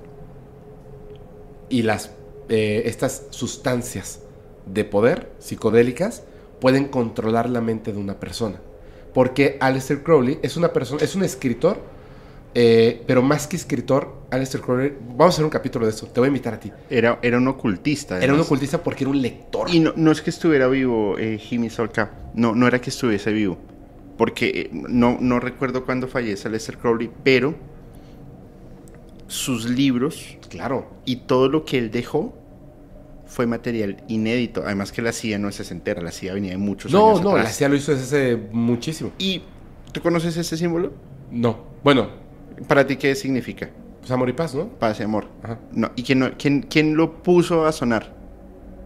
y 1.68 1.82
las 1.82 2.14
eh, 2.48 2.84
estas 2.86 3.26
sustancias 3.28 4.22
de 4.64 4.86
poder 4.86 5.30
psicodélicas 5.40 6.22
pueden 6.64 6.86
controlar 6.88 7.50
la 7.50 7.60
mente 7.60 7.92
de 7.92 7.98
una 7.98 8.18
persona. 8.18 8.58
Porque 9.12 9.58
Aleister 9.60 10.02
Crowley 10.02 10.38
es 10.40 10.56
una 10.56 10.72
persona, 10.72 11.02
es 11.04 11.14
un 11.14 11.22
escritor, 11.22 11.76
eh, 12.54 13.02
pero 13.06 13.20
más 13.20 13.46
que 13.46 13.56
escritor, 13.56 14.22
Aleister 14.30 14.62
Crowley, 14.62 14.94
vamos 15.10 15.26
a 15.26 15.28
hacer 15.34 15.44
un 15.44 15.50
capítulo 15.50 15.84
de 15.84 15.92
eso, 15.92 16.06
te 16.06 16.20
voy 16.20 16.28
a 16.28 16.28
invitar 16.28 16.54
a 16.54 16.58
ti. 16.58 16.72
Era, 16.88 17.18
era 17.20 17.36
un 17.36 17.46
ocultista. 17.48 18.18
Era 18.18 18.32
un 18.32 18.40
ocultista 18.40 18.82
porque 18.82 19.04
era 19.04 19.10
un 19.10 19.20
lector. 19.20 19.68
Y 19.68 19.78
no, 19.78 19.92
no 19.94 20.10
es 20.10 20.22
que 20.22 20.30
estuviera 20.30 20.66
vivo 20.68 21.18
eh, 21.18 21.36
Jimmy 21.36 21.68
Solka. 21.68 22.12
No, 22.32 22.54
no 22.54 22.66
era 22.66 22.80
que 22.80 22.88
estuviese 22.88 23.30
vivo. 23.30 23.58
Porque 24.16 24.48
eh, 24.48 24.70
no, 24.72 25.18
no 25.20 25.40
recuerdo 25.40 25.84
cuándo 25.84 26.08
fallece 26.08 26.48
Lester 26.48 26.78
Crowley, 26.78 27.10
pero 27.22 27.54
sus 29.26 29.68
libros 29.68 30.38
Claro. 30.48 30.86
y 31.04 31.16
todo 31.16 31.50
lo 31.50 31.66
que 31.66 31.76
él 31.76 31.90
dejó 31.90 32.32
fue 33.34 33.46
material 33.46 33.96
inédito. 34.06 34.62
Además 34.64 34.92
que 34.92 35.02
la 35.02 35.12
CIA 35.12 35.38
no 35.40 35.48
es 35.48 35.56
sesentera, 35.56 36.00
la 36.02 36.12
CIA 36.12 36.34
venía 36.34 36.52
de 36.52 36.58
muchos 36.58 36.92
No, 36.92 37.10
años 37.10 37.22
no, 37.22 37.36
la. 37.36 37.46
CIA 37.46 37.68
lo 37.68 37.74
hizo 37.74 37.90
desde 37.92 38.04
hace 38.32 38.36
muchísimo. 38.52 39.10
¿Y 39.18 39.42
tú 39.92 40.00
conoces 40.00 40.36
ese 40.36 40.56
símbolo? 40.56 40.92
No. 41.30 41.58
Bueno, 41.82 42.22
¿Para 42.68 42.86
ti 42.86 42.94
qué 42.96 43.16
significa? 43.16 43.68
Pues 43.98 44.08
amor 44.12 44.28
y 44.28 44.32
paz, 44.32 44.54
¿no? 44.54 44.68
Paz 44.68 45.00
y 45.00 45.02
amor. 45.02 45.26
Ajá. 45.42 45.58
No, 45.72 45.90
¿Y 45.96 46.04
quién, 46.04 46.20
no- 46.20 46.30
quién, 46.38 46.62
quién 46.62 46.96
lo 46.96 47.20
puso 47.24 47.66
a 47.66 47.72
sonar? 47.72 48.14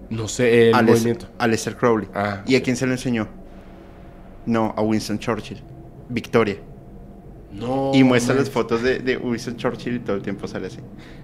No 0.09 0.27
sé, 0.27 0.70
el 0.70 0.75
Alest- 0.75 0.87
movimiento. 0.89 1.27
Aleister 1.39 1.77
Crowley. 1.77 2.09
Ah, 2.15 2.43
¿Y 2.47 2.57
a 2.57 2.62
quién 2.62 2.77
se 2.77 2.87
lo 2.87 2.93
enseñó? 2.93 3.29
No, 4.47 4.73
a 4.75 4.81
Winston 4.81 5.19
Churchill. 5.19 5.62
Victoria. 6.09 6.57
No. 7.51 7.93
y 7.95 8.05
muestra 8.05 8.35
las 8.35 8.51
fotos 8.51 8.83
de, 8.83 8.99
de 8.99 9.16
Winston 9.16 9.57
Churchill 9.57 9.97
y 9.97 9.99
todo 10.01 10.16
el 10.16 10.23
tiempo 10.23 10.47
sale 10.47 10.66
así. 10.66 10.79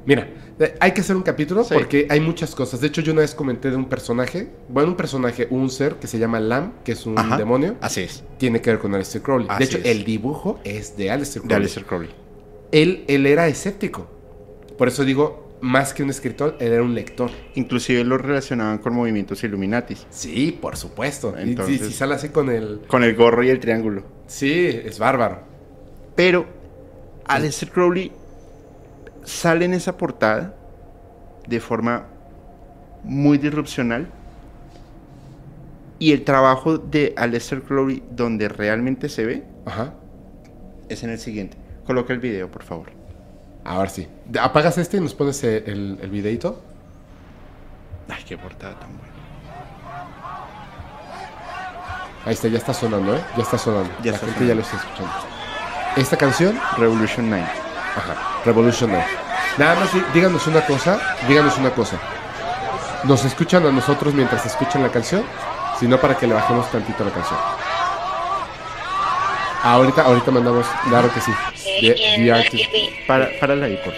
Mira, 0.06 0.26
eh, 0.58 0.74
hay 0.80 0.92
que 0.92 1.02
hacer 1.02 1.14
un 1.16 1.22
capítulo 1.22 1.64
Sí. 1.64 1.74
porque 1.74 2.06
hay 2.08 2.20
muchas 2.20 2.54
cosas. 2.54 2.80
De 2.80 2.86
hecho, 2.86 3.02
yo 3.02 3.12
una 3.12 3.20
vez 3.20 3.34
comenté 3.34 3.70
de 3.70 3.76
un 3.76 3.84
personaje, 3.90 4.48
bueno, 4.68 4.88
un 4.90 4.96
personaje, 4.96 5.46
un 5.50 5.68
ser 5.68 5.96
que 5.96 6.06
se 6.06 6.18
llama 6.18 6.40
Lam, 6.40 6.72
que 6.82 6.92
es 6.92 7.04
un 7.04 7.18
Ajá. 7.18 7.36
demonio, 7.36 7.76
Así 7.82 8.00
es. 8.00 8.24
tiene 8.38 8.60
que 8.62 8.70
ver 8.70 8.78
con 8.78 8.94
Aleister 8.94 9.20
Crowley. 9.20 9.46
Así 9.50 9.58
de 9.58 9.64
hecho, 9.64 9.78
es. 9.78 9.84
el 9.84 10.04
dibujo 10.04 10.58
es 10.64 10.96
de 10.96 11.10
Aleister 11.10 11.42
De 11.42 11.48
Crowley. 11.48 11.56
Aleister 11.62 11.84
Crowley. 11.84 12.10
Él, 12.72 13.04
él 13.06 13.26
era 13.26 13.46
escéptico. 13.46 14.08
Por 14.78 14.88
eso 14.88 15.04
digo, 15.04 15.56
más 15.60 15.94
que 15.94 16.02
un 16.02 16.10
escritor, 16.10 16.56
él 16.58 16.72
era 16.72 16.82
un 16.82 16.94
lector. 16.94 17.30
Inclusive 17.54 18.02
lo 18.02 18.18
relacionaban 18.18 18.78
con 18.78 18.94
movimientos 18.94 19.44
Illuminatis. 19.44 20.06
Sí, 20.10 20.58
por 20.60 20.76
supuesto. 20.76 21.34
Y- 21.38 21.50
Entonces- 21.50 21.82
y 21.82 21.84
si 21.84 21.92
sale 21.92 22.14
así 22.14 22.30
con 22.30 22.48
el... 22.50 22.80
Con 22.88 23.04
el 23.04 23.14
gorro 23.14 23.42
y 23.44 23.50
el 23.50 23.60
triángulo. 23.60 24.02
Sí, 24.26 24.52
es 24.84 24.98
bárbaro. 24.98 25.52
Pero 26.14 26.46
Aleister 27.26 27.70
Crowley 27.70 28.12
sale 29.24 29.64
en 29.64 29.74
esa 29.74 29.96
portada 29.96 30.54
de 31.48 31.60
forma 31.60 32.04
muy 33.02 33.38
disrupcional. 33.38 34.06
Y 35.98 36.12
el 36.12 36.24
trabajo 36.24 36.76
de 36.78 37.14
Aleister 37.16 37.62
Crowley, 37.62 38.02
donde 38.10 38.48
realmente 38.48 39.08
se 39.08 39.24
ve, 39.24 39.44
Ajá. 39.64 39.94
es 40.88 41.02
en 41.02 41.10
el 41.10 41.18
siguiente. 41.18 41.56
Coloca 41.86 42.12
el 42.12 42.18
video, 42.18 42.50
por 42.50 42.62
favor. 42.64 42.90
Ahora 43.64 43.88
sí. 43.88 44.08
Apagas 44.40 44.76
este 44.78 44.96
y 44.98 45.00
nos 45.00 45.14
pones 45.14 45.42
el, 45.44 45.62
el, 45.66 45.98
el 46.02 46.10
videito. 46.10 46.60
Ay, 48.08 48.22
qué 48.26 48.36
portada 48.36 48.78
tan 48.78 48.90
buena. 48.98 49.14
Ahí 52.26 52.32
está, 52.34 52.48
ya 52.48 52.58
está 52.58 52.72
sonando, 52.74 53.14
¿eh? 53.16 53.20
Ya 53.36 53.42
está 53.42 53.56
sonando. 53.58 53.90
Ya 54.02 54.10
La 54.12 54.16
está 54.16 54.26
gente 54.26 54.40
sonando. 54.40 54.48
ya 54.48 54.54
lo 54.54 54.60
está 54.62 54.76
escuchando. 54.76 55.12
Esta 55.96 56.16
canción, 56.16 56.58
Revolution 56.76 57.28
9. 57.30 57.44
ajá, 57.96 58.42
Revolution 58.44 58.90
Night. 58.90 59.06
Nada 59.58 59.76
más 59.76 59.92
dí- 59.92 60.04
díganos 60.12 60.46
una 60.48 60.60
cosa, 60.66 60.98
díganos 61.28 61.56
una 61.58 61.70
cosa. 61.70 61.98
¿Nos 63.04 63.24
escuchan 63.24 63.64
a 63.66 63.70
nosotros 63.70 64.12
mientras 64.14 64.44
escuchan 64.44 64.82
la 64.82 64.88
canción? 64.90 65.22
Si 65.78 65.86
no, 65.86 65.98
para 66.00 66.16
que 66.16 66.26
le 66.26 66.34
bajemos 66.34 66.68
tantito 66.70 67.04
la 67.04 67.10
canción. 67.12 67.38
Ahorita, 69.62 70.02
ahorita 70.02 70.30
mandamos, 70.30 70.66
claro 70.88 71.12
que 71.14 71.20
sí. 71.20 71.32
The- 71.80 71.94
The 72.16 72.32
Artist. 72.32 72.64
Para, 73.06 73.28
párala 73.40 73.66
ahí, 73.66 73.78
por. 73.84 73.94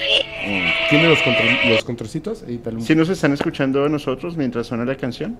¿Tiene 0.90 1.08
los, 1.08 1.20
control, 1.22 1.48
los 1.64 1.82
controlcitos? 1.84 2.44
Ahí, 2.46 2.60
dale 2.62 2.76
un- 2.76 2.82
Si 2.84 2.94
nos 2.94 3.08
están 3.08 3.32
escuchando 3.32 3.84
a 3.84 3.88
nosotros 3.88 4.36
mientras 4.36 4.66
suena 4.66 4.84
la 4.84 4.96
canción, 4.96 5.38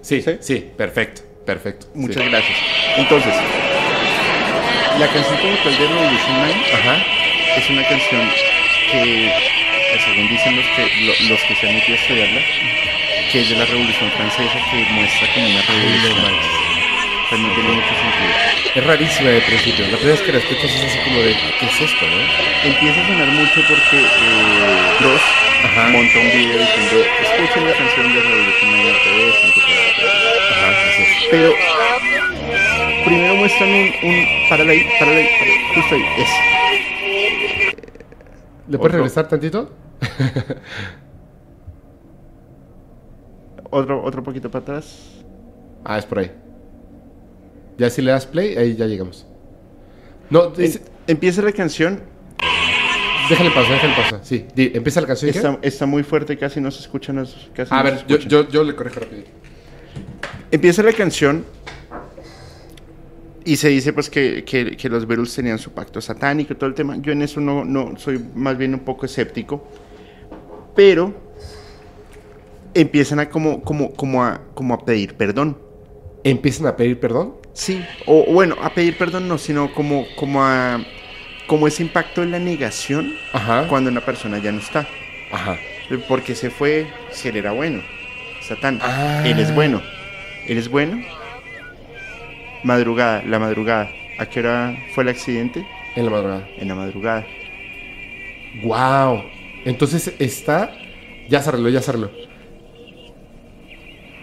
Sí, 0.00 0.22
¿Sí? 0.22 0.36
sí, 0.40 0.72
perfecto, 0.76 1.22
perfecto. 1.44 1.88
muchas 1.94 2.22
sí. 2.22 2.30
gracias. 2.30 2.56
Entonces, 2.96 3.34
la 4.98 5.06
canción 5.08 5.36
como 5.38 5.54
tal 5.56 5.72
de 5.78 5.86
Revolution 5.86 6.34
9 6.36 6.54
Ajá. 6.74 6.96
es 7.56 7.70
una 7.70 7.82
canción 7.88 8.30
que, 8.90 9.32
que 9.92 10.00
según 10.04 10.28
dicen 10.28 10.56
los 10.56 10.66
que, 10.74 10.82
lo- 11.04 11.28
los 11.30 11.40
que 11.42 11.54
se 11.56 11.68
han 11.68 11.74
metido 11.74 11.96
a 11.96 12.00
estudiarla, 12.00 12.40
que 13.32 13.40
es 13.40 13.50
de 13.50 13.56
la 13.56 13.64
Revolución 13.66 14.10
Francesa, 14.12 14.58
que 14.70 14.76
muestra 14.92 15.28
como 15.34 15.46
una 15.46 15.62
revolución. 15.62 16.36
Pues 17.28 17.40
no 17.40 17.48
tiene 17.54 17.68
mucho 17.70 17.88
sentido. 17.88 18.32
Es 18.76 18.84
rarísima 18.86 19.30
de 19.30 19.40
principio. 19.40 19.84
La 19.88 19.96
primera 19.98 20.12
vez 20.16 20.22
que 20.22 20.32
la 20.32 20.38
escuchas 20.38 20.70
es 20.70 20.84
así 20.84 20.98
como 21.00 21.18
de, 21.22 21.34
¿qué 21.58 21.66
es 21.66 21.80
esto, 21.80 22.06
no? 22.06 22.18
Empieza 22.70 23.00
a 23.02 23.06
sonar 23.08 23.26
mucho 23.28 23.60
porque 23.66 23.98
eh, 23.98 24.94
Dross 25.00 25.20
Ajá. 25.64 25.88
monta 25.88 26.18
un 26.20 26.30
video 26.30 26.56
diciendo, 26.60 27.02
escuchen 27.22 27.66
la 27.66 27.74
canción 27.74 28.14
de 28.14 28.20
Revolution 28.22 28.70
9 28.70 28.90
al 28.90 29.04
revés, 29.10 29.34
Ajá, 30.52 30.68
así 30.70 31.02
es. 31.02 31.08
Pero 31.32 31.54
primero 33.06 33.34
muestran 33.36 33.68
un, 33.70 33.88
un 34.08 34.14
ahí, 34.70 35.28
justo 35.74 35.94
ahí, 35.94 36.02
es. 36.18 36.28
¿Le 38.68 38.78
puedes 38.78 38.94
regresar 38.94 39.28
tantito? 39.28 39.70
Otro, 43.70 44.02
otro 44.02 44.22
poquito 44.22 44.50
para 44.50 44.62
atrás. 44.62 45.10
Ah, 45.84 45.98
es 45.98 46.06
por 46.06 46.20
ahí. 46.20 46.30
Ya 47.78 47.90
si 47.90 48.00
le 48.00 48.10
das 48.12 48.24
play, 48.26 48.56
ahí 48.56 48.74
ya 48.76 48.86
llegamos. 48.86 49.26
No, 50.30 50.52
es- 50.56 50.76
Em- 50.76 50.82
empieza 51.08 51.42
la 51.42 51.52
canción, 51.52 52.00
déjale 53.28 53.50
pasar, 53.50 53.72
déjale 53.72 53.94
pasar. 53.94 54.20
Sí, 54.22 54.46
di- 54.54 54.70
empieza 54.74 55.00
la 55.00 55.06
canción. 55.08 55.30
está, 55.30 55.58
está 55.62 55.84
muy 55.86 56.02
fuerte, 56.04 56.38
casi 56.38 56.60
no 56.60 56.70
se 56.70 56.80
escucha. 56.80 57.12
no 57.12 57.26
se- 57.26 57.50
casi 57.52 57.74
A 57.74 57.78
no 57.78 57.84
ver, 57.84 58.06
yo, 58.06 58.18
yo, 58.18 58.48
yo 58.48 58.64
le 58.64 58.74
corrijo 58.74 59.00
rápido. 59.00 59.24
Empieza 60.50 60.82
la 60.82 60.92
canción 60.92 61.44
y 63.46 63.56
se 63.56 63.68
dice 63.70 63.92
pues 63.94 64.10
que, 64.10 64.44
que- 64.44 64.76
que 64.76 64.88
los 64.90 65.06
Beatles 65.06 65.34
tenían 65.34 65.58
su 65.58 65.70
pacto 65.72 66.00
satánico 66.00 66.52
y 66.52 66.56
todo 66.56 66.68
el 66.68 66.74
tema. 66.74 66.96
Yo 66.98 67.12
en 67.12 67.22
eso 67.22 67.40
no, 67.40 67.64
no 67.64 67.96
soy 67.96 68.22
más 68.34 68.58
bien 68.58 68.74
un 68.74 68.80
poco 68.80 69.06
escéptico, 69.06 69.66
pero 70.74 71.14
empiezan 72.74 73.20
a 73.20 73.28
como, 73.30 73.62
como, 73.62 73.92
como, 73.92 74.24
a, 74.24 74.40
como 74.54 74.74
a 74.74 74.84
pedir 74.84 75.14
perdón. 75.14 75.58
Empiezan 76.24 76.66
a 76.66 76.76
pedir 76.76 76.98
perdón. 77.00 77.34
Sí, 77.52 77.82
o 78.06 78.24
bueno, 78.32 78.56
a 78.62 78.70
pedir 78.74 78.98
perdón 78.98 79.28
no, 79.28 79.38
sino 79.38 79.72
como, 79.72 80.04
como 80.16 80.44
a 80.44 80.84
como 81.46 81.68
ese 81.68 81.84
impacto 81.84 82.24
en 82.24 82.32
la 82.32 82.40
negación 82.40 83.14
Ajá. 83.32 83.66
cuando 83.68 83.88
una 83.88 84.00
persona 84.00 84.38
ya 84.38 84.50
no 84.50 84.58
está. 84.58 84.86
Ajá. 85.30 85.56
Porque 86.08 86.34
se 86.34 86.50
fue, 86.50 86.88
si 87.12 87.28
él 87.28 87.36
era 87.36 87.52
bueno. 87.52 87.82
Satán. 88.42 88.80
Ah. 88.82 89.22
Él 89.24 89.38
es 89.38 89.54
bueno. 89.54 89.80
Él 90.48 90.58
es 90.58 90.68
bueno. 90.68 91.00
Madrugada, 92.66 93.22
la 93.22 93.38
madrugada. 93.38 93.88
¿A 94.18 94.26
qué 94.26 94.40
hora 94.40 94.76
fue 94.94 95.04
el 95.04 95.10
accidente? 95.10 95.64
En 95.94 96.04
la 96.04 96.10
madrugada. 96.10 96.48
En 96.58 96.66
la 96.68 96.74
madrugada. 96.74 97.24
Wow. 98.64 99.22
Entonces 99.64 100.12
está. 100.18 100.72
Ya 101.28 101.40
se 101.42 101.48
arregló, 101.50 101.68
ya 101.68 101.80
se 101.80 101.90
arregló. 101.90 102.10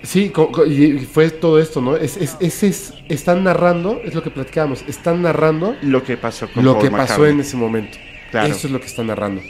Sí, 0.02 0.34
y 0.68 0.98
fue 1.06 1.30
todo 1.30 1.58
esto, 1.60 1.80
¿no? 1.80 1.96
Es, 1.96 2.18
es, 2.18 2.36
es- 2.42 2.64
es- 2.64 2.94
están 3.08 3.46
narrando, 3.46 4.02
es 4.04 4.14
lo 4.14 4.22
que 4.22 4.30
platicábamos, 4.32 4.84
están 4.90 5.22
narrando 5.22 5.78
Lo 5.82 6.04
que 6.04 6.18
pasó 6.18 6.52
con 6.52 6.66
lo 6.66 6.74
Paul 6.74 6.84
que 6.84 6.92
pasó 6.92 7.02
McCartney. 7.14 7.32
en 7.32 7.40
ese 7.40 7.56
momento. 7.56 7.98
Claro. 8.30 8.48
Eso 8.48 8.68
es 8.68 8.74
lo 8.74 8.82
que 8.82 8.88
están 8.88 9.08
narrando. 9.08 9.42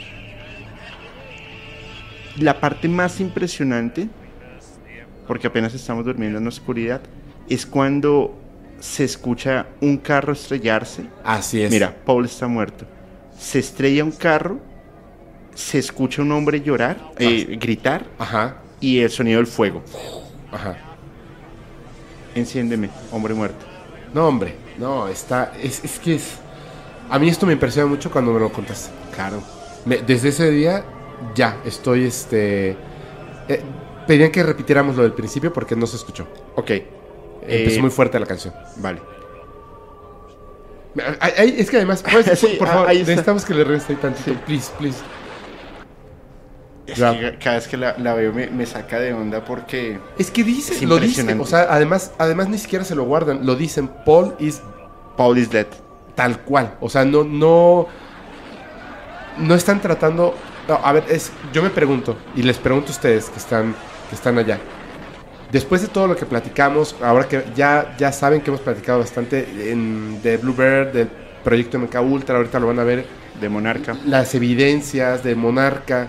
La 2.38 2.60
parte 2.60 2.88
más 2.88 3.18
impresionante, 3.20 4.08
porque 5.26 5.48
apenas 5.48 5.74
estamos 5.74 6.04
durmiendo 6.04 6.38
en 6.38 6.44
la 6.44 6.48
oscuridad, 6.50 7.00
es 7.48 7.66
cuando 7.66 8.38
se 8.84 9.02
escucha 9.04 9.66
un 9.80 9.96
carro 9.96 10.34
estrellarse. 10.34 11.06
Así 11.24 11.62
es. 11.62 11.70
Mira, 11.70 11.96
Paul 12.04 12.26
está 12.26 12.46
muerto. 12.46 12.84
Se 13.38 13.58
estrella 13.58 14.04
un 14.04 14.12
carro, 14.12 14.58
se 15.54 15.78
escucha 15.78 16.20
un 16.20 16.30
hombre 16.32 16.60
llorar, 16.60 16.98
eh, 17.18 17.56
gritar, 17.58 18.04
Ajá, 18.18 18.58
y 18.80 19.00
el 19.00 19.10
sonido 19.10 19.38
del 19.38 19.46
fuego. 19.46 19.82
ajá. 20.52 20.76
Enciéndeme, 22.34 22.90
hombre 23.10 23.32
muerto. 23.32 23.64
No, 24.12 24.26
hombre, 24.28 24.54
no, 24.78 25.08
está. 25.08 25.52
Es, 25.62 25.82
es 25.84 25.98
que 25.98 26.16
es. 26.16 26.34
A 27.08 27.18
mí 27.18 27.28
esto 27.28 27.46
me 27.46 27.52
impresiona 27.54 27.88
mucho 27.88 28.10
cuando 28.10 28.32
me 28.32 28.40
lo 28.40 28.50
contaste. 28.52 28.90
Claro. 29.14 29.42
Me- 29.84 29.98
desde 29.98 30.28
ese 30.28 30.50
día, 30.50 30.84
ya, 31.34 31.58
estoy 31.64 32.04
este. 32.04 32.76
eh, 33.48 33.62
pedían 34.06 34.30
que 34.30 34.42
repitiéramos 34.42 34.96
lo 34.96 35.02
del 35.04 35.12
principio 35.12 35.52
porque 35.52 35.74
no 35.76 35.86
se 35.86 35.96
escuchó. 35.96 36.26
Ok. 36.56 36.70
Empezó 37.46 37.78
Eh, 37.78 37.82
muy 37.82 37.90
fuerte 37.90 38.18
la 38.18 38.26
canción. 38.26 38.54
Vale. 38.76 39.00
Ay, 41.20 41.32
ay, 41.38 41.54
es 41.58 41.70
que 41.70 41.76
además, 41.76 42.04
Sí, 42.36 42.56
por 42.58 42.68
ah, 42.68 42.72
favor, 42.72 42.88
necesitamos 42.94 43.44
que 43.44 43.54
le 43.54 43.64
reste 43.64 43.96
tantito, 43.96 44.38
please, 44.46 44.70
please. 44.78 44.98
Es 46.86 47.00
que 47.00 47.38
cada 47.42 47.56
vez 47.56 47.66
que 47.66 47.76
la, 47.78 47.96
la 47.98 48.14
veo 48.14 48.32
me, 48.32 48.48
me 48.48 48.66
saca 48.66 49.00
de 49.00 49.12
onda 49.14 49.44
porque 49.44 49.98
Es 50.18 50.30
que 50.30 50.44
dice, 50.44 50.74
Es 50.74 50.82
lo 50.82 50.98
dice, 50.98 51.22
impresionante. 51.22 51.42
o 51.42 51.46
sea, 51.46 51.62
además, 51.70 52.12
además 52.18 52.48
ni 52.48 52.58
siquiera 52.58 52.84
se 52.84 52.94
lo 52.94 53.04
guardan, 53.04 53.46
lo 53.46 53.56
dicen, 53.56 53.88
Paul 54.04 54.36
is 54.38 54.60
Paul 55.16 55.38
is 55.38 55.50
dead. 55.50 55.66
tal 56.14 56.40
cual, 56.42 56.76
o 56.80 56.88
sea, 56.90 57.04
no, 57.04 57.24
no, 57.24 57.88
no 59.38 59.54
están 59.54 59.80
tratando, 59.80 60.34
no, 60.68 60.74
a 60.74 60.92
ver, 60.92 61.04
es, 61.08 61.32
yo 61.52 61.62
me 61.62 61.70
pregunto, 61.70 62.18
y 62.34 62.42
les 62.42 62.58
pregunto 62.58 62.88
a 62.88 62.92
ustedes 62.92 63.30
que 63.30 63.38
están, 63.38 63.74
que 64.08 64.14
están 64.14 64.36
allá, 64.38 64.60
después 65.54 65.82
de 65.82 65.88
todo 65.88 66.08
lo 66.08 66.16
que 66.16 66.26
platicamos, 66.26 66.96
ahora 67.00 67.28
que 67.28 67.44
ya, 67.54 67.94
ya 67.96 68.10
saben 68.10 68.40
que 68.40 68.50
hemos 68.50 68.60
platicado 68.60 68.98
bastante 68.98 69.70
en, 69.70 70.20
de 70.20 70.36
Bluebird, 70.36 70.92
del 70.92 71.08
proyecto 71.44 71.78
MK 71.78 71.94
Ultra, 72.02 72.36
ahorita 72.38 72.58
lo 72.58 72.66
van 72.66 72.80
a 72.80 72.84
ver, 72.84 73.06
De 73.40 73.48
Monarca. 73.48 73.96
las 74.04 74.34
evidencias 74.34 75.22
de 75.22 75.36
Monarca. 75.36 76.08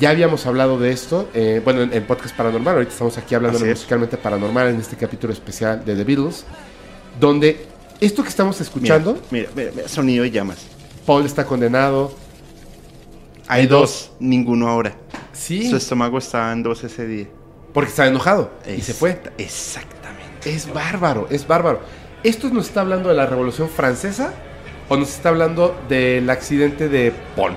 Ya 0.00 0.10
habíamos 0.10 0.44
hablado 0.46 0.76
de 0.78 0.90
esto, 0.90 1.28
eh, 1.34 1.60
bueno, 1.64 1.82
en, 1.82 1.92
en 1.92 2.04
Podcast 2.04 2.36
Paranormal, 2.36 2.74
ahorita 2.74 2.92
estamos 2.92 3.16
aquí 3.16 3.34
hablando 3.36 3.58
de 3.60 3.70
musicalmente 3.70 4.16
paranormal 4.16 4.68
en 4.68 4.76
este 4.80 4.96
capítulo 4.96 5.32
especial 5.32 5.84
de 5.84 5.94
The 5.94 6.04
Beatles, 6.04 6.44
donde 7.18 7.64
Esto 8.00 8.22
que 8.24 8.28
estamos 8.28 8.60
escuchando, 8.60 9.18
Mira, 9.30 9.50
mira, 9.54 9.70
mira, 9.74 9.88
sonido 9.88 10.24
de 10.24 10.32
llamas. 10.32 10.58
Paul 11.06 11.26
está 11.26 11.44
condenado. 11.44 12.12
Hay 13.46 13.62
Hay 13.62 13.66
dos, 13.68 14.10
ninguno 14.18 14.68
ahora. 14.68 14.94
Sí, 15.32 15.68
Su 15.70 15.76
estómago 15.76 16.18
estaba 16.18 16.52
en 16.52 16.62
dos 16.62 16.82
ese 16.84 17.06
día. 17.06 17.26
Porque 17.72 17.90
está 17.90 18.06
enojado 18.06 18.50
y 18.66 18.80
se 18.82 18.94
fue. 18.94 19.10
Exacta- 19.10 19.32
Exactamente. 19.38 20.50
Es 20.54 20.72
bárbaro, 20.72 21.26
es 21.30 21.46
bárbaro. 21.46 21.80
¿Esto 22.22 22.48
nos 22.50 22.66
está 22.68 22.80
hablando 22.82 23.08
de 23.08 23.14
la 23.14 23.26
Revolución 23.26 23.68
Francesa 23.68 24.32
o 24.88 24.96
nos 24.96 25.10
está 25.10 25.28
hablando 25.30 25.78
del 25.88 26.28
accidente 26.30 26.88
de 26.88 27.12
Paul? 27.36 27.52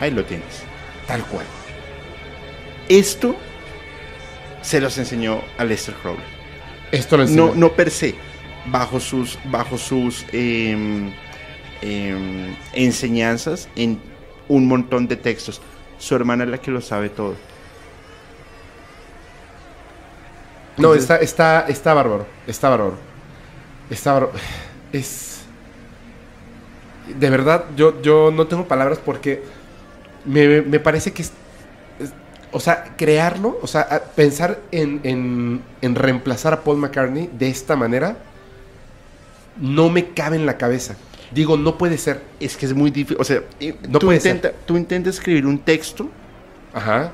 Ahí 0.00 0.10
lo 0.10 0.24
tienes. 0.24 0.62
Tal 1.06 1.22
cual. 1.24 1.44
Esto 2.88 3.36
se 4.60 4.80
los 4.80 4.96
enseñó 4.98 5.40
a 5.58 5.64
Lester 5.64 5.94
Crowley. 6.02 6.24
Esto 6.90 7.16
lo 7.16 7.22
enseñó. 7.24 7.46
No, 7.48 7.54
no 7.54 7.72
per 7.72 7.90
se, 7.90 8.14
bajo 8.66 9.00
sus, 9.00 9.38
bajo 9.46 9.78
sus 9.78 10.24
em, 10.32 11.12
em, 11.80 12.54
enseñanzas 12.74 13.68
en 13.76 14.00
un 14.48 14.66
montón 14.66 15.08
de 15.08 15.16
textos. 15.16 15.60
Su 15.98 16.14
hermana 16.16 16.44
es 16.44 16.50
la 16.50 16.58
que 16.58 16.70
lo 16.70 16.80
sabe 16.80 17.08
todo. 17.08 17.34
No, 20.76 20.94
está, 20.94 21.16
está, 21.16 21.66
está 21.68 21.94
bárbaro. 21.94 22.26
Está 22.46 22.68
bárbaro. 22.70 22.96
Está 23.90 24.12
bárbaro. 24.14 24.32
Es. 24.92 25.42
De 27.18 27.30
verdad, 27.30 27.64
yo, 27.76 28.00
yo 28.02 28.30
no 28.30 28.46
tengo 28.46 28.66
palabras 28.68 28.98
porque 29.04 29.42
me, 30.24 30.62
me 30.62 30.78
parece 30.80 31.12
que 31.12 31.22
es, 31.22 31.32
es- 31.98 32.12
O 32.52 32.60
sea, 32.60 32.94
crearlo, 32.96 33.58
o 33.62 33.66
sea, 33.66 34.04
pensar 34.14 34.60
en, 34.70 35.00
en, 35.02 35.62
en 35.80 35.94
reemplazar 35.94 36.52
a 36.52 36.60
Paul 36.60 36.76
McCartney 36.78 37.28
de 37.32 37.48
esta 37.48 37.74
manera 37.76 38.16
no 39.60 39.88
me 39.90 40.10
cabe 40.10 40.36
en 40.36 40.46
la 40.46 40.56
cabeza. 40.58 40.94
Digo, 41.32 41.56
no 41.56 41.78
puede 41.78 41.96
ser. 41.98 42.20
Es 42.40 42.56
que 42.56 42.66
es 42.66 42.74
muy 42.74 42.90
difícil. 42.90 43.16
O 43.20 43.24
sea, 43.24 43.42
eh, 43.60 43.74
No 43.88 43.98
tú, 43.98 44.06
puede 44.06 44.20
ser. 44.20 44.54
tú 44.66 44.76
intentas 44.76 45.14
escribir 45.14 45.46
un 45.46 45.58
texto 45.58 46.08
Ajá. 46.74 47.10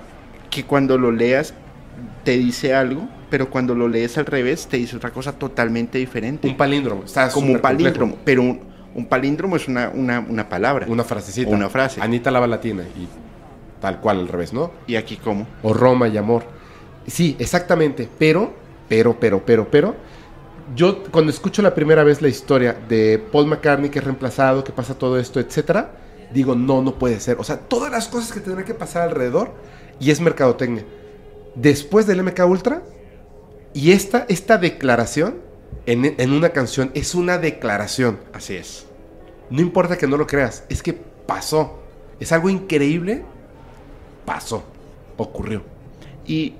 que 0.50 0.64
cuando 0.64 0.98
lo 0.98 1.12
leas 1.12 1.54
te 2.24 2.32
dice 2.32 2.74
algo, 2.74 3.08
pero 3.30 3.50
cuando 3.50 3.74
lo 3.74 3.88
lees 3.88 4.16
al 4.18 4.26
revés 4.26 4.66
te 4.66 4.76
dice 4.76 4.96
otra 4.96 5.10
cosa 5.10 5.32
totalmente 5.32 5.98
diferente. 5.98 6.48
Un 6.48 6.56
palíndromo. 6.56 7.04
Está 7.04 7.30
como 7.30 7.46
un 7.46 7.52
súper 7.54 7.62
complejo. 7.62 7.92
palíndromo. 7.92 8.18
Pero 8.24 8.42
un, 8.42 8.60
un 8.94 9.06
palíndromo 9.06 9.56
es 9.56 9.68
una, 9.68 9.90
una, 9.90 10.20
una 10.20 10.48
palabra. 10.48 10.86
Una 10.88 11.04
frasecita. 11.04 11.50
O 11.50 11.54
una 11.54 11.68
frase. 11.68 12.00
Anita 12.00 12.30
lava 12.30 12.46
latina. 12.46 12.82
Y 12.82 13.08
tal 13.80 14.00
cual 14.00 14.20
al 14.20 14.28
revés, 14.28 14.52
¿no? 14.52 14.72
¿Y 14.86 14.96
aquí 14.96 15.16
cómo? 15.16 15.46
o 15.62 15.72
Roma 15.72 16.08
y 16.08 16.16
amor. 16.16 16.44
Sí, 17.06 17.36
exactamente, 17.38 18.08
pero, 18.18 18.52
pero, 18.88 19.18
pero, 19.18 19.44
pero, 19.44 19.70
pero, 19.70 19.96
yo 20.74 21.02
cuando 21.10 21.30
escucho 21.30 21.62
la 21.62 21.74
primera 21.74 22.04
vez 22.04 22.20
la 22.20 22.28
historia 22.28 22.76
de 22.88 23.18
Paul 23.32 23.46
McCartney 23.46 23.90
que 23.90 23.98
es 24.00 24.04
reemplazado, 24.04 24.62
que 24.62 24.72
pasa 24.72 24.98
todo 24.98 25.18
esto, 25.18 25.40
etcétera, 25.40 25.92
digo, 26.32 26.54
no, 26.54 26.82
no 26.82 26.98
puede 26.98 27.18
ser. 27.20 27.38
O 27.38 27.44
sea, 27.44 27.58
todas 27.58 27.90
las 27.90 28.08
cosas 28.08 28.32
que 28.32 28.40
tendrán 28.40 28.66
que 28.66 28.74
pasar 28.74 29.02
alrededor 29.02 29.52
y 29.98 30.10
es 30.10 30.20
mercadotecnia. 30.20 30.84
Después 31.54 32.06
del 32.06 32.22
MK 32.22 32.40
Ultra 32.46 32.82
y 33.78 33.92
esta, 33.92 34.26
esta 34.28 34.58
declaración 34.58 35.36
en, 35.86 36.16
en 36.18 36.32
una 36.32 36.48
canción 36.50 36.90
es 36.94 37.14
una 37.14 37.38
declaración. 37.38 38.18
Así 38.32 38.56
es. 38.56 38.86
No 39.50 39.60
importa 39.60 39.96
que 39.96 40.08
no 40.08 40.16
lo 40.16 40.26
creas, 40.26 40.64
es 40.68 40.82
que 40.82 40.92
pasó. 40.92 41.80
Es 42.18 42.32
algo 42.32 42.50
increíble. 42.50 43.22
Pasó. 44.24 44.64
Ocurrió. 45.16 45.62
Y 46.26 46.54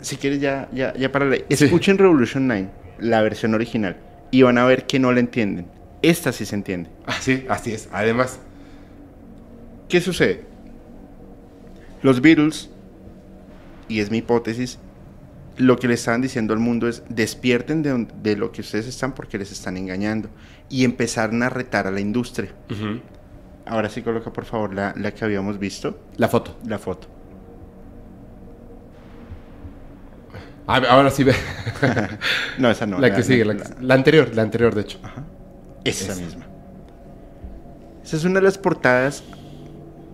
si 0.00 0.16
quieres 0.16 0.40
ya, 0.40 0.68
ya, 0.72 0.92
ya 0.94 1.12
para 1.12 1.32
escuchen 1.48 1.96
Revolution 1.96 2.48
9, 2.48 2.68
la 2.98 3.22
versión 3.22 3.54
original, 3.54 3.96
y 4.32 4.42
van 4.42 4.58
a 4.58 4.64
ver 4.64 4.88
que 4.88 4.98
no 4.98 5.12
la 5.12 5.20
entienden. 5.20 5.68
Esta 6.02 6.32
sí 6.32 6.44
se 6.44 6.56
entiende. 6.56 6.90
Así, 7.06 7.46
así 7.48 7.72
es. 7.72 7.88
Además, 7.92 8.40
¿Qué 9.88 10.00
sucede? 10.00 10.42
Los 12.02 12.20
Beatles, 12.20 12.68
y 13.88 14.00
es 14.00 14.10
mi 14.10 14.18
hipótesis, 14.18 14.78
lo 15.58 15.76
que 15.76 15.88
le 15.88 15.94
estaban 15.94 16.20
diciendo 16.22 16.54
al 16.54 16.60
mundo 16.60 16.88
es 16.88 17.02
despierten 17.08 17.82
de, 17.82 18.36
lo 18.36 18.52
que 18.52 18.60
ustedes 18.60 18.86
están 18.86 19.14
porque 19.14 19.38
les 19.38 19.52
están 19.52 19.76
engañando. 19.76 20.30
Y 20.68 20.84
empezaron 20.84 21.42
a 21.42 21.50
retar 21.50 21.86
a 21.86 21.90
la 21.90 22.00
industria. 22.00 22.52
Ahora 23.66 23.88
sí 23.88 24.02
coloca 24.02 24.32
por 24.32 24.44
favor 24.44 24.74
la, 24.74 24.94
la 24.96 25.12
que 25.12 25.24
habíamos 25.24 25.58
visto, 25.58 25.98
la 26.16 26.28
foto. 26.28 26.56
la 26.64 26.78
foto. 26.78 27.08
Ahora 30.68 31.10
sí 31.10 31.24
ve. 31.24 31.34
No, 32.58 32.70
esa 32.70 32.86
no. 32.86 32.98
la 32.98 33.14
que 33.14 33.22
sigue, 33.22 33.44
la, 33.44 33.94
anterior, 33.94 34.34
la 34.34 34.42
anterior, 34.42 34.74
de 34.74 34.82
hecho. 34.82 34.98
Esa 35.84 36.12
Esa. 36.12 36.22
misma. 36.22 36.46
Esa 38.04 38.16
es 38.16 38.24
una 38.24 38.34
de 38.34 38.42
las 38.42 38.58
portadas 38.58 39.24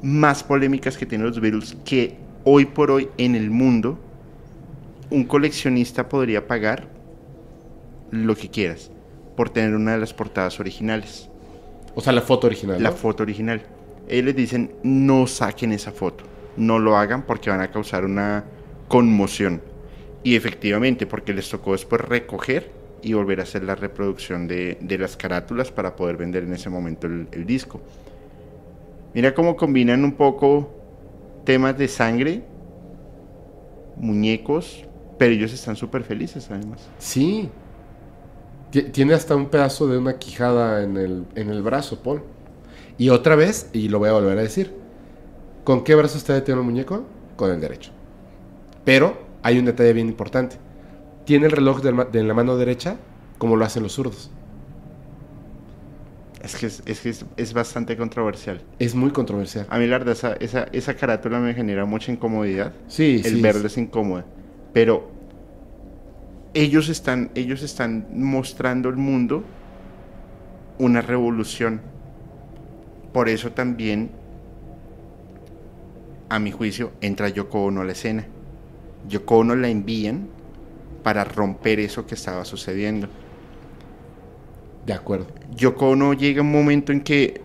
más 0.03 0.45
polémicas 0.45 0.97
que 0.97 1.07
tienen 1.07 1.27
los 1.27 1.41
Beatles, 1.41 1.77
que 1.85 2.19
hoy 2.45 2.67
por 2.67 2.91
hoy 2.91 3.09
en 3.19 3.35
el 3.35 3.51
mundo 3.51 3.99
un 5.11 5.25
coleccionista 5.25 6.09
podría 6.09 6.47
pagar 6.47 6.89
lo 8.11 8.37
que 8.37 8.49
quieras 8.49 8.91
por 9.37 9.51
tener 9.51 9.75
una 9.75 9.93
de 9.93 9.99
las 9.99 10.15
portadas 10.15 10.61
originales, 10.61 11.29
O 11.95 12.01
sea, 12.01 12.13
la 12.13 12.21
foto 12.23 12.47
original. 12.47 12.83
la 12.83 12.91
¿no? 12.91 12.97
foto 12.97 13.23
original. 13.23 13.63
Ellos 14.09 14.27
les 14.27 14.37
dicen, 14.37 14.73
no 14.83 15.27
saquen 15.27 15.73
esa 15.73 15.91
foto, 15.91 16.25
no 16.57 16.79
lo 16.79 16.97
hagan 16.97 17.23
porque 17.23 17.51
van 17.51 17.61
a 17.61 17.71
causar 17.71 18.05
una 18.05 18.45
conmoción. 18.89 19.61
Y 20.23 20.37
efectivamente, 20.37 21.07
porque 21.07 21.35
les 21.35 21.49
tocó 21.49 21.73
después 21.73 22.01
recoger 22.01 22.71
y 23.03 23.13
volver 23.13 23.41
a 23.41 23.43
hacer 23.43 23.65
la 23.65 23.75
reproducción 23.75 24.47
de, 24.49 24.79
de 24.81 24.99
las 24.99 25.17
carátulas 25.17 25.71
para 25.71 25.97
poder 25.97 26.17
vender 26.17 26.45
en 26.45 26.53
ese 26.55 26.71
momento 26.71 27.07
el, 27.07 27.29
el 27.33 27.45
disco. 27.45 27.81
Mira 29.13 29.35
cómo 29.35 29.57
combinan 29.57 30.05
un 30.05 30.13
poco 30.13 30.71
temas 31.45 31.77
de 31.77 31.89
sangre, 31.89 32.43
muñecos, 33.97 34.85
pero 35.25 35.33
ellos 35.37 35.55
están 35.55 35.75
súper 35.75 36.03
felices 36.05 36.47
además. 36.51 36.87
Sí. 36.99 37.49
Ti- 38.71 38.83
Tiene 38.91 39.15
hasta 39.15 39.35
un 39.35 39.47
pedazo 39.47 39.87
de 39.89 39.97
una 39.97 40.19
quijada 40.19 40.83
en 40.83 40.99
el, 40.99 41.25
en 41.35 41.49
el 41.49 41.63
brazo, 41.63 42.03
Paul. 42.03 42.23
Y 42.99 43.09
otra 43.09 43.35
vez, 43.37 43.71
y 43.73 43.89
lo 43.89 43.99
voy 44.01 44.11
a 44.11 44.13
volver 44.13 44.37
a 44.37 44.43
decir, 44.43 44.75
¿con 45.65 45.83
qué 45.83 45.95
brazo 45.95 46.19
está 46.19 46.35
detenido 46.35 46.61
el 46.61 46.67
muñeco? 46.67 47.05
Con 47.37 47.51
el 47.51 47.59
derecho. 47.59 47.91
Pero 48.85 49.17
hay 49.43 49.59
un 49.59 49.65
detalle 49.65 49.95
bien 49.95 50.09
importante. 50.09 50.57
Tiene 51.25 51.47
el 51.47 51.53
reloj 51.53 51.81
de 51.81 52.23
la 52.23 52.35
mano 52.35 52.57
derecha 52.59 52.97
como 53.39 53.57
lo 53.57 53.65
hacen 53.65 53.83
los 53.83 53.93
zurdos. 53.93 54.31
Es 56.43 56.55
que 56.57 56.67
es, 56.67 56.83
es 56.85 57.01
que 57.01 57.09
es- 57.09 57.25
es 57.39 57.55
bastante 57.55 57.97
controversial. 57.97 58.61
Es 58.79 58.95
muy 58.95 59.11
controversial. 59.11 59.67
A 59.71 59.79
mí 59.79 59.87
la 59.87 59.97
verdad 59.97 60.13
esa, 60.13 60.35
esa, 60.35 60.65
esa 60.73 60.95
carátula 60.95 61.39
me 61.41 61.55
genera 61.55 61.87
mucha 61.87 62.13
incomodidad. 62.13 62.75
Sí, 62.89 63.23
el 63.25 63.37
sí. 63.37 63.41
verde 63.41 63.69
es 63.69 63.79
incómodo. 63.79 64.25
Pero 64.75 65.14
ellos 66.55 66.89
están, 66.89 67.31
ellos 67.35 67.63
están 67.63 68.07
mostrando 68.13 68.89
al 68.89 68.97
mundo 68.97 69.45
una 70.79 71.03
revolución. 71.03 71.81
Por 73.13 73.29
eso 73.29 73.53
también, 73.53 74.11
a 76.29 76.39
mi 76.39 76.53
juicio, 76.53 76.93
entra 77.01 77.29
Yoko 77.29 77.65
Ono 77.65 77.81
a 77.81 77.85
la 77.85 77.93
escena. 77.93 78.27
Yoko 79.09 79.39
Ono 79.39 79.57
la 79.57 79.69
envían 79.69 80.29
para 81.03 81.25
romper 81.25 81.81
eso 81.81 82.07
que 82.07 82.15
estaba 82.15 82.45
sucediendo. 82.45 83.09
De 84.87 84.93
acuerdo. 84.93 85.27
Yoko 85.57 85.91
Ono 85.91 86.15
llega 86.15 86.43
un 86.43 86.53
momento 86.53 86.93
en 86.93 87.03
que 87.03 87.41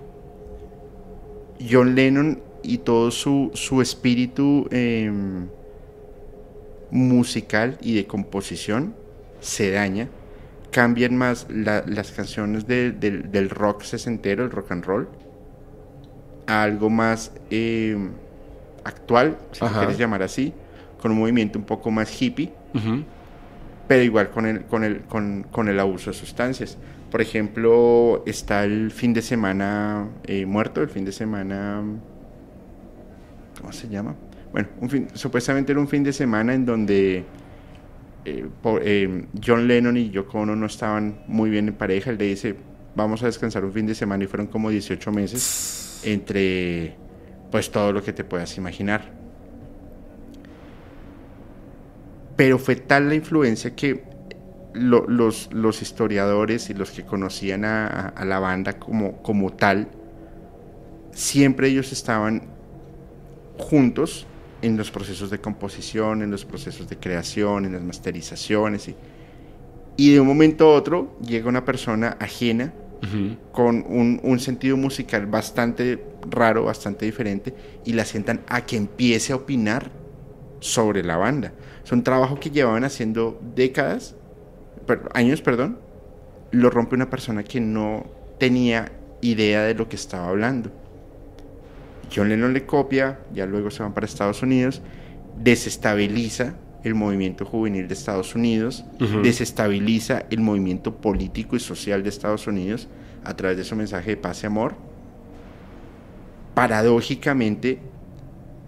John 1.69 1.95
Lennon 1.95 2.41
y 2.61 2.79
todo 2.79 3.11
su, 3.11 3.51
su 3.53 3.81
espíritu 3.81 4.67
em, 4.71 5.47
musical 6.91 7.77
y 7.81 7.95
de 7.95 8.05
composición 8.05 8.98
se 9.39 9.71
daña. 9.71 10.07
Cambian 10.71 11.15
más 11.17 11.47
la- 11.49 11.83
las 11.87 12.11
canciones 12.11 12.67
de- 12.67 12.91
del- 12.91 13.31
del 13.31 13.49
rock 13.49 13.81
sesentero, 13.83 14.43
el 14.43 14.51
rock 14.51 14.71
and 14.71 14.85
roll, 14.85 15.07
a 16.47 16.63
algo 16.63 16.89
más 16.89 17.31
em, 17.49 18.11
actual, 18.83 19.37
si 19.51 19.61
lo 19.61 19.67
quieres 19.79 19.97
llamar 19.97 20.23
así, 20.23 20.53
con 21.01 21.11
un 21.11 21.19
movimiento 21.19 21.57
un 21.59 21.65
poco 21.65 21.91
más 21.91 22.21
hippie 22.21 22.51
pero 23.87 24.03
igual 24.03 24.29
con 24.29 24.45
el, 24.45 24.65
con 24.65 24.83
el, 24.83 25.01
con, 25.01 25.43
con 25.51 25.67
el 25.69 25.79
abuso 25.79 26.11
de 26.11 26.17
sustancias. 26.17 26.77
Por 27.09 27.21
ejemplo, 27.21 28.21
está 28.27 28.63
el 28.63 28.91
fin 28.91 29.13
de 29.13 29.21
semana 29.23 30.07
eh, 30.25 30.45
muerto, 30.45 30.81
el 30.81 30.89
fin 30.89 31.03
de 31.05 31.11
semana... 31.11 31.81
¿Cómo 33.59 33.73
se 33.73 33.89
llama? 33.89 34.15
Bueno, 34.51 34.67
un 34.79 34.89
fin- 34.89 35.07
supuestamente 35.13 35.71
era 35.71 35.81
un 35.81 35.87
fin 35.87 36.03
de 36.03 36.13
semana 36.13 36.53
en 36.53 36.65
donde 36.65 37.23
eh, 38.25 38.45
eh, 38.81 39.25
John 39.45 39.67
Lennon 39.67 39.97
y 39.97 40.09
Yoko 40.09 40.39
Ono 40.39 40.55
no 40.55 40.65
estaban 40.65 41.21
muy 41.27 41.49
bien 41.49 41.67
en 41.67 41.75
pareja. 41.75 42.09
Él 42.11 42.17
le 42.17 42.25
dice, 42.25 42.55
vamos 42.95 43.23
a 43.23 43.27
descansar 43.27 43.63
un 43.65 43.73
fin 43.73 43.85
de 43.85 43.95
semana 43.95 44.23
y 44.23 44.27
fueron 44.27 44.47
como 44.47 44.69
18 44.69 45.11
meses 45.11 46.01
entre 46.03 46.95
pues 47.51 47.71
todo 47.71 47.91
lo 47.93 48.03
que 48.03 48.13
te 48.13 48.23
puedas 48.23 48.57
imaginar. 48.57 49.11
Pero 52.35 52.57
fue 52.57 52.75
tal 52.75 53.09
la 53.09 53.15
influencia 53.15 53.75
que 53.75 54.03
lo- 54.73 55.07
los, 55.07 55.81
historiadores 55.81 56.69
y 56.69 56.73
los 56.73 56.91
que 56.91 57.03
conocían 57.03 57.65
a 57.65 58.23
la 58.25 58.39
banda 58.39 58.79
como, 58.79 59.21
como 59.21 59.51
tal, 59.51 59.89
siempre 61.11 61.67
ellos 61.67 61.91
estaban 61.91 62.43
juntos 63.57 64.25
en 64.61 64.77
los 64.77 64.91
procesos 64.91 65.29
de 65.29 65.39
composición, 65.39 66.21
en 66.21 66.31
los 66.31 66.45
procesos 66.45 66.89
de 66.89 66.97
creación, 66.97 67.65
en 67.65 67.73
las 67.73 67.83
masterizaciones. 67.83 68.87
Y, 68.87 68.95
y 69.97 70.13
de 70.13 70.19
un 70.19 70.27
momento 70.27 70.65
a 70.65 70.73
otro 70.75 71.17
llega 71.21 71.49
una 71.49 71.65
persona 71.65 72.17
ajena 72.19 72.73
Ujú. 73.03 73.37
con 73.51 73.85
un, 73.87 74.19
un 74.23 74.39
sentido 74.39 74.75
musical 74.77 75.25
bastante 75.25 76.03
raro, 76.29 76.65
bastante 76.65 77.05
diferente, 77.05 77.53
y 77.85 77.93
la 77.93 78.05
sientan 78.05 78.41
a 78.47 78.65
que 78.65 78.75
empiece 78.77 79.33
a 79.33 79.37
opinar 79.37 79.89
sobre 80.59 81.03
la 81.03 81.17
banda. 81.17 81.53
Es 81.83 81.91
un 81.91 82.03
trabajo 82.03 82.39
que 82.39 82.49
llevaban 82.51 82.83
haciendo 82.83 83.39
décadas, 83.55 84.15
per- 84.85 85.09
años, 85.13 85.41
perdón, 85.41 85.77
lo 86.51 86.69
rompe 86.69 86.95
una 86.95 87.09
persona 87.09 87.43
que 87.43 87.61
no 87.61 88.05
tenía 88.37 88.91
idea 89.21 89.63
de 89.63 89.75
lo 89.75 89.87
que 89.87 89.95
estaba 89.95 90.27
hablando. 90.27 90.71
John 92.13 92.29
Lennon 92.29 92.53
le 92.53 92.65
copia, 92.65 93.19
ya 93.33 93.45
luego 93.45 93.69
se 93.71 93.83
van 93.83 93.93
para 93.93 94.05
Estados 94.05 94.41
Unidos, 94.43 94.81
desestabiliza 95.37 96.55
el 96.83 96.95
movimiento 96.95 97.45
juvenil 97.45 97.87
de 97.87 97.93
Estados 97.93 98.35
Unidos, 98.35 98.85
desestabiliza 99.21 100.23
el 100.29 100.39
movimiento 100.39 100.95
político 100.95 101.55
y 101.55 101.59
social 101.59 102.03
de 102.03 102.09
Estados 102.09 102.47
Unidos 102.47 102.87
a 103.23 103.35
través 103.35 103.57
de 103.57 103.63
su 103.63 103.75
mensaje 103.75 104.11
de 104.11 104.17
paz 104.17 104.43
y 104.43 104.47
amor. 104.47 104.75
Paradójicamente, 106.55 107.79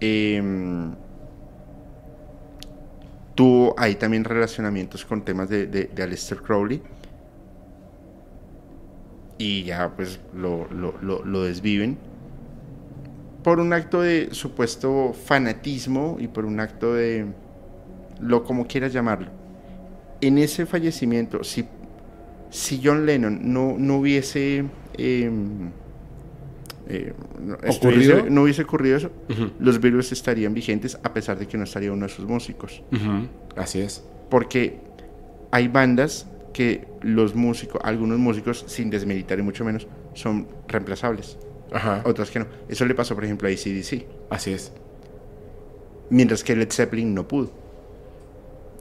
em, 0.00 0.94
tuvo 3.34 3.74
ahí 3.78 3.94
también 3.96 4.24
relacionamientos 4.24 5.04
con 5.04 5.22
temas 5.24 5.48
de, 5.48 5.66
de, 5.66 5.84
de 5.94 6.02
Aleister 6.02 6.38
Crowley. 6.38 6.82
Y 9.38 9.64
ya 9.64 9.90
pues 9.96 10.20
lo, 10.34 10.68
lo- 10.70 10.94
lo- 11.02 11.24
lo 11.24 11.42
desviven. 11.42 11.98
Por 13.42 13.58
un 13.60 13.72
acto 13.72 14.00
de 14.02 14.28
supuesto 14.32 15.12
fanatismo 15.12 16.16
y 16.20 16.28
por 16.28 16.44
un 16.44 16.60
acto 16.60 16.94
de 16.94 17.26
lo 18.20 18.44
como 18.44 18.66
quieras 18.66 18.92
llamarlo. 18.92 19.28
En 20.20 20.38
ese 20.38 20.64
fallecimiento, 20.66 21.42
si, 21.42 21.64
si 22.50 22.80
John 22.82 23.04
Lennon 23.06 23.40
no, 23.52 23.74
no 23.76 23.96
hubiese 23.96 24.64
em, 24.96 25.70
eh, 26.88 27.12
no, 27.40 27.54
¿Ocurrido? 27.54 27.70
estuviese- 28.18 28.30
no 28.30 28.42
hubiese 28.42 28.62
ocurrido 28.62 28.96
eso, 28.96 29.10
los 29.58 29.80
virus 29.80 30.12
estarían 30.12 30.54
vigentes 30.54 30.98
a 31.02 31.12
pesar 31.12 31.38
de 31.38 31.46
que 31.48 31.56
no 31.58 31.64
estaría 31.64 31.92
uno 31.92 32.06
de 32.06 32.12
sus 32.12 32.26
músicos. 32.26 32.82
Así 33.56 33.80
es. 33.80 34.04
Porque 34.30 34.78
hay 35.50 35.68
bandas 35.68 36.28
que 36.52 36.86
los 37.00 37.34
músicos, 37.34 37.80
algunos 37.84 38.18
músicos, 38.18 38.64
sin 38.68 38.90
desmeditar 38.90 39.38
y 39.38 39.42
mucho 39.42 39.64
menos, 39.64 39.86
son 40.14 40.46
reemplazables. 40.68 41.38
Ajá. 41.72 42.02
Otras 42.04 42.30
que 42.30 42.38
no. 42.40 42.46
Eso 42.68 42.84
le 42.84 42.94
pasó, 42.94 43.14
por 43.14 43.24
ejemplo, 43.24 43.48
a 43.48 43.50
ACDC. 43.50 44.04
Así 44.30 44.52
es. 44.52 44.72
Mientras 46.10 46.44
que 46.44 46.54
Led 46.56 46.70
Zeppelin 46.70 47.14
no 47.14 47.26
pudo. 47.26 47.50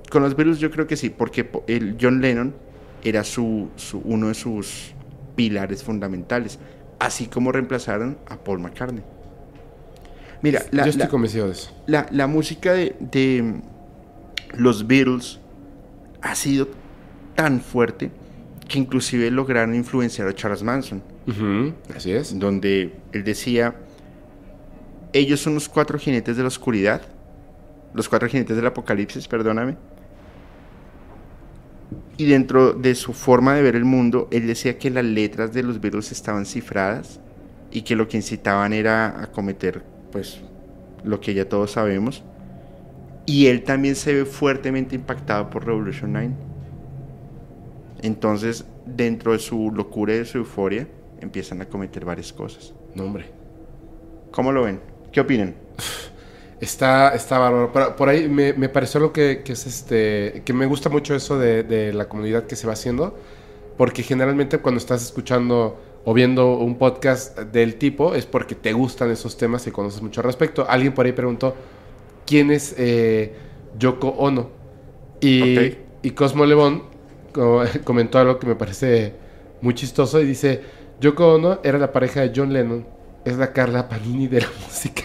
Con 0.09 0.23
los 0.23 0.35
Beatles 0.35 0.59
yo 0.59 0.69
creo 0.71 0.87
que 0.87 0.97
sí, 0.97 1.09
porque 1.09 1.43
po- 1.45 1.63
el 1.67 1.97
John 2.01 2.19
Lennon 2.21 2.53
era 3.03 3.23
su, 3.23 3.69
su- 3.77 4.01
uno 4.03 4.27
de 4.27 4.33
sus 4.33 4.93
pilares 5.35 5.83
fundamentales. 5.83 6.59
Así 6.99 7.27
como 7.27 7.51
reemplazaron 7.51 8.17
a 8.27 8.37
Paul 8.37 8.59
McCartney. 8.59 9.03
Mira, 10.41 10.63
la, 10.71 10.83
Yo 10.83 10.89
estoy 10.89 11.03
la- 11.05 11.09
convencido 11.09 11.45
de 11.45 11.53
eso. 11.53 11.71
la, 11.87 12.07
la 12.11 12.27
música 12.27 12.73
de, 12.73 12.95
de 12.99 13.61
los 14.57 14.85
Beatles 14.87 15.39
ha 16.21 16.35
sido 16.35 16.67
tan 17.35 17.61
fuerte 17.61 18.11
que 18.71 18.79
inclusive 18.79 19.29
lograron 19.29 19.75
influenciar 19.75 20.29
a 20.29 20.33
Charles 20.33 20.63
Manson. 20.63 21.03
Así 21.93 22.13
es. 22.13 22.39
donde 22.39 22.95
él 23.11 23.23
decía, 23.25 23.75
ellos 25.11 25.41
son 25.41 25.55
los 25.55 25.67
cuatro 25.67 25.99
jinetes 25.99 26.37
de 26.37 26.43
la 26.43 26.47
oscuridad, 26.47 27.01
los 27.93 28.07
cuatro 28.07 28.29
jinetes 28.29 28.55
del 28.55 28.65
apocalipsis, 28.65 29.27
perdóname. 29.27 29.75
Y 32.15 32.25
dentro 32.27 32.71
de 32.71 32.95
su 32.95 33.11
forma 33.11 33.55
de 33.55 33.61
ver 33.61 33.75
el 33.75 33.83
mundo, 33.83 34.29
él 34.31 34.47
decía 34.47 34.77
que 34.77 34.89
las 34.89 35.03
letras 35.03 35.51
de 35.51 35.63
los 35.63 35.81
Beatles 35.81 36.13
estaban 36.13 36.45
cifradas 36.45 37.19
y 37.71 37.81
que 37.81 37.97
lo 37.97 38.07
que 38.07 38.15
incitaban 38.15 38.71
era 38.71 39.21
a 39.21 39.27
cometer, 39.31 39.83
pues, 40.13 40.39
lo 41.03 41.19
que 41.19 41.33
ya 41.33 41.49
todos 41.49 41.71
sabemos. 41.71 42.23
Y 43.25 43.47
él 43.47 43.63
también 43.63 43.95
se 43.97 44.13
ve 44.13 44.25
fuertemente 44.25 44.95
impactado 44.95 45.49
por 45.49 45.65
Revolution 45.65 46.13
9. 46.13 46.50
Entonces, 48.01 48.65
dentro 48.85 49.33
de 49.33 49.39
su 49.39 49.71
locura 49.71 50.13
y 50.15 50.19
de 50.19 50.25
su 50.25 50.39
euforia, 50.39 50.87
empiezan 51.19 51.61
a 51.61 51.65
cometer 51.69 52.03
varias 52.05 52.33
cosas. 52.33 52.73
No, 52.95 53.03
hombre. 53.05 53.25
¿Cómo 54.31 54.51
lo 54.51 54.63
ven? 54.63 54.79
¿Qué 55.11 55.19
opinan? 55.21 55.55
Está, 56.61 57.15
está 57.15 57.39
bárbaro. 57.39 57.95
Por 57.95 58.07
ahí 58.07 58.29
me, 58.29 58.53
me 58.53 58.69
pareció 58.69 58.99
lo 58.99 59.11
que, 59.11 59.41
que 59.43 59.53
es 59.53 59.65
este. 59.65 60.43
que 60.45 60.53
me 60.53 60.67
gusta 60.67 60.89
mucho 60.89 61.15
eso 61.15 61.39
de, 61.39 61.63
de 61.63 61.91
la 61.91 62.07
comunidad 62.07 62.45
que 62.45 62.55
se 62.55 62.67
va 62.67 62.73
haciendo. 62.73 63.17
Porque 63.77 64.03
generalmente 64.03 64.59
cuando 64.59 64.77
estás 64.77 65.01
escuchando 65.03 65.79
o 66.05 66.13
viendo 66.13 66.57
un 66.59 66.77
podcast 66.77 67.35
del 67.39 67.77
tipo 67.77 68.13
es 68.13 68.27
porque 68.27 68.53
te 68.53 68.73
gustan 68.73 69.09
esos 69.09 69.37
temas 69.37 69.65
y 69.65 69.71
conoces 69.71 70.03
mucho 70.03 70.21
al 70.21 70.25
respecto. 70.25 70.63
Alguien 70.69 70.93
por 70.93 71.07
ahí 71.07 71.13
preguntó 71.13 71.55
quién 72.27 72.51
es 72.51 72.75
eh, 72.77 73.33
Yoko 73.79 74.09
Ono. 74.09 74.49
Y, 75.19 75.77
y 76.03 76.11
Cosmo 76.11 76.45
Lebón 76.45 76.83
co- 76.83 76.90
comentó 77.83 78.19
algo 78.19 78.39
que 78.39 78.47
me 78.47 78.55
parece 78.55 79.13
muy 79.61 79.73
chistoso 79.73 80.21
y 80.21 80.25
dice: 80.25 80.61
Yoko 80.99 81.35
Ono 81.35 81.59
era 81.63 81.77
la 81.77 81.91
pareja 81.91 82.21
de 82.21 82.31
John 82.35 82.53
Lennon, 82.53 82.85
es 83.25 83.37
la 83.37 83.51
Carla 83.53 83.87
Panini 83.89 84.27
de 84.27 84.41
la 84.41 84.47
música. 84.65 85.03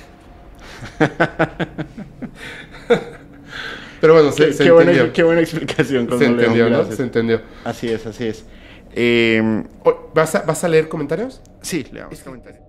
Pero 4.00 4.12
bueno, 4.14 4.30
se, 4.30 4.46
Qué, 4.46 4.52
se 4.52 4.64
qué 4.64 4.70
buena, 4.70 4.90
entendió. 4.92 5.12
qué 5.14 5.22
buena 5.22 5.40
explicación. 5.40 6.08
Se 6.18 6.26
entendió, 6.26 6.68
¿no? 6.68 6.84
Se 6.84 7.02
entendió. 7.02 7.40
Así 7.64 7.88
es, 7.88 8.06
así 8.06 8.26
es. 8.26 8.44
Eh, 8.94 9.64
O- 9.84 10.10
¿Vas 10.14 10.34
a, 10.34 10.42
¿Vas 10.42 10.64
a 10.64 10.68
leer 10.68 10.88
comentarios? 10.88 11.40
sí, 11.62 11.86
le 11.92 12.00
damos 12.00 12.20
comentario. 12.22 12.60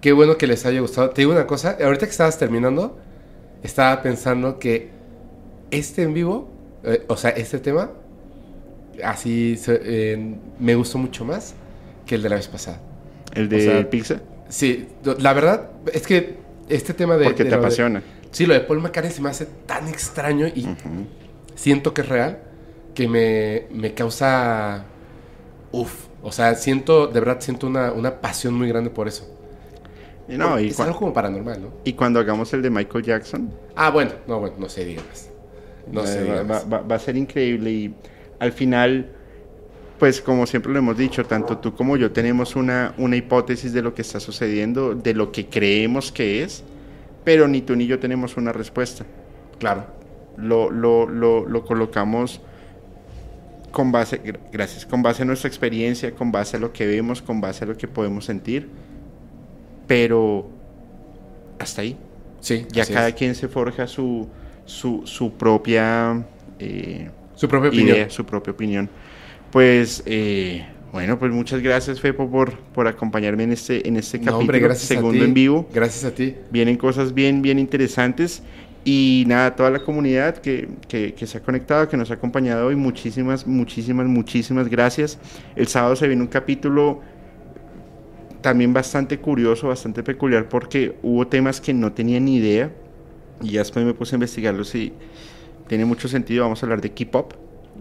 Qué 0.00 0.12
bueno 0.12 0.36
que 0.36 0.46
les 0.46 0.66
haya 0.66 0.80
gustado. 0.80 1.10
Te 1.10 1.22
digo 1.22 1.32
una 1.32 1.46
cosa, 1.46 1.78
ahorita 1.82 2.06
que 2.06 2.10
estabas 2.12 2.38
terminando, 2.38 2.98
estaba 3.62 4.02
pensando 4.02 4.58
que 4.58 4.90
este 5.76 6.02
en 6.02 6.14
vivo, 6.14 6.50
eh, 6.84 7.04
o 7.08 7.16
sea, 7.16 7.30
este 7.30 7.58
tema, 7.58 7.90
así 9.02 9.58
eh, 9.68 10.34
me 10.58 10.74
gustó 10.74 10.98
mucho 10.98 11.24
más 11.24 11.54
que 12.06 12.14
el 12.16 12.22
de 12.22 12.28
la 12.28 12.36
vez 12.36 12.48
pasada. 12.48 12.80
¿El 13.34 13.48
de 13.48 13.56
O 13.56 13.60
sea, 13.60 13.90
Pizza? 13.90 14.20
Sí, 14.48 14.88
la 15.18 15.32
verdad 15.32 15.70
es 15.92 16.06
que 16.06 16.36
este 16.68 16.94
tema 16.94 17.16
de... 17.16 17.24
Porque 17.24 17.44
de 17.44 17.50
te 17.50 17.56
de- 17.56 17.60
apasiona. 17.62 18.02
sí, 18.30 18.46
lo 18.46 18.54
de 18.54 18.60
Paul 18.60 18.80
McCartney 18.80 19.12
se 19.12 19.20
me 19.22 19.30
hace 19.30 19.46
tan 19.66 19.88
extraño 19.88 20.46
y 20.46 20.66
siento 21.54 21.92
que 21.94 22.02
es 22.02 22.08
real, 22.08 22.38
que 22.94 23.08
me, 23.08 23.66
me 23.70 23.94
causa... 23.94 24.84
Uf, 25.72 26.06
o 26.22 26.30
sea, 26.30 26.54
siento, 26.54 27.08
de 27.08 27.18
verdad 27.20 27.38
siento 27.40 27.66
una, 27.66 27.90
una 27.92 28.20
pasión 28.20 28.54
muy 28.54 28.68
grande 28.68 28.90
por 28.90 29.08
eso. 29.08 29.28
Y, 30.28 30.36
no, 30.36 30.58
y, 30.60 30.68
es 30.68 30.80
algo 30.80 30.96
como 30.98 31.12
paranormal, 31.12 31.60
¿no? 31.60 31.68
y 31.84 31.92
cuando 31.94 32.18
hagamos 32.20 32.52
el 32.54 32.62
de 32.62 32.70
Michael 32.70 33.04
Jackson, 33.04 33.52
Ah, 33.76 33.90
bueno, 33.90 34.12
no, 34.26 34.38
bueno, 34.40 34.54
no 34.58 34.68
sé, 34.68 34.84
díganos. 34.84 35.28
No 35.92 36.06
sé, 36.06 36.24
va, 36.24 36.62
va- 36.64 36.80
va- 36.80 36.96
a 36.96 36.98
ser 36.98 37.16
increíble 37.16 37.70
y 37.70 37.94
al 38.38 38.52
final, 38.52 39.10
pues 39.98 40.20
como 40.20 40.46
siempre 40.46 40.72
lo 40.72 40.78
hemos 40.78 40.96
dicho, 40.98 41.24
tanto 41.24 41.58
tú 41.58 41.74
como 41.74 41.96
yo 41.96 42.10
tenemos 42.12 42.56
una, 42.56 42.94
una 42.98 43.16
hipótesis 43.16 43.72
de 43.72 43.82
lo 43.82 43.94
que 43.94 44.02
está 44.02 44.20
sucediendo, 44.20 44.94
de 44.94 45.14
lo 45.14 45.30
que 45.32 45.46
creemos 45.46 46.10
que 46.12 46.42
es, 46.42 46.64
pero 47.24 47.48
ni 47.48 47.60
tú 47.62 47.76
ni 47.76 47.86
yo 47.86 47.98
tenemos 47.98 48.36
una 48.36 48.52
respuesta. 48.52 49.04
Claro. 49.58 49.86
lo, 50.36 50.68
lo, 50.70 51.06
lo, 51.08 51.46
lo 51.46 51.64
colocamos 51.64 52.40
con 53.70 53.92
base, 53.92 54.22
gra- 54.22 54.38
gracias, 54.52 54.84
con 54.86 55.02
base 55.02 55.22
a 55.22 55.24
nuestra 55.26 55.48
experiencia, 55.48 56.12
con 56.14 56.32
base 56.32 56.56
a 56.56 56.60
lo 56.60 56.72
que 56.72 56.86
vemos, 56.86 57.22
con 57.22 57.40
base 57.40 57.64
a 57.64 57.68
lo 57.68 57.76
que 57.76 57.88
podemos 57.88 58.24
sentir, 58.24 58.68
pero 59.86 60.48
hasta 61.58 61.82
ahí. 61.82 61.96
Sí, 62.40 62.66
Ya 62.72 62.84
cada 62.86 63.08
es. 63.08 63.14
quien 63.14 63.34
se 63.34 63.48
forja 63.48 63.86
su, 63.86 64.28
su, 64.64 65.02
su 65.06 65.32
propia 65.36 66.26
eh, 66.58 67.10
Su 67.34 67.48
propia 67.48 67.70
opinión. 67.70 67.98
idea, 67.98 68.10
su 68.10 68.24
propia 68.24 68.52
opinión. 68.52 68.90
Pues, 69.50 70.02
eh, 70.06 70.66
bueno, 70.92 71.18
pues 71.18 71.32
muchas 71.32 71.60
gracias, 71.62 72.00
Fepo, 72.00 72.30
por, 72.30 72.58
por 72.72 72.88
acompañarme 72.88 73.44
en 73.44 73.52
este, 73.52 73.86
en 73.88 73.96
este 73.96 74.18
No, 74.18 74.32
capítulo, 74.32 74.38
hombre, 74.38 74.60
gracias 74.60 74.94
a 74.96 75.02
segundo 75.02 75.10
ti. 75.10 75.24
en 75.24 75.34
vivo 75.34 75.68
Gracias 75.72 76.04
a 76.04 76.14
ti. 76.14 76.36
vienen 76.50 76.76
cosas 76.76 77.14
bien, 77.14 77.42
bien 77.42 77.58
interesantes. 77.58 78.42
Y 78.86 79.24
nada, 79.28 79.56
toda 79.56 79.70
la 79.70 79.82
comunidad 79.82 80.36
que, 80.38 80.68
que, 80.88 81.14
que 81.14 81.26
se 81.26 81.38
ha 81.38 81.42
conectado, 81.42 81.88
que 81.88 81.96
nos 81.96 82.10
ha 82.10 82.14
acompañado 82.14 82.66
hoy, 82.66 82.76
muchísimas, 82.76 83.46
muchísimas, 83.46 84.06
muchísimas 84.06 84.68
gracias. 84.68 85.18
El 85.56 85.68
sábado 85.68 85.96
se 85.96 86.06
viene 86.06 86.22
un 86.22 86.28
capítulo 86.28 87.00
también 88.40 88.72
bastante 88.74 89.18
curioso, 89.20 89.68
bastante 89.68 90.02
peculiar, 90.02 90.48
porque 90.48 90.98
hubo 91.02 91.26
temas 91.28 91.60
que 91.60 91.72
no 91.72 91.92
tenía 91.92 92.20
ni 92.20 92.36
idea 92.36 92.70
Y 93.42 93.52
ya 93.52 93.60
después 93.60 93.84
me 93.84 93.94
puse 93.94 94.14
a 94.14 94.16
investigarlo 94.16 94.64
si 94.64 94.92
tiene 95.68 95.84
mucho 95.84 96.08
sentido. 96.08 96.44
Vamos 96.44 96.62
a 96.62 96.66
hablar 96.66 96.80
de 96.80 96.92
K-pop 96.92 97.32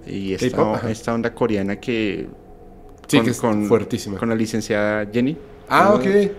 y 0.07 0.33
esta, 0.33 0.81
esta 0.89 1.13
onda 1.13 1.33
coreana 1.33 1.79
que. 1.79 2.27
Sí, 3.07 3.19
que 3.21 3.29
es 3.29 3.41
fuertísima. 3.67 4.17
Con 4.17 4.29
la 4.29 4.35
licenciada 4.35 5.05
Jenny. 5.11 5.37
Ah, 5.69 5.89
Con- 5.91 6.01
ok. 6.01 6.31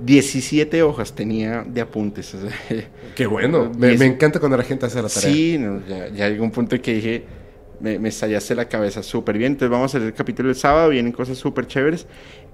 17 0.00 0.82
hojas 0.82 1.12
tenía 1.14 1.64
de 1.66 1.80
apuntes. 1.80 2.34
Qué 3.14 3.26
bueno. 3.26 3.70
Me, 3.78 3.96
me 3.96 4.06
encanta 4.06 4.40
cuando 4.40 4.56
la 4.56 4.64
gente 4.64 4.86
hace 4.86 5.02
la 5.02 5.08
tarea. 5.08 5.32
Sí, 5.32 5.58
no, 5.58 5.86
ya, 5.86 6.08
ya 6.08 6.28
llegó 6.28 6.44
un 6.44 6.50
punto 6.50 6.74
en 6.74 6.82
que 6.82 6.94
dije, 6.94 7.24
me, 7.80 7.98
me 7.98 8.08
estallaste 8.08 8.54
la 8.54 8.68
cabeza 8.68 9.02
súper 9.02 9.38
bien. 9.38 9.52
Entonces 9.52 9.70
vamos 9.70 9.94
a 9.94 9.98
hacer 9.98 10.08
el 10.08 10.14
capítulo 10.14 10.48
el 10.48 10.56
sábado, 10.56 10.88
vienen 10.88 11.12
cosas 11.12 11.38
súper 11.38 11.66
chéveres. 11.66 12.06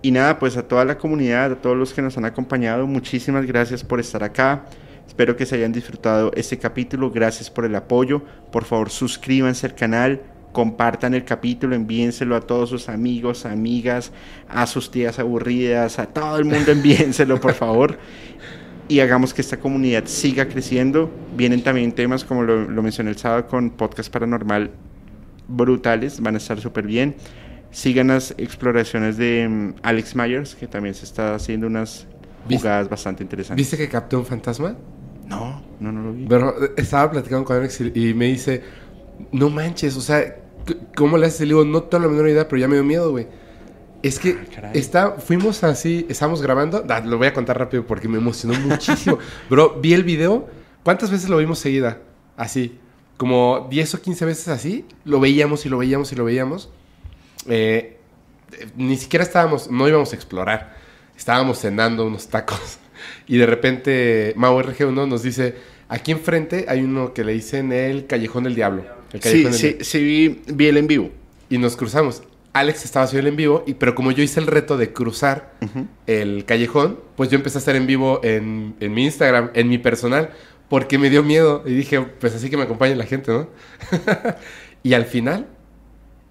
Y 0.03 0.11
nada, 0.11 0.39
pues 0.39 0.57
a 0.57 0.67
toda 0.67 0.85
la 0.85 0.99
comunidad, 0.99 1.53
a 1.53 1.57
todos 1.57 1.77
los 1.77 1.93
que 1.93 2.03
nos 2.03 2.17
han 2.19 2.25
acompañado, 2.25 2.87
muchísimas 2.87 3.47
gracias 3.47 3.83
por 3.85 4.01
estar 4.01 4.23
acá. 4.25 4.67
Espero 5.09 5.37
que 5.37 5.47
se 5.47 5.57
hayan 5.57 5.73
disfrutado 5.73 6.31
este 6.37 6.59
capítulo. 6.59 7.11
Gracias 7.11 7.51
por 7.51 7.65
el 7.65 7.75
apoyo. 7.75 8.23
Por 8.53 8.65
favor, 8.65 8.91
suscríbanse 8.91 9.67
al 9.67 9.75
canal. 9.75 10.23
Compartan 10.53 11.15
el 11.15 11.25
capítulo, 11.25 11.75
envíenselo 11.75 12.37
a 12.37 12.41
todos 12.41 12.71
sus 12.71 12.89
amigos, 12.89 13.45
amigas, 13.45 14.13
a 14.49 14.67
sus 14.67 14.91
tías 14.91 15.19
aburridas, 15.19 15.99
a 15.99 16.07
todo 16.07 16.39
el 16.39 16.45
mundo 16.45 16.71
envíenselo, 16.73 17.41
por 17.41 17.53
favor 17.55 17.99
y 18.91 19.01
hagamos 19.01 19.35
que 19.35 19.43
esta 19.43 19.59
comunidad 19.59 20.05
siga 20.07 20.49
creciendo. 20.49 21.11
Vienen 21.37 21.63
también 21.63 21.93
temas, 21.93 22.25
como 22.25 22.43
lo, 22.43 22.63
lo 22.71 22.83
mencioné 22.83 23.11
el 23.11 23.19
sábado, 23.19 23.47
con 23.47 23.69
podcast 23.69 24.11
paranormal 24.11 24.71
brutales, 25.47 26.21
van 26.21 26.35
a 26.37 26.39
estar 26.39 26.59
súper 26.59 26.87
bien. 26.87 27.15
Sigan 27.71 28.07
las 28.09 28.35
exploraciones 28.39 29.19
de 29.19 29.47
mm, 29.47 29.75
Alex 29.83 30.17
Myers, 30.17 30.55
que 30.55 30.67
también 30.67 30.95
se 30.95 31.05
está 31.05 31.35
haciendo 31.35 31.67
unas 31.67 32.07
¿Viste- 32.49 32.63
jugadas 32.63 32.89
bastante 32.89 33.23
interesantes. 33.23 33.63
¿Viste 33.63 33.77
que 33.77 33.91
capté 33.91 34.17
un 34.17 34.25
fantasma? 34.25 34.75
No, 35.29 35.63
no, 35.81 35.93
no 35.93 36.03
lo 36.03 36.13
vi. 36.13 36.27
Pero 36.27 36.65
eh, 36.65 36.73
estaba 36.77 37.11
platicando 37.11 37.45
con 37.45 37.57
Alex 37.57 37.81
y, 37.81 38.11
y 38.11 38.15
me 38.15 38.27
dice, 38.27 38.63
no 39.33 39.51
manches, 39.51 39.97
o 39.97 40.01
sea, 40.01 40.37
¿cómo 40.97 41.19
le 41.19 41.27
haces? 41.27 41.41
Le 41.41 41.47
digo, 41.47 41.65
no 41.65 41.83
tengo 41.83 42.05
la 42.05 42.11
menor 42.11 42.29
idea, 42.29 42.49
pero 42.49 42.61
ya 42.61 42.69
me 42.69 42.75
dio 42.75 42.85
miedo, 42.85 43.11
güey. 43.11 43.27
Es 44.03 44.19
que 44.19 44.39
Ah, 44.63 44.71
está, 44.75 45.13
fuimos 45.15 45.65
así, 45.65 46.07
estábamos 46.09 46.41
grabando, 46.41 46.85
Ah, 46.89 47.01
lo 47.01 47.19
voy 47.19 47.27
a 47.27 47.33
contar 47.33 47.59
rápido 47.59 47.85
porque 47.87 48.09
me 48.09 48.19
emocionó 48.19 48.59
muchísimo. 48.61 49.19
Bro, 49.51 49.81
vi 49.81 49.93
el 49.93 50.05
video, 50.05 50.49
¿cuántas 50.85 51.11
veces 51.11 51.29
lo 51.29 51.37
vimos 51.39 51.59
seguida? 51.59 51.99
Así, 52.37 52.79
como 53.17 53.67
10 53.69 53.95
o 53.95 54.01
15 54.01 54.25
veces 54.25 54.49
así, 54.49 54.85
lo 55.05 55.19
veíamos 55.19 55.67
y 55.67 55.69
lo 55.69 55.79
veíamos 55.79 56.13
y 56.13 56.17
lo 56.17 56.25
veíamos. 56.25 56.71
Eh, 57.49 57.99
eh, 58.53 58.67
ni 58.77 58.97
siquiera 58.97 59.25
estábamos, 59.25 59.69
no 59.71 59.89
íbamos 59.89 60.13
a 60.13 60.17
explorar, 60.17 60.77
estábamos 61.17 61.59
cenando 61.59 62.07
unos 62.07 62.29
tacos 62.29 62.79
y 63.27 63.37
de 63.39 63.47
repente 63.47 64.33
Mau 64.37 64.59
RG1 64.61 65.09
nos 65.09 65.23
dice, 65.23 65.55
aquí 65.89 66.13
enfrente 66.13 66.67
hay 66.69 66.83
uno 66.83 67.13
que 67.15 67.25
le 67.25 67.33
dicen 67.33 67.73
el 67.73 68.07
Callejón 68.07 68.45
del 68.45 68.55
Diablo. 68.55 68.85
El 69.13 69.21
Sí, 69.23 69.45
Callejón 69.45 69.53
del 69.53 69.61
sí, 69.61 69.67
Diablo. 69.69 69.85
sí 69.85 70.05
vi, 70.05 70.41
vi 70.55 70.67
el 70.67 70.77
en 70.77 70.87
vivo. 70.87 71.11
Y 71.51 71.59
nos 71.59 71.77
cruzamos. 71.77 72.23
Alex 72.53 72.85
estaba 72.85 73.05
haciendo 73.05 73.29
el 73.29 73.33
en 73.35 73.37
vivo, 73.37 73.63
y, 73.67 73.75
pero 73.75 73.95
como 73.95 74.11
yo 74.11 74.23
hice 74.23 74.41
el 74.41 74.47
reto 74.47 74.77
de 74.77 74.93
cruzar 74.93 75.53
el 76.07 76.45
callejón, 76.45 76.99
pues 77.17 77.31
yo 77.31 77.37
empecé 77.37 77.59
a 77.59 77.61
hacer 77.61 77.77
en 77.77 77.87
vivo 77.87 78.21
en, 78.25 78.75
en 78.81 78.93
mi 78.95 79.05
Instagram, 79.05 79.51
en 79.55 79.69
mi 79.69 79.79
personal, 79.79 80.31
porque 80.69 80.99
me 80.99 81.09
dio 81.11 81.23
miedo. 81.23 81.63
Y 81.67 81.73
dije, 81.75 82.01
pues 82.01 82.35
así 82.35 82.51
que 82.51 82.57
me 82.57 82.65
acompañe 82.65 82.97
la 82.97 83.05
gente, 83.05 83.31
¿no? 83.31 83.49
y 84.83 84.95
al 84.95 85.05
final, 85.05 85.47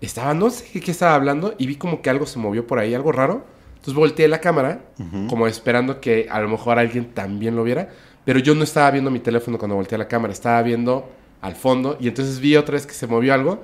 estaba, 0.02 0.34
no 0.34 0.50
sé 0.50 0.66
qué, 0.72 0.82
qué 0.82 0.92
estaba 0.92 1.16
hablando, 1.16 1.56
y 1.58 1.68
vi 1.68 1.76
como 1.76 2.02
que 2.02 2.10
algo 2.10 2.26
se 2.26 2.40
movió 2.40 2.68
por 2.68 2.80
ahí, 2.80 2.94
algo 2.94 3.12
raro. 3.12 3.46
Entonces 3.88 4.00
volteé 4.02 4.28
la 4.28 4.42
cámara, 4.42 4.82
como 5.30 5.48
esperando 5.48 6.02
que 6.02 6.28
a 6.30 6.42
lo 6.42 6.50
mejor 6.50 6.78
alguien 6.78 7.14
también 7.14 7.56
lo 7.56 7.64
viera. 7.64 7.88
Pero 8.26 8.38
yo 8.40 8.54
no 8.54 8.66
estaba 8.66 8.92
viendo 8.92 9.10
mi 9.10 9.20
teléfono 9.20 9.58
cuando 9.58 9.76
volteé 9.76 9.98
la 9.98 10.10
cámara, 10.10 10.34
estaba 10.34 10.62
viendo 10.62 11.10
al 11.42 11.56
fondo. 11.56 11.98
Y 12.02 12.10
entonces 12.10 12.42
vi 12.42 12.58
otra 12.58 12.74
vez 12.74 12.86
que 12.86 12.94
se 12.94 13.08
movió 13.08 13.34
algo. 13.34 13.64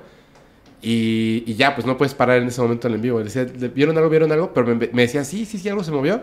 Y, 0.80 1.44
y 1.46 1.56
ya, 1.56 1.74
pues 1.74 1.86
no 1.86 1.98
puedes 1.98 2.14
parar 2.14 2.38
en 2.38 2.48
ese 2.48 2.62
momento 2.62 2.88
el 2.88 2.94
en 2.94 3.02
vivo. 3.02 3.18
Le 3.18 3.24
decía, 3.24 3.44
"¿Le- 3.44 3.68
¿vieron 3.68 3.98
algo? 3.98 4.08
¿Vieron 4.08 4.32
algo? 4.32 4.54
Pero 4.54 4.66
me, 4.66 4.88
me 4.92 5.02
decían, 5.02 5.26
sí, 5.26 5.44
sí, 5.44 5.58
sí, 5.58 5.68
algo 5.68 5.84
se 5.84 5.90
movió. 5.90 6.22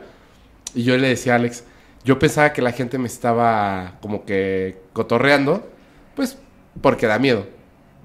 Y 0.74 0.82
yo 0.84 0.98
le 0.98 1.08
decía 1.08 1.34
a 1.34 1.36
Alex, 1.36 1.64
yo 2.04 2.18
pensaba 2.18 2.54
que 2.54 2.64
la 2.64 2.72
gente 2.72 2.98
me 2.98 3.06
estaba 3.08 4.00
como 4.02 4.26
que 4.26 4.80
cotorreando, 4.94 5.70
pues 6.16 6.40
porque 6.82 7.06
da 7.06 7.20
miedo. 7.20 7.46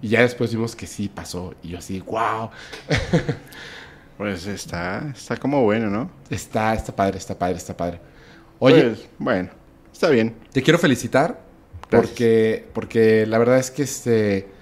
Y 0.03 0.09
ya 0.09 0.21
después 0.21 0.51
vimos 0.53 0.77
que 0.77 0.87
sí 0.87 1.09
pasó. 1.09 1.55
Y 1.63 1.69
yo 1.69 1.79
así, 1.79 2.01
wow. 2.01 2.51
Pues 4.17 4.47
está, 4.47 5.13
está 5.15 5.37
como 5.37 5.63
bueno, 5.63 5.91
¿no? 5.91 6.11
Está, 6.31 6.75
está 6.75 6.95
padre, 6.97 7.19
está 7.19 7.39
padre, 7.39 7.57
está 7.59 7.77
padre. 7.77 8.01
Oye, 8.59 8.83
Pues, 8.83 9.09
bueno, 9.19 9.51
está 9.93 10.09
bien. 10.11 10.35
te 10.53 10.63
quiero 10.63 10.79
felicitar 10.79 11.45
Gracias. 11.91 12.17
porque, 12.17 12.71
porque 12.73 13.27
la 13.27 13.39
verdad 13.39 13.59
es 13.59 13.71
que 13.71 13.83
este, 13.83 14.55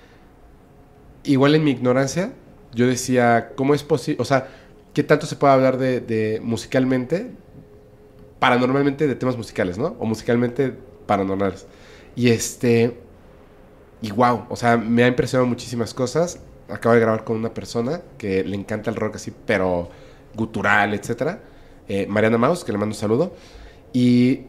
igual 1.24 1.54
en 1.54 1.64
mi 1.64 1.70
ignorancia, 1.72 2.32
yo 2.72 2.86
decía, 2.86 3.52
¿cómo 3.56 3.74
es 3.74 3.82
posible? 3.84 4.20
O 4.20 4.24
sea, 4.24 4.48
¿qué 4.92 5.02
tanto 5.04 5.26
se 5.26 5.36
puede 5.36 5.52
hablar 5.54 5.78
de, 5.78 6.00
de 6.00 6.40
musicalmente, 6.42 7.32
paranormalmente 8.38 9.06
de 9.06 9.14
temas 9.14 9.36
musicales, 9.36 9.78
¿no? 9.78 9.96
O 9.98 10.06
musicalmente 10.06 10.74
paranormales. 11.06 11.66
Y 12.16 12.30
este, 12.30 12.98
y 14.00 14.10
wow, 14.12 14.46
o 14.48 14.56
sea, 14.56 14.76
me 14.76 15.04
ha 15.04 15.08
impresionado 15.08 15.46
muchísimas 15.48 15.94
cosas. 15.94 16.40
Acabo 16.68 16.94
de 16.94 17.00
grabar 17.00 17.24
con 17.24 17.36
una 17.36 17.52
persona 17.52 18.00
que 18.18 18.44
le 18.44 18.56
encanta 18.56 18.90
el 18.90 18.96
rock 18.96 19.16
así, 19.16 19.32
pero 19.46 19.88
gutural, 20.34 20.94
etcétera. 20.94 21.40
Eh, 21.88 22.06
Mariana 22.08 22.38
Maus, 22.38 22.64
que 22.64 22.72
le 22.72 22.78
mando 22.78 22.94
un 22.94 22.98
saludo. 22.98 23.34
Y 23.92 24.42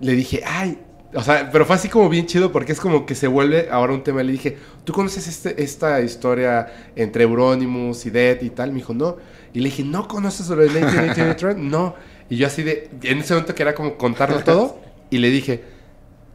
le 0.00 0.12
dije, 0.12 0.42
ay, 0.44 0.78
o 1.14 1.22
sea, 1.22 1.50
pero 1.50 1.64
fue 1.64 1.76
así 1.76 1.88
como 1.88 2.08
bien 2.08 2.26
chido 2.26 2.52
porque 2.52 2.72
es 2.72 2.80
como 2.80 3.06
que 3.06 3.14
se 3.14 3.26
vuelve 3.26 3.68
ahora 3.70 3.92
un 3.92 4.02
tema. 4.02 4.22
Le 4.22 4.32
dije, 4.32 4.56
¿tú 4.84 4.92
conoces 4.92 5.26
este, 5.26 5.62
esta 5.62 6.00
historia 6.00 6.90
entre 6.94 7.24
Euronymous 7.24 8.04
y 8.06 8.10
Dead 8.10 8.40
y 8.42 8.50
tal? 8.50 8.70
Me 8.70 8.76
dijo, 8.78 8.92
no. 8.92 9.16
Y 9.52 9.60
le 9.60 9.70
dije, 9.70 9.82
¿no 9.82 10.06
conoces 10.08 10.48
de 10.48 10.56
1983? 10.56 11.56
no. 11.58 11.94
Y 12.28 12.36
yo 12.36 12.46
así 12.46 12.62
de, 12.62 12.90
en 13.02 13.18
ese 13.18 13.34
momento 13.34 13.54
quería 13.54 13.74
como 13.74 13.96
contarlo 13.96 14.42
todo. 14.42 14.78
Y 15.08 15.18
le 15.18 15.30
dije, 15.30 15.64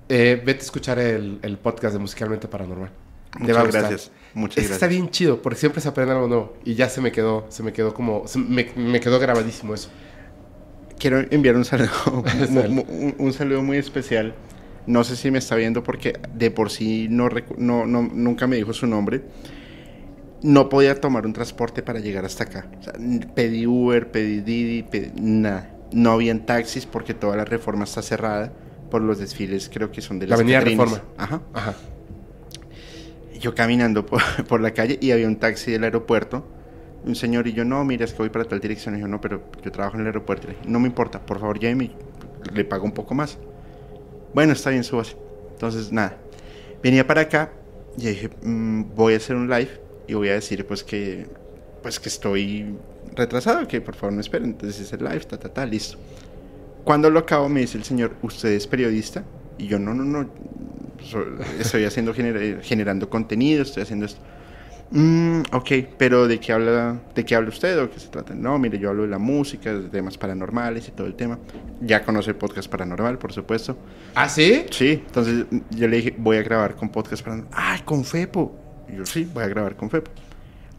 eh, 0.09 0.41
vete 0.43 0.61
a 0.61 0.63
escuchar 0.63 0.97
el, 0.99 1.39
el 1.41 1.57
podcast 1.57 1.93
de 1.93 1.99
Musicalmente 1.99 2.47
Paranormal. 2.47 2.91
Muchas 3.39 3.55
va 3.57 3.61
a 3.61 3.63
gracias. 3.65 4.11
Muchas 4.33 4.57
Es 4.57 4.67
que 4.69 4.73
está 4.73 4.85
gracias. 4.85 4.89
bien 5.01 5.11
chido 5.11 5.41
porque 5.41 5.59
siempre 5.59 5.81
se 5.81 5.89
aprende 5.89 6.13
algo 6.13 6.27
nuevo. 6.27 6.53
Y 6.65 6.75
ya 6.75 6.87
se 6.89 7.01
me 7.01 7.11
quedó, 7.11 7.45
se 7.49 7.63
me 7.63 7.73
quedó 7.73 7.93
como, 7.93 8.27
se 8.27 8.39
me, 8.39 8.67
me 8.75 8.99
quedó 8.99 9.19
grabadísimo 9.19 9.73
eso. 9.73 9.89
Quiero 10.99 11.19
enviar 11.31 11.55
un 11.55 11.65
saludo, 11.65 11.89
mu- 12.69 12.85
un, 12.87 13.15
un 13.17 13.33
saludo 13.33 13.61
muy 13.63 13.77
especial. 13.77 14.35
No 14.87 15.03
sé 15.03 15.15
si 15.15 15.29
me 15.31 15.37
está 15.39 15.55
viendo 15.55 15.83
porque 15.83 16.19
de 16.33 16.49
por 16.51 16.69
sí 16.69 17.07
no, 17.09 17.29
no, 17.57 17.85
no- 17.85 18.01
nunca 18.13 18.47
me 18.47 18.55
dijo 18.55 18.73
su 18.73 18.87
nombre. 18.87 19.21
No 20.43 20.69
podía 20.69 20.99
tomar 20.99 21.25
un 21.25 21.33
transporte 21.33 21.83
para 21.83 21.99
llegar 21.99 22.25
hasta 22.25 22.45
acá. 22.45 22.67
O 22.79 22.83
sea, 22.83 22.93
pedí 23.35 23.67
Uber, 23.67 24.11
pedí 24.11 24.41
Didi, 24.41 24.83
pedí- 24.83 25.11
nada. 25.19 25.75
No 25.91 26.11
habían 26.11 26.45
taxis 26.45 26.85
porque 26.85 27.13
toda 27.13 27.35
la 27.35 27.45
reforma 27.45 27.83
está 27.83 28.01
cerrada 28.01 28.51
por 28.89 29.01
los 29.01 29.19
desfiles, 29.19 29.69
creo 29.71 29.91
que 29.91 30.01
son 30.01 30.19
de 30.19 30.27
La 30.27 30.35
Avenida. 30.35 30.61
Reforma. 30.61 31.01
Ajá. 31.17 31.41
Ajá. 31.53 31.75
Yo 33.41 33.55
caminando 33.55 34.05
por, 34.47 34.61
la 34.61 34.71
calle 34.71 34.97
y 35.01 35.11
había 35.11 35.27
un 35.27 35.37
taxi 35.37 35.71
del 35.71 35.83
aeropuerto. 35.83 36.47
Un 37.03 37.15
señor 37.15 37.47
y 37.47 37.53
yo, 37.53 37.65
no, 37.65 37.83
mira, 37.83 38.05
es 38.05 38.13
que 38.13 38.19
voy 38.19 38.29
para 38.29 38.45
tal 38.45 38.59
dirección. 38.59 38.95
Y 38.95 39.01
yo, 39.01 39.07
no, 39.07 39.19
pero 39.19 39.43
yo 39.63 39.71
trabajo 39.71 39.95
en 39.95 40.01
el 40.01 40.07
aeropuerto. 40.07 40.47
Le 40.47 40.53
dije, 40.53 40.69
no 40.69 40.79
me 40.79 40.87
importa, 40.87 41.19
por 41.25 41.39
favor, 41.39 41.59
lléveme. 41.59 41.91
Le 42.53 42.63
pago 42.63 42.85
un 42.85 42.91
poco 42.91 43.15
más. 43.15 43.39
Bueno, 44.33 44.53
está 44.53 44.69
bien, 44.69 44.83
súbase. 44.83 45.17
Entonces, 45.53 45.91
nada. 45.91 46.17
Venía 46.83 47.05
para 47.05 47.21
acá 47.21 47.51
y 47.97 48.07
dije, 48.07 48.29
"Mm, 48.43 48.95
voy 48.95 49.15
a 49.15 49.17
hacer 49.17 49.35
un 49.35 49.49
live 49.49 49.69
y 50.07 50.13
voy 50.13 50.29
a 50.29 50.33
decir, 50.33 50.65
pues, 50.65 50.83
que, 50.83 51.27
pues, 51.81 51.99
que 51.99 52.09
estoy 52.09 52.75
retrasado, 53.15 53.67
que 53.67 53.81
por 53.81 53.95
favor 53.95 54.13
no 54.13 54.21
esperen. 54.21 54.51
Entonces, 54.51 54.81
es 54.81 54.93
el 54.93 54.99
live, 55.03 55.21
ta, 55.21 55.37
ta, 55.39 55.49
ta, 55.49 55.65
listo. 55.65 55.97
Cuando 56.83 57.09
lo 57.09 57.19
acabo, 57.19 57.49
me 57.49 57.61
dice 57.61 57.77
el 57.77 57.83
señor, 57.83 58.13
¿usted 58.21 58.49
es 58.49 58.67
periodista? 58.67 59.23
Y 59.57 59.67
yo, 59.67 59.79
no, 59.79 59.93
no, 59.93 60.03
no. 60.03 60.29
Estoy 61.59 61.85
haciendo, 61.85 62.13
gener- 62.13 62.61
generando 62.61 63.09
contenido, 63.09 63.63
estoy 63.63 63.83
haciendo 63.83 64.05
esto. 64.05 64.19
Mm, 64.93 65.43
ok, 65.53 65.71
pero 65.97 66.27
¿de 66.27 66.37
qué 66.41 66.51
habla 66.51 66.99
de 67.15 67.23
qué 67.23 67.33
habla 67.35 67.47
usted 67.47 67.81
o 67.81 67.89
qué 67.89 67.97
se 67.99 68.09
trata? 68.09 68.33
No, 68.35 68.59
mire, 68.59 68.77
yo 68.77 68.89
hablo 68.89 69.03
de 69.03 69.07
la 69.07 69.19
música, 69.19 69.73
de 69.73 69.87
temas 69.87 70.17
paranormales 70.17 70.87
y 70.89 70.91
todo 70.91 71.07
el 71.07 71.15
tema. 71.15 71.39
Ya 71.79 72.03
conoce 72.03 72.31
el 72.31 72.35
podcast 72.35 72.69
paranormal, 72.69 73.17
por 73.17 73.31
supuesto. 73.31 73.77
¿Ah, 74.15 74.27
sí? 74.27 74.65
Sí, 74.69 75.01
entonces 75.05 75.45
mm, 75.49 75.59
yo 75.71 75.87
le 75.87 75.95
dije, 75.97 76.15
voy 76.17 76.37
a 76.37 76.43
grabar 76.43 76.75
con 76.75 76.89
podcast 76.89 77.23
paranormal. 77.23 77.53
¡Ay, 77.55 77.81
con 77.85 78.03
Fepo! 78.03 78.53
Y 78.91 78.97
yo, 78.97 79.05
sí, 79.05 79.25
voy 79.33 79.43
a 79.43 79.47
grabar 79.47 79.77
con 79.77 79.89
Fepo. 79.89 80.11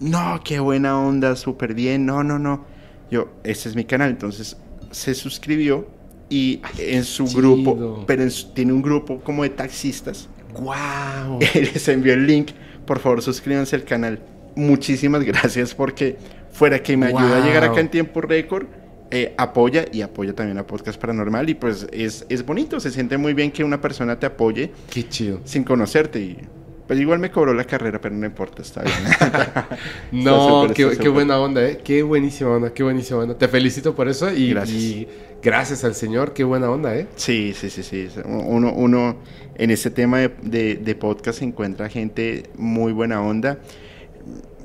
No, 0.01 0.41
qué 0.45 0.59
buena 0.61 0.99
onda, 0.99 1.35
súper 1.35 1.73
bien. 1.73 2.05
No, 2.05 2.23
no, 2.23 2.39
no. 2.39 2.67
Yo, 3.11 3.29
este 3.45 3.71
es 3.71 3.77
mi 3.77 3.85
canal. 3.87 4.11
Entonces 4.11 4.59
se 4.91 5.15
suscribió 5.15 5.89
y 6.33 6.61
en 6.79 7.05
su 7.05 7.27
chido. 7.27 7.41
grupo, 7.41 8.05
pero 8.07 8.23
en 8.23 8.31
su- 8.31 8.49
tiene 8.53 8.73
un 8.73 8.83
grupo 8.83 9.21
como 9.21 9.43
de 9.43 9.51
taxistas. 9.51 10.29
¡Wow! 10.55 11.39
Les 11.55 11.89
envió 11.89 12.15
el 12.15 12.27
link. 12.27 12.51
Por 12.87 12.99
favor, 12.99 13.23
suscríbanse 13.23 13.77
al 13.77 13.85
canal. 13.85 14.21
Muchísimas 14.55 15.23
gracias 15.25 15.75
porque 15.75 16.17
fuera 16.53 16.83
que 16.83 16.97
me 16.97 17.07
ayuda 17.07 17.43
a 17.43 17.47
llegar 17.47 17.65
acá 17.65 17.81
en 17.81 17.89
tiempo 17.91 18.21
récord, 18.21 18.67
eh, 19.11 19.35
apoya 19.37 19.85
y 19.93 20.01
apoya 20.03 20.35
también 20.35 20.59
a 20.59 20.67
Podcast 20.67 20.99
Paranormal 21.01 21.49
y 21.51 21.55
pues 21.55 21.87
es, 21.93 22.25
es 22.29 22.45
bonito, 22.45 22.81
se 22.81 22.91
siente 22.91 23.17
muy 23.19 23.35
bien 23.35 23.51
que 23.51 23.63
una 23.65 23.81
persona 23.81 24.19
te 24.19 24.27
apoye 24.27 24.71
Qué 24.91 25.07
chido. 25.09 25.41
sin 25.45 25.65
conocerte 25.65 26.19
y 26.21 26.39
pues 26.87 26.99
igual 27.01 27.19
me 27.21 27.31
cobró 27.31 27.55
la 27.55 27.65
carrera, 27.65 28.01
pero 28.01 28.15
no 28.15 28.27
importa, 28.27 28.61
está 28.63 28.83
bien. 28.83 28.95
No, 30.13 30.67
Está 30.67 30.75
qué, 30.99 31.09
buena 31.09 31.39
onda, 31.39 31.63
¿eh? 31.67 31.81
Qué 31.83 32.03
buenísima 32.03 32.51
onda, 32.51 32.73
qué 32.73 32.83
buenísima 32.83 33.21
onda. 33.21 33.37
Te 33.39 33.49
felicito 33.49 33.95
por 33.95 34.09
eso 34.09 34.31
y 34.33 34.51
Gracias. 34.51 34.79
y 34.79 35.09
gracias 35.43 35.85
al 35.85 35.95
Señor, 35.95 36.33
qué 36.33 36.45
buena 36.45 36.71
onda, 36.71 36.97
¿eh? 36.97 37.07
Sí, 37.17 37.53
sí, 37.55 37.71
sí, 37.71 37.83
sí. 37.83 38.09
Uno, 38.25 38.73
uno 38.73 39.17
en 39.57 39.71
este 39.71 39.91
tema 39.91 40.19
de, 40.19 40.31
de- 40.43 40.75
de 40.77 40.95
podcast 40.95 41.43
encuentra 41.43 41.89
gente 41.89 42.45
muy 42.57 42.93
buena 42.93 43.21
onda. 43.23 43.59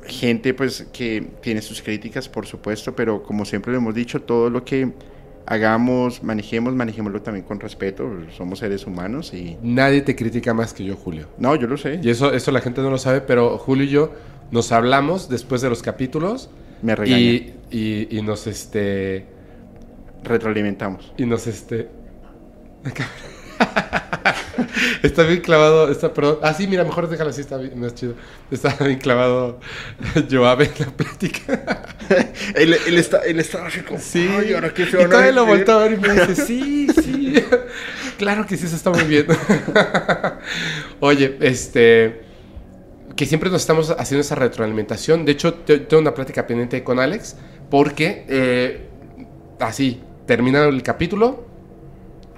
Gente 0.05 0.53
pues 0.53 0.87
que 0.93 1.25
tiene 1.41 1.61
sus 1.61 1.81
críticas, 1.81 2.29
por 2.29 2.45
supuesto, 2.45 2.95
pero 2.95 3.23
como 3.23 3.43
siempre 3.43 3.73
lo 3.73 3.79
hemos 3.79 3.93
dicho, 3.93 4.21
todo 4.21 4.49
lo 4.49 4.63
que 4.63 4.91
hagamos, 5.45 6.23
manejemos, 6.23 6.73
manejémoslo 6.75 7.21
también 7.21 7.45
con 7.45 7.59
respeto. 7.59 8.09
Somos 8.37 8.59
seres 8.59 8.85
humanos 8.87 9.33
y... 9.33 9.57
Nadie 9.61 10.01
te 10.01 10.15
critica 10.15 10.53
más 10.53 10.73
que 10.73 10.85
yo, 10.85 10.95
Julio. 10.95 11.27
No, 11.37 11.55
yo 11.55 11.67
lo 11.67 11.75
sé. 11.77 11.99
Y 12.01 12.09
eso, 12.09 12.33
eso 12.33 12.51
la 12.51 12.61
gente 12.61 12.81
no 12.81 12.89
lo 12.89 12.97
sabe, 12.97 13.19
pero 13.21 13.57
Julio 13.57 13.83
y 13.85 13.89
yo 13.89 14.11
nos 14.51 14.71
hablamos 14.71 15.27
después 15.27 15.61
de 15.61 15.69
los 15.69 15.81
capítulos 15.81 16.49
Me 16.81 16.95
regaña. 16.95 17.19
y, 17.19 17.53
y, 17.69 18.07
y 18.17 18.21
nos 18.21 18.47
este 18.47 19.25
Retroalimentamos. 20.27 21.13
y 21.17 21.25
nos 21.25 21.47
este 21.47 21.89
está 25.03 25.23
bien 25.23 25.41
clavado, 25.41 25.89
está 25.91 26.13
perdón. 26.13 26.39
Ah, 26.41 26.53
sí, 26.53 26.67
mira, 26.67 26.83
mejor 26.83 27.09
déjalo 27.09 27.29
así, 27.31 27.41
está 27.41 27.57
bien, 27.57 27.79
más 27.79 27.95
chido. 27.95 28.13
Está 28.51 28.75
bien 28.83 28.99
clavado 28.99 29.59
Joab 30.31 30.61
en 30.61 30.71
la 30.79 30.85
plática. 30.87 31.85
él, 32.55 32.75
él 32.87 32.97
está, 32.97 33.19
él 33.25 33.39
está 33.39 33.65
así 33.65 33.81
como... 33.81 33.99
Sí, 33.99 34.27
"Ay, 34.29 34.53
ahora 34.53 34.73
qué 34.73 34.85
se 34.85 35.01
y 35.01 35.05
todavía 35.05 35.31
lo 35.31 35.45
decir?". 35.45 35.57
volteó 35.65 35.79
a 35.79 35.83
ver 35.83 35.93
y 35.93 35.97
me 35.97 36.13
dice, 36.13 36.35
sí, 36.45 36.87
sí. 37.03 37.43
claro 38.17 38.45
que 38.45 38.57
sí, 38.57 38.65
eso 38.65 38.75
está 38.75 38.89
muy 38.91 39.03
bien. 39.03 39.25
Oye, 40.99 41.37
este, 41.41 42.21
que 43.15 43.25
siempre 43.25 43.49
nos 43.49 43.61
estamos 43.61 43.89
haciendo 43.91 44.21
esa 44.21 44.35
retroalimentación. 44.35 45.25
De 45.25 45.31
hecho, 45.33 45.53
te- 45.55 45.79
tengo 45.79 46.01
una 46.01 46.13
plática 46.13 46.45
pendiente 46.47 46.83
con 46.83 46.99
Alex, 46.99 47.35
porque, 47.69 48.25
eh, 48.29 48.87
así, 49.59 50.01
terminado 50.27 50.69
el 50.69 50.83
capítulo, 50.83 51.45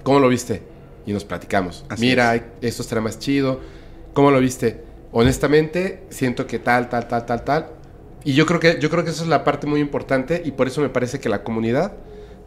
¿cómo 0.03 0.20
lo 0.20 0.30
viste? 0.30 0.64
Y 1.06 1.11
nos 1.11 1.26
platicamos. 1.26 1.86
Así 1.90 2.06
Mira, 2.06 2.36
esto 2.61 2.82
estará 2.82 3.02
más 3.02 3.20
chido. 3.20 3.60
¿Cómo 4.14 4.32
lo 4.32 4.40
viste? 4.40 4.82
Honestamente, 5.11 6.03
siento 6.10 6.48
que 6.48 6.60
tal, 6.60 6.88
tal, 6.88 7.07
tal, 7.07 7.26
tal, 7.26 7.44
tal. 7.44 7.68
Y 8.24 8.34
yo 8.34 8.45
creo 8.45 8.60
que, 8.60 8.80
yo 8.80 8.90
creo 8.90 9.03
que 9.03 9.10
eso 9.10 9.24
es 9.24 9.30
la 9.30 9.44
parte 9.44 9.66
muy 9.68 9.80
importante 9.82 10.41
y 10.45 10.52
por 10.52 10.68
eso 10.68 10.82
me 10.82 10.90
parece 10.90 11.20
que 11.20 11.30
la 11.30 11.44
comunidad, 11.44 11.94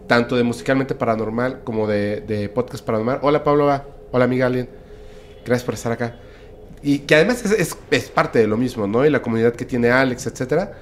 tanto 0.06 0.36
de 0.36 0.44
Musicalmente 0.44 0.94
Paranormal 0.94 1.64
como 1.64 1.86
de, 1.86 2.20
de 2.20 2.48
Podcast 2.48 2.84
Paranormal. 2.84 3.18
Hola 3.22 3.42
Pablo, 3.44 3.68
hola 4.12 4.24
amiga 4.24 4.46
Alien. 4.46 4.68
Gracias 5.44 5.64
por 5.64 5.74
estar 5.74 5.92
acá. 5.92 6.16
Y 6.82 7.00
que 7.00 7.14
además 7.16 7.44
es, 7.44 7.52
es- 7.52 7.76
es 7.90 8.08
parte 8.10 8.38
de 8.38 8.46
lo 8.46 8.56
mismo, 8.56 8.86
¿no? 8.86 9.04
Y 9.06 9.10
la 9.10 9.22
comunidad 9.22 9.54
que 9.54 9.64
tiene 9.64 9.90
Alex, 9.90 10.26
etcétera. 10.26 10.72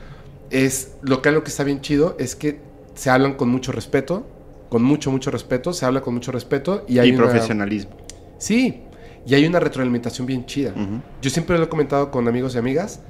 Es 0.51 0.93
lo 1.03 1.23
que, 1.23 1.31
lo 1.31 1.45
que 1.45 1.51
está 1.51 1.63
bien 1.65 1.81
chido 1.81 2.17
es 2.19 2.35
que 2.37 2.59
se 2.95 3.09
hablan 3.11 3.35
con 3.35 3.49
mucho 3.49 3.71
respeto, 3.73 4.27
con 4.71 4.83
mucho, 4.83 5.11
mucho 5.11 5.31
respeto, 5.31 5.75
se 5.75 5.85
habla 5.85 6.01
con 6.01 6.15
mucho 6.15 6.33
respeto 6.33 6.85
y 6.89 6.99
hay 6.99 7.11
Y 7.11 7.13
una- 7.13 7.25
profesionalismo. 7.25 7.91
Sí, 8.39 8.83
y 9.27 9.35
hay 9.35 9.45
una 9.47 9.61
retroalimentación 9.61 10.27
bien 10.27 10.47
chida. 10.47 10.73
Yo 11.21 11.29
siempre 11.29 11.59
lo 11.59 11.65
he 11.65 11.69
comentado 11.69 12.11
con 12.11 12.27
amigos 12.27 12.55
y 12.55 12.59
amigas. 12.59 13.01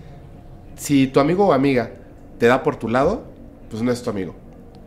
Si 0.76 1.06
tu 1.06 1.20
amigo 1.20 1.46
o 1.46 1.52
amiga 1.52 1.90
te 2.38 2.46
da 2.46 2.62
por 2.64 2.76
tu 2.76 2.88
lado, 2.88 3.24
pues 3.70 3.82
no 3.82 3.92
es 3.92 4.02
tu 4.02 4.10
amigo, 4.10 4.34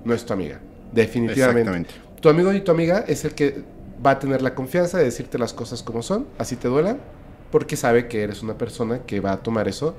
no 0.04 0.14
es 0.14 0.26
tu 0.26 0.34
amiga. 0.34 0.60
Definitivamente. 0.92 1.62
Exactamente. 1.62 1.94
Tu 2.20 2.28
amigo 2.30 2.52
y 2.54 2.62
tu 2.62 2.72
amiga 2.72 3.06
es 3.08 3.24
el 3.26 3.34
que 3.36 3.64
va 4.06 4.12
a 4.12 4.20
tener 4.20 4.42
la 4.42 4.54
confianza 4.56 4.98
de 4.98 5.06
decirte 5.06 5.38
las 5.38 5.54
cosas 5.54 5.82
como 5.84 6.02
son, 6.02 6.28
así 6.38 6.56
te 6.56 6.68
duelan, 6.68 6.98
porque 7.52 7.76
sabe 7.78 8.08
que 8.08 8.24
eres 8.24 8.42
una 8.44 8.58
persona 8.58 9.00
que 9.06 9.20
va 9.20 9.34
a 9.34 9.38
tomar 9.44 9.68
eso. 9.68 9.96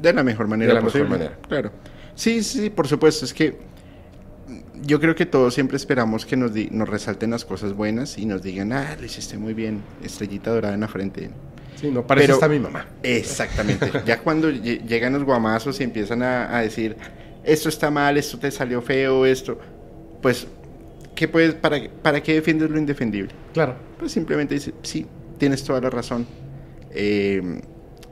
De 0.00 0.12
la 0.12 0.22
mejor 0.22 0.46
manera 0.48 0.68
De 0.68 0.74
la 0.74 0.80
mejor 0.80 0.92
posible. 0.92 1.10
manera. 1.10 1.38
Claro. 1.48 1.70
Sí, 2.14 2.42
sí, 2.42 2.70
por 2.70 2.86
supuesto. 2.88 3.24
Es 3.24 3.34
que 3.34 3.58
yo 4.82 5.00
creo 5.00 5.14
que 5.14 5.26
todos 5.26 5.54
siempre 5.54 5.76
esperamos 5.76 6.26
que 6.26 6.36
nos, 6.36 6.52
di- 6.52 6.68
nos 6.70 6.88
resalten 6.88 7.30
las 7.30 7.44
cosas 7.44 7.72
buenas 7.74 8.18
y 8.18 8.26
nos 8.26 8.42
digan, 8.42 8.72
ah, 8.72 8.96
lo 8.98 9.04
hiciste 9.06 9.38
muy 9.38 9.54
bien, 9.54 9.82
estrellita 10.02 10.50
dorada 10.50 10.74
en 10.74 10.80
la 10.80 10.88
frente. 10.88 11.30
Sí, 11.76 11.90
no, 11.90 12.06
para 12.06 12.20
eso 12.20 12.26
Pero- 12.26 12.34
está 12.34 12.48
mi 12.48 12.58
mamá. 12.58 12.86
Exactamente. 13.02 13.90
ya 14.06 14.18
cuando 14.20 14.50
lle- 14.50 14.84
llegan 14.86 15.12
los 15.12 15.24
guamazos 15.24 15.80
y 15.80 15.84
empiezan 15.84 16.22
a, 16.22 16.56
a 16.56 16.62
decir, 16.62 16.96
esto 17.44 17.68
está 17.68 17.90
mal, 17.90 18.16
esto 18.18 18.38
te 18.38 18.50
salió 18.50 18.82
feo, 18.82 19.26
esto, 19.26 19.58
pues, 20.20 20.46
¿qué 21.14 21.26
puedes, 21.28 21.54
para, 21.54 21.78
¿para 22.02 22.22
qué 22.22 22.34
defiendes 22.34 22.70
lo 22.70 22.78
indefendible? 22.78 23.32
Claro. 23.52 23.74
Pues 23.98 24.12
simplemente 24.12 24.54
dice, 24.54 24.72
sí, 24.82 25.06
tienes 25.38 25.62
toda 25.64 25.80
la 25.80 25.90
razón. 25.90 26.26
Eh, 26.92 27.60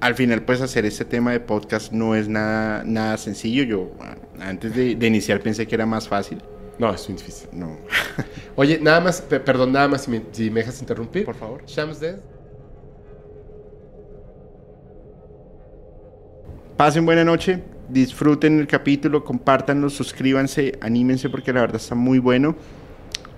al 0.00 0.14
final, 0.14 0.42
pues 0.42 0.60
hacer 0.62 0.86
este 0.86 1.04
tema 1.04 1.32
de 1.32 1.40
podcast 1.40 1.92
no 1.92 2.14
es 2.14 2.26
nada, 2.28 2.82
nada 2.86 3.16
sencillo. 3.18 3.62
Yo 3.64 3.90
antes 4.40 4.74
de, 4.74 4.94
de 4.94 5.06
iniciar 5.06 5.40
pensé 5.40 5.66
que 5.66 5.74
era 5.74 5.84
más 5.84 6.08
fácil. 6.08 6.38
No, 6.80 6.94
es 6.94 7.06
muy 7.10 7.18
difícil. 7.18 7.50
No. 7.52 7.76
Oye, 8.56 8.78
nada 8.80 9.00
más, 9.00 9.20
pe- 9.20 9.38
perdón, 9.38 9.70
nada 9.72 9.86
más 9.86 10.04
si 10.04 10.10
me, 10.10 10.22
si 10.32 10.50
me 10.50 10.60
dejas 10.60 10.80
interrumpir. 10.80 11.26
Por 11.26 11.34
favor. 11.34 11.62
Pasen 16.78 17.04
buena 17.04 17.22
noche, 17.22 17.62
disfruten 17.90 18.58
el 18.60 18.66
capítulo, 18.66 19.22
compártanlo, 19.22 19.90
suscríbanse, 19.90 20.78
anímense 20.80 21.28
porque 21.28 21.52
la 21.52 21.60
verdad 21.60 21.76
está 21.76 21.94
muy 21.94 22.18
bueno. 22.18 22.56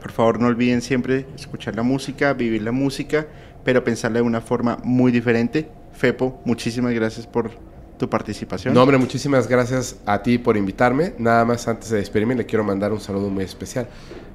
Por 0.01 0.13
favor, 0.13 0.39
no 0.41 0.47
olviden 0.47 0.81
siempre 0.81 1.27
escuchar 1.35 1.75
la 1.75 1.83
música, 1.83 2.33
vivir 2.35 2.63
la 2.63 2.71
música, 2.71 3.27
pero 3.65 3.83
pensarla 3.83 4.19
de 4.21 4.23
una 4.23 4.41
forma 4.41 4.79
muy 4.85 5.11
diferente. 5.11 5.69
Fepo, 5.93 6.41
muchísimas 6.45 6.95
gracias 6.95 7.27
por 7.27 7.51
tu 8.03 8.11
participación. 8.11 8.75
No, 8.75 8.83
hombre, 8.83 8.99
muchísimas 8.99 9.47
gracias 9.47 9.95
a 10.07 10.25
ti 10.25 10.37
por 10.37 10.57
invitarme. 10.57 11.15
Nada 11.19 11.45
más 11.45 11.69
antes 11.69 11.89
de 11.91 11.99
despedirme, 11.99 12.35
le 12.35 12.45
quiero 12.45 12.65
mandar 12.65 12.91
un 12.93 12.99
saludo 12.99 13.31
muy 13.31 13.45
especial 13.45 13.87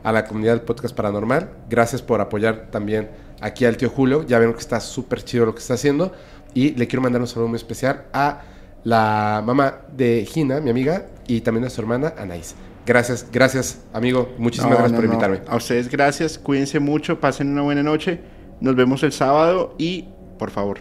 a 0.06 0.14
la 0.14 0.24
comunidad 0.24 0.54
del 0.54 0.62
Podcast 0.62 0.96
Paranormal. 0.96 1.50
Gracias 1.70 2.02
por 2.02 2.22
apoyar 2.22 2.68
también 2.72 3.10
aquí 3.42 3.66
al 3.66 3.76
tío 3.76 3.90
Julio. 3.90 4.26
Ya 4.26 4.40
ven 4.40 4.54
que 4.54 4.60
está 4.60 4.80
súper 4.80 5.22
chido 5.22 5.46
lo 5.46 5.54
que 5.54 5.60
está 5.60 5.74
haciendo. 5.74 6.14
Y 6.54 6.76
le 6.76 6.88
quiero 6.88 7.02
mandar 7.04 7.20
un 7.20 7.28
saludo 7.28 7.50
muy 7.50 7.58
especial 7.58 8.06
a 8.14 8.44
la 8.86 9.44
mamá 9.46 9.80
de 9.92 10.26
Gina, 10.26 10.62
mi 10.62 10.70
amiga, 10.70 11.08
y 11.28 11.42
también 11.42 11.66
a 11.66 11.70
su 11.70 11.82
hermana, 11.82 12.14
Anaís. 12.18 12.56
Gracias, 12.86 13.28
gracias, 13.34 13.82
amigo. 13.92 14.34
Muchísimas 14.38 14.72
No, 14.72 14.78
gracias 14.78 14.92
no, 14.94 14.98
por 14.98 15.06
no. 15.08 15.14
invitarme. 15.14 15.42
A 15.46 15.58
ustedes 15.58 15.90
gracias, 15.90 16.38
cuídense 16.40 16.80
mucho, 16.80 17.20
pasen 17.20 17.50
una 17.50 17.64
buena 17.64 17.84
noche. 17.84 18.22
Nos 18.62 18.78
vemos 18.78 19.04
el 19.04 19.12
sábado 19.12 19.76
y, 19.78 20.08
por 20.40 20.52
favor, 20.52 20.78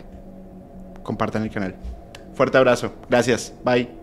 compartan 1.02 1.42
el 1.42 1.50
canal. 1.50 1.74
Fuerte 2.36 2.58
abrazo, 2.58 2.92
gracias, 3.08 3.54
bye. 3.64 3.95